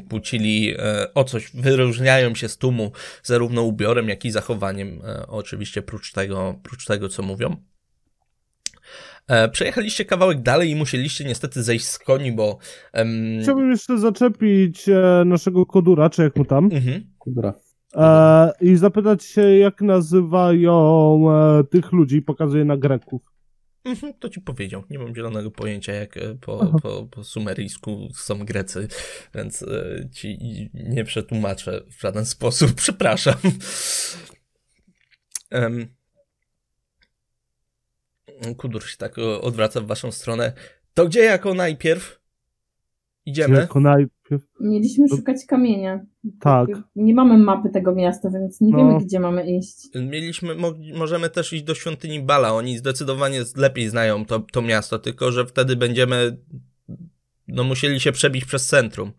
kłócili 0.10 0.76
o 1.16 1.24
coś, 1.24 1.52
wyróżniają 1.54 2.36
się 2.36 2.50
z 2.50 2.58
tłumu 2.58 2.92
zarówno 3.24 3.62
ubiorem, 3.62 4.10
jak 4.10 4.26
i 4.26 4.32
zachowaniem, 4.32 5.02
oczywiście 5.28 5.82
prócz 5.82 6.12
tego, 6.12 6.60
prócz 6.64 6.86
tego, 6.86 7.10
co 7.10 7.24
mówią. 7.24 7.69
E, 9.30 9.50
Przejechaliście 9.50 10.06
kawałek 10.06 10.42
dalej 10.42 10.70
i 10.70 10.76
musieliście 10.76 11.26
niestety 11.26 11.64
zejść 11.64 11.86
z 11.86 12.00
koni, 12.00 12.32
bo... 12.32 12.58
em, 12.94 13.40
Chciałbym 13.44 13.72
jeszcze 13.72 13.98
zaczepić 13.98 14.90
e, 14.90 15.24
naszego 15.26 15.66
kodura, 15.66 16.10
czy 16.10 16.22
jak 16.22 16.36
mu 16.36 16.46
tam, 16.46 16.66
mhm. 16.66 17.04
Dobra. 17.26 17.54
e, 17.96 18.52
i 18.62 18.76
zapytać 18.78 19.24
się, 19.24 19.42
jak 19.42 19.82
nazywają 19.82 21.26
e, 21.32 21.64
tych 21.64 21.92
ludzi. 21.92 22.22
Pokazuję 22.22 22.66
na 22.66 22.78
Greków. 22.78 23.22
Mhm, 23.86 24.14
to 24.20 24.30
ci 24.30 24.42
powiedział. 24.42 24.84
Nie 24.90 25.00
mam 25.00 25.16
zielonego 25.16 25.52
pojęcia, 25.52 25.94
jak 25.94 26.20
po, 26.42 26.80
po, 26.82 27.08
po 27.12 27.24
sumeryjsku 27.24 28.10
są 28.14 28.46
Grecy, 28.46 28.88
więc 29.36 29.64
e, 29.64 30.10
ci 30.12 30.38
nie 30.74 31.04
przetłumaczę 31.04 31.82
w 31.98 32.02
żaden 32.02 32.26
sposób. 32.26 32.74
Przepraszam. 32.84 33.36
Em, 35.52 35.88
Kudur 38.58 38.84
się 38.84 38.98
tak 38.98 39.18
e, 39.20 39.42
odwraca 39.42 39.82
w 39.82 39.86
waszą 39.86 40.12
stronę. 40.12 40.54
To 40.94 41.06
gdzie 41.06 41.24
jako 41.24 41.54
najpierw? 41.54 42.20
Idziemy? 43.26 43.58
Jako 43.58 43.80
najpierw. 43.80 44.44
Mieliśmy 44.60 45.08
szukać 45.10 45.46
kamienia. 45.48 46.06
Tak. 46.40 46.70
Nie 46.96 47.14
mamy 47.14 47.38
mapy 47.38 47.70
tego 47.70 47.96
miasta, 47.96 48.30
więc 48.30 48.62
nie 48.62 48.72
No. 48.72 48.78
wiemy, 48.78 49.06
gdzie 49.06 49.20
mamy 49.20 49.58
iść. 49.58 49.90
Mieliśmy, 49.96 50.56
mo, 50.56 50.74
możemy 50.96 51.30
też 51.30 51.54
iść 51.54 51.64
do 51.64 51.76
świątyni 51.76 52.22
Bala. 52.22 52.54
Oni 52.54 52.78
zdecydowanie 52.78 53.42
lepiej 53.56 53.90
znają 53.90 54.26
to, 54.26 54.40
to 54.40 54.62
miasto, 54.62 55.00
tylko 55.00 55.32
że 55.32 55.46
wtedy 55.46 55.76
będziemy 55.76 56.38
no, 57.48 57.64
musieli 57.64 58.00
się 58.00 58.12
przebić 58.12 58.46
przez 58.46 58.68
centrum. 58.68 59.12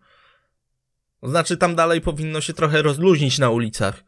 To 1.21 1.29
znaczy, 1.29 1.57
tam 1.57 1.75
dalej 1.75 2.01
powinno 2.01 2.41
się 2.41 2.53
trochę 2.53 2.81
rozluźnić 2.81 3.39
na 3.39 3.49
ulicach. 3.49 4.03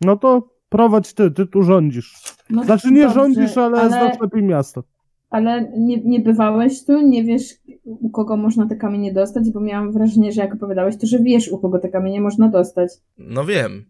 No 0.00 0.16
to 0.16 0.48
prowadź 0.72 1.12
ty, 1.12 1.30
ty 1.30 1.46
tu 1.46 1.62
rządzisz. 1.62 2.14
No, 2.50 2.64
Znaczy 2.64 2.90
nie 2.90 3.02
dobrze, 3.02 3.14
rządzisz, 3.14 3.56
ale, 3.56 3.88
znasz 3.88 4.20
lepiej 4.20 4.42
miasto. 4.42 4.82
Ale 5.30 5.72
nie, 5.78 5.96
nie 6.04 6.20
bywałeś 6.20 6.84
tu, 6.84 7.00
nie 7.08 7.24
wiesz, 7.24 7.42
u 7.84 8.10
kogo 8.10 8.36
można 8.36 8.66
te 8.68 8.76
kamienie 8.76 9.12
dostać, 9.12 9.50
bo 9.50 9.60
miałam 9.60 9.92
wrażenie, 9.92 10.32
że 10.32 10.40
jak 10.42 10.54
opowiadałeś, 10.54 10.96
to 10.96 11.06
że 11.06 11.18
wiesz, 11.18 11.48
u 11.48 11.58
kogo 11.58 11.78
te 11.78 11.88
kamienie 11.88 12.20
można 12.20 12.48
dostać. 12.48 12.90
No 13.18 13.44
wiem. 13.44 13.84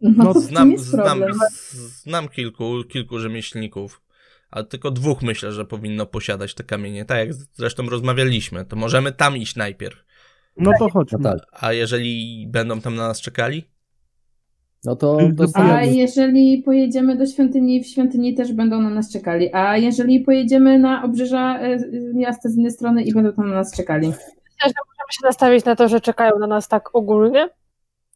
No, 0.00 0.24
No, 0.24 0.24
to 0.24 0.40
w 0.40 0.42
tym 0.42 0.42
Znam, 0.42 0.70
jest 0.72 0.84
znam, 0.84 1.18
problem. 1.18 1.38
znam 2.02 2.28
kilku, 2.28 2.64
kilku 2.88 3.18
rzemieślników, 3.18 4.02
ale 4.50 4.64
tylko 4.64 4.90
dwóch 4.90 5.22
myślę, 5.22 5.52
że 5.52 5.64
powinno 5.64 6.06
posiadać 6.06 6.54
te 6.54 6.64
kamienie. 6.64 7.04
Tak 7.04 7.18
jak 7.18 7.34
zresztą 7.34 7.88
rozmawialiśmy, 7.88 8.64
to 8.64 8.76
możemy 8.76 9.12
tam 9.12 9.36
iść 9.36 9.56
najpierw. 9.56 10.04
No 10.56 10.70
to 10.78 10.90
chodźmy. 10.90 11.18
No 11.20 11.30
tak. 11.30 11.40
A 11.52 11.72
jeżeli 11.72 12.46
będą 12.50 12.80
tam 12.80 12.94
na 12.94 13.08
nas 13.08 13.20
czekali? 13.20 13.64
No 14.84 14.96
to 14.96 15.18
A 15.20 15.24
A 15.24 15.32
dostajemy. 15.32 15.96
jeżeli 15.96 16.62
pojedziemy 16.62 17.16
do 17.16 17.26
świątyni, 17.26 17.84
w 17.84 17.86
świątyni 17.86 18.34
też 18.34 18.52
będą 18.52 18.80
na 18.80 18.90
nas 18.90 19.12
czekali. 19.12 19.54
A 19.54 19.76
jeżeli 19.76 20.20
pojedziemy 20.20 20.78
na 20.78 21.04
obrzeża 21.04 21.58
e, 21.58 21.78
miasta 22.14 22.48
z 22.48 22.56
innej 22.56 22.70
strony 22.70 23.02
i 23.02 23.14
będą 23.14 23.32
tam 23.32 23.48
na 23.48 23.54
nas 23.54 23.76
czekali. 23.76 24.08
Myślę, 24.08 24.68
że 24.68 24.74
możemy 24.86 25.12
się 25.12 25.20
nastawić 25.24 25.64
na 25.64 25.76
to, 25.76 25.88
że 25.88 26.00
czekają 26.00 26.38
na 26.38 26.46
nas 26.46 26.68
tak 26.68 26.94
ogólnie. 26.94 27.48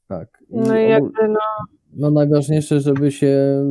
Tak. 0.09 0.29
No 0.51 0.79
i 0.79 0.89
jakby, 0.89 1.29
no, 1.29 1.39
No 1.97 2.11
najważniejsze, 2.11 2.81
żeby 2.81 3.11
się, 3.13 3.65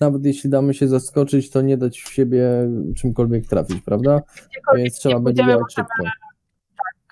nawet 0.00 0.24
jeśli 0.24 0.50
damy 0.50 0.74
się 0.74 0.88
zaskoczyć, 0.88 1.50
to 1.50 1.62
nie 1.62 1.76
dać 1.76 2.00
w 2.00 2.12
siebie 2.12 2.68
czymkolwiek 2.96 3.46
trafić, 3.46 3.82
prawda? 3.84 4.20
Więc 4.76 4.98
trzeba 4.98 5.20
będzie 5.20 5.42
działać 5.46 5.74
szybko. 5.74 6.04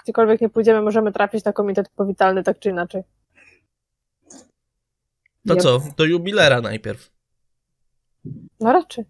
gdziekolwiek 0.04 0.40
nie 0.40 0.48
pójdziemy, 0.48 0.82
możemy 0.82 1.12
trafić 1.12 1.44
na 1.44 1.52
komitet 1.52 1.88
powitalny 1.88 2.42
tak 2.42 2.58
czy 2.58 2.70
inaczej. 2.70 3.02
To 5.48 5.56
co? 5.56 5.82
Do 5.96 6.04
jubilera 6.04 6.60
najpierw. 6.60 7.10
No 8.60 8.72
raczej. 8.72 9.04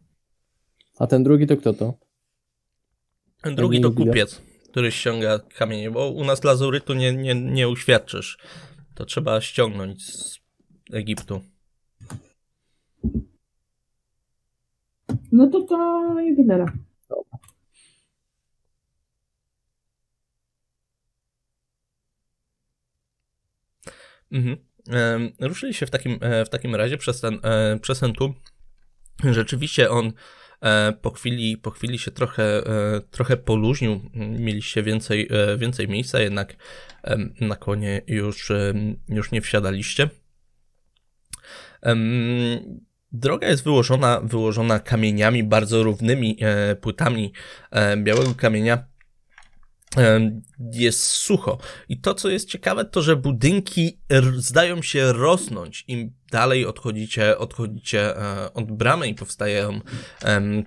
A 0.98 1.06
ten 1.06 1.24
drugi 1.24 1.46
to 1.46 1.56
kto 1.56 1.74
to? 1.74 1.94
Drugi 3.44 3.76
nie 3.76 3.82
to 3.82 3.88
jubiler. 3.88 4.08
kupiec, 4.08 4.42
który 4.70 4.92
ściąga 4.92 5.38
kamienie, 5.38 5.90
bo 5.90 6.10
u 6.10 6.24
nas 6.24 6.44
lazurytu 6.44 6.94
nie, 6.94 7.12
nie, 7.12 7.34
nie 7.34 7.68
uświadczysz. 7.68 8.38
To 8.94 9.04
trzeba 9.04 9.40
ściągnąć 9.40 10.04
z 10.04 10.40
Egiptu. 10.92 11.40
No 15.32 15.50
to 15.50 15.62
to 15.62 15.76
jubilera. 16.20 16.72
Mhm. 24.32 24.69
Ruszyli 25.40 25.74
się 25.74 25.86
w 25.86 25.90
takim, 25.90 26.18
e, 26.20 26.44
w 26.44 26.48
takim 26.48 26.74
razie 26.74 26.98
przez 26.98 27.20
ten, 27.20 27.38
e, 27.42 27.78
przez 27.82 28.00
ten 28.00 28.12
tłum. 28.12 28.34
Rzeczywiście 29.24 29.90
on 29.90 30.12
e, 30.60 30.92
po 30.92 31.10
chwili, 31.10 31.56
po 31.56 31.70
chwili 31.70 31.98
się 31.98 32.10
trochę, 32.10 32.62
trochę 33.10 33.36
poluźnił. 33.36 34.10
Mieliście 34.14 34.82
więcej, 34.82 35.28
więcej 35.58 35.88
miejsca, 35.88 36.20
jednak 36.20 36.56
na 37.40 37.56
konie 37.56 38.02
już, 38.06 38.52
już 39.08 39.30
nie 39.30 39.40
wsiadaliście. 39.40 40.08
Droga 43.12 43.48
jest 43.48 43.64
wyłożona, 43.64 44.20
wyłożona 44.20 44.80
kamieniami, 44.80 45.44
bardzo 45.44 45.82
równymi 45.82 46.38
płytami 46.80 47.32
białego 47.96 48.34
kamienia. 48.34 48.89
Jest 50.72 51.02
sucho. 51.02 51.58
I 51.88 52.00
to, 52.00 52.14
co 52.14 52.28
jest 52.28 52.48
ciekawe, 52.48 52.84
to 52.84 53.02
że 53.02 53.16
budynki 53.16 53.98
zdają 54.36 54.82
się 54.82 55.12
rosnąć. 55.12 55.84
Im 55.88 56.12
dalej 56.30 56.66
odchodzicie, 56.66 57.38
odchodzicie 57.38 58.16
e, 58.16 58.52
od 58.54 58.72
bramy 58.72 59.08
i 59.08 59.14
powstają 59.14 59.80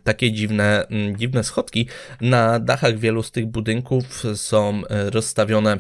takie 0.04 0.32
dziwne, 0.32 0.88
dziwne 1.18 1.44
schodki. 1.44 1.88
Na 2.22 2.60
dachach 2.60 2.98
wielu 3.00 3.24
z 3.24 3.32
tych 3.32 3.46
budynków 3.46 4.24
są 4.36 4.82
e, 4.90 5.10
rozstawione 5.10 5.78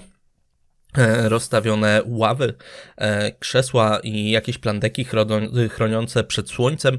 e, 0.97 1.29
rozstawione 1.29 2.01
ławy, 2.05 2.53
krzesła 3.39 3.99
i 4.03 4.29
jakieś 4.29 4.57
plandeki 4.57 5.05
chroniące 5.69 6.23
przed 6.23 6.49
słońcem 6.49 6.97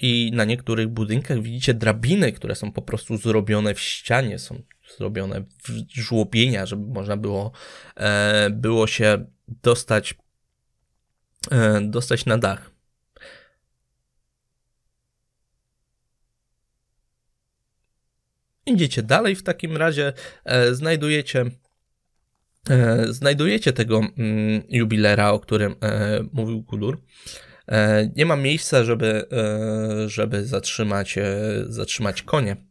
i 0.00 0.30
na 0.34 0.44
niektórych 0.44 0.88
budynkach 0.88 1.42
widzicie 1.42 1.74
drabiny, 1.74 2.32
które 2.32 2.54
są 2.54 2.72
po 2.72 2.82
prostu 2.82 3.16
zrobione 3.16 3.74
w 3.74 3.80
ścianie, 3.80 4.38
są 4.38 4.62
zrobione 4.98 5.44
żłobienia, 5.92 6.66
żeby 6.66 6.86
można 6.94 7.16
było, 7.16 7.52
e, 7.96 8.50
było 8.50 8.86
się 8.86 9.26
dostać, 9.62 10.14
e, 11.50 11.80
dostać 11.80 12.26
na 12.26 12.38
dach. 12.38 12.70
Idziecie 18.66 19.02
dalej 19.02 19.36
w 19.36 19.42
takim 19.42 19.76
razie, 19.76 20.12
e, 20.44 20.74
znajdujecie 20.74 21.44
znajdujecie 23.08 23.72
tego 23.72 23.98
mm, 23.98 24.62
jubilera, 24.68 25.30
o 25.30 25.40
którym 25.40 25.74
mówił 26.32 26.62
Kulur. 26.62 27.00
E, 27.68 28.10
nie 28.16 28.26
ma 28.26 28.36
miejsca, 28.36 28.84
żeby, 28.84 29.26
żeby 30.06 30.46
zatrzymać, 30.46 31.18
zatrzymać 31.68 32.22
konie. 32.22 32.65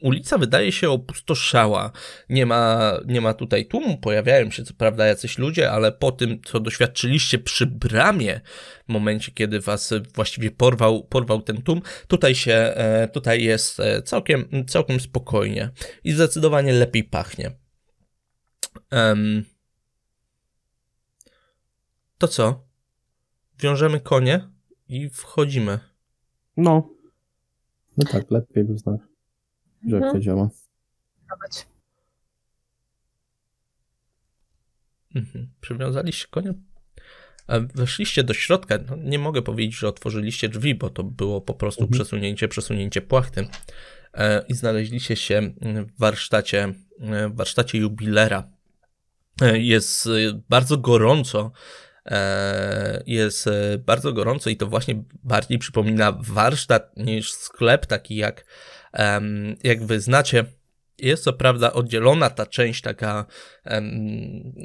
Ulica 0.00 0.38
wydaje 0.38 0.72
się 0.72 0.90
opustoszała. 0.90 1.92
Nie 2.28 2.46
ma, 2.46 2.92
nie 3.06 3.20
ma 3.20 3.34
tutaj 3.34 3.66
tłumu. 3.66 3.98
Pojawiają 3.98 4.50
się 4.50 4.64
co 4.64 4.74
prawda 4.74 5.06
jacyś 5.06 5.38
ludzie, 5.38 5.70
ale 5.70 5.92
po 5.92 6.12
tym, 6.12 6.42
co 6.42 6.60
doświadczyliście 6.60 7.38
przy 7.38 7.66
bramie, 7.66 8.40
w 8.88 8.92
momencie, 8.92 9.32
kiedy 9.32 9.60
was 9.60 9.94
właściwie 10.14 10.50
porwał, 10.50 11.04
porwał 11.04 11.42
ten 11.42 11.62
tłum, 11.62 11.82
tutaj 12.08 12.34
się, 12.34 12.52
e, 12.52 13.08
tutaj 13.08 13.44
jest 13.44 13.80
e, 13.80 14.02
całkiem, 14.02 14.64
całkiem 14.66 15.00
spokojnie 15.00 15.70
i 16.04 16.12
zdecydowanie 16.12 16.72
lepiej 16.72 17.04
pachnie. 17.04 17.50
Em, 18.90 19.44
to 22.18 22.28
co? 22.28 22.68
Wiążemy 23.58 24.00
konie 24.00 24.48
i 24.88 25.08
wchodzimy. 25.08 25.78
No, 26.56 26.98
No 27.98 28.04
tak, 28.12 28.30
lepiej 28.30 28.64
go 28.64 28.78
znasz. 28.78 29.07
Że 29.86 29.96
jak 29.96 30.04
Mhm. 30.04 30.12
to 30.12 30.20
działa. 30.20 30.48
Mhm. 35.14 35.48
Przywiązaliście 35.60 36.26
konie? 36.30 36.54
A 37.46 37.60
Weszliście 37.60 38.24
do 38.24 38.34
środka. 38.34 38.78
No, 38.90 38.96
nie 38.96 39.18
mogę 39.18 39.42
powiedzieć, 39.42 39.78
że 39.78 39.88
otworzyliście 39.88 40.48
drzwi, 40.48 40.74
bo 40.74 40.90
to 40.90 41.02
było 41.04 41.40
po 41.40 41.54
prostu 41.54 41.82
Mhm. 41.82 41.92
przesunięcie, 42.00 42.48
przesunięcie 42.48 43.00
płachty. 43.02 43.48
E, 44.14 44.44
I 44.48 44.54
znaleźliście 44.54 45.16
się 45.16 45.52
w 45.60 45.98
warsztacie, 45.98 46.74
w 47.30 47.36
warsztacie 47.36 47.78
jubilera. 47.78 48.50
E, 49.42 49.58
Jest 49.58 50.06
e, 50.06 50.10
bardzo 50.48 50.78
gorąco. 50.78 51.52
E, 52.06 53.02
Jest 53.06 53.46
e, 53.46 53.78
bardzo 53.78 54.12
gorąco 54.12 54.50
i 54.50 54.56
to 54.56 54.66
właśnie 54.66 55.02
bardziej 55.22 55.58
przypomina 55.58 56.12
warsztat 56.20 56.96
niż 56.96 57.32
sklep, 57.32 57.86
taki 57.86 58.16
jak, 58.16 58.44
jak 59.64 59.84
wy 59.84 60.00
znacie. 60.00 60.44
Jest 60.98 61.24
co 61.24 61.32
prawda 61.32 61.72
oddzielona 61.72 62.30
ta 62.30 62.46
część 62.46 62.82
taka 62.82 63.26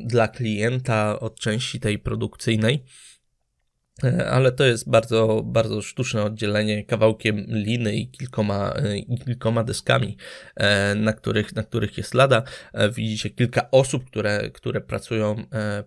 dla 0.05 0.28
klienta 0.28 1.19
od 1.19 1.39
części 1.39 1.80
tej 1.80 1.99
produkcyjnej, 1.99 2.86
E, 4.03 4.30
ale 4.30 4.51
to 4.51 4.63
jest 4.63 4.89
bardzo, 4.89 5.43
bardzo 5.45 5.82
sztuczne 5.82 6.24
oddzielenie 6.24 6.86
kawałkiem 6.86 7.45
liny 7.47 7.95
i 7.95 8.11
kilkoma, 8.11 8.74
e, 8.76 8.97
i 8.97 9.19
kilkoma 9.19 9.63
deskami, 9.63 10.17
e, 10.55 10.95
na 10.95 11.13
których, 11.13 11.55
na 11.55 11.63
których 11.63 11.97
jest 11.97 12.13
lada. 12.13 12.43
Widzicie 12.95 13.30
kilka 13.30 13.71
osób, 13.71 14.05
które, 14.05 14.49
które 14.49 14.82
pracują, 14.82 15.36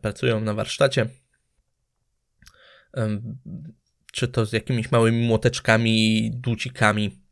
pracują 0.00 0.40
na 0.40 0.54
warsztacie. 0.54 1.06
Czy 4.12 4.28
to 4.28 4.46
z 4.46 4.52
jakimiś 4.52 4.90
małymi 4.90 5.26
młoteczkami, 5.26 6.30
dłucikami, 6.34 7.06
e, 7.06 7.25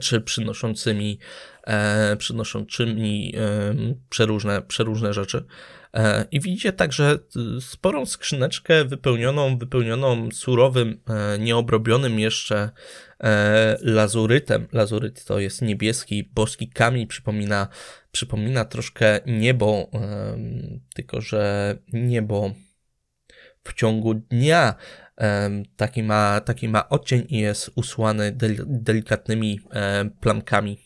czy 0.00 0.20
przynoszącymi, 0.20 1.18
e, 1.66 2.16
przynoszącymi 2.16 3.34
em, 3.36 3.94
przeróżne, 4.08 4.62
przeróżne 4.62 5.12
rzeczy. 5.12 5.44
E, 5.94 6.24
I 6.30 6.40
widzicie 6.40 6.72
także 6.72 7.18
y, 7.56 7.60
sporą 7.60 8.06
skrzyneczkę 8.06 8.84
wypełnioną, 8.84 9.58
wypełnioną 9.58 10.28
surowym, 10.32 11.00
e, 11.08 11.38
nieobrobionym 11.38 12.18
jeszcze 12.18 12.70
e, 13.20 13.76
lazurytem. 13.80 14.68
Lazuryt 14.72 15.24
to 15.24 15.38
jest 15.38 15.62
niebieski, 15.62 16.30
boski 16.34 16.68
kamień, 16.68 17.06
przypomina, 17.06 17.68
przypomina 18.12 18.64
troszkę 18.64 19.20
niebo, 19.26 19.90
tylko 20.94 21.20
że 21.20 21.74
niebo 21.92 22.54
w 23.64 23.74
ciągu 23.74 24.14
dnia 24.14 24.74
taki 25.76 26.02
ma, 26.02 26.40
taki 26.40 26.68
ma 26.68 26.88
odcień 26.88 27.26
i 27.28 27.38
jest 27.38 27.70
usłany 27.74 28.32
del, 28.32 28.56
delikatnymi 28.66 29.60
plamkami 30.20 30.78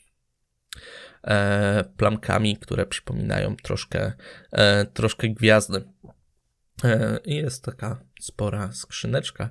e, 1.26 1.84
plamkami, 1.96 2.56
które 2.56 2.86
przypominają 2.86 3.56
troszkę, 3.56 4.12
e, 4.52 4.86
troszkę 4.86 5.28
gwiazdy. 5.28 5.84
E, 6.84 7.18
jest 7.24 7.64
taka 7.64 8.04
spora 8.20 8.72
skrzyneczka. 8.72 9.50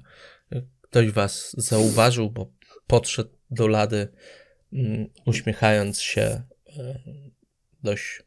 Ktoś 0.81 1.11
was 1.11 1.55
zauważył, 1.57 2.31
bo 2.31 2.51
podszedł 2.88 3.38
do 3.51 3.67
lady, 3.67 4.07
mm, 4.73 5.07
uśmiechając 5.25 6.01
się 6.01 6.43
dość 7.83 8.23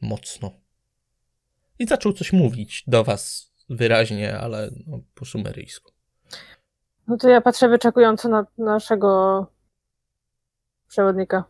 mocno. 0.00 0.60
I 1.78 1.86
zaczął 1.86 2.12
coś 2.12 2.32
mówić 2.32 2.84
do 2.86 3.04
was 3.04 3.52
wyraźnie, 3.68 4.38
ale 4.38 4.70
no, 4.86 5.00
po 5.14 5.24
sumeryjsku. 5.24 5.92
No 7.08 7.16
to 7.16 7.28
ja 7.28 7.40
patrzę 7.40 7.68
wyczekująco 7.68 8.28
na 8.28 8.46
naszego 8.58 9.46
przewodnika. 10.88 11.44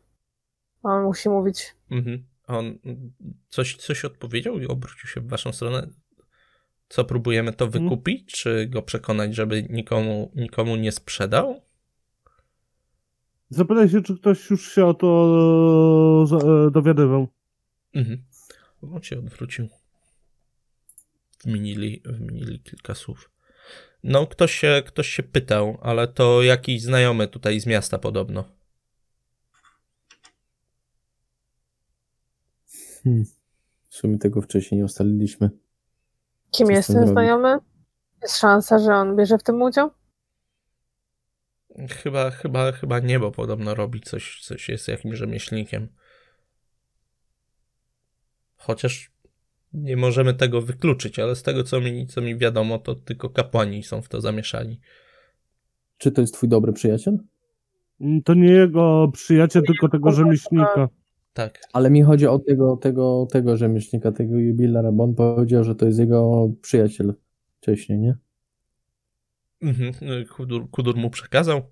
On 0.83 1.03
musi 1.05 1.29
mówić. 1.29 1.75
Mhm. 1.91 2.27
On 2.47 2.79
coś, 3.49 3.77
coś 3.77 4.05
odpowiedział 4.05 4.59
i 4.59 4.67
obrócił 4.67 5.09
się 5.09 5.21
w 5.21 5.29
waszą 5.29 5.53
stronę. 5.53 5.87
Co 6.89 7.05
próbujemy 7.05 7.53
to 7.53 7.65
Mhm. 7.65 7.85
wykupić, 7.85 8.33
czy 8.33 8.67
go 8.67 8.83
przekonać, 8.83 9.35
żeby 9.35 9.63
nikomu, 9.71 10.33
nikomu 10.35 10.77
nie 10.77 10.93
sprzedał? 10.93 11.61
Zapytaj 13.51 13.89
się, 13.89 14.03
czy 14.03 14.17
ktoś 14.19 14.51
już 14.51 14.73
się 14.75 14.87
o 14.87 14.95
to 14.95 16.27
za- 16.27 16.37
e, 16.37 16.71
dowiadywał. 16.71 17.29
Mhm. 17.95 18.23
On 18.93 19.03
się 19.03 19.19
odwrócił. 19.19 19.69
Wymienili, 21.45 22.03
wymienili 22.05 22.61
kilka 22.61 22.95
słów. 22.95 23.31
No, 24.03 24.27
ktoś 24.27 24.55
się, 24.55 24.83
ktoś 24.87 25.09
się 25.09 25.23
pytał, 25.23 25.79
ale 25.83 26.09
to 26.09 26.43
jakiś 26.43 26.83
znajomy 26.83 27.29
tutaj 27.29 27.61
z 27.61 27.67
miasta 27.67 27.99
podobno. 27.99 28.45
Hmm. 33.05 33.25
W 33.89 33.95
sumie 33.97 34.19
tego 34.19 34.43
wcześniej 34.43 34.79
nie 34.79 34.85
ustaliliśmy. 34.85 35.51
Kim 36.51 36.67
Co 36.67 36.73
jest 36.73 36.87
ten 36.87 36.97
robić? 36.97 37.13
znajomy? 37.13 37.59
Jest 38.23 38.39
szansa, 38.39 38.79
że 38.79 38.95
on 38.95 39.17
bierze 39.17 39.39
w 39.39 39.43
tym 39.43 39.63
udział? 39.63 39.91
Chyba, 41.91 42.31
chyba, 42.31 42.73
chyba 42.73 42.99
nie, 42.99 43.19
bo 43.19 43.31
podobno 43.31 43.75
robi 43.75 44.01
coś, 44.01 44.41
coś 44.45 44.69
jest 44.69 44.89
jakimś 44.89 45.17
rzemieślnikiem. 45.17 45.89
Chociaż 48.57 49.11
nie 49.77 49.97
możemy 49.97 50.35
tego 50.35 50.63
wykluczyć, 50.63 51.19
ale 51.19 51.37
z 51.37 51.43
tego, 51.43 51.65
co 51.65 51.81
mi, 51.81 52.07
co 52.07 52.21
mi 52.21 52.37
wiadomo, 52.37 52.79
to 52.79 52.95
tylko 52.95 53.31
kapłani 53.31 53.83
są 53.83 54.03
w 54.03 54.09
to 54.09 54.21
zamieszani. 54.21 54.81
Czy 55.99 56.13
to 56.13 56.21
jest 56.21 56.35
twój 56.35 56.49
dobry 56.49 56.73
przyjaciel? 56.73 57.19
Mm, 58.01 58.23
To 58.23 58.35
nie 58.35 58.51
jego 58.51 59.09
przyjaciel, 59.13 59.63
tylko 59.63 59.89
tego 59.89 60.13
rzemieślnika. 60.13 60.89
Tak. 61.33 61.61
Ale 61.73 61.91
mi 61.91 62.03
chodzi 62.03 62.27
o 62.27 62.39
tego, 62.39 62.77
tego, 62.77 63.27
tego 63.31 63.57
rzemieślnika, 63.57 64.13
tego 64.13 64.39
jubilera, 64.39 64.93
bo 64.93 65.05
on 65.05 65.15
powiedział, 65.15 65.65
że 65.65 65.75
to 65.75 65.87
jest 65.87 65.99
jego 65.99 66.51
przyjaciel 66.63 67.15
wcześniej, 67.61 67.99
nie? 67.99 68.17
Mhm. 69.63 69.93
Kudur, 70.37 70.71
Kudur 70.71 70.97
mu 70.97 71.11
przekazał. 71.11 71.63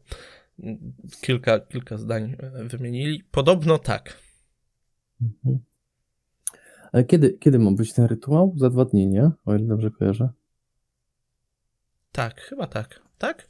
Kilka, 1.21 1.61
kilka 1.61 1.97
zdań 1.99 2.37
e, 2.39 2.65
wymienili. 2.65 3.25
Podobno 3.31 3.79
tak. 3.79 4.21
Mhm. 5.23 5.59
Ale 6.95 7.05
kiedy, 7.05 7.33
kiedy 7.33 7.59
ma 7.59 7.71
być 7.71 7.93
ten 7.93 8.05
rytuał? 8.07 8.55
Za 8.57 8.71
dwa 8.71 8.85
dni, 8.85 9.07
nie? 9.07 9.31
O 9.47 9.55
ile 9.55 9.67
dobrze 9.67 9.91
kojarzę. 9.91 10.29
Tak, 12.13 12.41
chyba 12.41 12.67
tak. 12.67 13.01
Tak? 13.19 13.49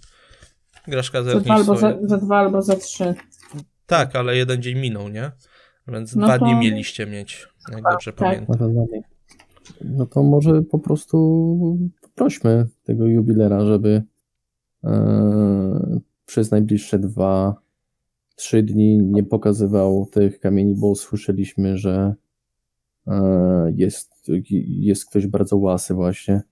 Graszka 0.88 1.22
Za 1.22 1.40
dwa, 1.40 1.54
albo 1.54 1.76
za, 1.76 1.98
za 2.02 2.16
dwa 2.18 2.38
albo 2.38 2.62
za 2.62 2.76
trzy. 2.76 3.14
Tak, 3.86 4.16
ale 4.16 4.36
jeden 4.36 4.62
dzień 4.62 4.78
minął, 4.78 5.08
nie? 5.08 5.30
Więc 5.88 6.16
No 6.16 6.26
dwa 6.26 6.38
to- 6.38 6.44
dni 6.44 6.54
mieliście 6.54 7.06
mieć, 7.06 7.48
jak 7.72 7.82
dobrze 7.82 8.12
tak. 8.12 8.18
pamiętam. 8.18 8.74
No 9.84 10.06
to, 10.06 10.22
no 10.22 10.30
może 10.30 10.62
po 10.62 10.78
prostu 10.78 11.78
poprośmy 12.00 12.66
tego 12.84 13.06
jubilera, 13.06 13.64
żeby 13.64 14.02
e, 14.84 16.00
przez 16.26 16.50
najbliższe 16.50 16.98
dwa, 16.98 17.54
trzy 18.36 18.62
dni 18.62 18.98
nie 18.98 19.22
pokazywał 19.24 20.06
tych 20.12 20.40
kamieni, 20.40 20.74
bo 20.74 20.86
usłyszeliśmy, 20.86 21.78
że 21.78 22.14
jest, 23.76 24.30
jest 24.66 25.10
ktoś 25.10 25.26
bardzo 25.26 25.56
łasy 25.56 25.94
właśnie 25.94 26.42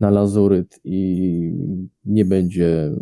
na 0.00 0.10
lazuryt 0.10 0.80
i 0.84 1.52
nie 2.04 2.24
będzie 2.24 2.92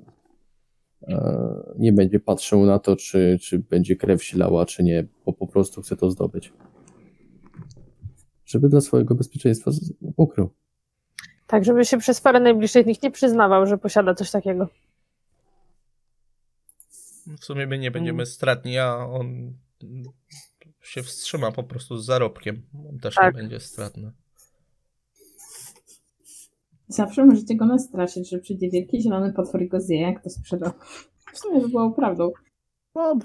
e, 1.09 1.75
nie 1.79 1.93
będzie 1.93 2.21
patrzył 2.21 2.67
na 2.67 2.79
to, 2.79 2.97
czy, 2.97 3.39
czy 3.41 3.59
będzie 3.59 3.97
krew 3.97 4.25
silała, 4.25 4.67
czy 4.67 4.83
nie, 4.83 5.07
bo 5.27 5.33
po 5.33 5.47
prostu 5.47 5.83
chce 5.83 5.97
to 5.97 6.11
zdobyć. 6.11 6.53
Żeby 8.45 8.69
dla 8.69 8.81
swojego 8.81 9.15
bezpieczeństwa 9.15 9.71
ukrył. 10.17 10.51
Tak, 11.47 11.65
żeby 11.65 11.85
się 11.85 11.99
przez 11.99 12.21
parę 12.21 12.41
najbliższych 12.41 12.85
dni 12.85 12.97
nie 13.03 13.11
przyznawał, 13.11 13.67
że 13.67 13.79
posiada 13.79 14.15
coś 14.15 14.31
takiego. 14.31 14.69
W 17.41 17.45
sumie 17.45 17.67
my 17.67 17.79
nie 17.79 17.91
będziemy 17.91 18.27
stratni, 18.27 18.79
a 18.79 18.97
on 18.97 19.53
się 20.89 21.03
wstrzyma 21.03 21.53
po 21.53 21.63
prostu 21.63 21.97
z 21.99 22.05
zarobkiem. 22.07 22.63
On 22.91 22.99
też 22.99 23.15
Tak. 23.15 23.35
nie 23.35 23.41
będzie 23.41 23.61
stratny. 23.61 24.13
Zawsze 26.89 27.25
możecie 27.27 27.57
go 27.57 27.67
nastraszyć, 27.67 28.31
że 28.31 28.39
przyjdzie 28.39 28.71
wielki 28.71 29.03
zielony 29.03 29.33
potwór 29.33 29.63
i 29.63 29.69
go 29.69 29.81
zje, 29.81 30.01
jak 30.01 30.23
to 30.25 30.31
sprzedał. 30.31 30.73
W 31.33 31.39
sumie 31.39 31.61
to 31.61 31.69
było 31.69 31.91
prawdą. 31.91 32.33
No, 32.95 33.19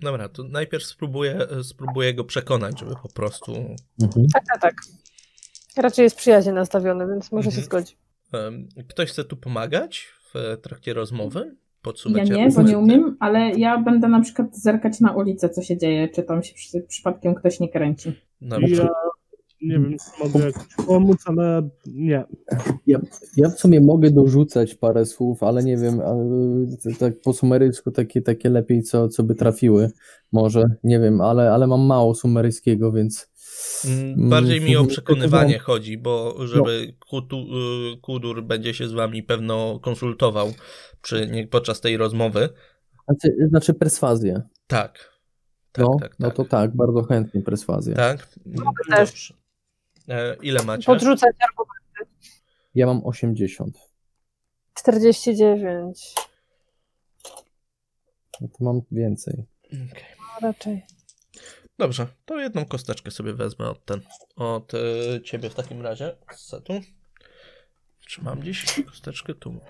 Dobra, 0.00 0.28
to 0.28 0.42
najpierw 0.42 0.84
spróbuję, 0.84 1.38
spróbuję 1.62 2.14
go 2.14 2.24
przekonać, 2.24 2.80
żeby 2.80 2.94
po 3.02 3.08
prostu 3.08 3.52
Mhm. 4.02 4.26
Tak, 4.32 4.42
tak, 4.46 4.60
tak. 4.60 4.74
Raczej 5.76 6.02
jest 6.02 6.16
przyjaźnie 6.16 6.52
nastawiony, 6.52 7.06
więc 7.06 7.32
może 7.32 7.50
się 7.50 7.60
Mhm. 7.60 7.64
zgodzi. 7.64 7.96
em, 8.32 8.68
Ktoś 8.88 9.10
chce 9.10 9.24
tu 9.24 9.36
pomagać 9.36 10.08
w 10.34 10.58
trakcie 10.62 10.94
rozmowy? 10.94 11.56
Ja 11.84 11.92
Podsuwać 11.92 12.30
nie, 12.30 12.50
bo 12.50 12.62
nie 12.62 12.78
umiem, 12.78 13.16
ale 13.20 13.50
ja 13.50 13.82
będę 13.82 14.08
na 14.08 14.20
przykład 14.20 14.56
zerkać 14.56 15.00
na 15.00 15.12
ulicę, 15.12 15.48
co 15.48 15.62
się 15.62 15.76
dzieje, 15.76 16.08
czy 16.08 16.22
tam 16.22 16.42
się 16.42 16.54
przy, 16.54 16.80
przypadkiem 16.80 17.34
ktoś 17.34 17.60
nie 17.60 17.68
kręci. 17.68 18.12
Dobrze. 18.40 18.82
ja 18.82 18.88
nie 19.62 19.74
wiem, 19.74 19.96
czy 19.98 20.24
mogę 20.24 20.46
jakoś 20.46 20.86
pomóc, 20.86 21.18
ale 21.26 21.68
nie. 21.86 22.24
Ja, 22.86 23.00
ja 23.36 23.48
w 23.48 23.60
sumie 23.60 23.80
mogę 23.80 24.10
dorzucać 24.10 24.74
parę 24.74 25.06
słów, 25.06 25.42
ale 25.42 25.64
nie 25.64 25.76
wiem, 25.76 26.00
tak 26.98 27.20
po 27.20 27.32
sumeryjsku 27.32 27.90
takie, 27.90 28.22
takie 28.22 28.50
lepiej, 28.50 28.82
co, 28.82 29.08
co 29.08 29.22
by 29.22 29.34
trafiły. 29.34 29.90
Może, 30.32 30.64
nie 30.84 31.00
wiem, 31.00 31.20
ale, 31.20 31.52
ale 31.52 31.66
mam 31.66 31.80
mało 31.80 32.14
sumeryjskiego, 32.14 32.92
więc. 32.92 33.33
Mm, 33.84 34.30
Bardziej 34.30 34.60
mi 34.60 34.76
o 34.76 34.80
Mm, 34.80 34.90
przekonywanie 34.90 35.58
chodzi, 35.58 35.98
bo 35.98 36.46
żeby 36.46 36.94
Kutu, 37.08 37.36
y, 37.36 38.00
Kudur 38.00 38.42
będzie 38.42 38.74
się 38.74 38.88
z 38.88 38.92
wami 38.92 39.22
pewno 39.22 39.78
konsultował 39.78 40.52
przy, 41.02 41.26
nie, 41.26 41.46
podczas 41.46 41.80
tej 41.80 41.96
rozmowy. 41.96 42.48
Znaczy, 43.08 43.48
znaczy 43.48 43.74
perswazję. 43.74 44.42
Tak. 44.66 45.14
Tak, 45.72 45.84
no, 45.84 45.96
tak, 46.00 46.18
no 46.18 46.26
tak. 46.28 46.36
to 46.36 46.44
tak, 46.44 46.76
bardzo 46.76 47.02
chętnie 47.02 47.42
perswazję. 47.42 47.94
Tak? 47.94 48.26
też. 48.90 49.10
Dobrze. 49.10 49.34
E, 50.08 50.36
ile 50.42 50.64
macie? 50.64 50.86
Podrzucać 50.86 51.34
argument. 51.40 52.14
Ja 52.74 52.86
mam 52.86 53.06
80. 53.06 53.78
49. 54.74 56.14
No 58.40 58.48
to 58.48 58.64
mam 58.64 58.80
więcej. 58.90 59.46
Okej. 59.66 60.04
No, 60.18 60.48
raczej. 60.48 60.82
Dobrze, 61.78 62.06
to 62.24 62.40
jedną 62.40 62.64
kosteczkę 62.64 63.10
sobie 63.10 63.34
wezmę 63.34 63.70
od 63.70 63.84
ten, 63.84 64.00
od 64.36 64.72
e, 64.74 65.22
ciebie 65.22 65.50
w 65.50 65.54
takim 65.54 65.82
razie, 65.82 66.16
z 66.34 66.48
setu. 66.48 66.80
Czy 68.06 68.22
mam 68.22 68.40
gdzieś 68.40 68.82
kosteczkę 68.86 69.34
tu? 69.34 69.60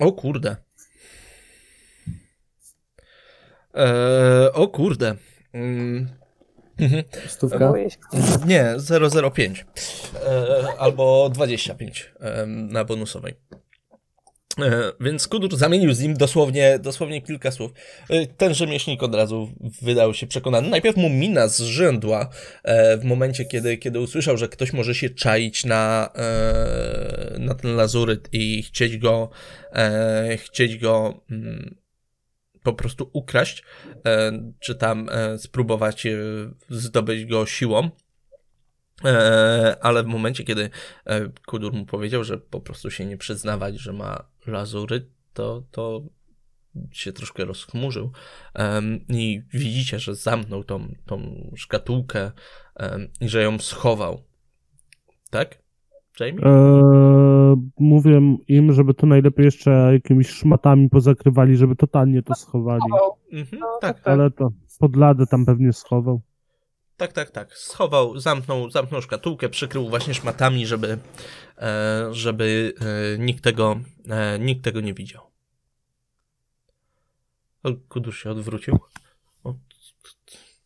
O 0.00 0.12
kurde. 0.12 0.56
E, 3.74 4.52
o 4.52 4.68
kurde. 4.68 5.16
Mm. 5.52 6.08
Stówka? 7.26 7.72
Nie, 8.46 8.76
005. 9.32 9.66
E, 10.26 10.64
albo 10.78 11.30
25 11.30 12.12
e, 12.20 12.46
na 12.46 12.84
bonusowej. 12.84 13.34
E, 14.58 14.92
więc 15.00 15.28
Kudur 15.28 15.56
zamienił 15.56 15.92
z 15.92 16.00
nim 16.00 16.14
dosłownie, 16.14 16.78
dosłownie 16.78 17.22
kilka 17.22 17.50
słów. 17.50 17.72
E, 18.10 18.26
ten 18.26 18.54
rzemieślnik 18.54 19.02
od 19.02 19.14
razu 19.14 19.52
wydał 19.82 20.14
się 20.14 20.26
przekonany. 20.26 20.68
Najpierw 20.68 20.96
mu 20.96 21.08
mina 21.08 21.48
zrzędła 21.48 22.30
e, 22.62 22.96
w 22.96 23.04
momencie, 23.04 23.44
kiedy, 23.44 23.76
kiedy 23.76 24.00
usłyszał, 24.00 24.36
że 24.36 24.48
ktoś 24.48 24.72
może 24.72 24.94
się 24.94 25.10
czaić 25.10 25.64
na, 25.64 26.12
na 27.38 27.54
ten 27.54 27.76
lazuryt 27.76 28.28
i 28.32 28.62
chcieć 28.62 28.98
go, 28.98 29.30
chcieć 30.36 30.78
go 30.78 31.20
mm, 31.30 31.76
po 32.62 32.72
prostu 32.72 33.10
ukraść, 33.12 33.64
czy 34.60 34.74
tam 34.74 35.10
spróbować 35.38 36.06
zdobyć 36.70 37.24
go 37.24 37.46
siłą. 37.46 37.90
E, 39.04 39.76
ale 39.80 40.02
w 40.02 40.06
momencie, 40.06 40.44
kiedy 40.44 40.70
e, 41.06 41.28
Kudur 41.46 41.72
mu 41.72 41.86
powiedział, 41.86 42.24
że 42.24 42.38
po 42.38 42.60
prostu 42.60 42.90
się 42.90 43.06
nie 43.06 43.16
przyznawać, 43.16 43.78
że 43.78 43.92
ma 43.92 44.24
lazury, 44.46 45.06
to, 45.32 45.62
to 45.70 46.02
się 46.92 47.12
troszkę 47.12 47.44
rozchmurzył 47.44 48.12
i 49.08 49.42
widzicie, 49.52 49.98
że 49.98 50.14
zamknął 50.14 50.64
tą, 50.64 50.94
tą 51.06 51.20
szkatułkę 51.56 52.32
i 53.20 53.28
że 53.28 53.42
ją 53.42 53.58
schował. 53.58 54.22
Tak? 55.30 55.62
Jamie? 56.20 56.44
Eee, 56.44 57.70
mówię 57.78 58.20
im, 58.48 58.72
żeby 58.72 58.94
to 58.94 59.06
najlepiej 59.06 59.44
jeszcze 59.44 59.70
jakimiś 59.92 60.28
szmatami 60.28 60.88
pozakrywali, 60.88 61.56
żeby 61.56 61.76
totalnie 61.76 62.22
to 62.22 62.34
schowali. 62.34 62.82
Mhm, 63.32 63.62
tak, 63.80 64.00
tak. 64.00 64.08
Ale 64.08 64.30
to 64.30 64.48
pod 64.78 64.96
ladę 64.96 65.26
tam 65.26 65.46
pewnie 65.46 65.72
schował. 65.72 66.20
Tak, 66.98 67.12
tak, 67.12 67.30
tak. 67.30 67.54
Schował, 67.56 68.20
zamknął, 68.20 68.70
zamknął 68.70 69.02
szkatułkę, 69.02 69.48
przykrył 69.48 69.88
właśnie 69.88 70.14
szmatami, 70.14 70.66
żeby, 70.66 70.98
e, 71.58 72.08
żeby 72.10 72.72
e, 73.14 73.18
nikt, 73.18 73.44
tego, 73.44 73.80
e, 74.08 74.38
nikt 74.38 74.64
tego 74.64 74.80
nie 74.80 74.94
widział. 74.94 75.22
Kudusz 77.88 78.22
się 78.22 78.30
odwrócił. 78.30 78.78
O, 79.44 79.54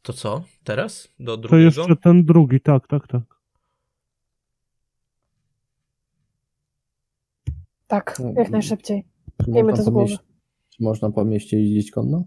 to 0.03 0.13
co? 0.13 0.45
Teraz? 0.65 1.09
Do 1.19 1.37
To 1.37 1.43
drugiego? 1.43 1.67
jeszcze 1.81 1.97
ten 1.97 2.25
drugi, 2.25 2.61
tak, 2.61 2.89
tak, 2.89 3.09
tak. 3.09 3.23
Tak, 7.87 8.19
No, 8.19 8.33
jak 8.37 8.51
najszybciej. 8.51 9.05
Miejmy 9.49 9.73
to 9.73 9.83
z 9.83 9.89
głowy. 9.91 10.17
Czy 10.71 10.83
można 10.83 11.11
po 11.11 11.25
mieście 11.25 11.61
jeździć 11.61 11.91
konno? 11.91 12.25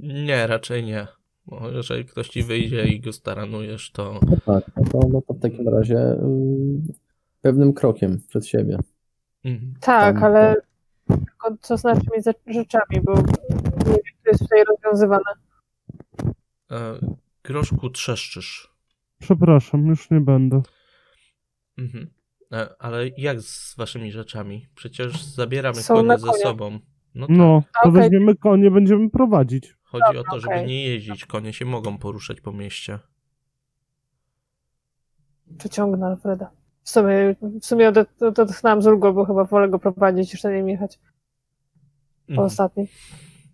Nie, 0.00 0.46
raczej 0.46 0.84
nie. 0.84 1.06
Bo 1.48 1.70
jeżeli 1.70 2.04
ktoś 2.04 2.28
ci 2.28 2.42
wyjdzie 2.42 2.84
i 2.84 3.00
go 3.00 3.12
staranujesz, 3.12 3.90
to 3.92 4.20
No 4.30 4.36
tak, 4.46 4.64
no 4.76 4.84
to, 4.92 5.08
no 5.12 5.22
to 5.22 5.34
w 5.34 5.40
takim 5.40 5.68
razie 5.68 5.98
y, 5.98 6.18
pewnym 7.40 7.72
krokiem 7.72 8.20
przed 8.28 8.46
siebie. 8.46 8.78
mhm. 9.44 9.74
Tak, 9.80 10.14
Tam- 10.14 10.24
ale 10.24 10.54
tylko 11.08 11.56
co 11.60 11.78
z 11.78 11.84
naszymi 11.84 12.22
ze- 12.22 12.34
rzeczami, 12.46 13.00
bo 13.04 13.14
nie 13.14 13.22
wiem, 13.86 13.96
co 14.24 14.30
jest 14.30 14.40
tutaj 14.42 14.64
rozwiązywane. 14.64 15.24
e, 16.70 16.98
groszku 17.44 17.90
trzeszczysz. 17.90 18.72
Przepraszam, 19.18 19.86
już 19.86 20.10
nie 20.10 20.20
będę. 20.20 20.62
Mhm. 21.78 22.10
E, 22.52 22.68
ale 22.78 23.08
jak 23.08 23.40
z 23.40 23.76
waszymi 23.76 24.12
rzeczami? 24.12 24.66
Przecież 24.74 25.24
zabieramy 25.24 25.76
Są 25.82 25.94
konie 25.94 26.08
na 26.08 26.18
ze 26.18 26.26
konie. 26.26 26.42
sobą. 26.42 26.78
No 27.14 27.26
tak. 27.26 27.36
No, 27.36 27.62
to 27.82 27.88
Okej. 27.88 28.02
weźmiemy 28.02 28.36
konie, 28.36 28.70
będziemy 28.70 29.10
prowadzić. 29.10 29.77
Chodzi 29.88 30.18
o 30.18 30.24
to, 30.30 30.40
żeby 30.40 30.54
okej. 30.54 30.66
nie 30.66 30.82
jeździć. 30.88 31.24
Konie 31.26 31.52
się 31.52 31.64
mogą 31.64 31.98
poruszać 31.98 32.40
po 32.40 32.52
mieście. 32.52 32.98
Przeciągnę 35.58 36.06
Alfreda. 36.06 36.50
W 36.82 36.90
sumie, 36.90 37.34
w 37.60 37.66
sumie 37.66 37.92
odet- 37.92 38.26
odetchnęłam 38.26 38.82
z 38.82 38.86
ulgą, 38.86 39.12
bo 39.12 39.24
chyba 39.24 39.44
wolę 39.44 39.68
go 39.68 39.78
prowadzić 39.78 40.32
niż 40.32 40.42
na 40.44 40.50
nim 40.50 40.68
jechać. 40.68 40.98
Po 42.26 42.32
Mhm. 42.32 42.46
ostatnim. 42.46 42.86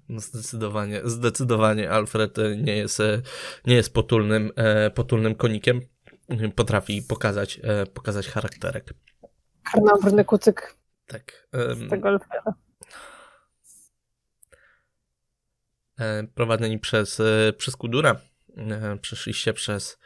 No 0.09 0.21
zdecydowanie, 0.21 1.01
zdecydowanie 1.05 1.91
Alfred 1.91 2.39
e, 2.39 2.57
nie 2.57 2.77
jest, 2.77 3.01
e, 3.01 3.23
nie 3.67 3.75
jest 3.75 3.95
potulnym, 3.95 4.51
e, 4.57 4.91
potulnym 4.91 5.35
konikiem. 5.35 5.81
Potrafi 6.57 7.03
pokazać, 7.03 7.61
pokazać 7.95 8.29
charakterek. 8.29 8.95
Karnambrny 9.73 10.25
kucyk 10.25 10.77
Tak. 11.07 11.49
z 11.53 11.91
tego 11.91 12.09
Alfreda. 12.09 12.43
e, 12.47 12.53
prowadzeni 16.35 16.79
przez, 16.79 17.21
e, 17.21 17.53
przez 17.57 17.77
Kudura. 17.77 18.21
E, 18.57 18.99
Przeszliście 19.01 19.53
przez 19.53 19.99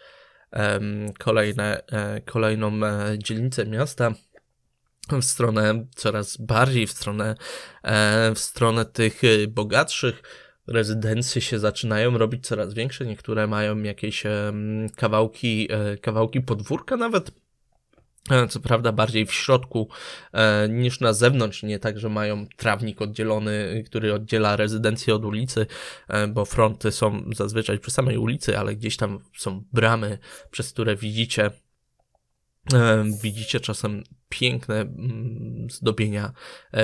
kolejne, 1.18 1.82
e, 1.86 2.20
kolejną 2.20 2.86
e, 2.86 3.18
dzielnicę 3.18 3.66
miasta 3.66 4.12
w 5.16 5.22
stronę 5.24 5.86
coraz 5.96 6.36
bardziej 6.36 6.86
w 6.86 6.90
stronę, 6.90 7.34
e, 7.82 8.34
w 8.34 8.38
stronę 8.38 8.84
tych 8.84 9.24
e, 9.24 9.46
bogatszych. 9.48 10.22
Rezydencje 10.66 11.42
się 11.42 11.58
zaczynają 11.58 12.18
robić 12.18 12.46
coraz 12.46 12.74
większe. 12.74 13.06
Niektóre 13.06 13.46
mają 13.46 13.82
jakieś 13.82 14.24
kawałki, 14.96 15.68
e, 15.70 15.98
kawałki 15.98 16.40
podwórka 16.40 16.96
nawet. 16.96 17.30
E, 18.30 18.48
Co 18.48 18.60
prawda 18.60 18.92
bardziej 18.92 19.26
w 19.26 19.32
środku 19.32 19.88
e, 20.32 20.68
niż 20.68 21.00
na 21.00 21.12
zewnątrz, 21.12 21.62
nie 21.62 21.78
tak, 21.78 21.98
że 21.98 22.08
mają 22.08 22.46
trawnik 22.56 23.02
oddzielony, 23.02 23.82
który 23.86 24.14
oddziela 24.14 24.56
rezydencję 24.56 25.14
od 25.14 25.24
ulicy, 25.24 25.66
e, 26.08 26.26
bo 26.28 26.44
fronty 26.44 26.92
są 26.92 27.22
zazwyczaj 27.36 27.78
przy 27.78 27.90
samej 27.90 28.18
ulicy, 28.18 28.58
ale 28.58 28.76
gdzieś 28.76 28.96
tam 28.96 29.18
są 29.36 29.64
bramy, 29.72 30.18
przez 30.50 30.72
które 30.72 30.96
widzicie 30.96 31.50
widzicie 33.22 33.60
czasem 33.60 34.02
piękne 34.28 34.80
mm, 34.80 35.66
zdobienia 35.70 36.32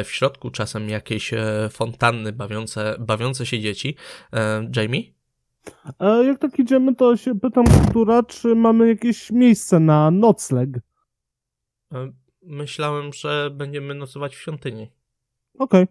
w 0.05 0.11
środku, 0.11 0.51
czasem 0.51 0.88
jakieś 0.88 1.30
fontanny 1.70 2.32
bawiące, 2.32 2.97
bawiące 2.99 3.47
się 3.47 3.61
dzieci. 3.61 3.97
Jamie? 4.76 5.03
Jak 6.01 6.38
tak 6.38 6.59
idziemy, 6.59 6.95
to 6.95 7.16
się 7.16 7.34
pytam 7.34 7.64
kultura, 7.64 8.22
czy 8.22 8.55
mamy 8.55 8.88
jakieś 8.88 9.30
miejsce 9.30 9.80
na 9.80 10.11
nocleg. 10.11 10.68
Myślałem, 12.42 13.12
że 13.12 13.51
będziemy 13.55 13.95
nocować 13.95 14.36
w 14.36 14.40
świątyni. 14.40 14.90
Okej, 15.59 15.86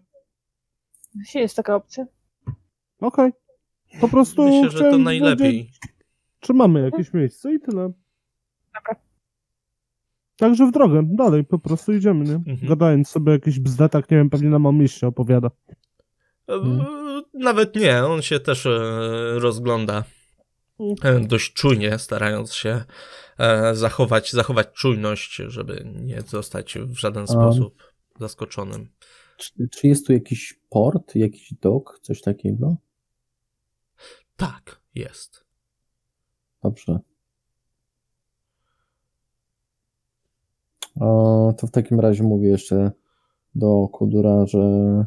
Jeśli 1.14 1.40
jest 1.40 1.56
taka 1.56 1.74
opcja. 1.76 2.06
okej. 3.00 3.32
Po 4.00 4.08
prostu 4.08 4.42
Myślę, 4.44 4.70
że 4.70 4.90
to 4.90 4.98
najlepiej. 4.98 5.52
wiedzieć, 5.52 5.78
czy 6.40 6.54
mamy 6.54 6.82
jakieś 6.82 7.12
miejsce 7.12 7.54
i 7.54 7.60
tyle. 7.60 7.92
Dobra. 8.74 8.96
Także 10.36 10.66
w 10.66 10.70
drogę, 10.72 11.02
dalej, 11.06 11.44
po 11.44 11.58
prostu 11.58 11.92
idziemy, 11.92 12.24
nie? 12.24 12.34
Mhm. 12.34 12.58
Gadając 12.68 13.08
sobie 13.08 13.32
jakiś 13.32 13.60
bzdetak, 13.60 14.10
nie 14.10 14.16
wiem, 14.16 14.30
pewnie 14.30 14.48
nam 14.48 14.66
o 14.66 14.72
mieście 14.72 15.06
opowiada. 15.06 15.50
E, 16.48 16.52
Hmm. 16.60 16.84
Nawet 17.34 17.76
nie, 17.76 18.04
on 18.04 18.22
się 18.22 18.40
też 18.40 18.66
e, 18.66 18.70
rozgląda 19.38 20.04
dość 21.26 21.52
czujnie, 21.52 21.98
starając 21.98 22.54
się 22.54 22.84
e, 23.38 23.74
zachować, 23.74 24.32
zachować 24.32 24.68
czujność, 24.72 25.36
żeby 25.36 25.86
nie 26.02 26.22
zostać 26.22 26.78
w 26.78 26.98
żaden 26.98 27.26
sposób 27.26 27.92
zaskoczonym. 28.20 28.88
Czy, 29.36 29.68
czy 29.68 29.86
jest 29.88 30.06
tu 30.06 30.12
jakiś 30.12 30.60
port, 30.70 31.14
jakiś 31.14 31.54
dok, 31.60 31.98
coś 32.02 32.20
takiego? 32.20 32.76
Tak, 34.36 34.80
jest. 34.94 35.44
Dobrze. 36.62 36.98
To 41.56 41.66
w 41.66 41.70
takim 41.70 42.00
razie 42.00 42.22
mówię 42.22 42.48
jeszcze 42.48 42.92
do 43.54 43.88
Kudura, 43.92 44.46
że, 44.46 45.04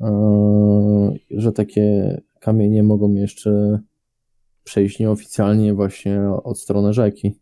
e, 0.00 1.12
że 1.30 1.52
takie 1.52 2.20
kamienie 2.40 2.82
mogą 2.82 3.12
jeszcze 3.14 3.80
przejść 4.64 4.98
nieoficjalnie 4.98 5.74
właśnie 5.74 6.20
od 6.44 6.60
strony 6.60 6.92
rzeki, 6.92 7.40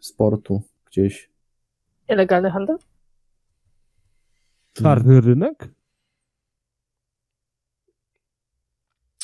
z 0.00 0.12
portu 0.12 0.62
gdzieś. 0.86 1.30
Nielegalny 2.08 2.50
handel? 2.50 2.76
Czarny 4.72 5.20
rynek? 5.20 5.68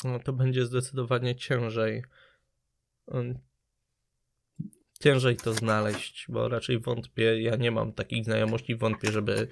No, 0.03 0.19
to 0.19 0.33
będzie 0.33 0.65
zdecydowanie 0.65 1.35
ciężej. 1.35 2.03
Mm, 3.07 3.39
Ciężej 5.01 5.37
to 5.37 5.53
znaleźć, 5.53 6.25
bo 6.29 6.49
raczej 6.49 6.79
wątpię, 6.79 7.41
ja 7.41 7.55
nie 7.55 7.71
mam 7.71 7.93
takich 7.93 8.25
znajomości, 8.25 8.75
wątpię, 8.75 9.11
żeby 9.11 9.47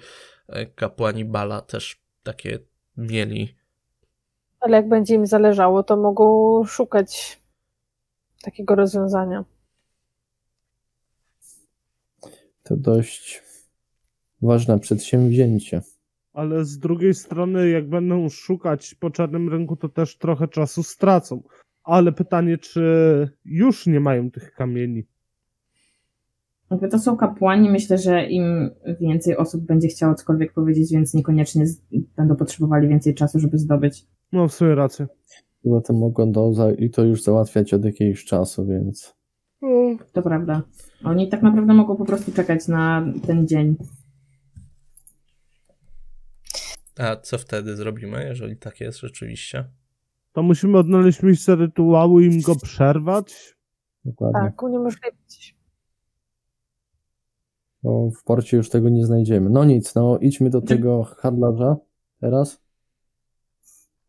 e, 0.48 0.66
kapłani 0.66 1.24
Bala 1.24 1.60
też 1.60 2.02
takie 2.22 2.58
mieli. 2.96 3.56
Ale 4.60 4.76
jak 4.76 4.88
będzie 4.88 5.14
im 5.14 5.26
zależało, 5.26 5.82
to 5.82 5.96
mogą 5.96 6.64
szukać 6.64 7.39
takiego 8.42 8.74
rozwiązania. 8.74 9.44
To 12.62 12.76
dość 12.76 13.42
ważne 14.42 14.78
przedsięwzięcie. 14.78 15.82
Ale 16.32 16.64
z 16.64 16.78
drugiej 16.78 17.14
strony, 17.14 17.68
jak 17.68 17.88
będą 17.88 18.28
szukać 18.28 18.94
po 18.94 19.10
czarnym 19.10 19.48
rynku, 19.48 19.76
to 19.76 19.88
też 19.88 20.18
trochę 20.18 20.48
czasu 20.48 20.82
stracą. 20.82 21.42
Ale 21.84 22.12
pytanie, 22.12 22.58
czy 22.58 22.82
już 23.44 23.86
nie 23.86 24.00
mają 24.00 24.30
tych 24.30 24.52
kamieni? 24.52 25.06
To 26.90 26.98
są 26.98 27.16
kapłani, 27.16 27.70
myślę, 27.70 27.98
że 27.98 28.26
im 28.26 28.70
więcej 29.00 29.36
osób 29.36 29.64
będzie 29.64 29.88
chciało 29.88 30.14
cokolwiek 30.14 30.52
powiedzieć, 30.52 30.92
więc 30.92 31.14
niekoniecznie 31.14 31.64
będą 32.16 32.36
potrzebowali 32.36 32.88
więcej 32.88 33.14
czasu, 33.14 33.38
żeby 33.38 33.58
zdobyć. 33.58 34.06
No, 34.32 34.48
w 34.48 34.54
sumie 34.54 34.74
rację. 34.74 35.06
Poza 35.64 35.80
tym 35.80 35.98
mogą 35.98 36.32
to 36.32 36.52
i 36.78 36.90
to 36.90 37.04
już 37.04 37.22
załatwiać 37.22 37.74
od 37.74 37.84
jakiegoś 37.84 38.24
czasu, 38.24 38.66
więc 38.66 39.16
To 40.12 40.22
prawda. 40.22 40.62
Oni 41.04 41.28
tak 41.28 41.42
naprawdę 41.42 41.74
mogą 41.74 41.96
po 41.96 42.04
prostu 42.04 42.32
czekać 42.32 42.68
na 42.68 43.04
ten 43.26 43.48
dzień. 43.48 43.76
A 46.98 47.16
co 47.16 47.38
wtedy 47.38 47.76
zrobimy, 47.76 48.24
jeżeli 48.24 48.56
tak 48.56 48.80
jest 48.80 48.98
rzeczywiście? 48.98 49.64
To 50.32 50.42
musimy 50.42 50.78
odnaleźć 50.78 51.22
miejsce 51.22 51.56
rytuału 51.56 52.20
i 52.20 52.26
im 52.26 52.40
go 52.40 52.56
przerwać. 52.56 53.56
dokładnie. 54.04 54.40
Tak, 54.40 54.62
uniemożliwić. 54.62 55.56
Bo 57.82 58.10
w 58.10 58.24
porcie 58.24 58.56
już 58.56 58.70
tego 58.70 58.88
nie 58.88 59.06
znajdziemy. 59.06 59.50
No 59.50 59.64
nic, 59.64 59.94
no 59.94 60.18
idźmy 60.18 60.50
do 60.50 60.60
tego 60.60 61.04
handlarza 61.04 61.76
teraz. 62.20 62.62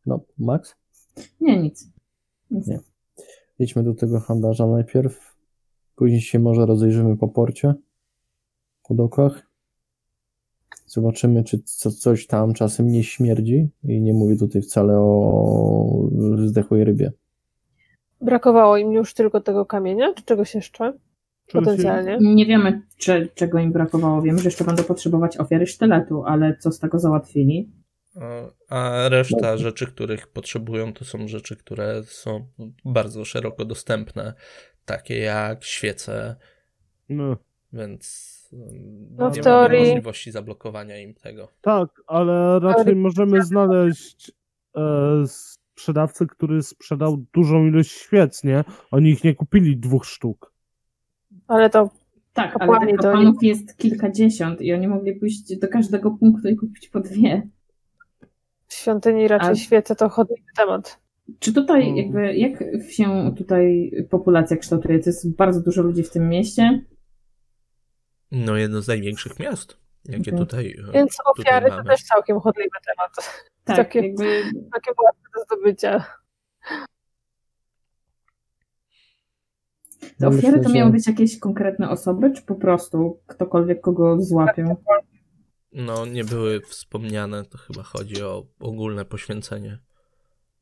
No, 0.05 0.19
Max? 0.37 0.75
Nie, 1.41 1.61
nic. 1.61 1.87
nic. 2.51 2.67
Nie. 2.67 2.79
Idźmy 3.59 3.83
do 3.83 3.93
tego 3.93 4.19
handlarza 4.19 4.67
najpierw. 4.67 5.35
Później 5.95 6.21
się 6.21 6.39
może 6.39 6.65
rozejrzymy 6.65 7.17
po 7.17 7.27
porcie, 7.27 7.73
po 8.87 8.95
dokach. 8.95 9.51
Zobaczymy, 10.85 11.43
czy 11.43 11.59
co, 11.63 11.91
coś 11.91 12.27
tam 12.27 12.53
czasem 12.53 12.87
nie 12.87 13.03
śmierdzi. 13.03 13.69
I 13.83 14.01
nie 14.01 14.13
mówię 14.13 14.35
tutaj 14.35 14.61
wcale 14.61 14.97
o 14.97 16.09
zdechłej 16.45 16.83
rybie. 16.83 17.11
Brakowało 18.21 18.77
im 18.77 18.91
już 18.91 19.13
tylko 19.13 19.41
tego 19.41 19.65
kamienia, 19.65 20.13
czy 20.13 20.23
czegoś 20.23 20.55
jeszcze? 20.55 20.93
Potencjalnie. 21.51 22.17
Nie 22.21 22.45
wiemy, 22.45 22.81
czy, 22.97 23.29
czego 23.35 23.59
im 23.59 23.71
brakowało. 23.71 24.21
Wiemy, 24.21 24.39
że 24.39 24.45
jeszcze 24.45 24.63
będą 24.63 24.83
potrzebować 24.83 25.37
ofiary 25.37 25.67
sztyletu, 25.67 26.23
ale 26.25 26.57
co 26.57 26.71
z 26.71 26.79
tego 26.79 26.99
załatwili? 26.99 27.71
A 28.69 29.09
reszta 29.09 29.57
rzeczy, 29.57 29.87
których 29.87 30.27
potrzebują, 30.27 30.93
to 30.93 31.05
są 31.05 31.27
rzeczy, 31.27 31.55
które 31.55 32.03
są 32.03 32.47
bardzo 32.85 33.25
szeroko 33.25 33.65
dostępne, 33.65 34.33
takie 34.85 35.19
jak 35.19 35.63
świece. 35.63 36.35
No. 37.09 37.37
Więc 37.73 38.31
No, 39.17 39.29
nie 39.29 39.41
ma 39.41 39.69
możliwości 39.69 40.31
zablokowania 40.31 40.97
im 40.97 41.13
tego. 41.13 41.47
Tak, 41.61 41.89
ale 42.07 42.59
raczej 42.59 42.95
możemy 42.95 43.41
znaleźć 43.41 44.31
e, 44.75 44.81
sprzedawcę, 45.27 46.25
który 46.25 46.63
sprzedał 46.63 47.25
dużą 47.33 47.65
ilość 47.65 47.91
świec, 47.91 48.43
nie? 48.43 48.63
Oni 48.91 49.09
ich 49.09 49.23
nie 49.23 49.35
kupili 49.35 49.77
dwóch 49.77 50.05
sztuk. 50.05 50.53
Ale 51.47 51.69
to 51.69 51.89
Tak, 52.33 52.55
ale 52.59 52.79
tych 52.79 52.97
to 52.97 53.03
kapłanów 53.03 53.43
jest 53.43 53.77
kilkadziesiąt 53.77 54.61
i 54.61 54.73
oni 54.73 54.87
mogli 54.87 55.15
pójść 55.15 55.57
do 55.57 55.67
każdego 55.67 56.11
punktu 56.11 56.47
i 56.47 56.55
kupić 56.55 56.89
po 56.89 56.99
dwie. 56.99 57.49
W 58.71 58.73
świątyni 58.73 59.27
raczej 59.27 59.49
A- 59.51 59.55
świece 59.55 59.95
to 59.95 60.09
chodliwy 60.09 60.43
temat. 60.57 60.99
Czy 61.39 61.53
tutaj 61.53 61.83
Mm. 61.83 61.95
jakby, 61.97 62.35
jak 62.35 62.59
się 62.91 63.33
tutaj 63.37 63.91
populacja 64.09 64.57
kształtuje? 64.57 64.99
To 64.99 65.09
jest 65.09 65.35
bardzo 65.35 65.61
dużo 65.61 65.81
ludzi 65.81 66.03
w 66.03 66.09
tym 66.11 66.29
mieście? 66.29 66.85
No, 68.31 68.55
jedno 68.57 68.81
z 68.81 68.87
największych 68.87 69.39
miast, 69.39 69.77
jakie 70.05 70.31
Mhm. 70.31 70.47
tutaj. 70.47 70.75
e, 70.89 70.91
Więc 70.91 71.17
tutaj 71.17 71.33
ofiary 71.37 71.69
to 71.69 71.75
mamy. 71.77 71.89
też 71.89 72.01
całkiem 72.03 72.39
chodliwy 72.39 72.69
temat. 72.85 73.11
Tak, 73.63 73.77
Takie- 73.77 73.99
jakby 74.07 74.41
Całkiem 74.71 74.93
łatwe 75.03 75.21
do 75.35 75.43
zdobycia. 75.43 76.03
te 80.19 80.27
ofiary 80.27 80.47
Myślę, 80.47 80.63
to 80.63 80.69
że- 80.69 80.75
miały 80.75 80.91
być 80.91 81.07
jakieś 81.07 81.39
konkretne 81.39 81.89
osoby, 81.89 82.31
czy 82.31 82.41
po 82.41 82.55
prostu 82.55 83.19
ktokolwiek 83.27 83.81
kogo 83.81 84.21
złapią? 84.21 84.75
No, 85.73 86.05
nie 86.05 86.23
były 86.23 86.61
wspomniane, 86.61 87.45
to 87.45 87.57
chyba 87.57 87.83
chodzi 87.83 88.23
o 88.23 88.45
ogólne 88.59 89.05
poświęcenie. 89.05 89.79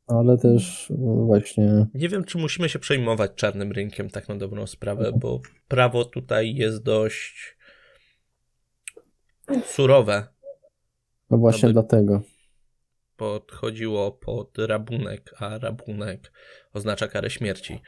Ale 0.07 0.37
też 0.37 0.91
no, 0.97 1.15
właśnie 1.25 1.87
Nie 1.93 2.09
wiem, 2.09 2.23
czy 2.23 2.37
musimy 2.37 2.69
się 2.69 2.79
przejmować 2.79 3.31
czarnym 3.35 3.71
rynkiem, 3.71 4.09
tak 4.09 4.29
na 4.29 4.35
dobrą 4.35 4.67
sprawę, 4.67 5.11
bo 5.15 5.41
prawo 5.67 6.05
tutaj 6.05 6.55
jest 6.55 6.83
dość 6.83 7.57
surowe. 9.65 10.27
no 11.29 11.37
właśnie 11.37 11.65
Aby- 11.65 11.73
dlatego. 11.73 12.21
Podchodziło 13.17 14.11
pod 14.11 14.57
rabunek, 14.57 15.33
a 15.37 15.57
rabunek 15.57 16.31
oznacza 16.73 17.07
karę 17.07 17.29
śmierci. 17.29 17.81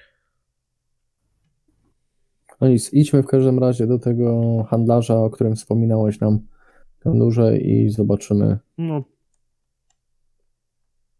No 2.61 2.67
nic, 2.67 2.93
idźmy 2.93 3.23
w 3.23 3.27
każdym 3.27 3.59
razie 3.59 3.87
do 3.87 3.99
tego 3.99 4.41
handlarza, 4.63 5.15
o 5.15 5.29
którym 5.29 5.55
wspominałeś 5.55 6.19
nam 6.19 6.39
Kandurze 7.03 7.57
i 7.57 7.89
zobaczymy, 7.89 8.59
No, 8.77 9.03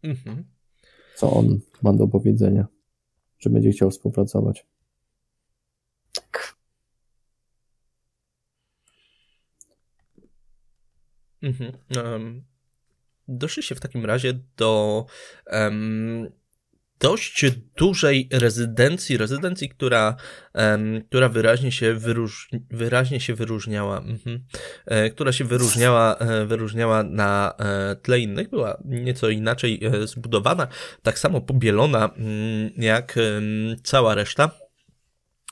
Mhm. 0.02 0.44
co 1.16 1.30
on 1.30 1.60
ma 1.82 1.92
do 1.92 2.08
powiedzenia. 2.08 2.66
Czy 3.38 3.50
będzie 3.50 3.70
chciał 3.70 3.90
współpracować. 3.90 4.66
Mhm. 11.42 11.72
Um, 11.96 12.42
doszliście 13.28 13.74
w 13.74 13.80
takim 13.80 14.04
razie 14.04 14.38
do 14.56 15.06
em, 15.46 16.30
dość 17.02 17.44
dużej 17.76 18.28
rezydencji, 18.32 19.16
rezydencji, 19.16 19.68
która, 19.68 20.16
em, 20.54 21.02
która 21.08 21.28
wyraźnie 21.28 21.72
się, 21.72 21.94
wyróż, 21.94 22.50
wyraźnie 22.70 23.20
się 23.20 23.34
wyróżniała, 23.34 23.98
mhm. 23.98 24.44
e, 24.86 25.10
która 25.10 25.32
się 25.32 25.44
wyróżniała, 25.44 26.16
e, 26.16 26.46
wyróżniała 26.46 27.02
na 27.02 27.54
e, 27.58 27.96
tle 27.96 28.20
innych, 28.20 28.50
była 28.50 28.82
nieco 28.84 29.28
inaczej 29.28 29.80
e, 29.84 30.06
zbudowana, 30.06 30.66
tak 31.02 31.18
samo 31.18 31.40
pobielona 31.40 32.10
mm, 32.16 32.70
jak 32.76 33.18
em, 33.18 33.76
cała 33.82 34.14
reszta, 34.14 34.50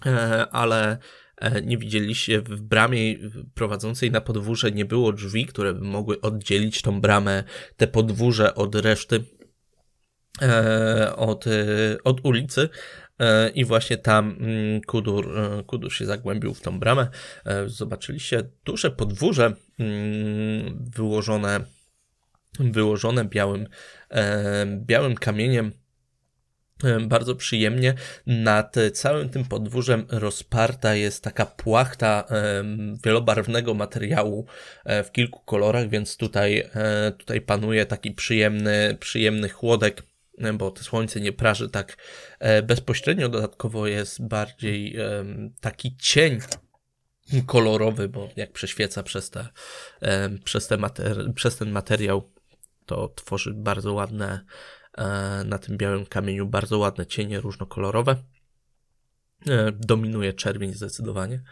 e, 0.07 0.47
ale 0.53 0.99
e, 1.37 1.63
nie 1.63 1.79
widzieliście 1.79 2.41
w 2.41 2.61
bramie 2.61 3.17
prowadzącej 3.55 4.11
na 4.11 4.21
podwórze 4.21 4.73
nie 4.73 4.85
było 4.85 5.13
drzwi, 5.13 5.47
które 5.47 5.75
by 5.75 5.81
mogły 5.81 6.21
oddzielić 6.21 6.83
tą 6.83 7.01
bramę, 7.01 7.45
te 7.77 7.87
podwórze 7.87 8.55
od 8.55 8.75
reszty, 8.75 9.25
od, 11.17 11.47
e, 11.47 11.51
od 12.05 12.21
ulicy. 12.25 12.69
E, 13.21 13.49
I 13.51 13.65
właśnie 13.65 13.97
tam 13.97 14.37
mm, 14.41 14.81
Kudur, 14.81 15.39
e, 15.39 15.63
Kudur 15.63 15.93
się 15.93 16.07
zagłębił 16.07 16.55
w 16.55 16.61
tą 16.61 16.79
bramę. 16.81 17.09
E, 17.47 17.69
Zobaczyliście 17.69 18.43
duże 18.65 18.91
podwórze 18.91 19.53
mm, 19.79 20.89
wyłożone, 20.97 21.61
wyłożone 22.61 23.25
białym, 23.25 23.67
e, 24.11 24.67
białym 24.67 25.15
kamieniem. 25.15 25.73
E, 26.85 27.01
Bardzo 27.01 27.35
przyjemnie. 27.35 27.95
Nad 28.27 28.77
całym 28.93 29.29
tym 29.29 29.45
podwórzem 29.45 30.07
rozparta 30.09 30.95
jest 30.95 31.25
taka 31.25 31.47
płachta 31.47 32.25
wielobarwnego 33.05 33.75
materiału 33.75 34.47
e, 34.85 35.05
w 35.05 35.13
kilku 35.13 35.41
kolorach, 35.41 35.89
więc 35.89 36.17
tutaj, 36.17 36.59
e, 36.75 37.13
tutaj 37.19 37.41
panuje 37.41 37.87
taki 37.87 38.13
przyjemny, 38.13 38.97
przyjemny 39.01 39.49
chłodek, 39.49 40.01
e, 40.01 40.10
bo 40.59 40.71
to 40.71 40.83
słońce 40.83 41.21
nie 41.21 41.33
praży 41.33 41.71
tak 41.71 41.97
e, 42.39 42.63
bezpośrednio. 42.63 43.29
Dodatkowo 43.29 43.87
jest 43.87 44.27
bardziej 44.27 44.97
em, 44.97 45.55
taki 45.61 45.97
cień 45.97 46.39
kolorowy, 47.47 48.09
bo 48.09 48.29
jak 48.37 48.53
prześwieca 48.53 49.03
przez, 49.03 49.31
te, 49.31 49.49
em, 50.01 50.39
przez, 50.39 50.69
te 50.69 50.77
mater- 50.77 51.33
przez 51.35 51.57
ten 51.57 51.71
materiał, 51.71 52.33
to 52.87 53.09
tworzy 53.09 53.55
bardzo 53.55 53.93
ładne 53.93 54.45
e, 54.99 55.05
na 55.45 55.59
tym 55.59 55.77
białym 55.77 56.07
kamieniu 56.07 56.47
bardzo 56.47 56.79
ładne 56.79 57.07
cienie 57.07 57.41
różnokolorowe. 57.41 58.17
E, 59.49 59.73
Dominuje 59.73 60.33
czerwień 60.33 60.75
zdecydowanie. 60.75 61.43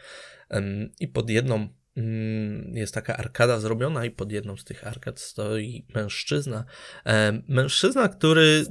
I 1.00 1.08
pod 1.08 1.30
jedną 1.30 1.68
jest 2.72 2.94
taka 2.94 3.16
arkada 3.16 3.60
zrobiona 3.60 4.04
i 4.04 4.10
pod 4.10 4.32
jedną 4.32 4.56
z 4.56 4.64
tych 4.64 4.86
arkad 4.86 5.20
stoi 5.20 5.86
mężczyzna. 5.94 6.64
E, 7.06 7.42
Mężczyzna, 7.48 8.08
który 8.08 8.64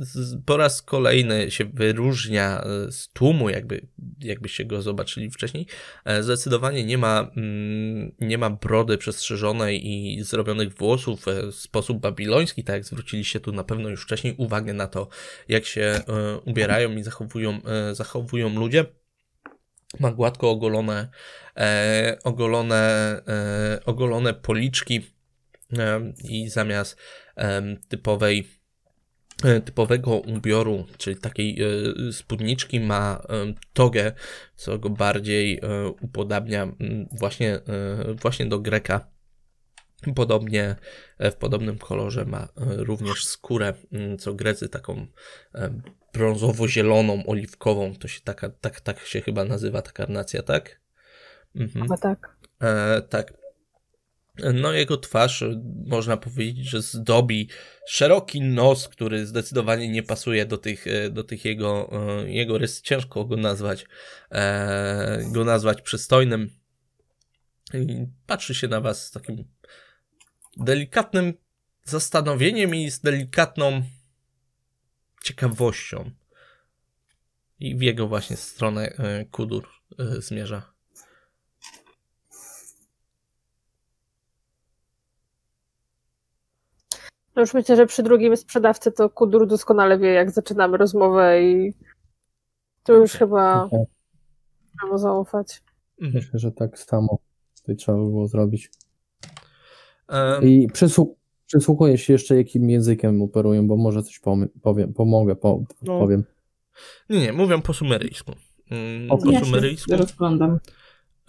po 0.45 0.57
raz 0.57 0.81
kolejny 0.81 1.51
się 1.51 1.65
wyróżnia 1.65 2.61
e, 2.61 2.91
z 2.91 3.09
tłumu, 3.09 3.49
jakby, 3.49 3.87
jakbyście 4.19 4.65
go 4.65 4.81
zobaczyli 4.81 5.31
wcześniej. 5.31 5.67
E, 6.05 6.23
Zdecydowanie 6.23 6.85
nie 6.85 6.97
ma, 6.97 7.31
mm, 7.37 8.11
nie 8.19 8.37
ma 8.37 8.49
brody 8.49 8.97
przestrzeżonej 8.97 9.87
i 9.87 10.23
zrobionych 10.23 10.73
włosów 10.73 11.25
w 11.51 11.55
sposób 11.55 11.99
babiloński, 11.99 12.63
tak 12.63 12.75
jak 12.75 12.85
zwróciliście 12.85 13.39
tu 13.39 13.51
na 13.51 13.63
pewno 13.63 13.89
już 13.89 14.03
wcześniej 14.03 14.35
uwagę 14.37 14.73
na 14.73 14.87
to, 14.87 15.07
jak 15.47 15.65
się 15.65 16.01
ubierają 16.45 16.97
i 16.97 17.03
zachowują, 17.03 17.59
zachowują 17.93 18.59
ludzie. 18.59 18.85
Ma 19.99 20.11
gładko 20.11 20.49
ogolone, 20.49 21.09
e, 21.57 22.17
ogolone, 22.23 22.75
e, 23.27 23.79
ogolone 23.85 24.33
policzki 24.33 25.01
e, 25.77 26.13
i 26.23 26.49
zamiast 26.49 26.97
em, 27.35 27.77
typowej 27.87 28.47
e, 29.43 29.61
typowego 29.61 30.17
ubioru, 30.17 30.85
czyli 30.97 31.15
takiej 31.17 31.57
e, 31.61 32.13
spódniczki 32.13 32.79
ma 32.79 33.21
togę, 33.73 34.11
co 34.55 34.79
go 34.79 34.89
bardziej 34.89 35.59
e, 35.63 35.87
upodabnia 36.01 36.67
właśnie, 37.11 37.55
e, 37.55 37.61
właśnie 38.21 38.45
do 38.45 38.59
Greka. 38.59 39.16
Podobnie 40.15 40.75
e, 41.17 41.31
w 41.31 41.35
podobnym 41.35 41.77
kolorze 41.77 42.25
ma 42.25 42.43
e, 42.43 42.47
również 42.57 43.25
skórę, 43.25 43.73
mm, 43.91 44.17
co 44.17 44.33
Grecy 44.33 44.69
taką 44.69 45.07
e, 45.55 45.81
brązowo-zieloną, 46.13 47.23
oliwkową. 47.25 47.95
To 47.95 48.07
się 48.07 48.21
taka, 48.21 48.49
tak, 48.49 48.81
tak 48.81 48.99
się 48.99 49.21
chyba 49.21 49.45
nazywa 49.45 49.81
ta 49.81 49.91
karnacja, 49.91 50.43
tak? 50.43 50.81
Mhm. 51.55 51.85
Chyba 51.85 51.97
tak. 51.97 52.37
E, 52.61 53.01
tak. 53.01 53.33
No, 54.53 54.71
jego 54.71 54.97
twarz 54.97 55.43
można 55.85 56.17
powiedzieć, 56.17 56.69
że 56.69 56.81
zdobi 56.81 57.49
szeroki 57.87 58.41
nos, 58.41 58.87
który 58.87 59.25
zdecydowanie 59.25 59.89
nie 59.89 60.03
pasuje 60.03 60.45
do 60.45 60.57
tych, 60.57 60.85
do 61.11 61.23
tych 61.23 61.45
jego, 61.45 61.89
jego 62.25 62.57
rys. 62.57 62.81
Ciężko 62.81 63.25
go 63.25 63.37
nazwać, 63.37 63.85
e, 64.31 65.23
go 65.31 65.43
nazwać 65.45 65.81
przystojnym. 65.81 66.49
I 67.73 68.07
patrzy 68.27 68.55
się 68.55 68.67
na 68.67 68.81
was 68.81 69.05
z 69.05 69.11
takim 69.11 69.45
delikatnym 70.63 71.33
zastanowieniem 71.83 72.75
i 72.75 72.91
z 72.91 72.99
delikatną 72.99 73.81
ciekawością. 75.23 76.11
I 77.59 77.75
w 77.75 77.81
jego 77.81 78.07
właśnie 78.07 78.37
stronę 78.37 78.81
e, 78.81 79.25
Kudur 79.25 79.67
e, 79.99 80.21
zmierza. 80.21 80.73
No 87.35 87.41
już 87.41 87.53
myślę, 87.53 87.75
że 87.75 87.85
przy 87.85 88.03
drugim 88.03 88.37
sprzedawcy 88.37 88.91
to 88.91 89.09
Kudur 89.09 89.47
doskonale 89.47 89.99
wie, 89.99 90.09
jak 90.09 90.31
zaczynamy 90.31 90.77
rozmowę 90.77 91.43
i 91.43 91.73
To 92.83 92.93
już 92.93 93.11
chyba 93.11 93.63
Okej. 93.63 93.85
trzeba 94.79 94.97
zaufać. 94.97 95.63
Mhm. 96.01 96.23
Myślę, 96.23 96.39
że 96.39 96.51
tak 96.51 96.79
samo 96.79 97.19
tutaj 97.59 97.75
trzeba 97.75 97.97
by 97.97 98.03
było 98.03 98.27
zrobić. 98.27 98.69
I 100.41 100.67
przysłu- 100.73 101.13
przysłuchuję 101.45 101.97
się 101.97 102.13
jeszcze, 102.13 102.35
jakim 102.37 102.69
językiem 102.69 103.21
operują, 103.21 103.67
bo 103.67 103.77
może 103.77 104.03
coś 104.03 104.21
powiem, 104.61 104.93
pomogę, 104.93 105.35
po- 105.35 105.63
No. 105.81 105.99
powiem. 105.99 106.23
Nie, 107.09 107.19
nie, 107.19 107.33
mówią 107.33 107.61
po 107.61 107.73
sumeryjsku. 107.73 108.31
Mm, 108.71 109.11
O, 109.11 109.17
Po 109.17 109.31
Ja 109.31 109.39
się 109.39 109.45
sumeryjsku. 109.45 109.97
rozglądam. 109.97 110.59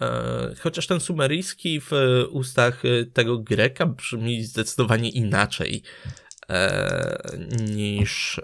E, 0.01 0.53
Chociaż 0.59 0.87
ten 0.87 0.99
sumeryjski 0.99 1.79
w 1.81 1.91
ustach 2.31 2.85
e, 2.85 3.05
tego 3.05 3.37
Greka 3.39 3.85
brzmi 3.85 4.43
zdecydowanie 4.43 5.09
inaczej 5.09 5.81
e, 6.49 7.17
niż, 7.75 8.41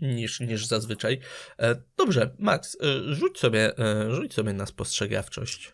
niż, 0.00 0.40
niż 0.40 0.66
zazwyczaj. 0.66 1.20
E, 1.58 1.76
Dobrze, 1.96 2.30
Max, 2.38 2.76
e, 2.80 3.14
rzuć 3.14 3.38
sobie, 3.38 3.78
e, 3.78 4.14
rzuć 4.14 4.34
sobie 4.34 4.52
na 4.52 4.66
spostrzegawczość. 4.66 5.72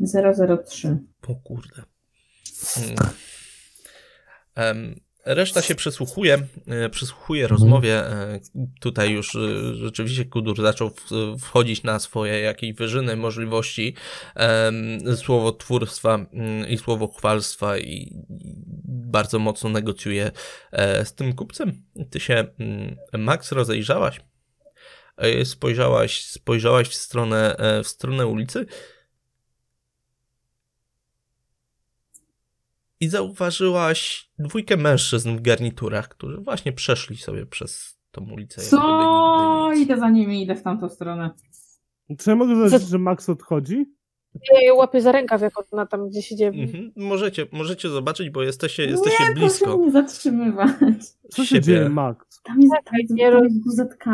003. 0.00 0.98
O 1.28 1.34
kurde. 1.34 1.82
Mm. 4.56 5.00
Reszta 5.24 5.62
się 5.62 5.74
przysłuchuje, 5.74 6.38
e, 6.66 6.88
przysłuchuje 6.88 7.48
rozmowie. 7.48 8.06
e, 8.06 8.40
Tutaj 8.80 9.10
już 9.10 9.34
e, 9.34 9.74
rzeczywiście 9.74 10.24
Kudur 10.24 10.62
zaczął 10.62 10.90
wchodzić 11.40 11.82
na 11.82 11.98
swoje 11.98 12.40
jakieś 12.40 12.72
wyżyny 12.72 13.16
możliwości 13.16 13.94
em, 14.34 15.16
słowotwórstwa 15.16 16.14
mm, 16.14 16.68
i 16.68 16.78
słowochwalstwa 16.78 17.78
i 17.78 18.14
i 18.30 18.54
bardzo 18.86 19.38
mocno 19.38 19.70
negocjuje 19.70 20.30
z 21.04 21.14
tym 21.14 21.32
kupcem. 21.32 21.82
Ty 22.10 22.20
się, 22.20 22.46
mm, 22.58 22.96
Max, 23.18 23.52
rozejrzałaś. 23.52 24.20
E, 25.18 25.44
Spojrzałaś, 25.44 26.24
spojrzałaś 26.24 26.88
w 26.88 26.94
stronę, 26.94 27.56
e, 27.56 27.82
w 27.82 27.88
stronę 27.88 28.26
ulicy 28.26 28.66
i 33.00 33.08
zauważyłaś 33.08 34.30
dwójkę 34.38 34.76
mężczyzn 34.76 35.36
w 35.36 35.40
garniturach, 35.40 36.08
którzy 36.08 36.36
właśnie 36.36 36.72
przeszli 36.72 37.16
sobie 37.16 37.46
przez 37.46 37.98
tą 38.10 38.30
ulicę. 38.32 38.62
Co? 38.62 39.72
Idę 39.76 39.98
za 39.98 40.10
nimi, 40.10 40.42
idę 40.42 40.54
w 40.54 40.62
tamtą 40.62 40.88
stronę. 40.88 41.30
Czy 42.18 42.30
ja 42.30 42.36
mogę 42.36 42.56
zobaczyć, 42.56 42.88
że 42.88 42.98
Max 42.98 43.28
odchodzi? 43.28 43.94
Ja 44.52 44.60
jej 44.60 44.72
łapię 44.72 45.00
za 45.00 45.12
rękaw, 45.12 45.40
jak 45.42 45.72
ona 45.72 45.86
tam 45.86 46.08
gdzieś 46.08 46.32
idzie. 46.32 46.46
Mhm. 46.46 46.92
Możecie, 46.96 47.46
możecie 47.52 47.88
zobaczyć, 47.88 48.30
bo 48.30 48.42
jesteście, 48.42 48.84
jesteście 48.84 49.24
nie, 49.28 49.34
blisko. 49.34 49.64
proszę 49.64 49.78
mnie 49.78 49.90
zatrzymywać. 49.90 50.72
Co 51.30 51.42
się 51.42 51.48
siebie. 51.48 51.60
dzieje, 51.62 51.88
Max? 51.88 52.40
Tam 52.42 52.60
jest, 52.60 53.10
nie 53.10 53.24
jest 53.24 53.56
WZK. 53.66 54.04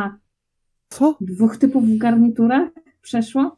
Co? 0.95 1.16
Dwóch 1.21 1.57
typów 1.57 1.85
w 1.85 1.99
garniturach 1.99 2.69
przeszło. 3.03 3.57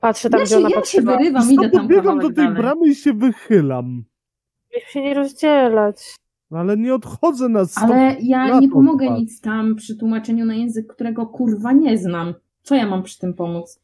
Patrzę 0.00 0.30
tam, 0.30 0.40
ja 0.40 0.46
gdzie 0.46 0.54
się, 0.54 0.60
ona 0.60 0.68
ja 0.68 0.84
się 0.84 1.02
wyrywam, 1.02 1.52
idę 1.52 1.70
tam 1.70 1.88
kawałek 1.88 2.22
do 2.22 2.28
tej 2.28 2.44
dalej. 2.44 2.62
bramy 2.62 2.88
i 2.88 2.94
się 2.94 3.12
wychylam. 3.12 4.04
Mieliśmy 4.72 4.92
się 4.92 5.02
nie 5.02 5.14
rozdzielać. 5.14 6.16
No 6.50 6.58
Ale 6.58 6.76
nie 6.76 6.94
odchodzę 6.94 7.48
na 7.48 7.64
stop. 7.64 7.84
Ale 7.84 8.16
ja 8.20 8.48
na 8.48 8.60
nie 8.60 8.68
pomogę 8.68 9.10
nic 9.10 9.40
tam 9.40 9.74
przy 9.76 9.96
tłumaczeniu 9.96 10.44
na 10.44 10.54
język, 10.54 10.86
którego 10.86 11.26
kurwa 11.26 11.72
nie 11.72 11.98
znam. 11.98 12.34
Co 12.62 12.74
ja 12.74 12.86
mam 12.86 13.02
przy 13.02 13.18
tym 13.18 13.34
pomóc? 13.34 13.80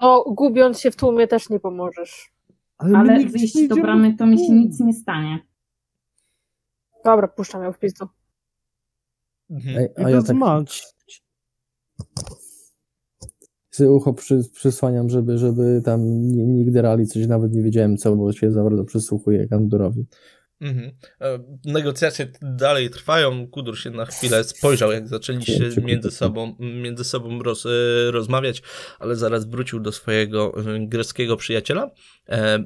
No, 0.00 0.24
gubiąc 0.26 0.80
się 0.80 0.90
w 0.90 0.96
tłumie 0.96 1.26
też 1.26 1.50
nie 1.50 1.60
pomożesz. 1.60 2.32
Ale 2.78 3.18
nigdzie 3.18 3.38
wyjść 3.38 3.68
do 3.68 3.76
bramy, 3.76 4.16
to 4.16 4.26
mi 4.26 4.38
się 4.38 4.52
nic 4.52 4.80
nie 4.80 4.92
stanie. 4.92 5.38
Dobra, 7.04 7.28
puszczam 7.28 7.62
ją 7.62 7.72
w 7.72 7.78
pizdu. 7.78 8.06
Mhm. 9.54 9.88
A 9.96 10.02
to 10.02 10.08
ja 10.08 10.22
tak 10.22 10.36
sobie 13.70 13.92
ucho 13.92 14.12
przy, 14.12 14.42
przysłaniam, 14.52 15.10
żeby, 15.10 15.38
żeby 15.38 15.82
tam 15.84 16.28
nie 16.28 16.64
gderali 16.64 17.06
coś, 17.06 17.26
nawet 17.26 17.52
nie 17.52 17.62
wiedziałem 17.62 17.96
co, 17.96 18.16
bo 18.16 18.32
się 18.32 18.52
za 18.52 18.62
bardzo 18.62 18.84
przysłuchuję 18.84 19.48
Kandurowi. 19.48 20.06
Mhm. 20.64 20.92
E, 21.20 21.38
Negocjacje 21.64 22.32
dalej 22.42 22.90
trwają. 22.90 23.46
Kudur 23.48 23.78
się 23.78 23.90
na 23.90 24.06
chwilę 24.06 24.44
spojrzał, 24.44 24.92
jak 24.92 25.08
zaczęliście 25.08 25.64
Kurczę, 25.64 25.80
między 25.80 26.10
sobą, 26.10 26.56
między 26.58 27.04
sobą 27.04 27.42
roz, 27.42 27.66
e, 27.66 27.70
rozmawiać, 28.10 28.62
ale 28.98 29.16
zaraz 29.16 29.44
wrócił 29.44 29.80
do 29.80 29.92
swojego 29.92 30.54
e, 30.58 30.86
greckiego 30.86 31.36
przyjaciela. 31.36 31.90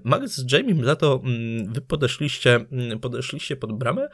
Max 0.04 0.36
z 0.36 0.52
Jamiem 0.52 0.84
za 0.84 0.96
to 0.96 1.20
mm, 1.24 1.72
wy 1.72 1.80
podeszliście, 1.80 2.54
mm, 2.72 3.00
podeszliście 3.00 3.56
pod 3.56 3.78
bramę 3.78 4.08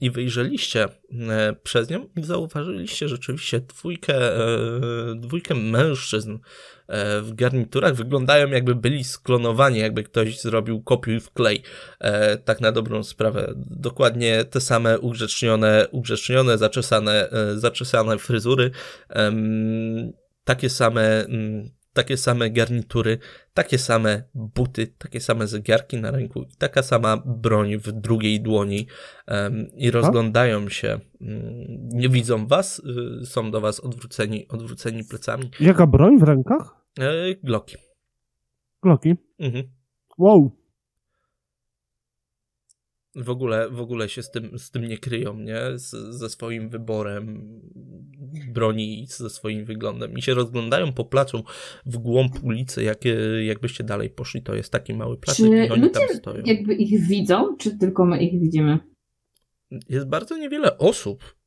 i 0.00 0.10
wyjrzeliście 0.10 0.88
przez 1.62 1.90
nią 1.90 2.08
i 2.16 2.22
zauważyliście 2.22 3.08
rzeczywiście 3.08 3.60
dwójkę, 3.60 4.14
dwójkę 5.16 5.54
mężczyzn 5.54 6.38
w 7.22 7.30
garniturach. 7.34 7.94
Wyglądają 7.94 8.48
jakby 8.48 8.74
byli 8.74 9.04
sklonowani, 9.04 9.78
jakby 9.78 10.02
ktoś 10.02 10.40
zrobił 10.40 10.82
kopiuj 10.82 11.20
w 11.20 11.30
klej. 11.30 11.62
E, 12.00 12.36
tak 12.36 12.60
na 12.60 12.72
dobrą 12.72 13.02
sprawę. 13.02 13.52
Dokładnie 13.56 14.44
te 14.44 14.60
same 14.60 14.98
ugrzecznione, 14.98 15.86
ugrzecznione 15.90 16.58
zaczesane, 16.58 17.30
e, 17.30 17.58
zaczesane 17.58 18.18
fryzury, 18.18 18.70
takie 20.44 20.70
same, 20.70 21.24
mm, 21.24 21.70
takie 21.92 22.16
same 22.16 22.50
garnitury, 22.50 23.18
takie 23.54 23.78
same 23.78 24.22
buty, 24.34 24.86
takie 24.98 25.20
same 25.20 25.46
zegarki 25.46 25.96
na 25.96 26.10
ręku 26.10 26.42
i 26.42 26.56
taka 26.58 26.82
sama 26.82 27.22
broń 27.26 27.76
w 27.76 27.92
drugiej 27.92 28.40
dłoni 28.40 28.86
em, 29.26 29.66
i 29.74 29.90
rozglądają 29.90 30.68
się, 30.68 31.00
mm, 31.20 31.42
nie 31.92 32.08
widzą 32.08 32.46
was, 32.46 32.82
y, 33.22 33.26
są 33.26 33.50
do 33.50 33.60
was 33.60 33.80
odwróceni, 33.80 34.48
odwróceni 34.48 35.04
plecami. 35.04 35.50
Jaka 35.60 35.86
broń 35.86 36.18
w 36.18 36.22
rękach? 36.22 36.79
E, 36.98 37.34
Glocki. 37.42 37.76
Gloki. 38.82 39.14
Mhm. 39.38 39.64
Wow. 40.18 40.50
w 43.14 43.30
ogóle, 43.30 43.70
w 43.70 43.80
ogóle 43.80 44.08
się 44.08 44.22
z 44.22 44.30
tym, 44.30 44.58
z 44.58 44.70
tym 44.70 44.84
nie 44.84 44.98
kryją, 44.98 45.34
nie? 45.38 45.60
Z, 45.78 45.90
ze 45.90 46.28
swoim 46.28 46.68
wyborem 46.68 47.50
broni, 48.52 49.02
i 49.02 49.06
ze 49.06 49.30
swoim 49.30 49.64
wyglądem. 49.64 50.18
I 50.18 50.22
się 50.22 50.34
rozglądają 50.34 50.92
po 50.92 51.04
placu 51.04 51.44
w 51.86 51.98
głąb 51.98 52.44
ulicy, 52.44 52.82
jak, 52.82 52.98
jakbyście 53.46 53.84
dalej 53.84 54.10
poszli. 54.10 54.42
To 54.42 54.54
jest 54.54 54.72
taki 54.72 54.94
mały 54.94 55.16
plac 55.16 55.36
Czy 55.36 55.42
i 55.48 55.70
oni 55.70 55.90
tam 55.90 56.02
ludzie 56.02 56.14
stoją. 56.14 56.42
jakby 56.44 56.74
ich 56.74 57.06
widzą, 57.06 57.56
czy 57.56 57.78
tylko 57.78 58.04
my 58.04 58.22
ich 58.22 58.40
widzimy? 58.40 58.78
Jest 59.88 60.08
bardzo 60.08 60.36
niewiele 60.36 60.78
osób. 60.78 61.39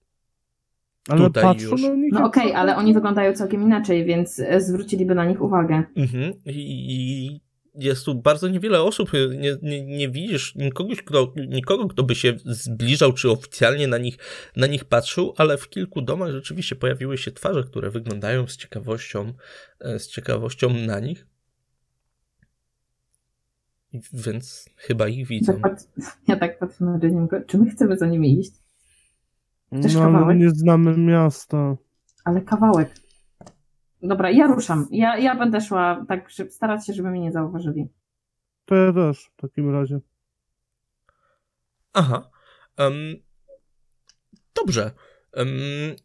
Ale 1.09 1.21
Tutaj 1.21 1.43
patrzą 1.43 1.69
już. 1.69 1.81
na 1.81 1.89
nich. 1.95 2.13
No 2.13 2.25
okej, 2.25 2.49
są- 2.49 2.55
ale 2.55 2.75
oni 2.75 2.93
wyglądają 2.93 3.33
całkiem 3.33 3.61
inaczej, 3.61 4.05
więc 4.05 4.39
e, 4.39 4.61
zwróciliby 4.61 5.15
na 5.15 5.25
nich 5.25 5.41
uwagę. 5.41 5.83
Mhm. 5.95 6.33
I, 6.45 7.41
jest 7.75 8.05
tu 8.05 8.15
bardzo 8.15 8.47
niewiele 8.47 8.81
osób. 8.81 9.11
Nie, 9.39 9.57
nie, 9.61 9.85
nie 9.85 10.09
widzisz 10.09 10.55
nikogoś, 10.55 11.01
kto, 11.01 11.33
nikogo, 11.47 11.87
kto 11.87 12.03
by 12.03 12.15
się 12.15 12.33
zbliżał, 12.45 13.13
czy 13.13 13.31
oficjalnie 13.31 13.87
na 13.87 13.97
nich, 13.97 14.17
na 14.55 14.67
nich 14.67 14.85
patrzył, 14.85 15.33
ale 15.37 15.57
w 15.57 15.69
kilku 15.69 16.01
domach 16.01 16.31
rzeczywiście 16.31 16.75
pojawiły 16.75 17.17
się 17.17 17.31
twarze, 17.31 17.63
które 17.63 17.89
wyglądają 17.89 18.47
z 18.47 18.57
ciekawością, 18.57 19.33
e, 19.79 19.99
z 19.99 20.07
ciekawością 20.07 20.69
na 20.73 20.99
nich. 20.99 21.27
Więc 24.13 24.69
chyba 24.75 25.07
ich 25.07 25.27
widzą. 25.27 25.59
Tak 25.61 25.77
ja 26.27 26.35
tak 26.35 26.59
patrzę 26.59 26.85
na 26.85 26.97
Reniego, 26.97 27.41
czy 27.47 27.57
my 27.57 27.69
chcemy 27.69 27.97
za 27.97 28.07
nimi 28.07 28.39
iść? 28.39 28.62
Chcesz 29.79 29.95
No, 29.95 30.03
ale 30.03 30.13
kawałek? 30.13 30.37
nie 30.37 30.49
znamy 30.49 30.97
miasta. 30.97 31.75
Ale 32.25 32.41
kawałek. 32.41 32.95
Dobra, 34.01 34.31
ja 34.31 34.47
ruszam. 34.47 34.87
Ja, 34.91 35.17
ja 35.17 35.35
będę 35.35 35.61
szła 35.61 36.05
tak, 36.07 36.29
żeby 36.29 36.51
starać 36.51 36.85
się, 36.85 36.93
żeby 36.93 37.09
mnie 37.09 37.21
nie 37.21 37.31
zauważyli. 37.31 37.87
To 38.65 38.75
ja 38.75 38.93
też 38.93 39.31
w 39.37 39.41
takim 39.41 39.69
razie. 39.69 39.99
Aha. 41.93 42.29
em, 42.77 42.93
dobrze. 44.55 44.91
Em, 45.33 45.47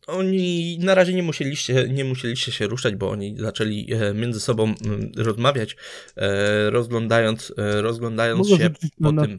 oni 0.07 0.79
na 0.79 0.95
razie 0.95 1.15
nie 1.15 1.23
musieliście, 1.23 1.89
nie 1.89 2.05
musieliście 2.05 2.53
się 2.53 2.67
ruszać, 2.67 2.97
bo 2.97 3.11
oni 3.11 3.37
zaczęli 3.39 3.93
e, 3.93 4.15
między 4.15 4.41
sobą 4.41 4.65
mm, 4.65 5.13
rozmawiać, 5.17 5.77
e, 6.17 6.71
rozglądając, 6.71 7.55
e, 7.59 7.83
rozglądając 7.83 8.51
Mogę 8.51 8.65
się 8.65 8.71
po 9.03 9.13
tym, 9.13 9.39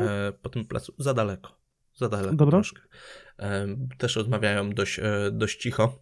e, 0.00 0.32
po 0.42 0.48
tym 0.48 0.64
placu. 0.64 0.94
Za 0.98 1.14
daleko. 1.14 1.58
Za 1.94 2.08
daleko 2.08 2.36
Dobra. 2.36 2.50
troszkę. 2.58 2.82
Też 3.98 4.16
rozmawiają 4.16 4.70
dość, 4.70 4.98
e, 4.98 5.30
dość 5.32 5.60
cicho. 5.60 5.98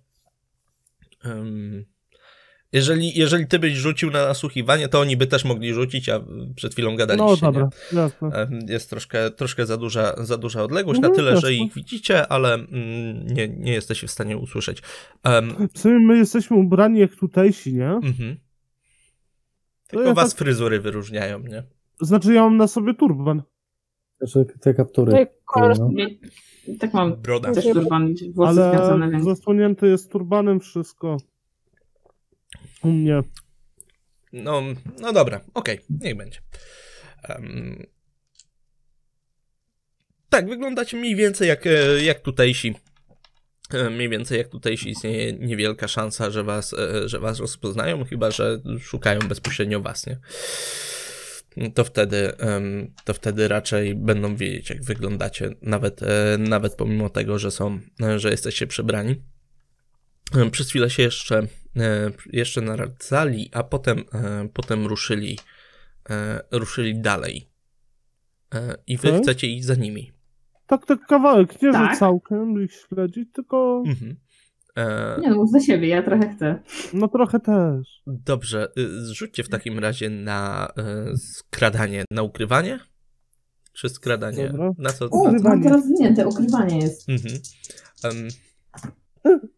Jeżeli, 2.72 3.18
jeżeli 3.18 3.46
ty 3.46 3.58
byś 3.58 3.74
rzucił 3.74 4.10
na 4.10 4.26
nasłuchiwanie, 4.28 4.88
to 4.88 5.00
oni 5.00 5.16
by 5.16 5.26
też 5.26 5.44
mogli 5.44 5.74
rzucić, 5.74 6.08
a 6.08 6.20
przed 6.56 6.72
chwilą 6.72 6.96
gadaliście. 6.96 7.46
No 7.46 7.50
nie? 7.52 7.58
dobra, 7.58 7.68
jasne. 7.92 8.48
Jest 8.68 8.90
troszkę, 8.90 9.30
troszkę 9.30 9.66
za, 9.66 9.76
duża, 9.76 10.14
za 10.24 10.38
duża 10.38 10.62
odległość, 10.62 11.00
na 11.00 11.08
Mhm, 11.08 11.16
tyle, 11.26 11.40
że 11.40 11.52
jasne. 11.52 11.66
ich 11.66 11.74
widzicie, 11.74 12.26
ale 12.28 12.54
mm, 12.54 13.26
nie, 13.26 13.48
nie 13.48 13.72
jesteście 13.72 14.06
w 14.06 14.10
stanie 14.10 14.36
usłyszeć. 14.36 14.82
Um, 15.24 15.68
W 15.74 15.78
sumie 15.78 15.98
my 15.98 16.16
jesteśmy 16.18 16.56
ubrani 16.56 17.00
jak 17.00 17.14
tutejsi, 17.16 17.74
nie? 17.74 17.88
mhm. 17.90 18.36
Tylko 19.88 20.04
ja 20.06 20.14
was 20.14 20.30
tak- 20.30 20.38
fryzury 20.38 20.80
wyróżniają, 20.80 21.38
nie? 21.38 21.62
Znaczy 22.00 22.34
ja 22.34 22.42
mam 22.42 22.56
na 22.56 22.66
sobie 22.66 22.94
turban. 22.94 23.42
Znaczy 24.20 24.46
te 24.60 24.74
kaptury. 24.74 25.26
No 25.56 25.90
tak 26.80 26.94
mam 26.94 27.16
Broda. 27.16 27.52
też 27.52 27.64
turban, 27.64 28.14
włosy 28.34 28.54
związane, 28.54 29.04
Ale 29.04 29.10
więc... 29.10 29.24
zasłonięte 29.24 29.86
jest 29.86 30.10
turbanem 30.12 30.60
wszystko. 30.60 31.16
U 32.82 32.88
mnie. 32.88 33.22
No, 34.32 34.62
no 35.00 35.12
dobra, 35.12 35.40
okej, 35.54 35.80
niech 36.00 36.16
będzie. 36.16 36.38
Em, 37.22 37.86
tak, 40.28 40.48
wyglądacie 40.48 40.96
mniej 40.96 41.16
więcej 41.16 41.48
jak, 41.48 41.66
e, 41.66 42.04
jak 42.04 42.20
tutejsi. 42.20 42.74
E, 43.72 43.90
Mniej 43.90 44.08
więcej 44.08 44.38
jak 44.38 44.48
tutejsi 44.48 44.90
istnieje 44.90 45.32
niewielka 45.32 45.88
szansa, 45.88 46.30
że 46.30 46.44
was, 46.44 46.72
e, 46.72 47.08
że 47.08 47.18
was 47.18 47.38
rozpoznają, 47.40 48.04
chyba 48.04 48.30
że 48.30 48.58
szukają 48.80 49.18
bezpośrednio 49.20 49.80
was, 49.80 50.06
nie? 50.06 50.18
To 51.74 51.84
wtedy, 51.84 52.32
to 53.04 53.14
wtedy 53.14 53.48
raczej 53.48 53.94
będą 53.94 54.36
wiedzieć, 54.36 54.70
jak 54.70 54.84
wyglądacie, 54.84 55.50
nawet, 55.62 56.02
e, 56.02 56.38
nawet 56.38 56.74
pomimo 56.74 57.08
tego, 57.08 57.38
że 57.38 57.50
są, 57.50 57.78
e, 58.02 58.18
że 58.18 58.30
jesteście 58.30 58.66
przebrani. 58.66 59.22
E, 60.36 60.50
Przez 60.50 60.68
chwilę 60.68 60.90
się 60.90 61.02
jeszcze, 61.02 61.46
jeszcze 62.32 62.60
naradzali, 62.60 63.50
a 63.52 63.62
potem, 63.62 64.04
potem 64.52 64.86
ruszyli, 64.86 65.38
ruszyli 66.50 67.00
dalej. 67.00 67.48
I 68.86 68.96
wy 68.96 69.18
chcecie 69.22 69.46
iść 69.46 69.64
za 69.64 69.74
nimi. 69.74 70.12
Tak, 70.66 70.86
tak 70.86 71.06
kawałek, 71.06 71.62
nie 71.62 71.72
Tak. 71.72 71.92
że 71.92 71.98
całkiem 71.98 72.62
ich 72.64 72.72
śledzić, 72.72 73.28
tylko 73.32 73.82
Mhm. 73.86 74.16
E, 74.76 75.16
Nie 75.20 75.30
no, 75.30 75.36
mów 75.36 75.50
za 75.50 75.60
siebie, 75.60 75.88
ja 75.88 76.02
trochę 76.02 76.34
chcę. 76.36 76.62
no 76.92 77.08
trochę 77.08 77.40
też. 77.40 78.02
Dobrze, 78.06 78.68
y, 78.78 79.00
zrzućcie 79.04 79.42
w 79.44 79.48
takim 79.48 79.78
razie 79.78 80.10
na 80.10 80.68
y, 81.12 81.16
skradanie, 81.18 82.04
na 82.10 82.22
ukrywanie? 82.22 82.78
Czy 83.72 83.88
skradanie? 83.88 84.48
Dobra. 84.50 84.70
Na 84.78 84.90
co? 84.90 85.08
O, 85.10 85.32
Na 85.32 85.38
co? 85.38 85.62
teraz 85.62 85.84
zwinięte, 85.84 86.26
ukrywanie 86.28 86.78
jest. 86.78 87.08
Mhm. 87.08 87.34
Em, 88.04 88.28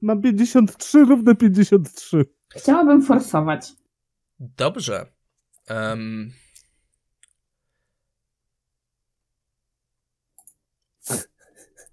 Mam 0.02 0.22
53, 0.22 1.04
równe 1.04 1.34
53. 1.34 2.24
Chciałabym 2.56 3.02
forsować. 3.02 3.72
dobrze. 4.40 5.06
Em, 5.68 6.30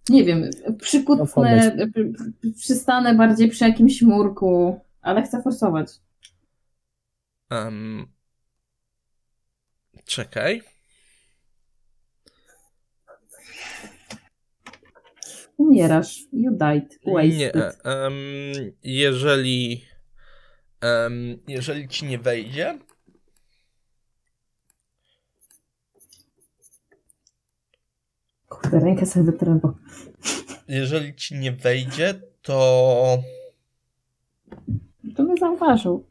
Nie 0.09 0.23
wiem, 0.23 0.49
No, 0.67 0.73
przykutnę, 0.73 1.27
pomysł. 1.27 1.69
p- 1.77 1.87
p- 1.93 2.51
przystanę 2.57 3.15
bardziej 3.15 3.49
przy 3.49 3.63
jakimś 3.65 4.01
murku, 4.01 4.79
ale 5.01 5.23
chcę 5.23 5.41
forsować. 5.41 5.87
em, 7.49 8.07
czekaj. 10.05 10.61
Umierasz. 15.57 16.19
You 16.33 16.51
died. 16.51 16.99
Nie. 17.05 17.13
Wasted. 17.51 17.85
em, 17.85 18.13
jeżeli. 18.83 19.85
em, 20.81 21.37
jeżeli 21.47 21.87
ci 21.87 22.05
nie 22.05 22.17
wejdzie. 22.17 22.79
Rękę 28.71 29.05
sobie 29.05 29.25
wytrę, 29.25 29.59
bo... 29.61 29.73
Jeżeli 30.67 31.15
ci 31.15 31.35
nie 31.35 31.51
wejdzie, 31.51 32.21
to. 32.41 33.17
To 35.15 35.23
mnie 35.23 35.37
zauważył. 35.37 36.05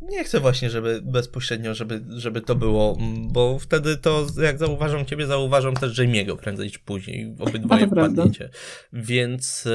Nie 0.00 0.24
chcę 0.24 0.40
właśnie, 0.40 0.70
żeby 0.70 1.00
bezpośrednio, 1.02 1.74
żeby, 1.74 2.04
żeby 2.08 2.40
to 2.40 2.54
było, 2.54 2.96
bo 3.32 3.58
wtedy 3.58 3.96
to, 3.96 4.26
jak 4.42 4.58
zauważą 4.58 5.04
ciebie, 5.04 5.26
zauważą 5.26 5.74
też 5.74 5.98
Jamie'ego 5.98 6.36
prędzej 6.36 6.70
czy 6.70 6.78
później. 6.78 7.34
Obydwoje 7.38 7.86
wpadniecie. 7.86 8.50
Więc 8.92 9.68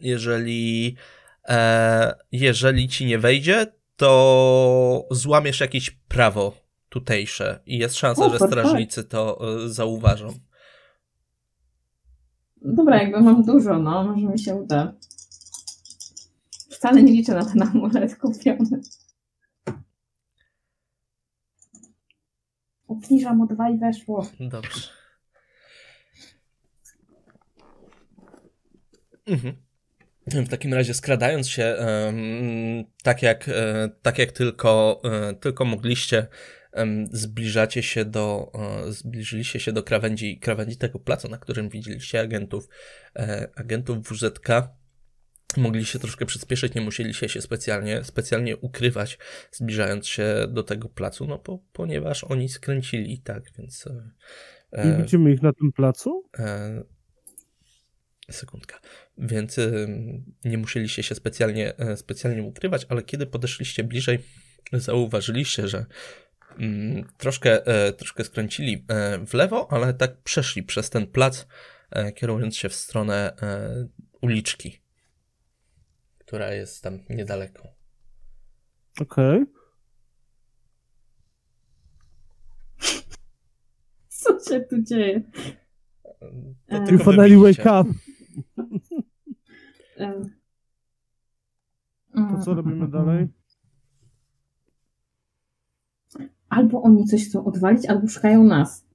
jeżeli, 0.00 0.96
e, 1.48 2.14
jeżeli 2.32 2.88
ci 2.88 3.06
nie 3.06 3.18
wejdzie, 3.18 3.66
to 3.96 5.06
złamiesz 5.10 5.60
jakieś 5.60 5.90
prawo 5.90 6.66
tutejsze 6.88 7.60
i 7.66 7.78
jest 7.78 7.96
szansa, 7.96 8.24
O, 8.26 8.30
że 8.30 8.38
tak, 8.38 8.48
strażnicy 8.48 9.04
to 9.04 9.40
e, 9.64 9.68
zauważą. 9.68 10.38
Dobra, 12.62 13.02
jakby 13.02 13.20
mam 13.20 13.44
dużo, 13.44 13.78
no, 13.78 14.04
może 14.04 14.26
mi 14.26 14.38
się 14.38 14.54
uda. 14.54 14.94
Wcale 16.70 17.02
nie 17.02 17.12
liczę 17.12 17.34
na 17.34 17.44
ten 17.44 17.62
amulet 17.62 18.18
kupiony. 18.18 18.80
Obniżam 22.88 23.40
o 23.40 23.46
dwa 23.46 23.70
i 23.70 23.78
weszło. 23.78 24.26
Dobrze. 24.40 24.88
Mhm. 29.26 29.56
W 30.26 30.48
takim 30.48 30.74
razie 30.74 30.94
skradając 30.94 31.48
się, 31.48 31.76
tak 33.02 33.22
jak, 33.22 33.48
e, 33.48 33.88
tak 34.02 34.18
jak 34.18 34.32
tylko, 34.32 35.00
e, 35.04 35.34
tylko 35.34 35.64
mogliście, 35.64 36.26
zbliżacie 37.12 37.82
się 37.82 38.04
do, 38.04 38.52
e, 38.54 38.92
zbliżyliście 38.92 39.60
się 39.60 39.72
do 39.72 39.82
krawędzi, 39.82 40.38
krawędzi 40.38 40.76
tego 40.76 40.98
placu, 40.98 41.28
na 41.28 41.38
którym 41.38 41.68
widzieliście 41.68 42.20
agentów, 42.20 42.68
e, 43.16 43.48
agentów 43.54 44.08
WZK. 44.08 44.48
Mogliście 45.56 45.98
troszkę 45.98 46.26
przyspieszyć, 46.26 46.74
nie 46.74 46.80
musieliście 46.80 47.28
się 47.28 47.40
specjalnie, 47.40 48.04
specjalnie 48.04 48.56
ukrywać, 48.56 49.18
zbliżając 49.52 50.06
się 50.06 50.46
do 50.48 50.62
tego 50.62 50.88
placu, 50.88 51.26
no 51.26 51.38
bo, 51.46 51.58
ponieważ 51.72 52.24
oni 52.24 52.48
skręcili, 52.48 53.18
tak, 53.18 53.42
więc... 53.58 53.86
e, 54.72 54.86
Nie 54.86 54.94
e, 54.94 55.02
widzimy 55.02 55.32
ich 55.32 55.42
na 55.42 55.52
tym 55.52 55.72
placu? 55.72 56.24
Sekundka. 58.30 58.80
Więc 59.18 59.56
nie 60.44 60.58
musieliście 60.58 61.02
się 61.02 61.14
specjalnie, 61.14 61.72
specjalnie 61.96 62.42
ukrywać, 62.42 62.86
ale 62.88 63.02
kiedy 63.02 63.26
podeszliście 63.26 63.84
bliżej, 63.84 64.18
zauważyliście, 64.72 65.68
że 65.68 65.86
troszkę, 67.16 67.66
e, 67.66 67.92
troszkę 67.92 68.24
skręcili 68.24 68.84
e, 68.88 69.26
w 69.26 69.34
lewo, 69.34 69.72
ale 69.72 69.94
tak 69.94 70.16
przeszli 70.22 70.62
przez 70.62 70.90
ten 70.90 71.06
plac, 71.06 71.46
e, 71.90 72.12
kierując 72.12 72.56
się 72.56 72.68
w 72.68 72.74
stronę 72.74 73.36
uliczki, 74.22 74.80
która 76.18 76.52
jest 76.52 76.82
tam 76.82 76.98
niedaleko. 77.10 77.68
Okej. 79.00 79.44
Co 84.08 84.38
się 84.48 84.60
tu 84.60 84.82
dzieje? 84.82 85.22
To 86.68 86.80
tylko 86.86 87.04
Finally 87.04 87.36
wake 87.38 87.80
up. 87.80 87.94
To 92.16 92.44
co 92.44 92.54
robimy 92.54 92.88
dalej? 92.88 93.28
Albo 96.56 96.82
oni 96.82 97.04
coś 97.04 97.28
chcą 97.28 97.44
odwalić, 97.44 97.86
albo 97.86 98.08
szukają 98.08 98.44
nas. 98.44 98.86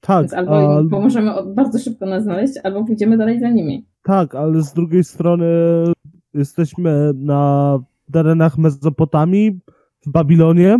Tak, 0.00 0.22
Więc 0.22 0.34
albo 0.34 0.76
a, 0.76 0.80
im 0.80 0.90
pomożemy 0.90 1.30
bardzo 1.54 1.78
szybko 1.78 2.06
nas 2.06 2.22
znaleźć, 2.22 2.54
albo 2.64 2.84
pójdziemy 2.84 3.16
dalej 3.18 3.40
za 3.40 3.50
nimi. 3.50 3.86
tak, 4.02 4.34
ale 4.34 4.62
z 4.62 4.72
drugiej 4.72 5.04
strony 5.04 5.46
jesteśmy 6.34 7.10
na 7.14 7.78
terenach 8.12 8.58
Mezopotamii, 8.58 9.60
w 10.06 10.10
Babilonie 10.10 10.78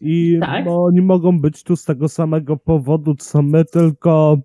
i 0.00 0.38
Tak. 0.40 0.64
no, 0.66 0.82
oni 0.84 1.00
mogą 1.00 1.40
być 1.40 1.62
tu 1.64 1.76
z 1.76 1.84
tego 1.84 2.08
samego 2.08 2.56
powodu, 2.56 3.14
co 3.14 3.42
my, 3.42 3.64
tylko 3.64 4.38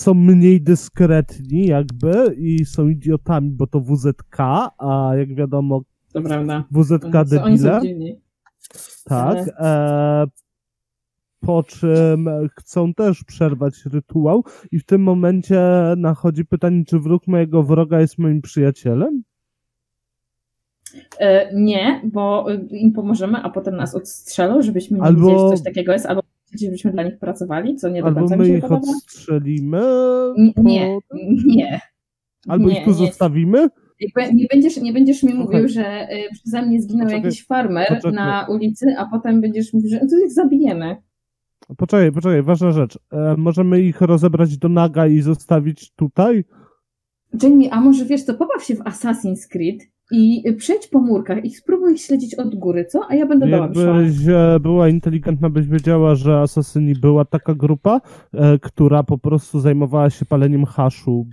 są 0.00 0.14
mniej 0.14 0.60
dyskretni 0.60 1.66
jakby 1.66 2.34
i 2.38 2.64
są 2.64 2.88
idiotami, 2.88 3.50
bo 3.50 3.66
to 3.66 3.80
WZK, 3.80 4.36
a 4.78 5.10
jak 5.18 5.34
wiadomo 5.34 5.80
To 6.12 6.22
prawda. 6.22 6.64
WZK 6.70 7.02
są 7.02 7.24
debile. 7.24 7.80
Tak. 9.04 9.38
E, 9.58 10.24
po 11.46 11.62
czym 11.62 12.28
chcą 12.58 12.94
też 12.94 13.24
przerwać 13.24 13.74
rytuał 13.92 14.44
i 14.72 14.78
w 14.78 14.84
tym 14.84 15.02
momencie 15.02 15.60
nachodzi 15.96 16.44
pytanie, 16.44 16.84
czy 16.84 16.98
wróg 16.98 17.26
mojego 17.26 17.62
wroga 17.62 18.00
jest 18.00 18.18
moim 18.18 18.42
przyjacielem? 18.42 19.22
E, 21.18 21.54
nie, 21.54 22.00
bo 22.04 22.46
im 22.70 22.92
pomożemy, 22.92 23.38
a 23.42 23.50
potem 23.50 23.76
nas 23.76 23.94
odstrzelą, 23.94 24.62
żebyśmy 24.62 24.98
nie 24.98 25.04
Albo- 25.04 25.20
wiedzieli, 25.26 25.40
że 25.40 25.48
coś 25.56 25.62
takiego 25.64 25.92
jest, 25.92 26.06
albo 26.06 26.22
żebyśmy 26.60 26.92
dla 26.92 27.02
nich 27.02 27.18
pracowali, 27.18 27.76
co 27.76 27.88
nie 27.88 28.00
do 28.00 28.06
Albo 28.06 28.20
końca 28.20 28.36
mi 28.36 28.40
my 28.42 28.46
się 28.48 28.54
ich 28.54 28.60
podoba. 28.62 28.80
odstrzelimy, 28.80 29.82
N- 30.38 30.52
po- 30.54 30.62
Nie, 30.62 30.98
nie. 31.46 31.80
albo 32.48 32.68
nie, 32.68 32.78
ich 32.78 32.84
tu 32.84 32.90
nie. 32.90 32.96
zostawimy? 32.96 33.68
Nie, 34.34 34.46
będziesz, 34.52 34.76
nie 34.76 34.92
będziesz 34.92 35.22
mi 35.22 35.34
mówił, 35.34 35.58
Okej. 35.58 35.68
że 35.68 36.08
y, 36.12 36.28
przeze 36.32 36.62
mnie 36.62 36.82
zginął 36.82 37.06
Poczekaj, 37.06 37.24
jakiś 37.24 37.46
farmer 37.46 37.86
poczekaj. 37.88 38.12
na 38.12 38.46
ulicy, 38.50 38.86
a 38.98 39.06
potem 39.06 39.40
będziesz 39.40 39.72
mówił, 39.72 39.90
że 39.90 39.98
to 40.00 40.18
ich 40.26 40.32
zabijemy. 40.32 40.96
Poczekaj, 41.76 42.12
poczekaj, 42.12 42.42
ważna 42.42 42.72
rzecz. 42.72 42.98
E, 43.12 43.34
możemy 43.38 43.80
ich 43.80 44.00
rozebrać 44.00 44.58
do 44.58 44.68
naga 44.68 45.06
i 45.06 45.20
zostawić 45.20 45.92
tutaj? 45.94 46.44
Jamie, 47.42 47.74
a 47.74 47.80
może 47.80 48.04
wiesz 48.04 48.22
co, 48.22 48.34
pobaw 48.34 48.64
się 48.64 48.74
w 48.74 48.78
Assassin's 48.78 49.48
Creed 49.50 49.80
I 50.10 50.54
przejdź 50.58 50.86
po 50.86 51.00
murkach 51.00 51.44
i 51.44 51.50
spróbuj 51.50 51.92
ich 51.94 52.00
śledzić 52.00 52.34
od 52.34 52.54
góry, 52.54 52.84
co? 52.84 53.00
A 53.08 53.14
ja 53.14 53.26
będę 53.26 53.46
dała 53.46 53.66
Jakbyś 53.66 54.28
e, 54.28 54.60
była 54.60 54.88
inteligentna, 54.88 55.50
byś 55.50 55.66
wiedziała, 55.66 56.14
że 56.14 56.40
asasyni 56.40 56.94
była 56.94 57.24
taka 57.24 57.54
grupa, 57.54 58.00
e, 58.34 58.58
która 58.58 59.02
po 59.02 59.18
prostu 59.18 59.60
zajmowała 59.60 60.10
się 60.10 60.24
paleniem 60.24 60.64
haszu 60.64 61.26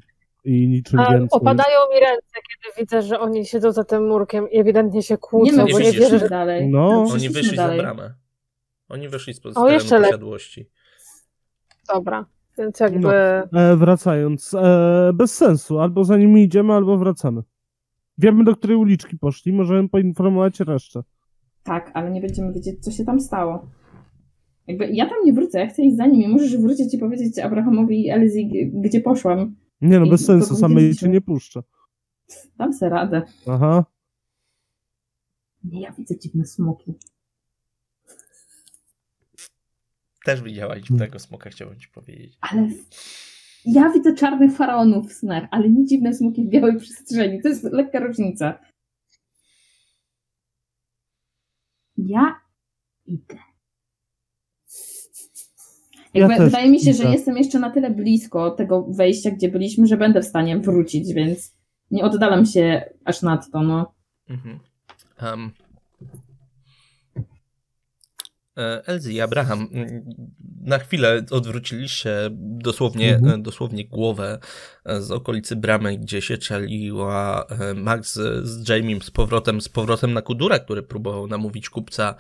i 0.46 0.68
niczym 0.68 1.00
A, 1.00 1.12
więcej. 1.12 1.28
opadają 1.32 1.80
mi 1.94 2.00
ręce, 2.00 2.34
kiedy 2.34 2.82
widzę, 2.82 3.02
że 3.02 3.20
oni 3.20 3.46
siedzą 3.46 3.72
za 3.72 3.84
tym 3.84 4.08
murkiem 4.08 4.50
i 4.52 4.60
ewidentnie 4.60 5.04
się 5.04 5.18
kłócą, 5.18 5.52
Nie 5.52 5.58
no, 5.58 5.66
bo 5.72 5.80
nie 5.80 5.92
wierzę, 5.92 6.20
że... 6.20 6.30
dalej. 6.30 6.70
No. 6.70 6.90
No, 6.92 7.14
Oni 7.14 7.30
wyszli 7.30 7.58
za 7.58 7.76
bramę. 7.78 8.14
Oni 8.90 9.10
wyszli 9.10 9.34
z 9.34 9.42
lepiej. 9.92 10.00
posiadłości. 10.00 10.70
Dobra, 11.94 12.26
więc 12.58 12.80
jakby... 12.80 13.08
No. 13.52 13.60
E, 13.62 13.78
wracając, 13.78 14.54
e, 14.54 15.12
bez 15.14 15.34
sensu, 15.38 15.80
albo 15.80 16.04
za 16.06 16.18
nimi 16.18 16.44
idziemy, 16.44 16.74
albo 16.74 16.98
wracamy. 16.98 17.42
Wiemy, 18.18 18.44
do 18.44 18.56
której 18.56 18.78
uliczki 18.78 19.18
poszli, 19.18 19.54
możemy 19.54 19.90
poinformować 19.90 20.60
resztę. 20.60 21.04
Tak, 21.64 21.92
ale 21.94 22.12
nie 22.12 22.22
będziemy 22.22 22.54
wiedzieć, 22.54 22.84
co 22.84 22.92
się 22.92 23.06
tam 23.06 23.20
stało. 23.20 23.68
Jakby 24.68 24.88
ja 24.88 25.06
tam 25.10 25.18
nie 25.26 25.34
wrócę, 25.34 25.60
ja 25.60 25.68
chcę 25.68 25.82
iść 25.82 25.98
za 25.98 26.06
nimi. 26.06 26.28
Możesz 26.28 26.58
wrócić 26.58 26.94
i 26.94 26.98
powiedzieć 26.98 27.40
Abrahamowi 27.40 28.06
i 28.06 28.10
Elzy, 28.10 28.44
g- 28.44 28.72
gdzie 28.74 29.02
poszłam. 29.02 29.56
Nie 29.82 30.00
no, 30.00 30.06
I 30.06 30.10
bez 30.10 30.26
sensu, 30.26 30.56
samej 30.56 30.96
cię 30.96 31.10
nie 31.10 31.22
puszczę. 31.22 31.64
Dam 32.58 32.74
se 32.74 32.90
radę. 32.90 33.22
Aha. 33.48 33.86
Nie, 35.64 35.82
ja 35.82 35.92
widzę 35.92 36.20
dziwne 36.20 36.46
smoki. 36.46 36.94
Też 40.26 40.42
widziałaś 40.42 40.82
tego 40.98 41.20
smoka, 41.20 41.50
chciałbym 41.50 41.80
ci 41.80 41.88
powiedzieć. 41.88 42.38
Ale 42.42 42.70
ja 43.66 43.90
widzę 43.90 44.14
czarnych 44.14 44.56
faraonów 44.56 45.10
w 45.10 45.14
snach, 45.14 45.44
ale 45.52 45.70
nie 45.70 45.86
dziwne 45.86 46.14
smoki 46.14 46.46
w 46.46 46.50
białej 46.50 46.78
przestrzeni. 46.78 47.42
To 47.42 47.50
jest 47.50 47.64
lekka 47.64 48.00
różnica. 48.00 48.60
Ja 51.98 52.36
idę. 53.06 53.36
Ja 56.14 56.22
Jakby 56.22 56.36
też 56.36 56.46
wydaje 56.46 56.70
mi 56.72 56.80
się, 56.80 56.94
że 56.94 57.04
idę. 57.04 57.12
jestem 57.12 57.38
jeszcze 57.38 57.60
na 57.60 57.70
tyle 57.70 57.90
blisko 57.90 58.52
tego 58.52 58.88
wejścia, 58.90 59.32
gdzie 59.32 59.50
byliśmy, 59.50 59.88
że 59.88 59.98
będę 59.98 60.22
w 60.22 60.26
stanie 60.26 60.60
wrócić, 60.60 61.14
więc 61.14 61.58
nie 61.92 62.04
oddalam 62.04 62.46
się 62.46 62.90
aż 63.06 63.22
nadto, 63.22 63.62
no. 63.62 63.94
Mhm. 64.30 64.60
Um. 65.22 65.52
E, 68.60 68.88
Elzy 68.88 69.14
i 69.14 69.22
Abraham, 69.22 69.68
mm, 69.72 70.04
na 70.62 70.80
chwilę 70.80 71.26
odwróciliście 71.32 72.30
dosłownie, 72.34 73.16
Mhm. 73.16 73.40
e, 73.40 73.44
dosłownie 73.44 73.86
głowę 73.86 74.40
e, 74.86 75.02
z 75.02 75.12
okolicy 75.12 75.56
bramy, 75.56 75.98
gdzie 75.98 76.22
się 76.22 76.38
czaliła 76.38 77.46
e, 77.50 77.74
Max 77.74 78.14
z, 78.44 78.70
Jamiem 78.70 79.02
z 79.02 79.12
powrotem, 79.12 79.62
z 79.62 79.70
powrotem 79.70 80.14
na 80.14 80.22
Kudura, 80.22 80.60
który 80.60 80.84
próbował 80.84 81.28
namówić 81.28 81.70
kupca 81.70 82.16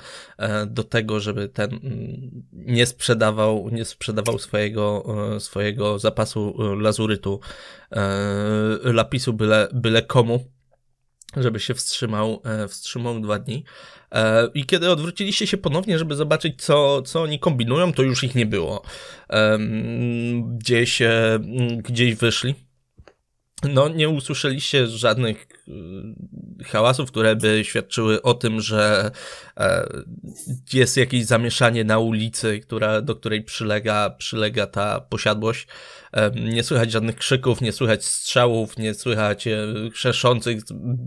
do 0.68 0.84
tego, 0.84 1.20
żeby 1.20 1.50
ten 1.50 1.70
mm, 1.74 2.44
nie 2.54 2.86
sprzedawał, 2.86 3.70
nie 3.72 3.86
sprzedawał 3.86 4.40
swojego, 4.40 5.06
swojego 5.40 6.00
zapasu 6.00 6.56
lazurytu, 6.76 7.40
lapisu 8.84 9.34
byle, 9.34 9.68
byle 9.74 10.02
komu 10.02 10.40
żeby 11.38 11.60
się 11.60 11.74
wstrzymał, 11.74 12.42
e, 12.46 12.68
wstrzymał 12.68 13.20
dwa 13.20 13.40
dni. 13.40 13.64
E, 14.12 14.48
I 14.54 14.66
kiedy 14.66 14.90
odwróciliście 14.90 15.48
się 15.48 15.58
ponownie, 15.58 16.00
żeby 16.00 16.16
zobaczyć, 16.16 16.64
co, 16.64 17.02
co 17.02 17.22
oni 17.22 17.40
kombinują, 17.40 17.94
to 17.94 18.04
już 18.04 18.24
ich 18.24 18.36
nie 18.36 18.46
było. 18.46 18.84
Gdzieś, 20.58 21.02
gdzieś 21.78 22.16
wyszli. 22.16 22.56
No, 23.64 23.90
nie 23.90 24.10
usłyszeliście 24.10 24.88
żadnych 24.88 25.48
y, 26.60 26.64
hałasów, 26.64 27.12
które 27.12 27.36
by 27.36 27.64
świadczyły 27.64 28.22
o 28.22 28.34
tym, 28.34 28.62
że 28.62 29.12
e, 29.58 29.88
jest 30.74 30.98
jakieś 30.98 31.26
zamieszanie 31.26 31.84
na 31.84 32.00
ulicy, 32.00 32.60
która, 32.60 33.02
do 33.02 33.16
której 33.16 33.44
przylega, 33.44 34.10
przylega 34.10 34.68
ta 34.68 35.02
posiadłość. 35.02 35.68
Em, 36.12 36.50
Nie 36.50 36.64
słychać 36.64 36.92
żadnych 36.92 37.16
krzyków, 37.16 37.62
nie 37.62 37.72
słychać 37.72 38.06
strzałów, 38.06 38.78
nie 38.78 38.94
słychać 38.94 39.48
e, 39.48 39.58
krzeszących 39.94 40.60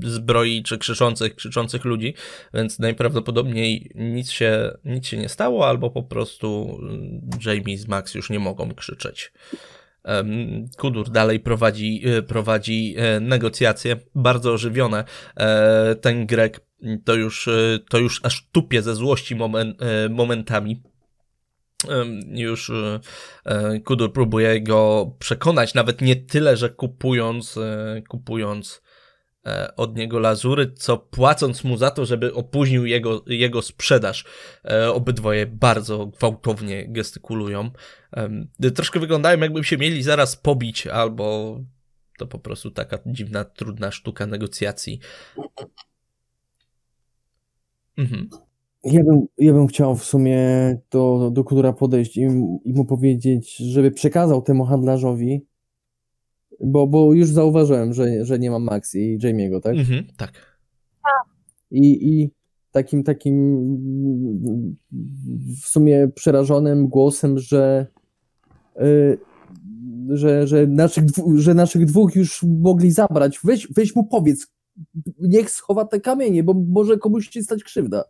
zbroi 0.05 0.63
czy 0.63 0.79
krzyczących, 0.79 1.35
krzyczących 1.35 1.85
ludzi, 1.85 2.15
więc 2.55 2.79
najprawdopodobniej 2.79 3.91
nic 3.95 4.31
się, 4.31 4.77
nic 4.85 5.07
się 5.07 5.17
nie 5.17 5.29
stało, 5.29 5.69
albo 5.69 5.91
po 5.91 6.03
prostu 6.03 6.79
mm, 6.83 7.21
Jamie 7.47 7.79
z 7.79 7.89
Max 7.89 8.15
już 8.15 8.31
nie 8.31 8.39
mogą 8.39 8.75
krzyczeć. 8.75 9.33
Kudur 10.79 11.11
dalej 11.11 11.41
prowadzi, 11.41 12.03
e, 12.05 12.23
prowadzi 12.23 12.95
e, 12.99 13.21
negocjacje, 13.21 13.97
bardzo 14.15 14.53
ożywione. 14.53 15.05
E, 15.37 15.95
Ten 15.95 16.27
Grek 16.27 16.61
to 17.05 17.15
już, 17.15 17.49
to 17.89 17.99
już 17.99 18.21
aż 18.25 18.49
tupie 18.53 18.83
ze 18.83 18.95
złości 18.95 19.37
momen, 19.37 19.75
momentami. 20.11 20.83
Już 22.33 22.73
Kudur 23.85 24.13
próbuje 24.13 24.63
go 24.63 25.13
przekonać, 25.19 25.75
nawet 25.75 26.01
nie 26.01 26.17
tyle, 26.17 26.57
że 26.57 26.71
kupując, 26.71 27.59
kupując 28.09 28.83
od 29.77 29.97
niego 29.97 30.19
lazury, 30.19 30.73
co 30.73 30.97
płacąc 30.99 31.65
mu 31.65 31.77
za 31.77 31.91
to, 31.91 32.05
żeby 32.05 32.35
opóźnił 32.35 32.87
jego, 32.87 33.25
jego 33.27 33.63
sprzedaż. 33.63 34.25
Obydwoje 34.93 35.47
bardzo 35.47 36.07
gwałtownie 36.07 36.89
gestykulują. 36.89 37.71
Troszkę 38.75 39.01
wyglądają, 39.01 39.39
jakby 39.41 39.65
się 39.65 39.77
mieli 39.77 40.03
zaraz 40.03 40.37
pobić, 40.37 40.87
albo 40.87 41.59
to 42.19 42.27
po 42.27 42.39
prostu 42.39 42.71
taka 42.71 42.99
dziwna, 43.07 43.45
trudna 43.45 43.91
sztuka 43.91 44.27
negocjacji. 44.27 45.01
Mhm. 47.99 48.29
Ja 48.85 49.05
bym, 49.05 49.27
ja 49.39 49.53
bym 49.53 49.67
chciał 49.67 49.97
w 49.97 50.05
sumie 50.05 50.39
do, 50.91 51.31
do 51.33 51.45
Kudura 51.45 51.73
podejść 51.73 52.17
i, 52.17 52.21
i 52.65 52.73
mu 52.73 52.85
powiedzieć, 52.85 53.57
żeby 53.57 53.91
przekazał 53.91 54.43
temu 54.43 54.65
handlarzowi, 54.65 55.47
bo, 56.61 56.87
bo 56.87 57.13
już 57.13 57.29
zauważyłem, 57.29 57.93
że, 57.93 58.25
że 58.25 58.39
nie 58.39 58.51
ma 58.51 58.59
Max 58.59 58.95
i 58.95 59.19
Jamie'ego, 59.19 59.61
tak? 59.61 59.77
Mhm, 59.77 60.07
tak. 60.17 60.33
I, 61.71 62.09
I 62.09 62.31
takim 62.71 63.03
takim 63.03 63.65
w 65.63 65.67
sumie 65.67 66.09
przerażonym 66.15 66.89
głosem, 66.89 67.39
że 67.39 67.87
że, 70.09 70.47
że, 70.47 70.67
naszych, 70.67 71.05
że 71.35 71.55
naszych 71.55 71.85
dwóch 71.87 72.15
już 72.17 72.43
mogli 72.43 72.91
zabrać. 72.93 73.39
Weź, 73.45 73.69
weź 73.77 73.97
mu 73.97 74.05
powiedz, 74.05 74.47
niech 75.19 75.51
schowa 75.51 75.85
te 75.85 76.01
kamienie, 76.01 76.43
bo 76.43 76.55
może 76.69 76.97
komuś 76.99 77.31
się 77.31 77.43
stać 77.43 77.65
krzywda. 77.65 78.05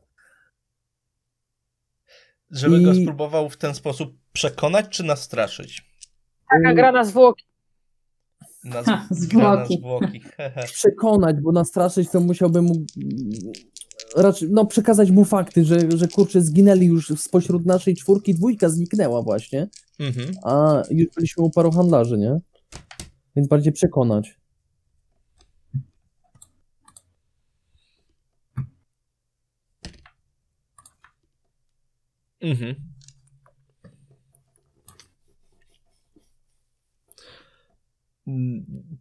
Żeby 2.50 2.78
I- 2.80 2.84
go 2.84 2.94
spróbował 2.94 3.50
w 3.50 3.56
ten 3.56 3.74
sposób 3.74 4.14
przekonać, 4.32 4.86
czy 4.88 5.02
nastraszyć? 5.04 5.92
Taka 6.50 6.74
gra 6.74 6.92
na 6.92 7.04
zwłoki. 7.04 7.44
Na 8.64 8.82
Ha, 8.82 9.06
z- 9.10 9.32
na 9.32 9.66
zwłoki. 9.66 9.76
zwłoki. 9.78 10.20
hehe. 10.36 10.62
przekonać, 10.64 11.36
bo 11.40 11.52
nastraszyć 11.52 12.10
to 12.10 12.20
musiałbym 12.20 12.64
mu 12.64 12.74
raczej, 14.16 14.48
no 14.50 14.66
przekazać 14.66 15.10
mu 15.10 15.24
fakty, 15.24 15.64
że, 15.64 15.78
że 15.96 16.08
kurczę 16.08 16.40
zginęli 16.40 16.86
już 16.86 17.08
spośród 17.08 17.66
naszej 17.66 17.94
czwórki, 17.96 18.34
dwójka 18.34 18.68
zniknęła 18.68 19.22
właśnie, 19.22 19.68
Mhm. 20.02 20.34
a 20.42 20.82
już 20.90 21.08
byliśmy 21.14 21.44
u 21.44 21.50
paru 21.50 21.70
handlarzy, 21.70 22.18
nie? 22.18 22.40
Więc 23.36 23.48
bardziej 23.48 23.72
przekonać. 23.72 24.36
Mhm. 32.40 32.74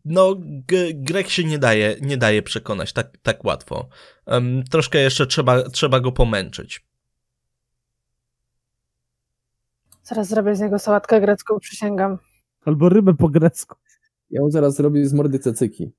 No, 0.05 0.35
Grek 0.93 1.29
się 1.29 1.43
nie 1.43 1.59
daje, 1.59 1.95
nie 2.01 2.17
daje 2.17 2.41
przekonać 2.41 2.93
tak, 2.93 3.17
tak 3.17 3.45
łatwo. 3.45 3.89
Em, 4.25 4.63
troszkę 4.63 4.99
jeszcze 4.99 5.27
trzeba, 5.27 5.69
trzeba 5.69 5.99
go 5.99 6.11
pomęczyć. 6.11 6.90
Zaraz 10.11 10.27
zrobię 10.27 10.55
z 10.55 10.59
niego 10.59 10.79
sałatkę 10.79 11.21
grecką, 11.21 11.59
przysięgam. 11.59 12.17
Albo 12.65 12.89
rybę 12.89 13.13
po 13.13 13.29
grecku. 13.29 13.75
Ja 14.29 14.41
mu 14.41 14.51
zaraz 14.51 14.75
zrobię 14.75 15.05
z 15.05 15.13
mordy 15.13 15.39
cecyki. 15.39 15.91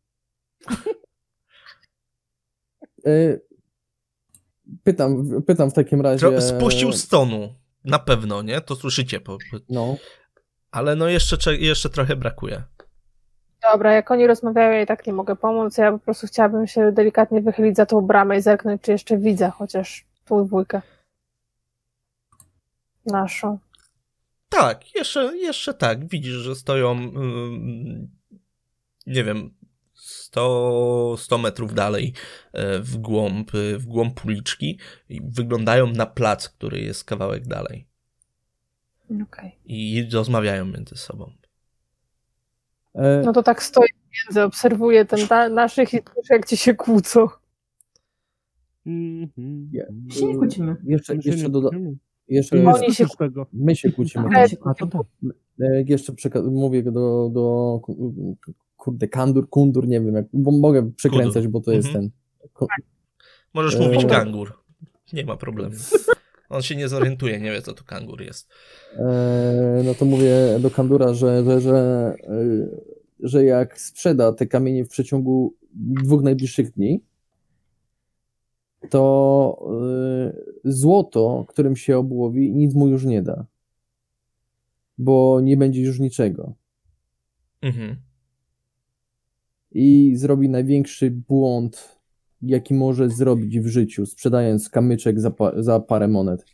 E, 3.06 3.10
Pytam, 4.84 5.42
pytam 5.46 5.70
w 5.70 5.74
takim 5.74 6.00
razie. 6.00 6.40
Spuścił 6.42 6.92
z 6.92 7.08
tonu. 7.08 7.54
Na 7.84 7.98
pewno, 7.98 8.42
nie? 8.42 8.60
To 8.60 8.76
słyszycie. 8.76 9.20
Po, 9.20 9.38
No, 9.68 9.96
ale 10.70 10.96
no 10.96 11.08
jeszcze, 11.08 11.38
cze- 11.38 11.56
jeszcze 11.56 11.90
trochę 11.90 12.16
brakuje. 12.16 12.62
Dobra, 13.72 13.92
jak 13.92 14.10
oni 14.10 14.26
rozmawiają, 14.26 14.72
ja 14.72 14.82
i 14.82 14.86
tak 14.86 15.06
nie 15.06 15.12
mogę 15.12 15.36
pomóc. 15.36 15.78
Ja 15.78 15.92
po 15.92 15.98
prostu 15.98 16.26
chciałabym 16.26 16.66
się 16.66 16.92
delikatnie 16.92 17.40
wychylić 17.42 17.76
za 17.76 17.86
tą 17.86 18.00
bramę 18.00 18.36
i 18.38 18.42
zerknąć, 18.42 18.82
czy 18.82 18.92
jeszcze 18.92 19.18
widzę 19.18 19.50
chociaż 19.50 20.06
tą 20.24 20.46
dwójkę. 20.46 20.82
Naszą. 23.06 23.58
Tak, 24.52 24.94
jeszcze, 24.94 25.36
jeszcze 25.36 25.74
tak. 25.74 26.08
Widzisz, 26.08 26.34
że 26.34 26.54
stoją, 26.54 26.92
ym, 26.92 28.10
nie 29.06 29.24
wiem, 29.24 29.54
100, 29.94 31.14
100 31.18 31.38
metrów 31.38 31.74
dalej 31.74 32.12
e, 32.52 32.78
w 32.78 32.96
głąb, 32.96 33.50
w 33.78 33.86
głąb 33.86 34.24
uliczki 34.24 34.78
i 35.08 35.20
wyglądają 35.24 35.86
na 35.86 36.06
plac, 36.06 36.48
który 36.48 36.80
jest 36.80 37.04
kawałek 37.04 37.46
dalej. 37.46 37.86
Okay. 39.22 39.50
I 39.64 40.08
rozmawiają 40.12 40.64
między 40.64 40.96
sobą. 40.96 41.32
E, 42.94 43.22
No 43.24 43.32
to 43.32 43.42
tak 43.42 43.62
stoję 43.62 43.88
między, 44.26 44.42
obserwuję 44.42 45.04
ten 45.04 45.28
ta, 45.28 45.48
naszych 45.48 45.94
i 45.94 45.98
słyszę, 46.12 46.34
jak 46.34 46.46
ci 46.46 46.56
się 46.56 46.74
kłócą. 46.74 47.28
Mhm. 48.86 49.70
Nie. 49.72 50.14
Się 50.14 50.26
nie 50.26 50.34
kłócimy. 50.36 50.76
Jeszcze, 50.84 51.14
jeszcze, 51.14 51.34
nie 51.36 51.48
doda-. 51.48 51.70
Jeszcze 52.32 52.58
nie 52.60 52.68
Oni 52.68 52.94
się 52.94 53.06
tego. 53.18 53.46
my 53.52 53.76
się 53.76 53.92
kłócimy. 53.92 54.28
Tak, 54.32 54.50
się 54.50 54.56
A 54.64 54.74
to 54.74 54.86
tak. 54.86 55.02
E, 55.62 55.76
Jak 55.76 55.88
jeszcze 55.88 56.12
przeka- 56.12 56.50
mówię 56.50 56.82
do, 56.82 57.30
do 57.34 57.80
kurde, 58.76 59.08
kandur, 59.08 59.48
kundur, 59.48 59.88
nie 59.88 60.00
wiem, 60.00 60.14
jak, 60.14 60.26
bo 60.32 60.50
mogę 60.52 60.90
przekręcać, 60.92 61.48
bo 61.48 61.60
to 61.60 61.72
jest 61.72 61.88
Mhm. 61.88 62.10
ten. 62.40 62.48
Ku- 62.52 62.66
Możesz 63.54 63.74
Eee. 63.76 63.86
mówić 63.86 64.04
kangur. 64.06 64.52
Nie 65.12 65.24
ma 65.24 65.36
problemu. 65.36 65.74
On 66.48 66.62
się 66.62 66.76
nie 66.76 66.88
zorientuje, 66.88 67.40
nie 67.40 67.52
wie 67.52 67.62
co 67.62 67.72
to 67.72 67.84
kangur 67.84 68.22
jest. 68.22 68.48
E, 68.96 69.82
no 69.84 69.94
to 69.94 70.04
mówię 70.04 70.34
do 70.60 70.70
kandura, 70.70 71.14
że, 71.14 71.44
że, 71.44 71.60
że, 71.60 72.14
e, 72.28 72.36
że 73.20 73.44
jak 73.44 73.80
sprzeda 73.80 74.32
te 74.32 74.46
kamienie 74.46 74.84
w 74.84 74.88
przeciągu 74.88 75.54
dwóch 75.74 76.22
najbliższych 76.22 76.70
dni, 76.72 77.00
to 78.90 79.72
e, 80.64 80.70
złoto, 80.72 81.44
którym 81.48 81.76
się 81.76 81.98
obłowi, 81.98 82.52
nic 82.52 82.74
mu 82.74 82.88
już 82.88 83.04
nie 83.04 83.22
da. 83.22 83.46
Bo 84.98 85.40
nie 85.40 85.56
będzie 85.56 85.82
już 85.82 86.00
niczego. 86.00 86.54
Mhm. 87.62 87.96
i 89.74 90.12
zrobi 90.16 90.48
największy 90.48 91.10
błąd, 91.10 91.98
jaki 92.42 92.74
może 92.74 93.10
zrobić 93.10 93.60
w 93.60 93.66
życiu, 93.66 94.06
sprzedając 94.06 94.68
kamyczek 94.68 95.20
za, 95.20 95.30
pa- 95.30 95.62
za 95.62 95.80
parę 95.80 96.08
monet. 96.08 96.44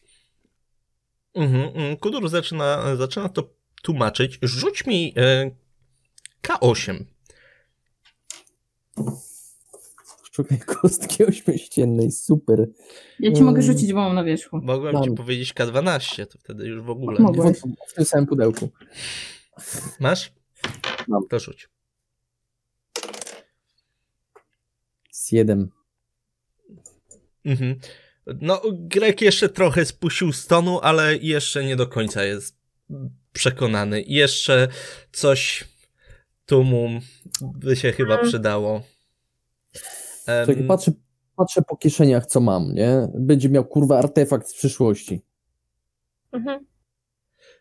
Mhm. 1.34 1.62
mhm. 1.68 1.96
Kudur 1.96 2.28
zaczyna, 2.28 2.96
zaczyna 2.96 3.28
to 3.28 3.50
tłumaczyć. 3.82 4.38
Rzuć 4.42 4.86
mi 4.86 5.14
e, 5.16 5.50
K8. 6.42 7.04
Szukaj 10.38 10.58
kostki 10.82 11.24
ośmiościennej, 11.24 12.10
super. 12.10 12.68
Ja 13.20 13.30
ci 13.30 13.36
Mm. 13.36 13.44
mogę 13.46 13.62
rzucić, 13.62 13.92
bo 13.92 13.98
mam 13.98 14.14
na 14.14 14.24
wierzchu. 14.24 14.60
Mogłem 14.62 14.94
Mam. 14.94 15.04
ci 15.04 15.10
powiedzieć 15.10 15.54
K12, 15.54 16.26
to 16.26 16.38
wtedy 16.38 16.66
już 16.66 16.82
w 16.82 16.90
ogóle. 16.90 17.20
Mogłem. 17.20 17.48
Nie? 17.48 17.54
W, 17.54 17.62
w 17.88 17.94
tym 17.94 18.04
samym 18.04 18.26
pudełku. 18.26 18.68
Masz? 20.00 20.32
Mam. 21.08 21.28
To 21.28 21.38
rzuć. 21.38 21.68
Z 25.10 25.32
jeden. 25.32 25.68
Mhm. 27.44 27.78
No, 28.40 28.62
Grek 28.72 29.20
jeszcze 29.20 29.48
trochę 29.48 29.84
spuścił 29.84 30.32
z 30.32 30.46
tonu, 30.46 30.80
ale 30.82 31.16
jeszcze 31.16 31.64
nie 31.64 31.76
do 31.76 31.86
końca 31.86 32.24
jest 32.24 32.56
przekonany. 33.32 34.02
Jeszcze 34.02 34.68
coś 35.12 35.64
tu 36.46 36.64
mu 36.64 37.00
by 37.42 37.76
się 37.76 37.92
chyba 37.92 38.18
przydało. 38.18 38.82
Czekaj, 40.46 40.66
patrzę, 40.66 40.92
patrzę 41.36 41.62
po 41.62 41.76
kieszeniach, 41.76 42.26
co 42.26 42.40
mam, 42.40 42.74
nie? 42.74 43.08
Będzie 43.14 43.48
miał 43.48 43.64
kurwa 43.64 43.98
artefakt 43.98 44.48
z 44.48 44.54
przyszłości. 44.54 45.22
Mhm. 46.32 46.66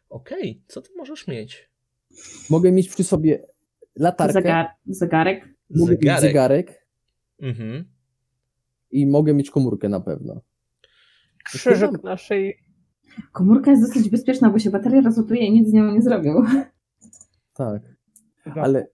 Okej, 0.10 0.62
co 0.68 0.82
ty 0.82 0.90
możesz 0.98 1.28
mieć? 1.28 1.70
Mogę 2.50 2.72
mieć 2.72 2.90
przy 2.90 3.04
sobie 3.04 3.48
latarkę, 3.96 4.34
Zegar, 4.34 4.66
zegarek. 4.86 5.46
mogę 5.70 5.92
mieć 5.92 6.00
Zegarek. 6.02 6.22
zegarek 6.22 6.88
Mhm. 7.42 7.86
i 8.92 9.08
mogę 9.08 9.34
mieć 9.34 9.52
komórkę 9.52 9.90
na 9.90 10.00
pewno. 10.00 10.42
Krzyżyk 11.46 12.04
na 12.04 12.18
szyi. 12.18 12.54
Komórka 13.32 13.72
jest 13.72 13.84
dosyć 13.88 14.10
bezpieczna, 14.10 14.50
bo 14.50 14.60
się 14.60 14.70
bateria 14.70 15.02
rozładuje 15.02 15.42
i 15.46 15.52
nic 15.52 15.70
z 15.70 15.74
nią 15.74 15.92
nie 15.94 16.02
zrobią. 16.02 16.42
Tak, 17.54 17.82
Tak. 18.44 18.58
ale 18.58 18.88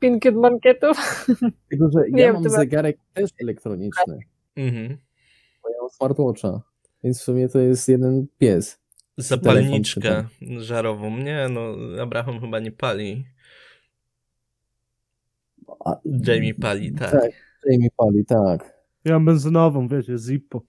Pinkiet 0.00 0.34
mankietów. 0.34 1.26
tylko, 1.70 1.90
że 1.90 2.00
Nie 2.10 2.22
ja 2.22 2.32
mam 2.32 2.42
ma- 2.42 2.48
zegarek 2.48 2.96
też 3.14 3.30
elektroniczny, 3.42 4.18
Mhm. 4.56 4.96
bo 5.62 5.68
ja 5.70 5.76
mam 5.80 5.90
smartwatcha, 5.90 6.62
więc 7.04 7.20
w 7.20 7.22
sumie 7.22 7.48
to 7.48 7.58
jest 7.58 7.88
jeden 7.88 8.26
pies. 8.38 8.80
Zapalniczkę 9.16 10.24
żarową. 10.58 11.16
Nie, 11.16 11.48
no, 11.50 11.74
Abraham 12.02 12.40
chyba 12.40 12.58
nie 12.58 12.72
pali. 12.72 13.24
A, 15.84 15.96
Jamie 16.26 16.54
pali, 16.54 16.92
tak. 16.92 17.10
Tak, 17.10 17.30
Jamie 17.66 17.88
pali, 17.96 18.24
tak. 18.24 18.80
Ja 19.04 19.12
mam 19.12 19.24
benzynową, 19.24 19.88
wiecie, 19.88 20.18
Zippo. 20.18 20.62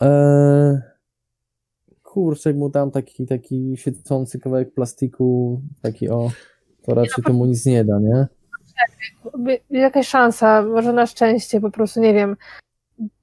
Eee, 0.00 0.80
kurczę, 2.14 2.50
jak 2.50 2.56
mu 2.56 2.68
dam 2.70 2.90
taki, 2.90 3.26
taki 3.26 3.76
świecący 3.76 4.38
kawałek 4.38 4.74
plastiku, 4.74 5.60
taki 5.82 6.08
o, 6.08 6.30
to 6.82 6.94
raczej 6.94 7.24
to 7.24 7.32
mu 7.32 7.46
nic 7.46 7.66
nie 7.66 7.84
da, 7.84 7.98
nie? 8.00 8.26
Jakaś 9.70 10.08
szansa, 10.08 10.62
może 10.62 10.92
na 10.92 11.06
szczęście, 11.06 11.60
po 11.60 11.70
prostu, 11.70 12.00
nie 12.00 12.14
wiem, 12.14 12.36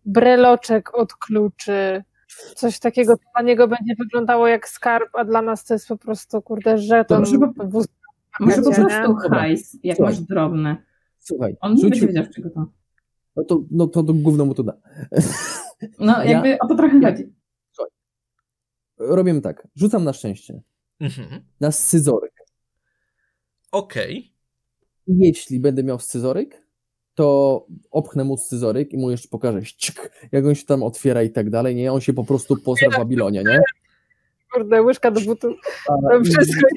breloczek 0.05 0.97
od 0.97 1.13
kluczy, 1.13 2.03
coś 2.55 2.79
takiego, 2.79 3.17
co 3.17 3.23
dla 3.35 3.41
niego 3.41 3.67
będzie 3.67 3.95
wyglądało 3.99 4.47
jak 4.47 4.67
skarb, 4.67 5.09
a 5.13 5.25
dla 5.25 5.41
nas 5.41 5.65
to 5.65 5.73
jest 5.73 5.87
po 5.87 5.97
prostu, 5.97 6.41
kurde, 6.41 6.77
żeton. 6.77 7.23
Bo- 7.39 7.63
wóz- 7.65 7.87
Może 8.39 8.61
po 8.61 8.71
prostu 8.71 9.15
hajs, 9.29 9.77
jak 9.83 9.97
Słuchaj. 9.97 10.13
masz 10.15 10.21
drobne. 10.23 10.77
Słuchaj, 11.19 11.55
On 11.61 11.75
nie 11.75 11.83
będzie 11.83 12.07
wiedział, 12.07 12.25
z 12.25 12.29
czego 12.35 12.49
to. 12.49 12.65
no 13.35 13.43
to, 13.43 13.63
no 13.71 13.87
to, 13.87 14.03
to 14.03 14.13
gówno 14.13 14.45
mu 14.45 14.53
to 14.53 14.63
da. 14.63 14.73
No, 15.99 16.23
jakby 16.23 16.57
o 16.59 16.67
to 16.67 16.75
trochę 16.75 16.99
Ja- 16.99 17.11
chodzi. 17.11 17.33
Robimy 19.01 19.41
tak, 19.41 19.67
rzucam 19.75 20.03
na 20.03 20.13
szczęście, 20.13 20.61
Mhm. 20.99 21.41
na 21.59 21.71
scyzoryk. 21.71 22.33
Okej. 23.71 24.33
I 25.07 25.17
jeśli 25.19 25.59
będę 25.59 25.83
miał 25.83 25.99
scyzoryk, 25.99 26.67
to 27.15 27.67
opchnę 27.91 28.23
mu 28.23 28.37
scyzoryk 28.37 28.93
i 28.93 28.97
mu 28.97 29.11
jeszcze 29.11 29.27
pokażę, 29.29 29.65
ścik, 29.65 30.11
jak 30.31 30.45
on 30.45 30.55
się 30.55 30.65
tam 30.65 30.83
otwiera 30.83 31.23
i 31.23 31.29
tak 31.29 31.49
dalej, 31.49 31.75
nie? 31.75 31.93
On 31.93 32.01
się 32.01 32.13
po 32.13 32.23
prostu 32.23 32.57
posra 32.57 32.89
w 32.89 32.97
Babilonie, 32.97 33.43
nie? 33.43 33.59
Kurde, 34.53 34.81
łyżka 34.81 35.11
do 35.11 35.21
butu. 35.21 35.55
To 35.87 36.23
wszystko. 36.23 36.67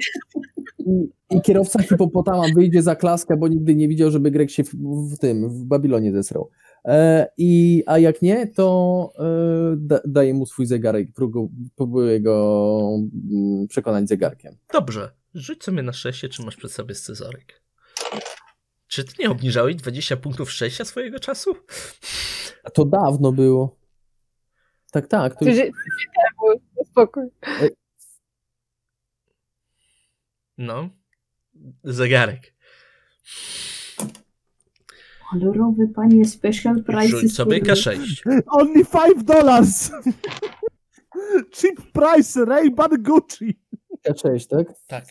I, 0.79 1.09
I 1.31 1.41
kierowca 1.41 1.83
hipopotama 1.83 2.45
wyjdzie 2.55 2.83
za 2.83 2.97
klaskę, 2.97 3.37
bo 3.37 3.49
nigdy 3.49 3.75
nie 3.75 3.89
widział, 3.89 4.11
żeby 4.11 4.31
Grek 4.31 4.51
się 4.51 4.65
w, 4.65 4.75
w 5.13 5.19
tym, 5.19 5.49
w 5.49 5.65
Babilonie 5.65 6.13
zesrał. 6.13 6.51
E, 6.85 7.27
i, 7.39 7.83
a 7.87 7.99
jak 7.99 8.23
nie, 8.23 8.47
to 8.47 9.11
e, 9.19 9.77
da, 9.77 10.01
daje 10.05 10.35
mu 10.35 10.47
swój 10.47 10.67
zegarek, 10.67 11.09
próbu- 11.19 11.49
próbuję 11.77 12.21
go 12.21 12.99
mm, 13.31 13.67
przekonać 13.69 14.09
zegarkiem. 14.09 14.57
Dobrze. 14.73 15.11
Rzuć 15.35 15.65
sobie 15.65 15.83
na 15.83 15.93
szczęście, 15.93 16.29
czy 16.29 16.45
masz 16.45 16.57
przed 16.57 16.73
sobie 16.73 16.95
scyzoryk. 16.95 17.63
Czy 18.87 19.05
ty 19.05 19.13
nie 19.19 19.31
obniżałeś 19.31 19.77
20 19.77 20.17
punktów 20.17 20.51
szczęścia 20.51 20.85
swojego 20.85 21.19
czasu? 21.19 21.55
A 22.65 22.71
to 22.71 22.85
dawno 22.85 23.33
było. 23.33 23.77
Tak, 24.95 25.09
tak. 25.09 25.39
To 25.39 25.45
już, 25.45 25.59
spokój. 26.91 27.25
No. 30.59 30.89
Zegarek. 31.85 32.55
Kolorowy 35.31 35.89
panie 35.89 36.25
special 36.25 36.85
price. 36.85 37.09
Rzuć 37.09 37.35
sobie 37.35 37.61
K6. 37.63 37.99
Only 38.47 38.85
5 38.85 39.25
dollars! 39.25 39.91
Cheap 41.55 41.93
price, 41.93 42.45
Ray-Ban 42.45 43.03
Gucci! 43.03 43.61
K6, 44.09 44.47
tak? 44.49 44.67
Tak. 44.87 45.05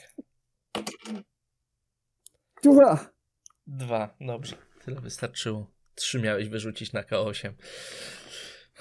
Ura! 2.66 3.10
Dwa. 3.68 4.16
Dobrze. 4.22 4.56
Tyle 4.86 5.02
wystarczyło. 5.02 5.72
Trzy 5.96 6.20
miałeś 6.20 6.50
wyrzucić 6.50 6.94
na 6.94 7.04
K8. 7.04 7.54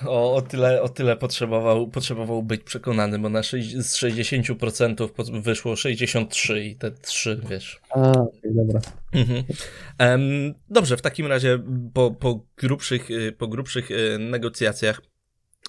O, 0.07 0.35
o 0.35 0.43
tyle, 0.43 0.83
o 0.83 0.89
tyle 0.89 1.17
potrzebował, 1.17 1.89
potrzebował 1.89 2.43
być 2.43 2.63
przekonany, 2.63 3.19
bo 3.19 3.29
na 3.29 3.43
sześć- 3.43 3.77
z 3.77 3.97
60% 3.97 5.09
po- 5.09 5.25
wyszło 5.25 5.77
63 5.77 6.65
i 6.65 6.77
te 6.77 6.91
3, 6.91 7.41
wiesz. 7.51 7.81
A, 7.91 8.13
dobra. 8.45 8.81
Mhm. 9.13 9.45
Em, 9.99 10.55
dobrze, 10.71 10.97
w 10.97 11.03
takim 11.03 11.27
razie 11.27 11.59
po, 11.95 12.11
po 12.11 12.47
grubszych, 12.57 13.11
y, 13.11 13.33
po 13.33 13.49
grubszych 13.49 13.91
y, 13.91 14.19
negocjacjach, 14.19 15.01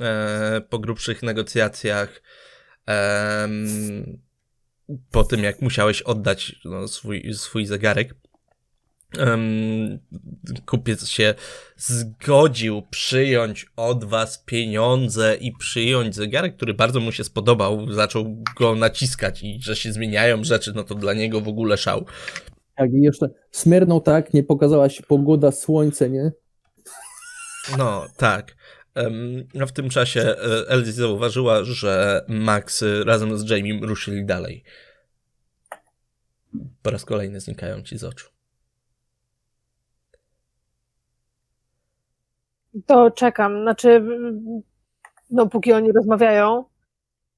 e, 0.02 0.62
po 0.70 0.80
grubszych 0.80 1.24
negocjacjach, 1.24 2.22
em, 2.86 4.20
po 5.12 5.24
tym 5.24 5.44
jak 5.44 5.62
musiałeś 5.62 6.02
oddać 6.02 6.56
no, 6.66 6.88
swój, 6.88 7.34
swój 7.34 7.66
zegarek, 7.66 8.16
um, 9.20 10.00
kupiec 10.66 11.08
się 11.08 11.34
zgodził 11.78 12.82
przyjąć 12.90 13.66
od 13.76 14.04
was 14.04 14.44
pieniądze 14.46 15.36
i 15.36 15.52
przyjąć 15.52 16.16
zegarek, 16.16 16.56
który 16.56 16.74
bardzo 16.74 17.00
mu 17.00 17.12
się 17.12 17.24
spodobał, 17.24 17.92
zaczął 17.92 18.44
go 18.58 18.76
naciskać 18.76 19.44
i 19.44 19.60
że 19.62 19.76
się 19.76 19.92
zmieniają 19.92 20.44
rzeczy, 20.44 20.74
no 20.76 20.84
to 20.84 20.96
dla 20.96 21.14
niego 21.14 21.42
w 21.42 21.48
ogóle 21.48 21.78
szał. 21.78 22.06
Tak, 22.76 22.94
i 22.94 23.02
jeszcze 23.02 23.30
smernął 23.52 24.02
tak, 24.02 24.34
nie 24.34 24.44
pokazała 24.44 24.90
się 24.90 25.04
pogoda, 25.04 25.52
słońce, 25.52 26.10
nie? 26.10 26.32
No, 27.78 28.06
tak. 28.18 28.56
Um, 28.96 29.48
w 29.68 29.72
tym 29.72 29.90
czasie 29.90 30.22
e, 30.22 30.70
Elsie 30.70 30.92
zauważyła, 30.92 31.64
że 31.64 32.26
Max 32.28 32.84
razem 33.06 33.38
z 33.38 33.50
Jamie 33.50 33.80
ruszyli 33.82 34.26
dalej. 34.26 34.64
Po 36.82 36.92
raz 36.92 37.06
kolejny 37.06 37.40
znikają 37.40 37.82
ci 37.82 37.98
z 37.98 38.04
oczu. 38.04 38.33
To 42.86 43.12
czekam. 43.12 43.62
Znaczy, 43.62 44.04
no 45.30 45.48
póki 45.48 45.74
oni 45.74 45.92
rozmawiają, 45.92 46.66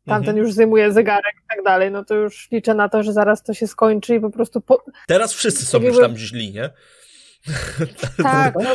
tamten 0.05 0.29
mhm. 0.29 0.37
już 0.37 0.53
zdejmuje 0.53 0.91
zegarek 0.91 1.35
i 1.43 1.47
tak 1.55 1.63
dalej, 1.63 1.91
no 1.91 2.05
to 2.05 2.15
już 2.15 2.51
liczę 2.51 2.73
na 2.73 2.89
to, 2.89 3.03
że 3.03 3.13
zaraz 3.13 3.43
to 3.43 3.53
się 3.53 3.67
skończy 3.67 4.15
i 4.15 4.19
po 4.19 4.29
prostu... 4.29 4.61
Po... 4.61 4.83
Teraz 5.07 5.33
wszyscy 5.33 5.65
są 5.65 5.79
już 5.79 5.99
tam 5.99 6.17
źli, 6.17 6.53
nie? 6.53 6.69
Tak, 8.23 8.55
no, 8.63 8.69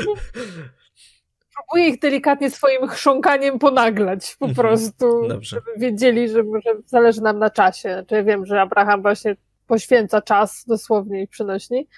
próbuję 1.57 1.89
ich 1.89 2.01
delikatnie 2.01 2.51
swoim 2.51 2.89
chrząkaniem 2.89 3.59
ponaglać 3.59 4.37
po 4.39 4.47
mhm. 4.47 4.67
prostu, 4.69 5.29
Dobrze. 5.29 5.57
żeby 5.57 5.81
wiedzieli, 5.81 6.29
że 6.29 6.43
może 6.43 6.71
zależy 6.87 7.21
nam 7.21 7.39
na 7.39 7.51
czasie. 7.51 7.93
Znaczy 7.93 8.15
ja 8.15 8.23
wiem, 8.25 8.47
że 8.47 8.61
Abraham 8.61 9.03
właśnie 9.03 9.37
poświęca 9.67 10.23
czas 10.23 10.65
dosłownie 10.67 11.23
i 11.23 11.29
przynośni, 11.29 11.89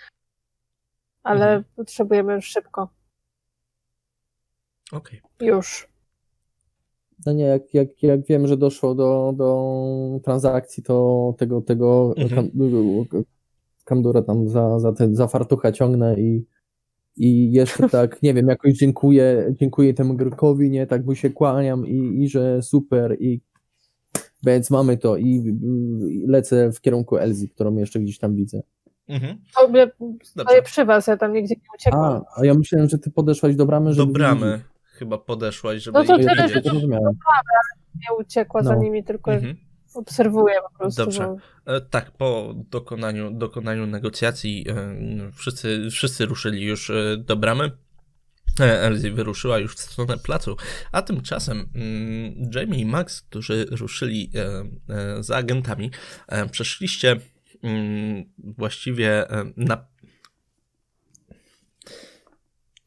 ale 1.22 1.44
mhm. 1.46 1.64
potrzebujemy 1.76 2.34
już 2.34 2.46
szybko. 2.46 2.88
Okej. 4.92 5.20
Okay. 5.36 5.48
Już. 5.48 5.92
No 7.26 7.32
nie, 7.32 7.44
jak, 7.44 7.74
jak, 7.74 8.02
jak 8.02 8.26
wiem, 8.26 8.46
że 8.46 8.56
doszło 8.56 8.94
do, 8.94 9.34
do 9.36 10.20
transakcji, 10.24 10.82
to 10.82 11.34
tego, 11.38 11.60
tego 11.60 12.14
mhm. 12.16 12.50
Kamdura 13.84 14.22
tam 14.22 14.48
za, 14.48 14.78
za, 14.78 14.92
ten, 14.92 15.14
za 15.14 15.26
fartucha 15.26 15.72
ciągnę 15.72 16.20
i, 16.20 16.46
i 17.16 17.52
jeszcze 17.52 17.88
tak, 17.98 18.22
nie 18.22 18.34
wiem, 18.34 18.48
jakoś 18.48 18.72
dziękuję, 18.72 19.54
dziękuję 19.60 19.94
temu 19.94 20.14
Grykowi, 20.14 20.70
nie, 20.70 20.86
tak 20.86 21.04
mu 21.04 21.14
się 21.14 21.30
kłaniam 21.30 21.86
i, 21.86 22.22
i 22.22 22.28
że 22.28 22.62
super 22.62 23.16
i 23.20 23.40
więc 24.46 24.70
mamy 24.70 24.96
to 24.96 25.16
i, 25.16 25.58
i 26.10 26.26
lecę 26.26 26.72
w 26.72 26.80
kierunku 26.80 27.16
Elzy, 27.16 27.48
którą 27.48 27.76
jeszcze 27.76 28.00
gdzieś 28.00 28.18
tam 28.18 28.34
widzę. 28.34 28.62
Mhm. 29.08 29.38
Tobie 29.56 29.90
stoję 30.22 30.62
przy 30.62 30.84
was, 30.84 31.06
ja 31.06 31.16
tam 31.16 31.32
nigdzie 31.32 31.54
nie 31.54 31.68
uciekłam. 31.74 32.04
A, 32.04 32.40
a 32.40 32.44
ja 32.44 32.54
myślałem, 32.54 32.88
że 32.88 32.98
ty 32.98 33.10
podeszłaś 33.10 33.56
do 33.56 33.66
bramy, 33.66 33.92
żeby... 33.92 34.06
Do 34.06 34.12
bramy 34.12 34.62
chyba 34.92 35.18
podeszłaś, 35.18 35.82
żeby... 35.82 35.98
No 35.98 36.04
to 36.04 36.18
tyle, 36.18 36.48
że 36.48 36.60
do 36.60 36.70
bramy, 36.70 36.98
nie 37.96 38.16
uciekła 38.18 38.62
no. 38.62 38.68
za 38.68 38.76
nimi, 38.76 39.04
tylko 39.04 39.32
mhm. 39.32 39.56
obserwuję 39.94 40.54
po 40.62 40.78
prostu. 40.78 41.04
Dobrze. 41.04 41.36
Bo... 41.66 41.74
E, 41.74 41.80
tak, 41.80 42.10
po 42.10 42.54
dokonaniu, 42.56 43.30
dokonaniu 43.30 43.86
negocjacji 43.86 44.66
e, 44.68 45.32
wszyscy, 45.32 45.88
wszyscy 45.90 46.26
ruszyli 46.26 46.62
już 46.62 46.90
e, 46.90 47.16
do 47.16 47.36
bramy. 47.36 47.70
Elsie 48.60 49.10
wyruszyła 49.10 49.58
już 49.58 49.76
w 49.76 49.80
stronę 49.80 50.18
placu, 50.18 50.56
a 50.92 51.02
tymczasem 51.02 51.68
mm, 51.74 52.50
Jamie 52.54 52.78
i 52.78 52.86
Max, 52.86 53.22
którzy 53.22 53.66
ruszyli 53.70 54.32
za 55.20 55.36
agentami, 55.36 55.90
przeszliście 56.50 57.16
mm, 57.62 58.24
właściwie 58.38 59.26
na. 59.56 59.86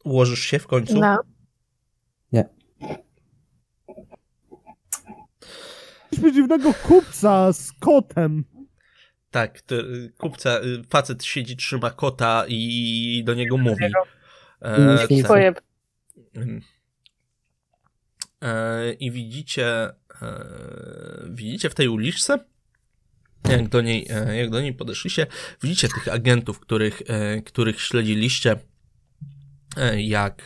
Ułożysz 0.04 0.40
się 0.40 0.58
w 0.58 0.66
końcu? 0.66 1.00
No. 1.00 1.18
Nie. 2.32 2.48
Mieliśmy 6.18 6.32
dziwnego 6.32 6.74
kupca 6.74 7.52
z 7.52 7.72
kotem. 7.72 8.44
Tak, 9.30 9.62
kupca, 10.18 10.60
facet 10.90 11.24
siedzi, 11.24 11.56
trzyma 11.56 11.90
kota 11.90 12.44
i 12.48 13.22
do 13.26 13.34
niego 13.34 13.56
mówi. 13.56 13.84
E. 13.84 13.90
Mhm. 16.34 16.60
E, 18.42 18.92
I 18.92 19.10
widzicie, 19.10 19.66
e, 19.68 19.92
widzicie 21.30 21.70
w 21.70 21.74
tej 21.74 21.88
uliczce, 21.88 22.38
jak 23.48 23.68
do 23.68 23.80
niej, 23.80 24.06
e, 24.10 24.36
jak 24.36 24.50
do 24.50 24.60
niej 24.60 24.74
podeszliście, 24.74 25.26
widzicie 25.62 25.88
tych 25.88 26.08
agentów, 26.08 26.60
których, 26.60 27.02
których 27.44 27.80
śledziliście, 27.80 28.56
jak 29.96 30.42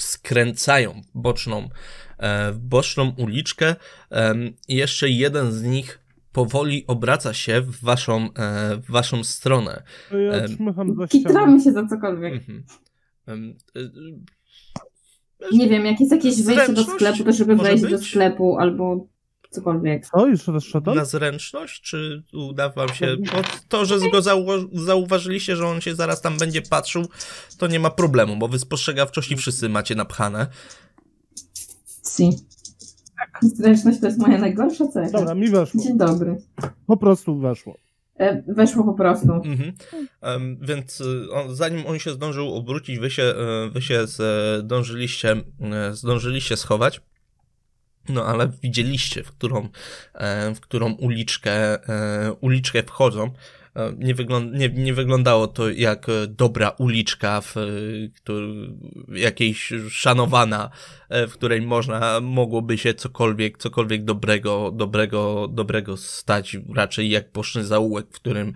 skręcają 0.00 1.02
boczną, 1.14 1.68
boczną 2.54 3.12
uliczkę 3.16 3.74
i 4.68 4.74
jeszcze 4.76 5.08
jeden 5.08 5.52
z 5.52 5.62
nich 5.62 6.06
powoli 6.36 6.84
obraca 6.86 7.34
się 7.34 7.60
w 7.60 7.84
waszą, 7.84 8.28
e, 8.34 8.76
w 8.76 8.90
waszą 8.90 9.24
stronę. 9.24 9.82
Ja 10.32 10.48
czmycham 10.48 11.08
Kitramy 11.08 11.60
się 11.60 11.72
za 11.72 11.86
cokolwiek. 11.86 12.34
Mhm. 12.34 12.64
E, 13.28 13.36
nie 15.52 15.68
wiem, 15.68 15.86
jak 15.86 16.00
jest 16.00 16.12
jakieś 16.12 16.42
wejście 16.42 16.72
do 16.72 16.84
sklepu, 16.84 17.24
to 17.24 17.32
żeby 17.32 17.56
wejść 17.56 17.82
być? 17.82 17.90
do 17.90 17.98
sklepu 17.98 18.58
albo 18.58 19.08
cokolwiek. 19.50 20.06
O, 20.12 20.26
już 20.26 20.48
raz 20.48 20.64
Na 20.94 21.04
zręczność? 21.04 21.80
Czy 21.80 22.22
uda 22.32 22.68
wam 22.68 22.88
się... 22.88 23.16
Bo 23.16 23.42
to, 23.68 23.84
że 23.84 23.98
go 24.10 24.22
zauważyliście, 24.72 25.56
że 25.56 25.66
on 25.66 25.80
się 25.80 25.94
zaraz 25.94 26.20
tam 26.20 26.38
będzie 26.38 26.62
patrzył, 26.62 27.06
to 27.58 27.66
nie 27.66 27.80
ma 27.80 27.90
problemu, 27.90 28.36
bo 28.36 28.48
wy 28.48 28.58
spostrzegawczości 28.58 29.36
wszyscy 29.36 29.68
macie 29.68 29.94
napchane. 29.94 30.46
Si. 32.16 32.30
Zręczność 33.42 34.00
to 34.00 34.06
jest 34.06 34.18
moja 34.18 34.38
najgorsza 34.38 34.88
cecha. 34.88 35.10
Dobra, 35.18 35.34
mi 35.34 35.48
weszło. 35.48 35.82
Dzień 35.82 35.98
dobry. 35.98 36.36
Po 36.86 36.96
prostu 36.96 37.38
weszło. 37.38 37.76
E, 38.16 38.42
weszło 38.42 38.84
po 38.84 38.94
prostu. 38.94 39.32
Mhm. 39.32 39.72
Um, 40.22 40.58
więc 40.62 41.02
on, 41.32 41.56
zanim 41.56 41.86
on 41.86 41.98
się 41.98 42.10
zdążył 42.10 42.54
obrócić, 42.54 42.98
wy 42.98 43.10
się, 43.10 43.34
y, 43.66 43.70
wy 43.70 43.82
się 43.82 44.06
zdążyliście, 44.58 45.36
zdążyliście 45.92 46.56
schować. 46.56 47.00
No 48.08 48.24
ale 48.24 48.48
widzieliście, 48.62 49.22
w 49.22 49.30
którą, 49.32 49.68
e, 50.14 50.54
w 50.54 50.60
którą 50.60 50.92
uliczkę, 50.92 51.88
e, 51.88 52.32
uliczkę 52.32 52.82
wchodzą. 52.82 53.30
E, 53.76 53.92
nie, 53.98 54.14
wygląda, 54.14 54.58
nie, 54.58 54.68
nie 54.68 54.94
wyglądało 54.94 55.46
to 55.46 55.70
jak 55.70 56.08
e, 56.08 56.26
dobra 56.26 56.70
uliczka, 56.70 57.40
w, 57.40 57.56
e, 57.56 57.62
jakiejś 59.08 59.72
szanowana, 59.90 60.70
w 61.10 61.32
której 61.32 61.62
można, 61.62 62.20
mogłoby 62.20 62.78
się 62.78 62.94
cokolwiek, 62.94 63.58
cokolwiek 63.58 64.04
dobrego, 64.04 64.70
dobrego, 64.74 65.48
dobrego 65.48 65.96
stać, 65.96 66.56
raczej 66.74 67.10
jak 67.10 67.32
boczny 67.32 67.64
zaułek, 67.64 68.06
w 68.06 68.14
którym 68.14 68.52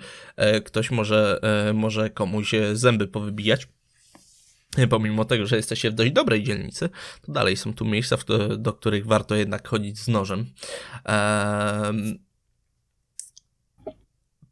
ktoś 0.64 0.90
może, 0.90 1.40
może 1.74 2.10
komuś 2.10 2.54
zęby 2.72 3.06
powybijać. 3.06 3.68
Pomimo 4.90 5.24
tego, 5.24 5.46
że 5.46 5.56
jesteście 5.56 5.90
w 5.90 5.94
dość 5.94 6.12
dobrej 6.12 6.42
dzielnicy, 6.42 6.88
to 7.22 7.32
dalej 7.32 7.56
są 7.56 7.74
tu 7.74 7.84
miejsca, 7.84 8.16
do 8.58 8.72
których 8.72 9.06
warto 9.06 9.34
jednak 9.34 9.68
chodzić 9.68 9.98
z 9.98 10.08
nożem. 10.08 10.46
Eee, 11.04 12.20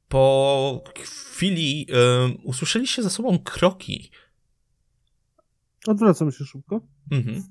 po 0.09 0.85
chwili 0.97 1.87
y, 1.91 2.39
usłyszeliście 2.43 3.03
za 3.03 3.11
sobą 3.11 3.39
kroki. 3.39 4.11
Odwracam 5.87 6.33
się 6.33 6.45
szybko. 6.45 6.81
Mhm. 7.11 7.43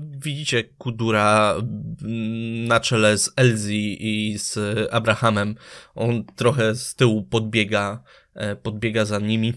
Widzicie 0.00 0.64
Kudura 0.64 1.54
mm, 1.56 2.64
na 2.64 2.80
czele 2.80 3.18
z 3.18 3.32
Elzi 3.36 3.96
i 4.00 4.38
z 4.38 4.58
Abrahamem. 4.92 5.54
On 5.94 6.24
trochę 6.24 6.74
z 6.74 6.94
tyłu 6.94 7.22
podbiega, 7.22 8.02
e, 8.34 8.56
podbiega 8.56 9.04
za 9.04 9.18
nimi. 9.18 9.52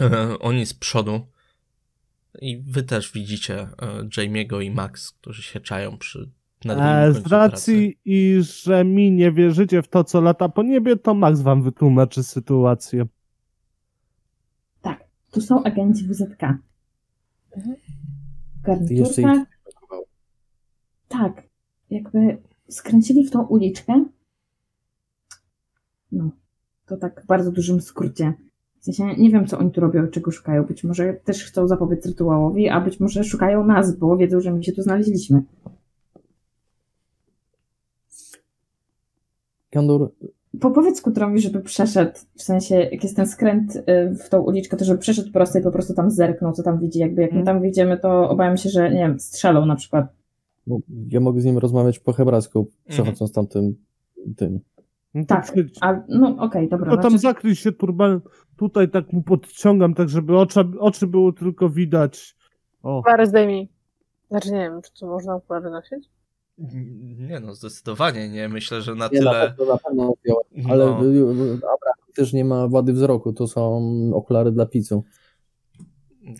E, 0.00 0.38
oni 0.38 0.66
z 0.66 0.74
przodu. 0.74 1.26
I 2.40 2.62
wy 2.62 2.82
też 2.82 3.12
widzicie 3.12 3.60
e, 3.60 3.68
Jamie'ego 4.16 4.62
i 4.62 4.70
Max, 4.70 5.10
którzy 5.10 5.42
się 5.42 5.60
czają 5.60 5.98
przy 5.98 6.30
E, 6.70 7.12
z 7.12 7.26
racji, 7.26 7.98
i 8.04 8.38
że 8.40 8.84
mi 8.84 9.12
nie 9.12 9.32
wierzycie 9.32 9.82
w 9.82 9.88
to, 9.88 10.04
co 10.04 10.20
lata 10.20 10.48
po 10.48 10.62
niebie, 10.62 10.96
to 10.96 11.14
Max 11.14 11.40
wam 11.40 11.62
wytłumaczy 11.62 12.22
sytuację. 12.22 13.06
Tak, 14.82 15.04
tu 15.30 15.40
są 15.40 15.62
agenci 15.62 16.08
WZK. 16.08 16.42
Mhm. 17.56 17.76
Garniturka. 18.62 19.46
Tak, 21.08 21.42
jakby 21.90 22.38
skręcili 22.68 23.26
w 23.26 23.30
tą 23.30 23.46
uliczkę. 23.46 24.04
No, 26.12 26.30
to 26.86 26.96
tak 26.96 27.22
w 27.24 27.26
bardzo 27.26 27.52
dużym 27.52 27.80
skrócie. 27.80 28.34
W 28.80 28.84
sensie 28.84 29.22
nie 29.22 29.30
wiem, 29.30 29.46
co 29.46 29.58
oni 29.58 29.70
tu 29.70 29.80
robią, 29.80 30.06
czego 30.06 30.30
szukają. 30.30 30.62
Być 30.62 30.84
może 30.84 31.14
też 31.14 31.44
chcą 31.44 31.68
zapobiec 31.68 32.06
rytuałowi, 32.06 32.68
a 32.68 32.80
być 32.80 33.00
może 33.00 33.24
szukają 33.24 33.66
nas, 33.66 33.98
bo 33.98 34.16
wiedzą, 34.16 34.40
że 34.40 34.52
my 34.52 34.64
się 34.64 34.72
tu 34.72 34.82
znaleźliśmy. 34.82 35.42
Kandur, 39.74 40.12
powiedz 40.60 41.02
Kutrowi, 41.02 41.40
żeby 41.40 41.60
przeszedł, 41.60 42.12
w 42.36 42.42
sensie 42.42 42.74
jak 42.74 43.02
jest 43.02 43.16
ten 43.16 43.26
skręt 43.26 43.76
y, 43.76 43.82
w 44.24 44.28
tą 44.28 44.42
uliczkę, 44.42 44.76
to 44.76 44.84
żeby 44.84 44.98
przeszedł 44.98 45.32
prosto 45.32 45.58
i 45.58 45.62
po 45.62 45.70
prostu 45.70 45.94
tam 45.94 46.10
zerknął, 46.10 46.52
co 46.52 46.62
tam 46.62 46.78
widzi. 46.78 46.98
Jakby 46.98 47.22
jak 47.22 47.32
my 47.32 47.44
tam 47.44 47.60
wyjdziemy, 47.60 47.98
to 47.98 48.28
obawiam 48.28 48.56
się, 48.56 48.68
że 48.68 48.90
nie 48.90 48.98
wiem, 48.98 49.20
strzelą 49.20 49.66
na 49.66 49.76
przykład. 49.76 50.06
No, 50.66 50.78
ja 51.08 51.20
mogę 51.20 51.40
z 51.40 51.44
nim 51.44 51.58
rozmawiać 51.58 51.98
po 51.98 52.12
hebrajsku, 52.12 52.70
przechodząc 52.88 53.32
tamtym 53.32 53.76
tym. 54.36 54.60
No 55.14 55.24
Tak. 55.24 55.52
A, 55.80 56.02
no 56.08 56.36
okej, 56.38 56.68
dobra. 56.68 56.90
No 56.90 56.96
tam 56.96 57.10
znaczy- 57.10 57.18
zakryj 57.18 57.56
się 57.56 57.72
turbanem. 57.72 58.20
Tutaj 58.56 58.90
tak 58.90 59.12
mu 59.12 59.22
podciągam, 59.22 59.94
tak 59.94 60.08
żeby 60.08 60.38
oczy, 60.38 60.60
oczy 60.78 61.06
było 61.06 61.32
tylko 61.32 61.68
widać. 61.68 62.36
O, 62.82 63.02
Parę 63.02 63.26
zdejmij. 63.26 63.68
Znaczy 64.30 64.52
nie 64.52 64.58
wiem, 64.58 64.82
czy 64.82 64.94
tu 65.00 65.06
można 65.06 65.34
okulary 65.34 65.70
nosić? 65.70 66.13
Nie 66.58 67.40
no, 67.40 67.54
zdecydowanie 67.54 68.28
nie. 68.28 68.48
Myślę, 68.48 68.82
że 68.82 68.94
na 68.94 69.04
Nie, 69.04 69.18
tyle. 69.18 69.54
na 69.68 69.78
pewno 69.78 70.14
zdjąłem, 70.20 70.70
ale 70.70 70.86
No. 70.86 70.96
Abraham 71.56 72.12
też 72.14 72.32
nie 72.32 72.44
ma 72.44 72.68
wady 72.68 72.92
wzroku, 72.92 73.32
to 73.32 73.46
są 73.46 73.80
okulary 74.14 74.52
dla 74.52 74.66
pizzu. 74.66 75.04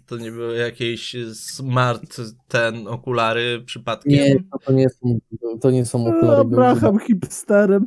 To 0.07 0.16
nie 0.16 0.31
były 0.32 0.57
jakieś 0.57 1.16
smart 1.32 2.16
ten 2.49 2.89
okulary 2.89 3.62
przypadkiem. 3.66 4.12
Nie, 4.12 4.36
to, 4.53 4.59
to 4.59 4.73
nie 4.73 4.89
są, 4.89 5.19
to 5.61 5.70
nie 5.70 5.85
są 5.85 6.07
okulary. 6.07 6.41
Abraham 6.41 6.99
hipsterem. 6.99 7.86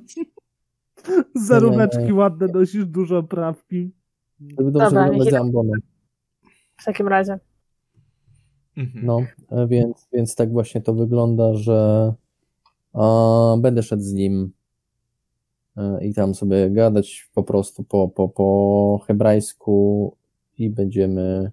Zaróweczki 1.48 1.98
Nie, 1.99 2.06
nie. 2.06 2.14
ładne 2.14 2.48
nosisz, 2.48 2.86
dużo 2.86 3.18
oprawki. 3.18 3.91
Żeby 4.58 4.72
dobrze 4.72 4.86
Dobra, 4.86 5.10
wyglądać. 5.44 5.80
W 6.78 6.86
takim 6.86 7.08
razie. 7.08 7.40
Mhm. 8.78 9.06
No, 9.06 9.26
e, 9.49 9.68
więc, 9.68 10.08
więc 10.14 10.36
tak 10.36 10.52
właśnie 10.52 10.82
to 10.82 10.94
wygląda, 10.94 11.54
że 11.54 12.14
a, 12.94 13.56
będę 13.60 13.84
szedł 13.84 14.04
z 14.04 14.14
nim 14.14 14.52
e, 15.78 16.06
i 16.06 16.14
tam 16.14 16.36
sobie 16.36 16.70
gadać 16.70 17.30
po 17.34 17.44
prostu 17.44 17.84
po, 17.84 18.10
po, 18.10 18.30
po 18.30 19.04
hebrajsku 19.08 20.16
i 20.58 20.70
będziemy 20.70 21.52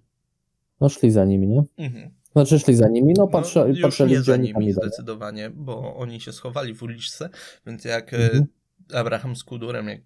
no 0.81 0.89
szli 0.89 1.11
za 1.11 1.25
nimi, 1.25 1.49
nie? 1.49 1.63
Mhm. 1.77 2.11
Znaczy 2.33 2.59
szli 2.59 2.75
za 2.75 2.89
nimi, 2.89 3.15
no 3.19 3.29
patrzę, 3.29 3.61
no, 3.61 3.67
już 3.67 3.81
patrzyli, 3.81 4.13
nie 4.13 4.23
za 4.23 4.37
nimi 4.37 4.73
zdecydowanie, 4.73 5.51
bo 5.51 5.97
oni 5.97 6.21
się 6.21 6.33
schowali 6.33 6.75
w 6.75 6.83
uliczce, 6.83 7.29
więc 7.67 7.85
jak 7.85 8.15
Mhm. 8.15 8.47
Abraham 8.95 9.37
z 9.37 9.45
Kudurem, 9.45 9.89
jak 9.89 10.01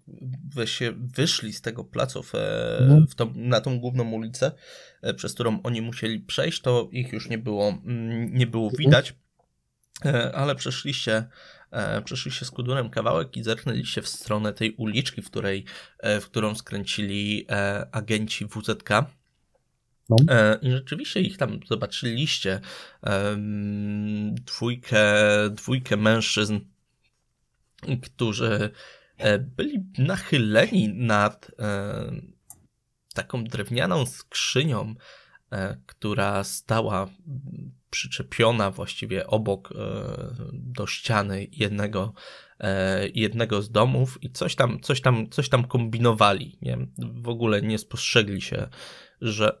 się 0.67 0.93
wyszli 0.97 1.53
z 1.53 1.61
tego 1.61 1.83
placu 1.83 2.23
w, 2.23 2.35
e, 2.35 2.77
Mhm. 2.79 3.07
w 3.07 3.15
tą, 3.15 3.33
na 3.35 3.61
tą 3.61 3.79
główną 3.79 4.11
ulicę, 4.11 4.51
e, 5.01 5.13
przez 5.13 5.33
którą 5.33 5.61
oni 5.61 5.81
musieli 5.81 6.19
przejść, 6.19 6.61
to 6.61 6.89
ich 6.91 7.13
już 7.13 7.29
nie 7.29 7.37
było, 7.37 7.67
mm, 7.85 8.33
nie 8.33 8.47
było 8.47 8.65
Mhm. 8.69 8.77
widać, 8.79 9.15
E, 10.05 10.35
ale 10.35 10.55
przeszliście, 10.55 11.25
przeszliście 12.03 12.45
z 12.45 12.51
Kudurem 12.51 12.89
kawałek 12.89 13.37
i 13.37 13.43
zerknęliście 13.43 14.01
w 14.01 14.07
stronę 14.07 14.53
tej 14.53 14.71
uliczki, 14.75 15.21
w, 15.21 15.25
której, 15.29 15.65
w 16.03 16.25
którą 16.25 16.55
skręcili 16.55 17.47
agenci 17.91 18.45
WZK. 18.45 18.89
No. 20.09 20.15
I 20.61 20.71
rzeczywiście 20.71 21.21
ich 21.21 21.37
tam 21.37 21.59
zobaczyliście. 21.67 22.59
Dwójkę, 24.31 25.03
dwójkę 25.49 25.97
mężczyzn, 25.97 26.59
którzy 28.01 28.71
e, 29.17 29.39
byli 29.39 29.85
nachyleni 29.97 30.89
nad 30.89 31.51
e, 31.59 32.11
taką 33.13 33.43
drewnianą 33.43 34.05
skrzynią, 34.05 34.95
e, 35.51 35.77
która 35.85 36.43
stała 36.43 37.09
przyczepiona 37.89 38.71
właściwie 38.71 39.27
obok 39.27 39.73
do 40.53 40.87
ściany 40.87 41.47
jednego, 41.51 42.13
jednego 43.13 43.61
z 43.61 43.71
domów 43.71 44.23
i 44.23 44.31
coś 44.31 44.55
tam, 44.55 44.79
coś 44.79 45.01
tam, 45.01 45.29
coś 45.29 45.49
tam 45.49 45.67
kombinowali. 45.67 46.57
Nie? 46.61 46.77
W 46.97 47.29
ogóle 47.29 47.61
nie 47.61 47.77
spostrzegli 47.77 48.41
się, 48.41 48.67
że. 49.21 49.59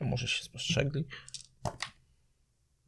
A 0.00 0.04
może 0.04 0.28
się 0.28 0.44
spostrzegli? 0.44 1.04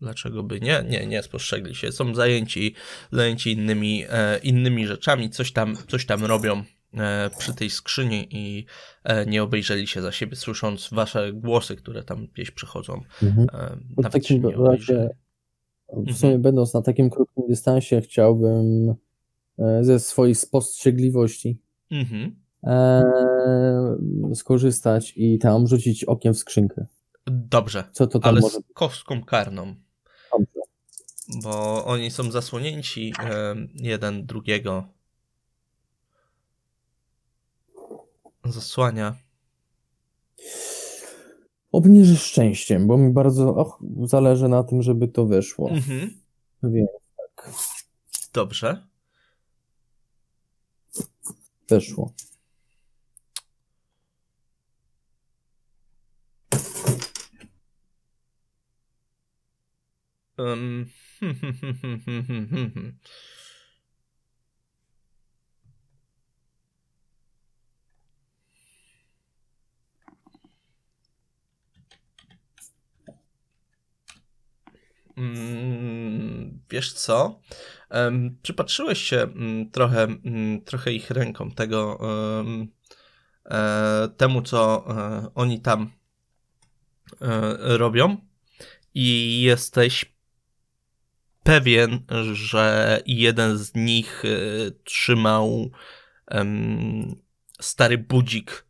Dlaczego 0.00 0.42
by 0.42 0.60
nie? 0.60 0.84
Nie, 0.88 1.06
nie 1.06 1.22
spostrzegli 1.22 1.74
się. 1.74 1.92
Są 1.92 2.14
zajęci, 2.14 2.74
zajęci 3.12 3.52
innymi, 3.52 4.04
e, 4.10 4.38
innymi 4.38 4.86
rzeczami, 4.86 5.30
coś 5.30 5.52
tam, 5.52 5.76
coś 5.88 6.06
tam 6.06 6.24
robią 6.24 6.62
e, 6.94 7.30
przy 7.38 7.54
tej 7.54 7.70
skrzyni 7.70 8.28
i 8.30 8.64
e, 9.04 9.26
nie 9.26 9.42
obejrzeli 9.42 9.86
się 9.86 10.02
za 10.02 10.12
siebie, 10.12 10.36
słysząc 10.36 10.88
wasze 10.92 11.32
głosy, 11.32 11.76
które 11.76 12.02
tam 12.02 12.26
gdzieś 12.26 12.50
przychodzą. 12.50 13.00
Mhm. 13.22 13.46
E, 13.52 13.76
W 13.76 14.02
nawet 14.02 14.12
się 14.26 14.34
takim 14.34 14.42
nie 14.50 14.56
obejrzeli. 14.56 14.98
razie, 14.98 15.10
w 15.92 16.16
sumie 16.18 16.38
będąc 16.38 16.74
na 16.74 16.82
takim 16.82 17.10
krótkim 17.10 17.44
dystansie, 17.48 18.00
chciałbym 18.00 18.94
e, 19.58 19.84
ze 19.84 20.00
swojej 20.00 20.34
spostrzegliwości 20.34 21.58
Mhm. 21.90 22.36
e, 22.64 23.02
skorzystać 24.34 25.12
i 25.16 25.38
tam 25.38 25.66
rzucić 25.66 26.04
okiem 26.04 26.34
w 26.34 26.38
skrzynkę. 26.38 26.86
Dobrze, 27.26 27.84
Co 27.92 28.06
to 28.06 28.18
tam 28.18 28.28
ale 28.28 28.40
może 28.40 28.58
z 28.58 28.62
kostką 28.74 29.24
karną. 29.24 29.74
Bo 31.28 31.84
oni 31.84 32.10
są 32.10 32.30
zasłonięci 32.30 33.12
jeden 33.74 34.26
drugiego. 34.26 34.88
Zasłania. 38.44 39.16
Obniżysz 41.72 42.22
szczęściem, 42.22 42.86
bo 42.86 42.96
mi 42.96 43.12
bardzo 43.12 43.54
och, 43.56 43.78
zależy 44.04 44.48
na 44.48 44.64
tym, 44.64 44.82
żeby 44.82 45.08
to 45.08 45.26
wyszło. 45.26 45.70
Mhm. 45.70 46.10
Więc 46.62 46.90
tak, 47.16 47.50
Dobrze. 48.32 48.86
wyszło. 51.68 52.12
Um, 60.38 60.86
Wiesz 76.70 76.92
co? 76.92 77.40
Przypatrzyłeś 78.42 79.02
się 79.02 79.16
mm, 79.16 79.70
trochę, 79.70 80.02
mm, 80.02 80.60
trochę 80.64 80.92
ich 80.92 81.10
ręką, 81.10 81.50
tego, 81.50 82.00
e, 83.50 84.08
temu, 84.16 84.42
co 84.42 84.84
e, 84.88 85.28
oni 85.34 85.60
tam 85.60 85.90
e, 87.20 87.56
robią, 87.76 88.16
i 88.94 89.40
jesteś 89.40 90.15
pewien, 91.46 91.98
że 92.32 93.00
jeden 93.06 93.58
z 93.58 93.74
nich 93.74 94.22
e, 94.24 94.28
trzymał 94.84 95.70
stary 97.60 97.98
budzik 97.98 98.66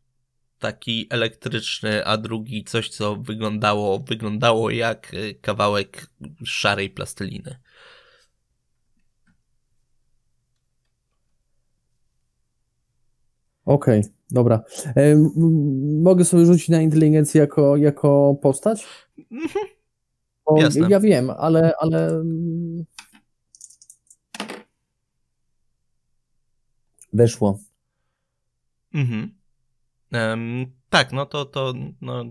taki 0.58 1.06
elektryczny, 1.10 2.04
a 2.06 2.16
drugi 2.16 2.64
coś, 2.64 2.88
co 2.88 3.16
wyglądało, 3.16 3.98
wyglądało 3.98 4.70
jak 4.70 5.14
e, 5.14 5.34
kawałek 5.34 6.06
szarej 6.44 6.90
plasteliny. 6.90 7.56
Okej, 13.64 14.02
dobra. 14.30 14.62
E, 14.96 15.02
m- 15.02 15.30
m- 15.36 16.02
mogę 16.02 16.24
sobie 16.24 16.46
rzucić 16.46 16.68
na 16.68 16.82
inteligencję 16.82 17.40
jako, 17.40 17.76
jako 17.76 18.38
postać? 18.42 18.86
Mhm. 19.30 19.75
Bo 20.46 20.60
Jasne. 20.60 20.88
Ja 20.90 21.00
wiem, 21.00 21.30
ale, 21.30 21.72
ale. 21.80 22.08
mm, 22.08 22.84
Weszło. 27.12 27.58
Mhm. 28.94 29.34
Em, 30.12 30.66
tak, 30.90 31.12
no 31.12 31.26
to, 31.26 31.44
to 31.44 31.72
no, 32.00 32.24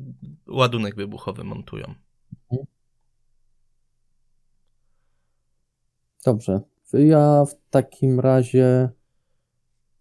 ładunek 0.47 0.95
wybuchowy 0.95 1.43
montują. 1.43 1.95
Dobrze. 6.25 6.61
Ja 6.93 7.45
w 7.45 7.55
takim 7.69 8.19
razie. 8.19 8.89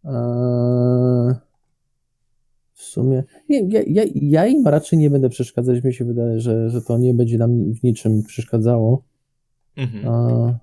e, 0.05 0.15
w 2.75 2.83
sumie. 2.83 3.25
Nie, 3.49 3.69
ja, 3.69 3.81
ja, 3.87 4.03
ja 4.15 4.47
im 4.47 4.67
raczej 4.69 4.99
nie 4.99 5.11
będę 5.11 5.29
przeszkadzać. 5.29 5.85
Mi 5.85 5.95
się 5.95 6.05
wydaje, 6.05 6.41
że, 6.41 6.71
że 6.71 6.83
to 6.83 6.99
nie 6.99 7.15
będzie 7.15 7.39
nam 7.39 7.75
w 7.75 7.83
niczym 7.83 8.23
przeszkadzało. 8.23 9.03
Mhm. 9.77 10.09
A... 10.09 10.59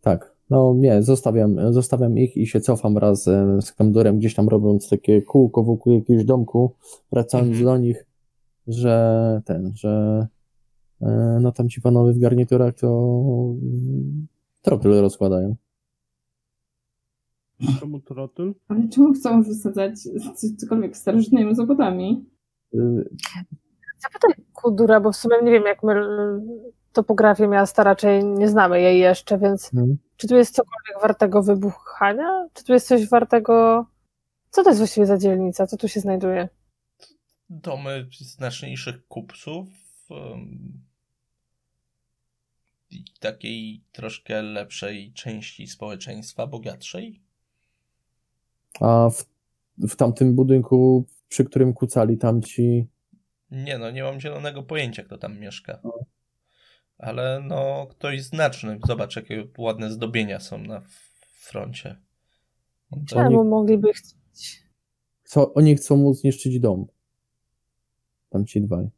Tak, 0.00 0.36
no 0.50 0.74
nie, 0.76 1.02
zostawiam, 1.02 1.72
zostawiam 1.72 2.18
ich 2.18 2.36
i 2.36 2.46
się 2.46 2.60
cofam 2.60 2.98
razem 2.98 3.62
z 3.62 3.72
Kamdurem, 3.72 4.18
gdzieś 4.18 4.34
tam 4.34 4.48
robiąc 4.48 4.88
takie 4.88 5.22
kółko 5.22 5.64
wokół 5.64 5.92
jakiegoś 5.92 6.24
domku, 6.24 6.74
wracając 7.12 7.48
Mhm. 7.48 7.64
do 7.64 7.78
nich, 7.78 8.06
że 8.66 9.42
ten, 9.44 9.72
że 9.74 10.26
e, 11.02 11.38
no 11.42 11.52
tam 11.52 11.68
ci 11.68 11.80
panowie 11.80 12.12
w 12.12 12.18
garniturach 12.18 12.74
to 12.74 13.24
Trotyl 14.62 15.00
rozkładają. 15.00 15.56
Czemu 17.80 18.00
trotyl? 18.00 18.54
Ale 18.68 18.88
czemu 18.88 19.12
chcą 19.12 19.42
wysadzać 19.42 19.94
cokolwiek 20.58 20.96
starożytnymi 20.96 21.54
zawodami? 21.54 22.24
Y, 22.74 22.78
Zapytaj 23.98 24.44
Kudura, 24.52 25.00
bo 25.00 25.12
w 25.12 25.16
sumie 25.16 25.36
nie 25.42 25.50
wiem, 25.50 25.62
jak 25.64 25.82
my 25.82 25.94
topografię 26.92 27.48
miasta 27.48 27.84
raczej 27.84 28.24
nie 28.24 28.48
znamy 28.48 28.80
jej 28.82 29.00
jeszcze, 29.00 29.38
więc 29.38 29.74
Mhm. 29.74 29.98
czy 30.16 30.28
tu 30.28 30.36
jest 30.36 30.54
cokolwiek 30.54 31.02
wartego 31.02 31.42
wybuchania? 31.42 32.48
Czy 32.52 32.64
tu 32.64 32.72
jest 32.72 32.86
coś 32.88 33.08
wartego... 33.08 33.86
Co 34.50 34.62
to 34.62 34.70
jest 34.70 34.80
właściwie 34.80 35.06
za 35.06 35.18
dzielnica? 35.18 35.66
Co 35.66 35.76
tu 35.76 35.88
się 35.88 36.00
znajduje? 36.00 36.48
Domy 37.50 38.06
znaczniejszych 38.20 39.06
kupców. 39.08 39.68
takiej 43.20 43.84
troszkę 43.92 44.42
lepszej 44.42 45.12
części 45.12 45.66
społeczeństwa, 45.66 46.46
bogatszej. 46.46 47.22
A 48.80 49.10
w, 49.10 49.24
w 49.88 49.96
tamtym 49.96 50.34
budynku, 50.36 51.04
przy 51.28 51.44
którym 51.44 51.72
kucali 51.74 52.18
tamci, 52.18 52.86
Nie 53.50 53.78
no, 53.78 53.90
nie 53.90 54.02
mam 54.02 54.20
zielonego 54.20 54.62
pojęcia, 54.62 55.02
kto 55.04 55.18
tam 55.18 55.38
mieszka. 55.38 55.80
Ale 56.98 57.40
no, 57.44 57.86
ktoś 57.90 58.22
znaczny. 58.22 58.78
Zobacz, 58.86 59.16
jakie 59.16 59.48
ładne 59.58 59.90
zdobienia 59.90 60.40
są 60.40 60.58
na 60.58 60.82
froncie. 61.40 61.96
No 62.90 62.98
to- 62.98 63.04
Czemu 63.14 63.44
mogliby 63.44 63.92
chcieć? 63.92 64.62
co, 65.24 65.54
oni 65.54 65.76
chcą 65.76 65.96
mu 65.96 66.14
zniszczyć 66.14 66.60
dom. 66.60 66.86
Tamci 68.30 68.60
dwaj. 68.62 68.88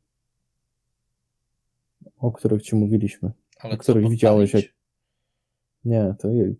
O 2.17 2.33
których 2.33 2.63
ci 2.63 2.77
mówiliśmy. 2.77 3.31
ale 3.59 3.75
o 3.75 3.77
których 3.77 4.09
widziałeś, 4.09 4.55
jak- 4.55 4.65
Nie, 5.85 6.15
to 6.19 6.29
je, 6.29 6.55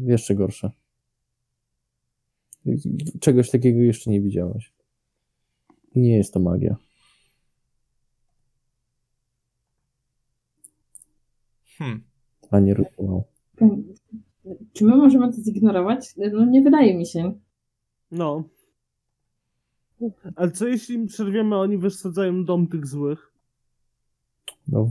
jeszcze 0.00 0.34
gorsze. 0.34 0.70
Czegoś 3.20 3.50
takiego 3.50 3.80
jeszcze 3.80 4.10
nie 4.10 4.20
widziałeś. 4.20 4.72
I 5.94 6.00
nie 6.00 6.16
jest 6.16 6.34
to 6.34 6.40
magia. 6.40 6.76
Hmm. 11.78 12.02
Ani 12.50 12.74
rytuał. 12.74 13.24
Czy 14.72 14.84
my 14.84 14.96
możemy 14.96 15.32
to 15.32 15.42
zignorować? 15.42 16.14
No 16.32 16.44
nie 16.44 16.62
wydaje 16.62 16.96
mi 16.96 17.06
się. 17.06 17.32
No. 18.10 18.44
Ale 20.36 20.50
co 20.50 20.66
jeśli 20.66 20.94
im 20.94 21.06
przerwiemy, 21.06 21.56
a 21.56 21.58
oni 21.58 21.78
wysadzają 21.78 22.44
dom 22.44 22.66
tych 22.66 22.86
złych? 22.86 23.32
No, 24.68 24.90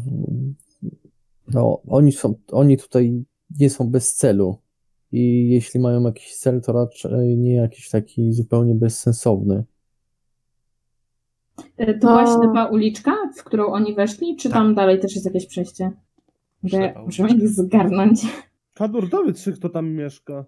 no 1.53 1.81
oni, 1.87 2.11
są, 2.11 2.35
oni 2.51 2.77
tutaj 2.77 3.25
nie 3.59 3.69
są 3.69 3.89
bez 3.89 4.15
celu. 4.15 4.57
I 5.11 5.49
jeśli 5.49 5.79
mają 5.79 6.01
jakiś 6.03 6.35
cel, 6.35 6.61
to 6.61 6.71
raczej 6.73 7.37
nie 7.37 7.55
jakiś 7.55 7.89
taki 7.89 8.33
zupełnie 8.33 8.75
bezsensowny. 8.75 9.63
E, 11.77 11.93
To 11.93 12.07
No. 12.07 12.17
była 12.23 12.25
ślepa 12.37 12.65
uliczka, 12.65 13.15
w 13.37 13.43
którą 13.43 13.65
oni 13.67 13.95
weszli, 13.95 14.35
czy 14.35 14.49
tam 14.49 14.75
dalej 14.75 14.99
też 14.99 15.13
jest 15.15 15.25
jakieś 15.25 15.45
przejście? 15.47 15.91
Że 16.63 16.93
uliczka. 17.03 17.27
ich 17.27 17.47
zgarnąć. 17.49 18.21
Kadur, 18.73 19.09
dowiedz 19.09 19.41
się, 19.41 19.51
kto 19.51 19.69
tam 19.69 19.89
mieszka. 19.89 20.45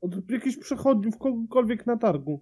Od 0.00 0.30
jakichś 0.30 0.56
przechodniów, 0.56 1.18
kogokolwiek 1.18 1.86
na 1.86 1.96
targu. 1.96 2.40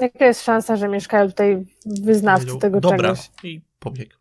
Jaka 0.00 0.26
jest 0.26 0.42
szansa, 0.42 0.76
że 0.76 0.88
mieszkają 0.88 1.28
tutaj 1.28 1.66
wyznawcy 1.86 2.58
tego 2.60 2.80
Dobra, 2.80 2.98
czegoś? 2.98 3.30
i 3.44 3.60
pobiegł. 3.78 4.14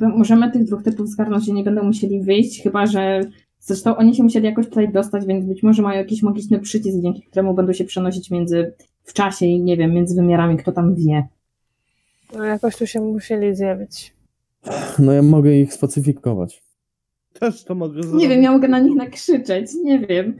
Możemy 0.00 0.50
tych 0.50 0.64
dwóch 0.64 0.82
typów 0.82 1.08
zgarnąć 1.08 1.48
i 1.48 1.52
nie 1.52 1.64
będą 1.64 1.82
musieli 1.82 2.20
wyjść, 2.20 2.62
chyba 2.62 2.86
że. 2.86 3.20
Zresztą 3.60 3.96
oni 3.96 4.14
się 4.14 4.22
musieli 4.22 4.46
jakoś 4.46 4.66
tutaj 4.66 4.92
dostać, 4.92 5.26
więc 5.26 5.44
być 5.44 5.62
może 5.62 5.82
mają 5.82 5.98
jakiś 5.98 6.22
magiczny 6.22 6.60
przycisk, 6.60 6.98
dzięki 7.02 7.22
któremu 7.22 7.54
będą 7.54 7.72
się 7.72 7.84
przenosić 7.84 8.30
między 8.30 8.72
w 9.04 9.12
czasie 9.12 9.46
i 9.46 9.60
nie 9.60 9.76
wiem, 9.76 9.92
między 9.92 10.14
wymiarami, 10.14 10.56
kto 10.56 10.72
tam 10.72 10.94
wie. 10.94 11.28
No 12.36 12.44
jakoś 12.44 12.76
tu 12.76 12.86
się 12.86 13.00
musieli 13.00 13.56
zjawić. 13.56 14.14
No 14.98 15.12
ja 15.12 15.22
mogę 15.22 15.56
ich 15.56 15.74
spacyfikować. 15.74 16.62
Też 17.32 17.64
to 17.64 17.74
mogę 17.74 18.02
zrobić. 18.02 18.20
Nie 18.20 18.28
wiem, 18.28 18.42
ja 18.42 18.52
mogę 18.52 18.68
na 18.68 18.78
nich 18.78 18.96
nakrzyczeć, 18.96 19.70
nie 19.84 19.98
wiem. 19.98 20.36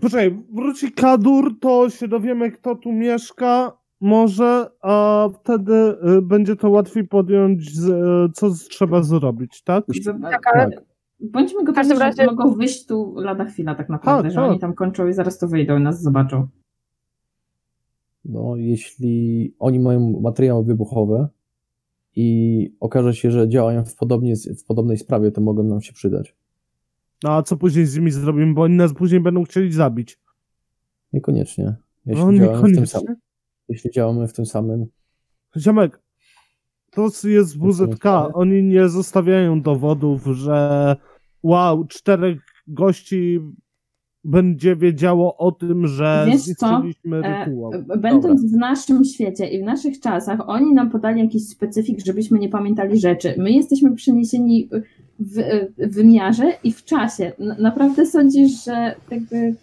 Poczekaj, 0.00 0.38
wróci 0.52 0.92
Kadur, 0.92 1.60
to 1.60 1.90
się 1.90 2.08
dowiemy, 2.08 2.50
kto 2.50 2.74
tu 2.74 2.92
mieszka, 2.92 3.78
może, 4.00 4.66
a 4.82 5.28
wtedy 5.40 5.72
y, 6.18 6.22
będzie 6.22 6.56
to 6.56 6.70
łatwiej 6.70 7.08
podjąć, 7.08 7.74
z, 7.74 7.88
y, 7.88 8.32
co 8.34 8.50
z, 8.50 8.68
trzeba 8.68 9.02
zrobić, 9.02 9.62
tak? 9.62 9.84
Tak, 10.22 10.40
ale 10.54 10.70
Tak. 10.70 10.84
Bądźmy 11.20 11.64
gotowi, 11.64 11.88
że 11.88 11.94
razie- 11.94 12.26
mogą 12.26 12.54
wyjść 12.54 12.86
tu 12.86 13.14
lada 13.16 13.44
chwila 13.44 13.74
tak 13.74 13.88
naprawdę, 13.88 14.28
A, 14.28 14.30
że 14.30 14.36
tak. 14.36 14.50
oni 14.50 14.58
tam 14.58 14.74
kończą 14.74 15.06
i 15.08 15.12
zaraz 15.12 15.38
tu 15.38 15.48
wyjdą 15.48 15.78
i 15.78 15.82
nas 15.82 16.02
zobaczą. 16.02 16.48
No, 18.24 18.56
jeśli 18.56 19.54
oni 19.58 19.78
mają 19.80 20.20
materiały 20.20 20.64
wybuchowe 20.64 21.28
i 22.16 22.76
okaże 22.80 23.14
się, 23.14 23.30
że 23.30 23.48
działają 23.48 23.84
w, 23.84 23.96
podobnie, 23.96 24.34
w 24.36 24.64
podobnej 24.64 24.96
sprawie, 24.96 25.30
to 25.30 25.40
mogą 25.40 25.62
nam 25.62 25.80
się 25.80 25.92
przydać. 25.92 26.34
No 27.24 27.32
a 27.32 27.42
co 27.42 27.56
później 27.56 27.86
z 27.86 27.96
nimi 27.96 28.10
zrobimy, 28.10 28.54
bo 28.54 28.62
oni 28.62 28.76
nas 28.76 28.94
później 28.94 29.20
będą 29.20 29.44
chcieli 29.44 29.72
zabić. 29.72 30.18
Niekoniecznie. 31.12 31.74
Jeśli, 32.06 32.24
No 32.24 32.32
działamy, 32.32 32.58
w 32.58 32.60
tym 32.62 32.70
niekoniecznie. 32.70 32.86
samym, 33.00 33.16
jeśli 33.68 33.90
działamy 33.90 34.28
w 34.28 34.32
tym 34.32 34.46
samym. 34.46 34.86
Ziomek, 35.56 36.00
to 36.90 37.08
jest 37.24 37.58
WZK, 37.58 38.04
oni 38.34 38.62
nie 38.62 38.88
zostawiają 38.88 39.62
dowodów, 39.62 40.22
że 40.26 40.96
wow, 41.42 41.84
czterech 41.84 42.38
gości 42.66 43.40
będzie 44.24 44.76
wiedziało 44.76 45.36
o 45.36 45.52
tym, 45.52 45.86
że 45.86 46.26
Wiesz 46.26 46.40
zniszczyliśmy 46.40 47.16
E, 47.24 47.44
rytuał. 47.44 47.70
Będąc 47.98 48.52
w 48.52 48.56
naszym 48.56 49.04
świecie 49.04 49.46
i 49.46 49.62
w 49.62 49.64
naszych 49.64 50.00
czasach, 50.00 50.48
oni 50.48 50.74
nam 50.74 50.90
podali 50.90 51.20
jakiś 51.20 51.48
specyfik, 51.48 51.98
żebyśmy 52.06 52.38
nie 52.38 52.48
pamiętali 52.48 53.00
rzeczy. 53.00 53.34
My 53.38 53.50
jesteśmy 53.52 53.94
przeniesieni 53.94 54.68
w, 55.18 55.42
w 55.78 55.94
wymiarze 55.94 56.52
i 56.64 56.72
w 56.72 56.84
czasie. 56.84 57.32
N- 57.38 57.56
naprawdę 57.58 58.06
sądzisz, 58.06 58.64
że 58.64 58.94
jakby 59.10 59.54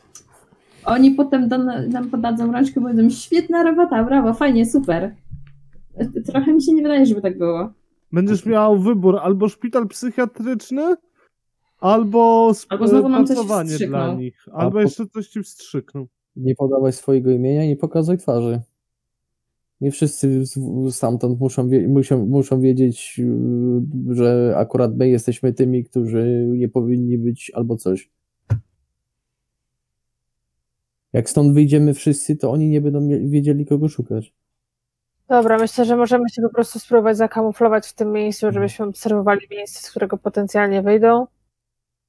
oni 0.86 1.12
potem 1.12 1.48
do, 1.50 1.58
nam 1.90 2.10
podadzą 2.10 2.52
rączkę 2.52 2.80
i 2.80 2.84
powiedzą 2.84 3.10
świetna 3.10 3.64
robota, 3.64 4.04
brawo, 4.04 4.34
fajnie, 4.34 4.66
super. 4.66 5.16
Trochę 6.26 6.54
mi 6.54 6.64
się 6.64 6.74
nie 6.74 6.84
wydaje, 6.84 7.06
żeby 7.06 7.22
tak 7.22 7.38
było. 7.38 7.74
Będziesz 8.12 8.46
miał 8.46 8.80
wybór 8.80 9.18
albo 9.18 9.50
szpital 9.50 9.88
psychiatryczny, 9.88 10.96
albo, 11.80 12.50
sp- 12.62 12.72
Albo 12.74 12.88
znowu 12.88 13.10
nam 13.10 13.26
coś 13.28 13.38
dla 13.88 14.14
nich, 14.14 14.46
albo 14.54 14.72
po- 14.72 14.82
jeszcze 14.82 15.06
coś 15.08 15.28
ci 15.28 15.44
wstrzykną. 15.44 16.08
Nie 16.36 16.56
podawaj 16.56 16.94
swojego 16.94 17.32
imienia 17.32 17.64
i 17.64 17.68
nie 17.68 17.76
pokazuj 17.76 18.18
twarzy. 18.18 18.62
Nie 19.82 19.92
wszyscy 19.92 20.44
stamtąd 20.92 21.40
muszą, 21.40 21.70
wie, 21.70 21.88
muszą, 21.88 22.26
muszą 22.26 22.62
wiedzieć, 22.62 23.18
yy, 23.18 24.16
że 24.16 24.54
akurat 24.58 24.98
my 24.98 25.10
jesteśmy 25.10 25.54
tymi, 25.54 25.84
którzy 25.84 26.48
nie 26.58 26.70
powinni 26.70 27.18
być 27.18 27.52
albo 27.56 27.76
coś. 27.78 28.12
Jak 31.14 31.30
stąd 31.30 31.54
wyjdziemy 31.54 31.94
wszyscy, 31.94 32.36
to 32.36 32.52
oni 32.52 32.70
nie 32.70 32.82
będą 32.82 33.08
wiedzieli, 33.30 33.66
kogo 33.66 33.90
szukać. 33.90 34.34
Dobra, 35.30 35.58
myślę, 35.58 35.86
że 35.86 35.96
możemy 35.96 36.30
się 36.30 36.42
po 36.42 36.50
prostu 36.50 36.80
spróbować 36.80 37.18
zakamuflować 37.18 37.88
w 37.88 37.94
tym 37.94 38.12
miejscu, 38.12 38.52
żebyśmy 38.52 38.86
obserwowali 38.86 39.48
miejsce, 39.52 39.88
z 39.88 39.90
którego 39.90 40.18
potencjalnie 40.18 40.82
wyjdą. 40.82 41.28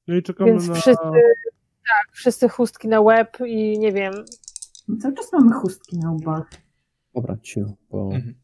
No 0.06 0.14
i 0.16 0.22
czekamy 0.22 0.50
Więc 0.50 0.68
na... 0.68 0.74
wszyscy, 0.74 1.02
tak, 1.88 2.12
wszyscy 2.12 2.48
chustki 2.48 2.88
na 2.88 3.00
łeb 3.00 3.36
i 3.46 3.78
nie 3.78 3.92
wiem, 3.92 4.14
Cały 5.00 5.14
czas 5.14 5.32
mamy 5.32 5.52
chustki 5.52 5.98
na 5.98 6.12
łbach. 6.12 6.50
Dobra, 7.14 7.36
cicho, 7.42 7.74
bo 7.90 8.10
Mhm. 8.12 8.34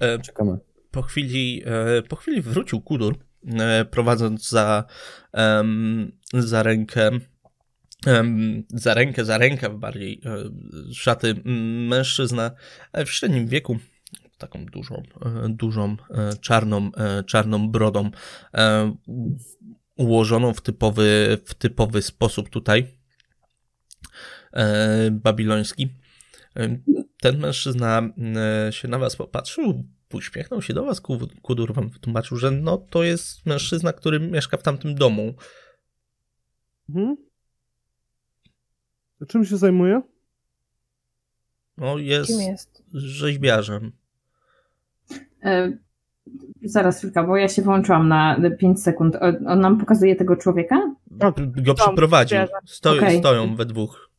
E, 0.00 0.18
czekamy. 0.18 0.58
po 0.90 1.02
chwili, 1.02 1.62
e, 1.66 2.02
po 2.02 2.16
chwili 2.16 2.42
wrócił 2.42 2.80
Kudur, 2.80 3.16
e, 3.58 3.84
prowadząc 3.84 4.48
za, 4.48 4.84
za 6.34 6.62
rękę, 6.62 7.10
za 8.68 8.94
rękę, 8.94 9.24
za 9.24 9.38
rękę 9.38 9.78
bardziej 9.78 10.20
e, 10.24 10.44
szaty 10.94 11.34
mężczyzna 11.88 12.50
e, 12.92 13.04
w 13.04 13.12
średnim 13.12 13.46
wieku, 13.46 13.78
taką 14.38 14.66
dużą, 14.66 15.02
e, 15.24 15.48
dużą 15.48 15.96
czarną, 16.40 16.90
czarną 17.26 17.70
brodą, 17.70 18.10
ułożoną 19.96 20.54
w 20.54 20.60
typowy, 20.60 21.38
w 21.46 21.54
typowy 21.54 22.02
sposób 22.02 22.48
tutaj, 22.48 22.86
babiloński. 25.10 25.88
Ten 27.20 27.38
mężczyzna 27.38 28.02
się 28.70 28.88
na 28.88 28.98
was 28.98 29.16
popatrzył, 29.16 29.84
uśmiechnął 30.12 30.62
się 30.62 30.74
do 30.74 30.84
was, 30.84 31.00
Ku- 31.00 31.28
Kudur 31.42 31.74
wam 31.74 31.88
wytłumaczył, 31.88 32.36
że 32.36 32.50
no 32.50 32.78
to 32.78 33.02
jest 33.02 33.46
mężczyzna, 33.46 33.92
który 33.92 34.20
mieszka 34.20 34.56
w 34.56 34.62
tamtym 34.62 34.94
domu. 34.94 35.34
Mhm. 36.88 37.16
A 39.22 39.26
Czym 39.26 39.44
się 39.44 39.56
zajmuje? 39.56 40.02
No 41.78 41.98
jest 41.98 42.28
kim 42.30 42.40
jest. 42.40 42.84
rzeźbiarzem. 42.92 43.92
E, 45.42 45.72
Zaraz 46.62 46.98
chwilkę, 46.98 47.26
bo 47.26 47.36
ja 47.36 47.48
się 47.48 47.62
wyłączyłam 47.62 48.08
na 48.08 48.36
5 48.58 48.82
sekund. 48.82 49.16
On, 49.20 49.48
on 49.48 49.60
nam 49.60 49.78
pokazuje 49.78 50.16
tego 50.16 50.36
człowieka? 50.36 50.94
Tak. 51.18 51.62
Go 51.62 51.74
przyprowadził. 51.74 52.38
Stoi, 52.64 52.98
Okej. 52.98 53.18
Stoją 53.18 53.56
we 53.56 53.66
dwóch. 53.66 54.10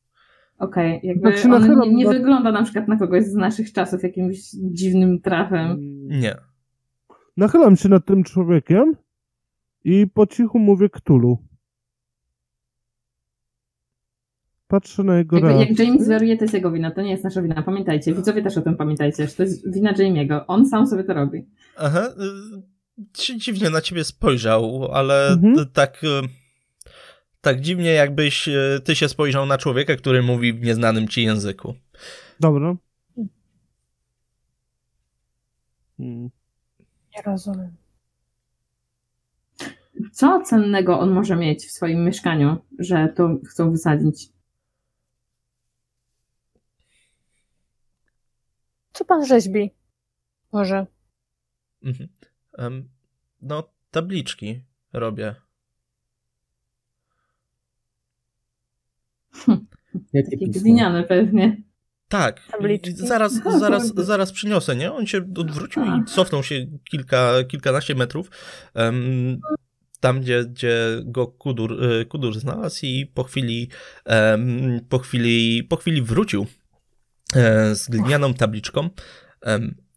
Okej, 0.58 1.00
jakby 1.04 1.38
Znaczy, 1.38 1.56
on 1.74 1.80
nie, 1.90 1.96
nie 1.96 2.06
na- 2.06 2.12
wygląda 2.12 2.52
na 2.52 2.64
przykład 2.64 2.88
na 2.88 2.98
kogoś 2.98 3.24
z 3.26 3.34
naszych 3.34 3.74
czasów 3.74 4.04
jakimś 4.04 4.38
dziwnym 4.54 5.22
trafem. 5.22 5.78
Nie. 6.08 6.36
Nachylam 7.38 7.76
się 7.76 7.90
nad 7.90 8.06
tym 8.06 8.24
człowiekiem 8.24 8.96
i 9.84 10.08
po 10.14 10.28
cichu 10.28 10.60
mówię 10.60 10.90
Ktulu. 10.90 11.38
Patrzę 14.68 15.04
na 15.04 15.18
jego 15.18 15.36
Jakby, 15.36 15.52
jak 15.52 15.60
reakcję. 15.60 15.86
James 15.86 16.04
zwariuje, 16.06 16.38
to 16.38 16.44
jest 16.44 16.54
jego 16.54 16.72
wina, 16.72 16.92
to 16.92 17.02
nie 17.02 17.12
jest 17.12 17.24
nasza 17.24 17.42
wina. 17.42 17.64
Pamiętajcie, 17.64 18.14
widzowie 18.14 18.42
też 18.44 18.58
o 18.58 18.62
tym 18.62 18.78
pamiętajcie, 18.78 19.28
że 19.28 19.34
to 19.34 19.44
jest 19.44 19.74
wina 19.74 19.94
Jamie'ego. 19.94 20.42
On 20.48 20.66
sam 20.70 20.88
sobie 20.88 21.04
to 21.04 21.14
robi. 21.14 21.46
Aha. 21.78 22.08
y, 22.58 23.38
Dziwnie 23.38 23.70
na 23.70 23.82
ciebie 23.82 24.04
spojrzał, 24.04 24.88
ale 24.94 25.28
Mhm. 25.28 25.70
tak. 25.74 26.04
y, 26.04 26.08
Tak 27.42 27.62
dziwnie, 27.62 27.92
jakbyś 27.94 28.48
y, 28.48 28.82
ty 28.84 28.96
się 28.96 29.10
spojrzał 29.10 29.46
na 29.46 29.58
człowieka, 29.58 29.96
który 29.96 30.24
mówi 30.24 30.54
w 30.54 30.62
nieznanym 30.62 31.08
ci 31.08 31.24
języku. 31.24 31.74
Dobra. 32.40 32.76
Hmm. 35.98 36.30
Nie 37.16 37.22
rozumiem. 37.26 37.76
Co 40.12 40.42
cennego 40.42 41.00
on 41.00 41.12
może 41.12 41.36
mieć 41.36 41.66
w 41.66 41.72
swoim 41.72 42.06
mieszkaniu, 42.06 42.58
że 42.80 43.08
to 43.16 43.30
chcą 43.50 43.72
wysadzić? 43.72 44.30
Co 48.96 49.06
pan 49.06 49.26
rzeźbi? 49.26 49.72
Może. 50.52 50.86
Mhm. 51.84 52.10
Em, 52.58 52.90
No, 53.42 53.70
tabliczki 53.92 54.62
robię. 54.94 55.36
Jakie 60.14 60.30
Takie 60.38 60.48
gliniane 60.48 61.04
pewnie. 61.04 61.62
Tak, 62.08 62.48
Tabliczki? 62.52 62.94
zaraz, 62.96 63.34
zaraz, 63.60 63.94
zaraz 64.12 64.32
przyniosę, 64.32 64.76
nie? 64.76 64.94
On 64.94 65.08
się 65.08 65.18
odwrócił 65.18 65.84
i 65.86 66.06
cofnął 66.06 66.44
się 66.44 66.56
kilka, 66.92 67.44
kilkanaście 67.48 67.96
metrów 67.96 68.32
em, 68.74 69.40
tam, 70.00 70.22
gdzie, 70.22 70.46
gdzie 70.46 71.02
go 71.06 71.28
Kudur, 71.28 71.84
y, 71.84 72.06
Kudur 72.06 72.40
znalazł 72.40 72.80
i 72.86 73.06
po 73.14 73.24
chwili, 73.24 73.70
em, 74.06 74.80
po 74.90 75.00
chwili, 75.00 75.64
po 75.64 75.76
chwili 75.76 76.02
wrócił 76.02 76.42
e, 76.44 76.48
z 77.74 77.90
glinianą 77.90 78.34
tabliczką 78.34 78.90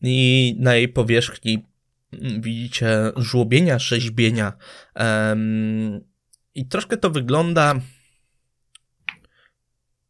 i 0.03 0.57
na 0.59 0.75
jej 0.75 0.89
powierzchni 0.89 1.67
mm, 2.13 2.41
widzicie 2.43 3.13
żłobienia, 3.17 3.79
rzeźbienia 3.79 4.53
i 6.55 6.67
troszkę 6.67 6.97
to 6.97 7.11
wygląda 7.11 7.75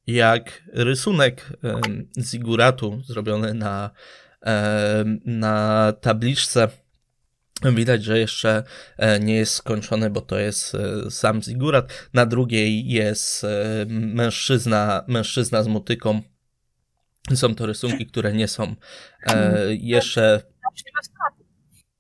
jak 0.07 0.63
rysunek 0.73 1.53
ziguratu 2.19 3.03
zrobiony 3.07 3.55
na, 3.55 3.91
na 5.25 5.93
tabliczce. 6.01 6.69
Widać, 7.65 8.05
że 8.05 8.19
jeszcze 8.19 8.63
e, 8.97 9.21
nie 9.21 9.35
jest 9.35 9.55
skończony, 9.55 10.11
bo 10.11 10.21
to 10.21 10.39
jest 10.39 10.75
e, 10.75 11.11
sam 11.11 11.43
zigurat. 11.43 12.09
Na 12.15 12.27
drugiej 12.27 12.89
jest 12.89 13.45
e, 13.45 13.49
mężczyzna, 13.89 15.05
mężczyzna 15.09 15.63
z 15.63 15.69
motyką. 15.69 16.23
Są 17.35 17.55
to 17.55 17.67
rysunki, 17.67 18.07
które 18.07 18.33
nie 18.33 18.49
są 18.49 18.75
e, 19.27 19.75
jeszcze. 19.75 20.43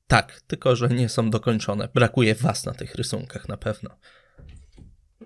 Tak, 0.06 0.40
tylko 0.40 0.76
że 0.76 0.88
nie 0.88 1.08
są 1.08 1.30
dokończone. 1.30 1.88
Brakuje 1.94 2.34
was 2.34 2.66
na 2.66 2.72
tych 2.72 2.94
rysunkach 2.94 3.48
na 3.48 3.56
pewno. 3.56 3.90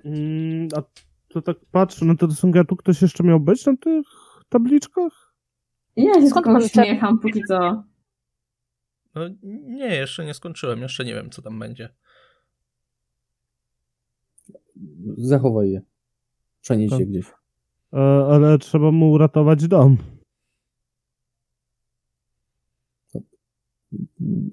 Mm, 0.04 0.68
a 0.76 0.82
to 1.28 1.42
tak 1.42 1.56
patrzę 1.72 2.04
na 2.04 2.14
te 2.14 2.26
rysunki, 2.26 2.58
a 2.58 2.64
tu 2.64 2.76
ktoś 2.76 3.02
jeszcze 3.02 3.24
miał 3.24 3.40
być 3.40 3.66
na 3.66 3.76
tych 3.76 4.06
tabliczkach? 4.48 5.34
Ja 5.96 6.14
się 6.14 6.28
Skąd 6.28 6.46
tylko 6.46 6.64
uśmiecham 6.64 7.18
póki 7.18 7.42
co. 7.48 7.84
No, 9.14 9.22
nie, 9.62 9.96
jeszcze 9.96 10.24
nie 10.24 10.34
skończyłem, 10.34 10.82
jeszcze 10.82 11.04
nie 11.04 11.14
wiem, 11.14 11.30
co 11.30 11.42
tam 11.42 11.58
będzie. 11.58 11.94
Zachowaj 15.16 15.70
je. 15.70 15.82
Przenieś 16.60 16.90
Tak. 16.90 17.00
je 17.00 17.06
gdzieś. 17.06 17.26
E, 17.92 17.98
ale 18.30 18.58
trzeba 18.58 18.90
mu 18.90 19.10
uratować 19.10 19.68
dom. 19.68 19.96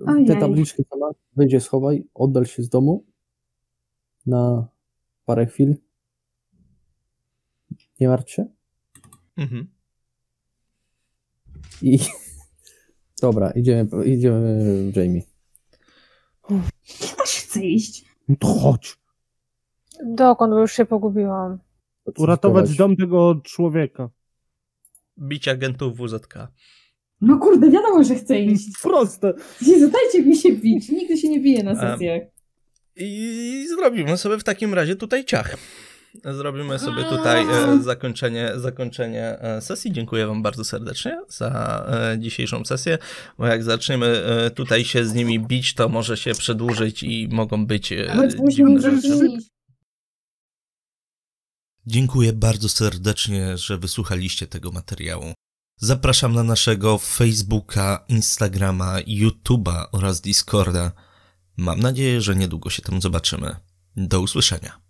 Ojej. 0.08 0.26
Te 0.26 0.36
tabliczki 0.36 0.84
sama 0.84 1.12
wyjdzie, 1.36 1.60
schowaj, 1.60 2.08
oddal 2.14 2.46
się 2.46 2.64
z 2.64 2.70
domu 2.70 3.06
na 4.26 4.68
parę 5.26 5.46
chwil. 5.46 5.76
Nie 8.00 8.08
martw 8.08 8.32
się. 8.32 8.46
Mhm. 9.38 9.68
I 11.82 12.00
dobra, 13.22 13.52
idziemy, 13.52 14.06
idziemy 14.06 14.92
Jamie. 14.96 15.22
Ja 16.50 17.16
też 17.18 17.36
chcę 17.36 17.62
iść. 17.62 18.06
No 18.30 18.36
to 18.40 18.48
chodź. 18.48 19.00
Dokąd, 20.06 20.54
bo 20.54 20.60
już 20.60 20.72
się 20.72 20.86
pogubiłam. 20.86 21.60
Uratować 22.18 22.76
dom 22.76 22.96
tego 22.96 23.42
człowieka. 23.44 24.10
Bić 25.20 25.48
agentów 25.48 25.98
WZK. 25.98 26.34
No 27.22 27.38
kurde, 27.38 27.72
wiadomo, 27.72 28.04
że 28.04 28.16
chcę 28.16 28.40
iść. 28.40 28.68
Proste. 28.84 29.34
Jezu, 29.62 29.92
dajcie 29.92 30.30
mi 30.30 30.38
się 30.38 30.52
bić. 30.52 30.90
Nigdy 30.90 31.18
się 31.18 31.30
nie 31.30 31.40
bije 31.40 31.64
na 31.64 31.76
sesjach. 31.76 32.22
I 32.96 33.66
zrobimy 33.70 34.18
sobie 34.18 34.38
w 34.38 34.44
takim 34.44 34.74
razie 34.74 34.96
tutaj 34.96 35.26
ciach. 35.26 35.58
Zrobimy 36.26 36.80
sobie 36.80 37.04
tutaj 37.04 37.46
e, 37.52 37.82
zakończenie, 37.84 38.52
zakończenie 38.56 39.40
e, 39.42 39.62
sesji. 39.62 39.92
Dziękuję 39.92 40.28
Wam 40.28 40.42
bardzo 40.42 40.64
serdecznie 40.64 41.22
za 41.28 41.86
e, 42.14 42.20
dzisiejszą 42.20 42.66
sesję, 42.66 42.98
bo 43.38 43.48
jak 43.48 43.64
zaczniemy 43.64 44.06
e, 44.06 44.52
tutaj 44.52 44.86
się 44.86 45.06
z 45.06 45.14
nimi 45.14 45.40
bić, 45.40 45.74
to 45.74 45.90
może 45.90 46.18
się 46.18 46.32
przedłużyć 46.32 47.04
i 47.04 47.28
mogą 47.32 47.66
być 47.66 47.92
e, 47.92 48.28
dziwne 48.50 48.82
rzeczy. 48.82 49.28
Dziękuję 51.88 52.34
bardzo 52.34 52.70
serdecznie, 52.70 53.58
że 53.58 53.78
wysłuchaliście 53.78 54.48
tego 54.48 54.72
materiału. 54.72 55.34
Zapraszam 55.78 56.34
na 56.34 56.44
naszego 56.44 56.98
Facebooka, 56.98 58.06
Instagrama, 58.08 59.00
YouTube'a 59.02 59.86
oraz 59.92 60.22
Discorda. 60.22 60.92
Mam 61.58 61.80
nadzieję, 61.80 62.22
że 62.22 62.36
niedługo 62.36 62.70
się 62.70 62.82
tam 62.82 63.02
zobaczymy. 63.02 63.56
Do 63.96 64.22
usłyszenia. 64.22 64.89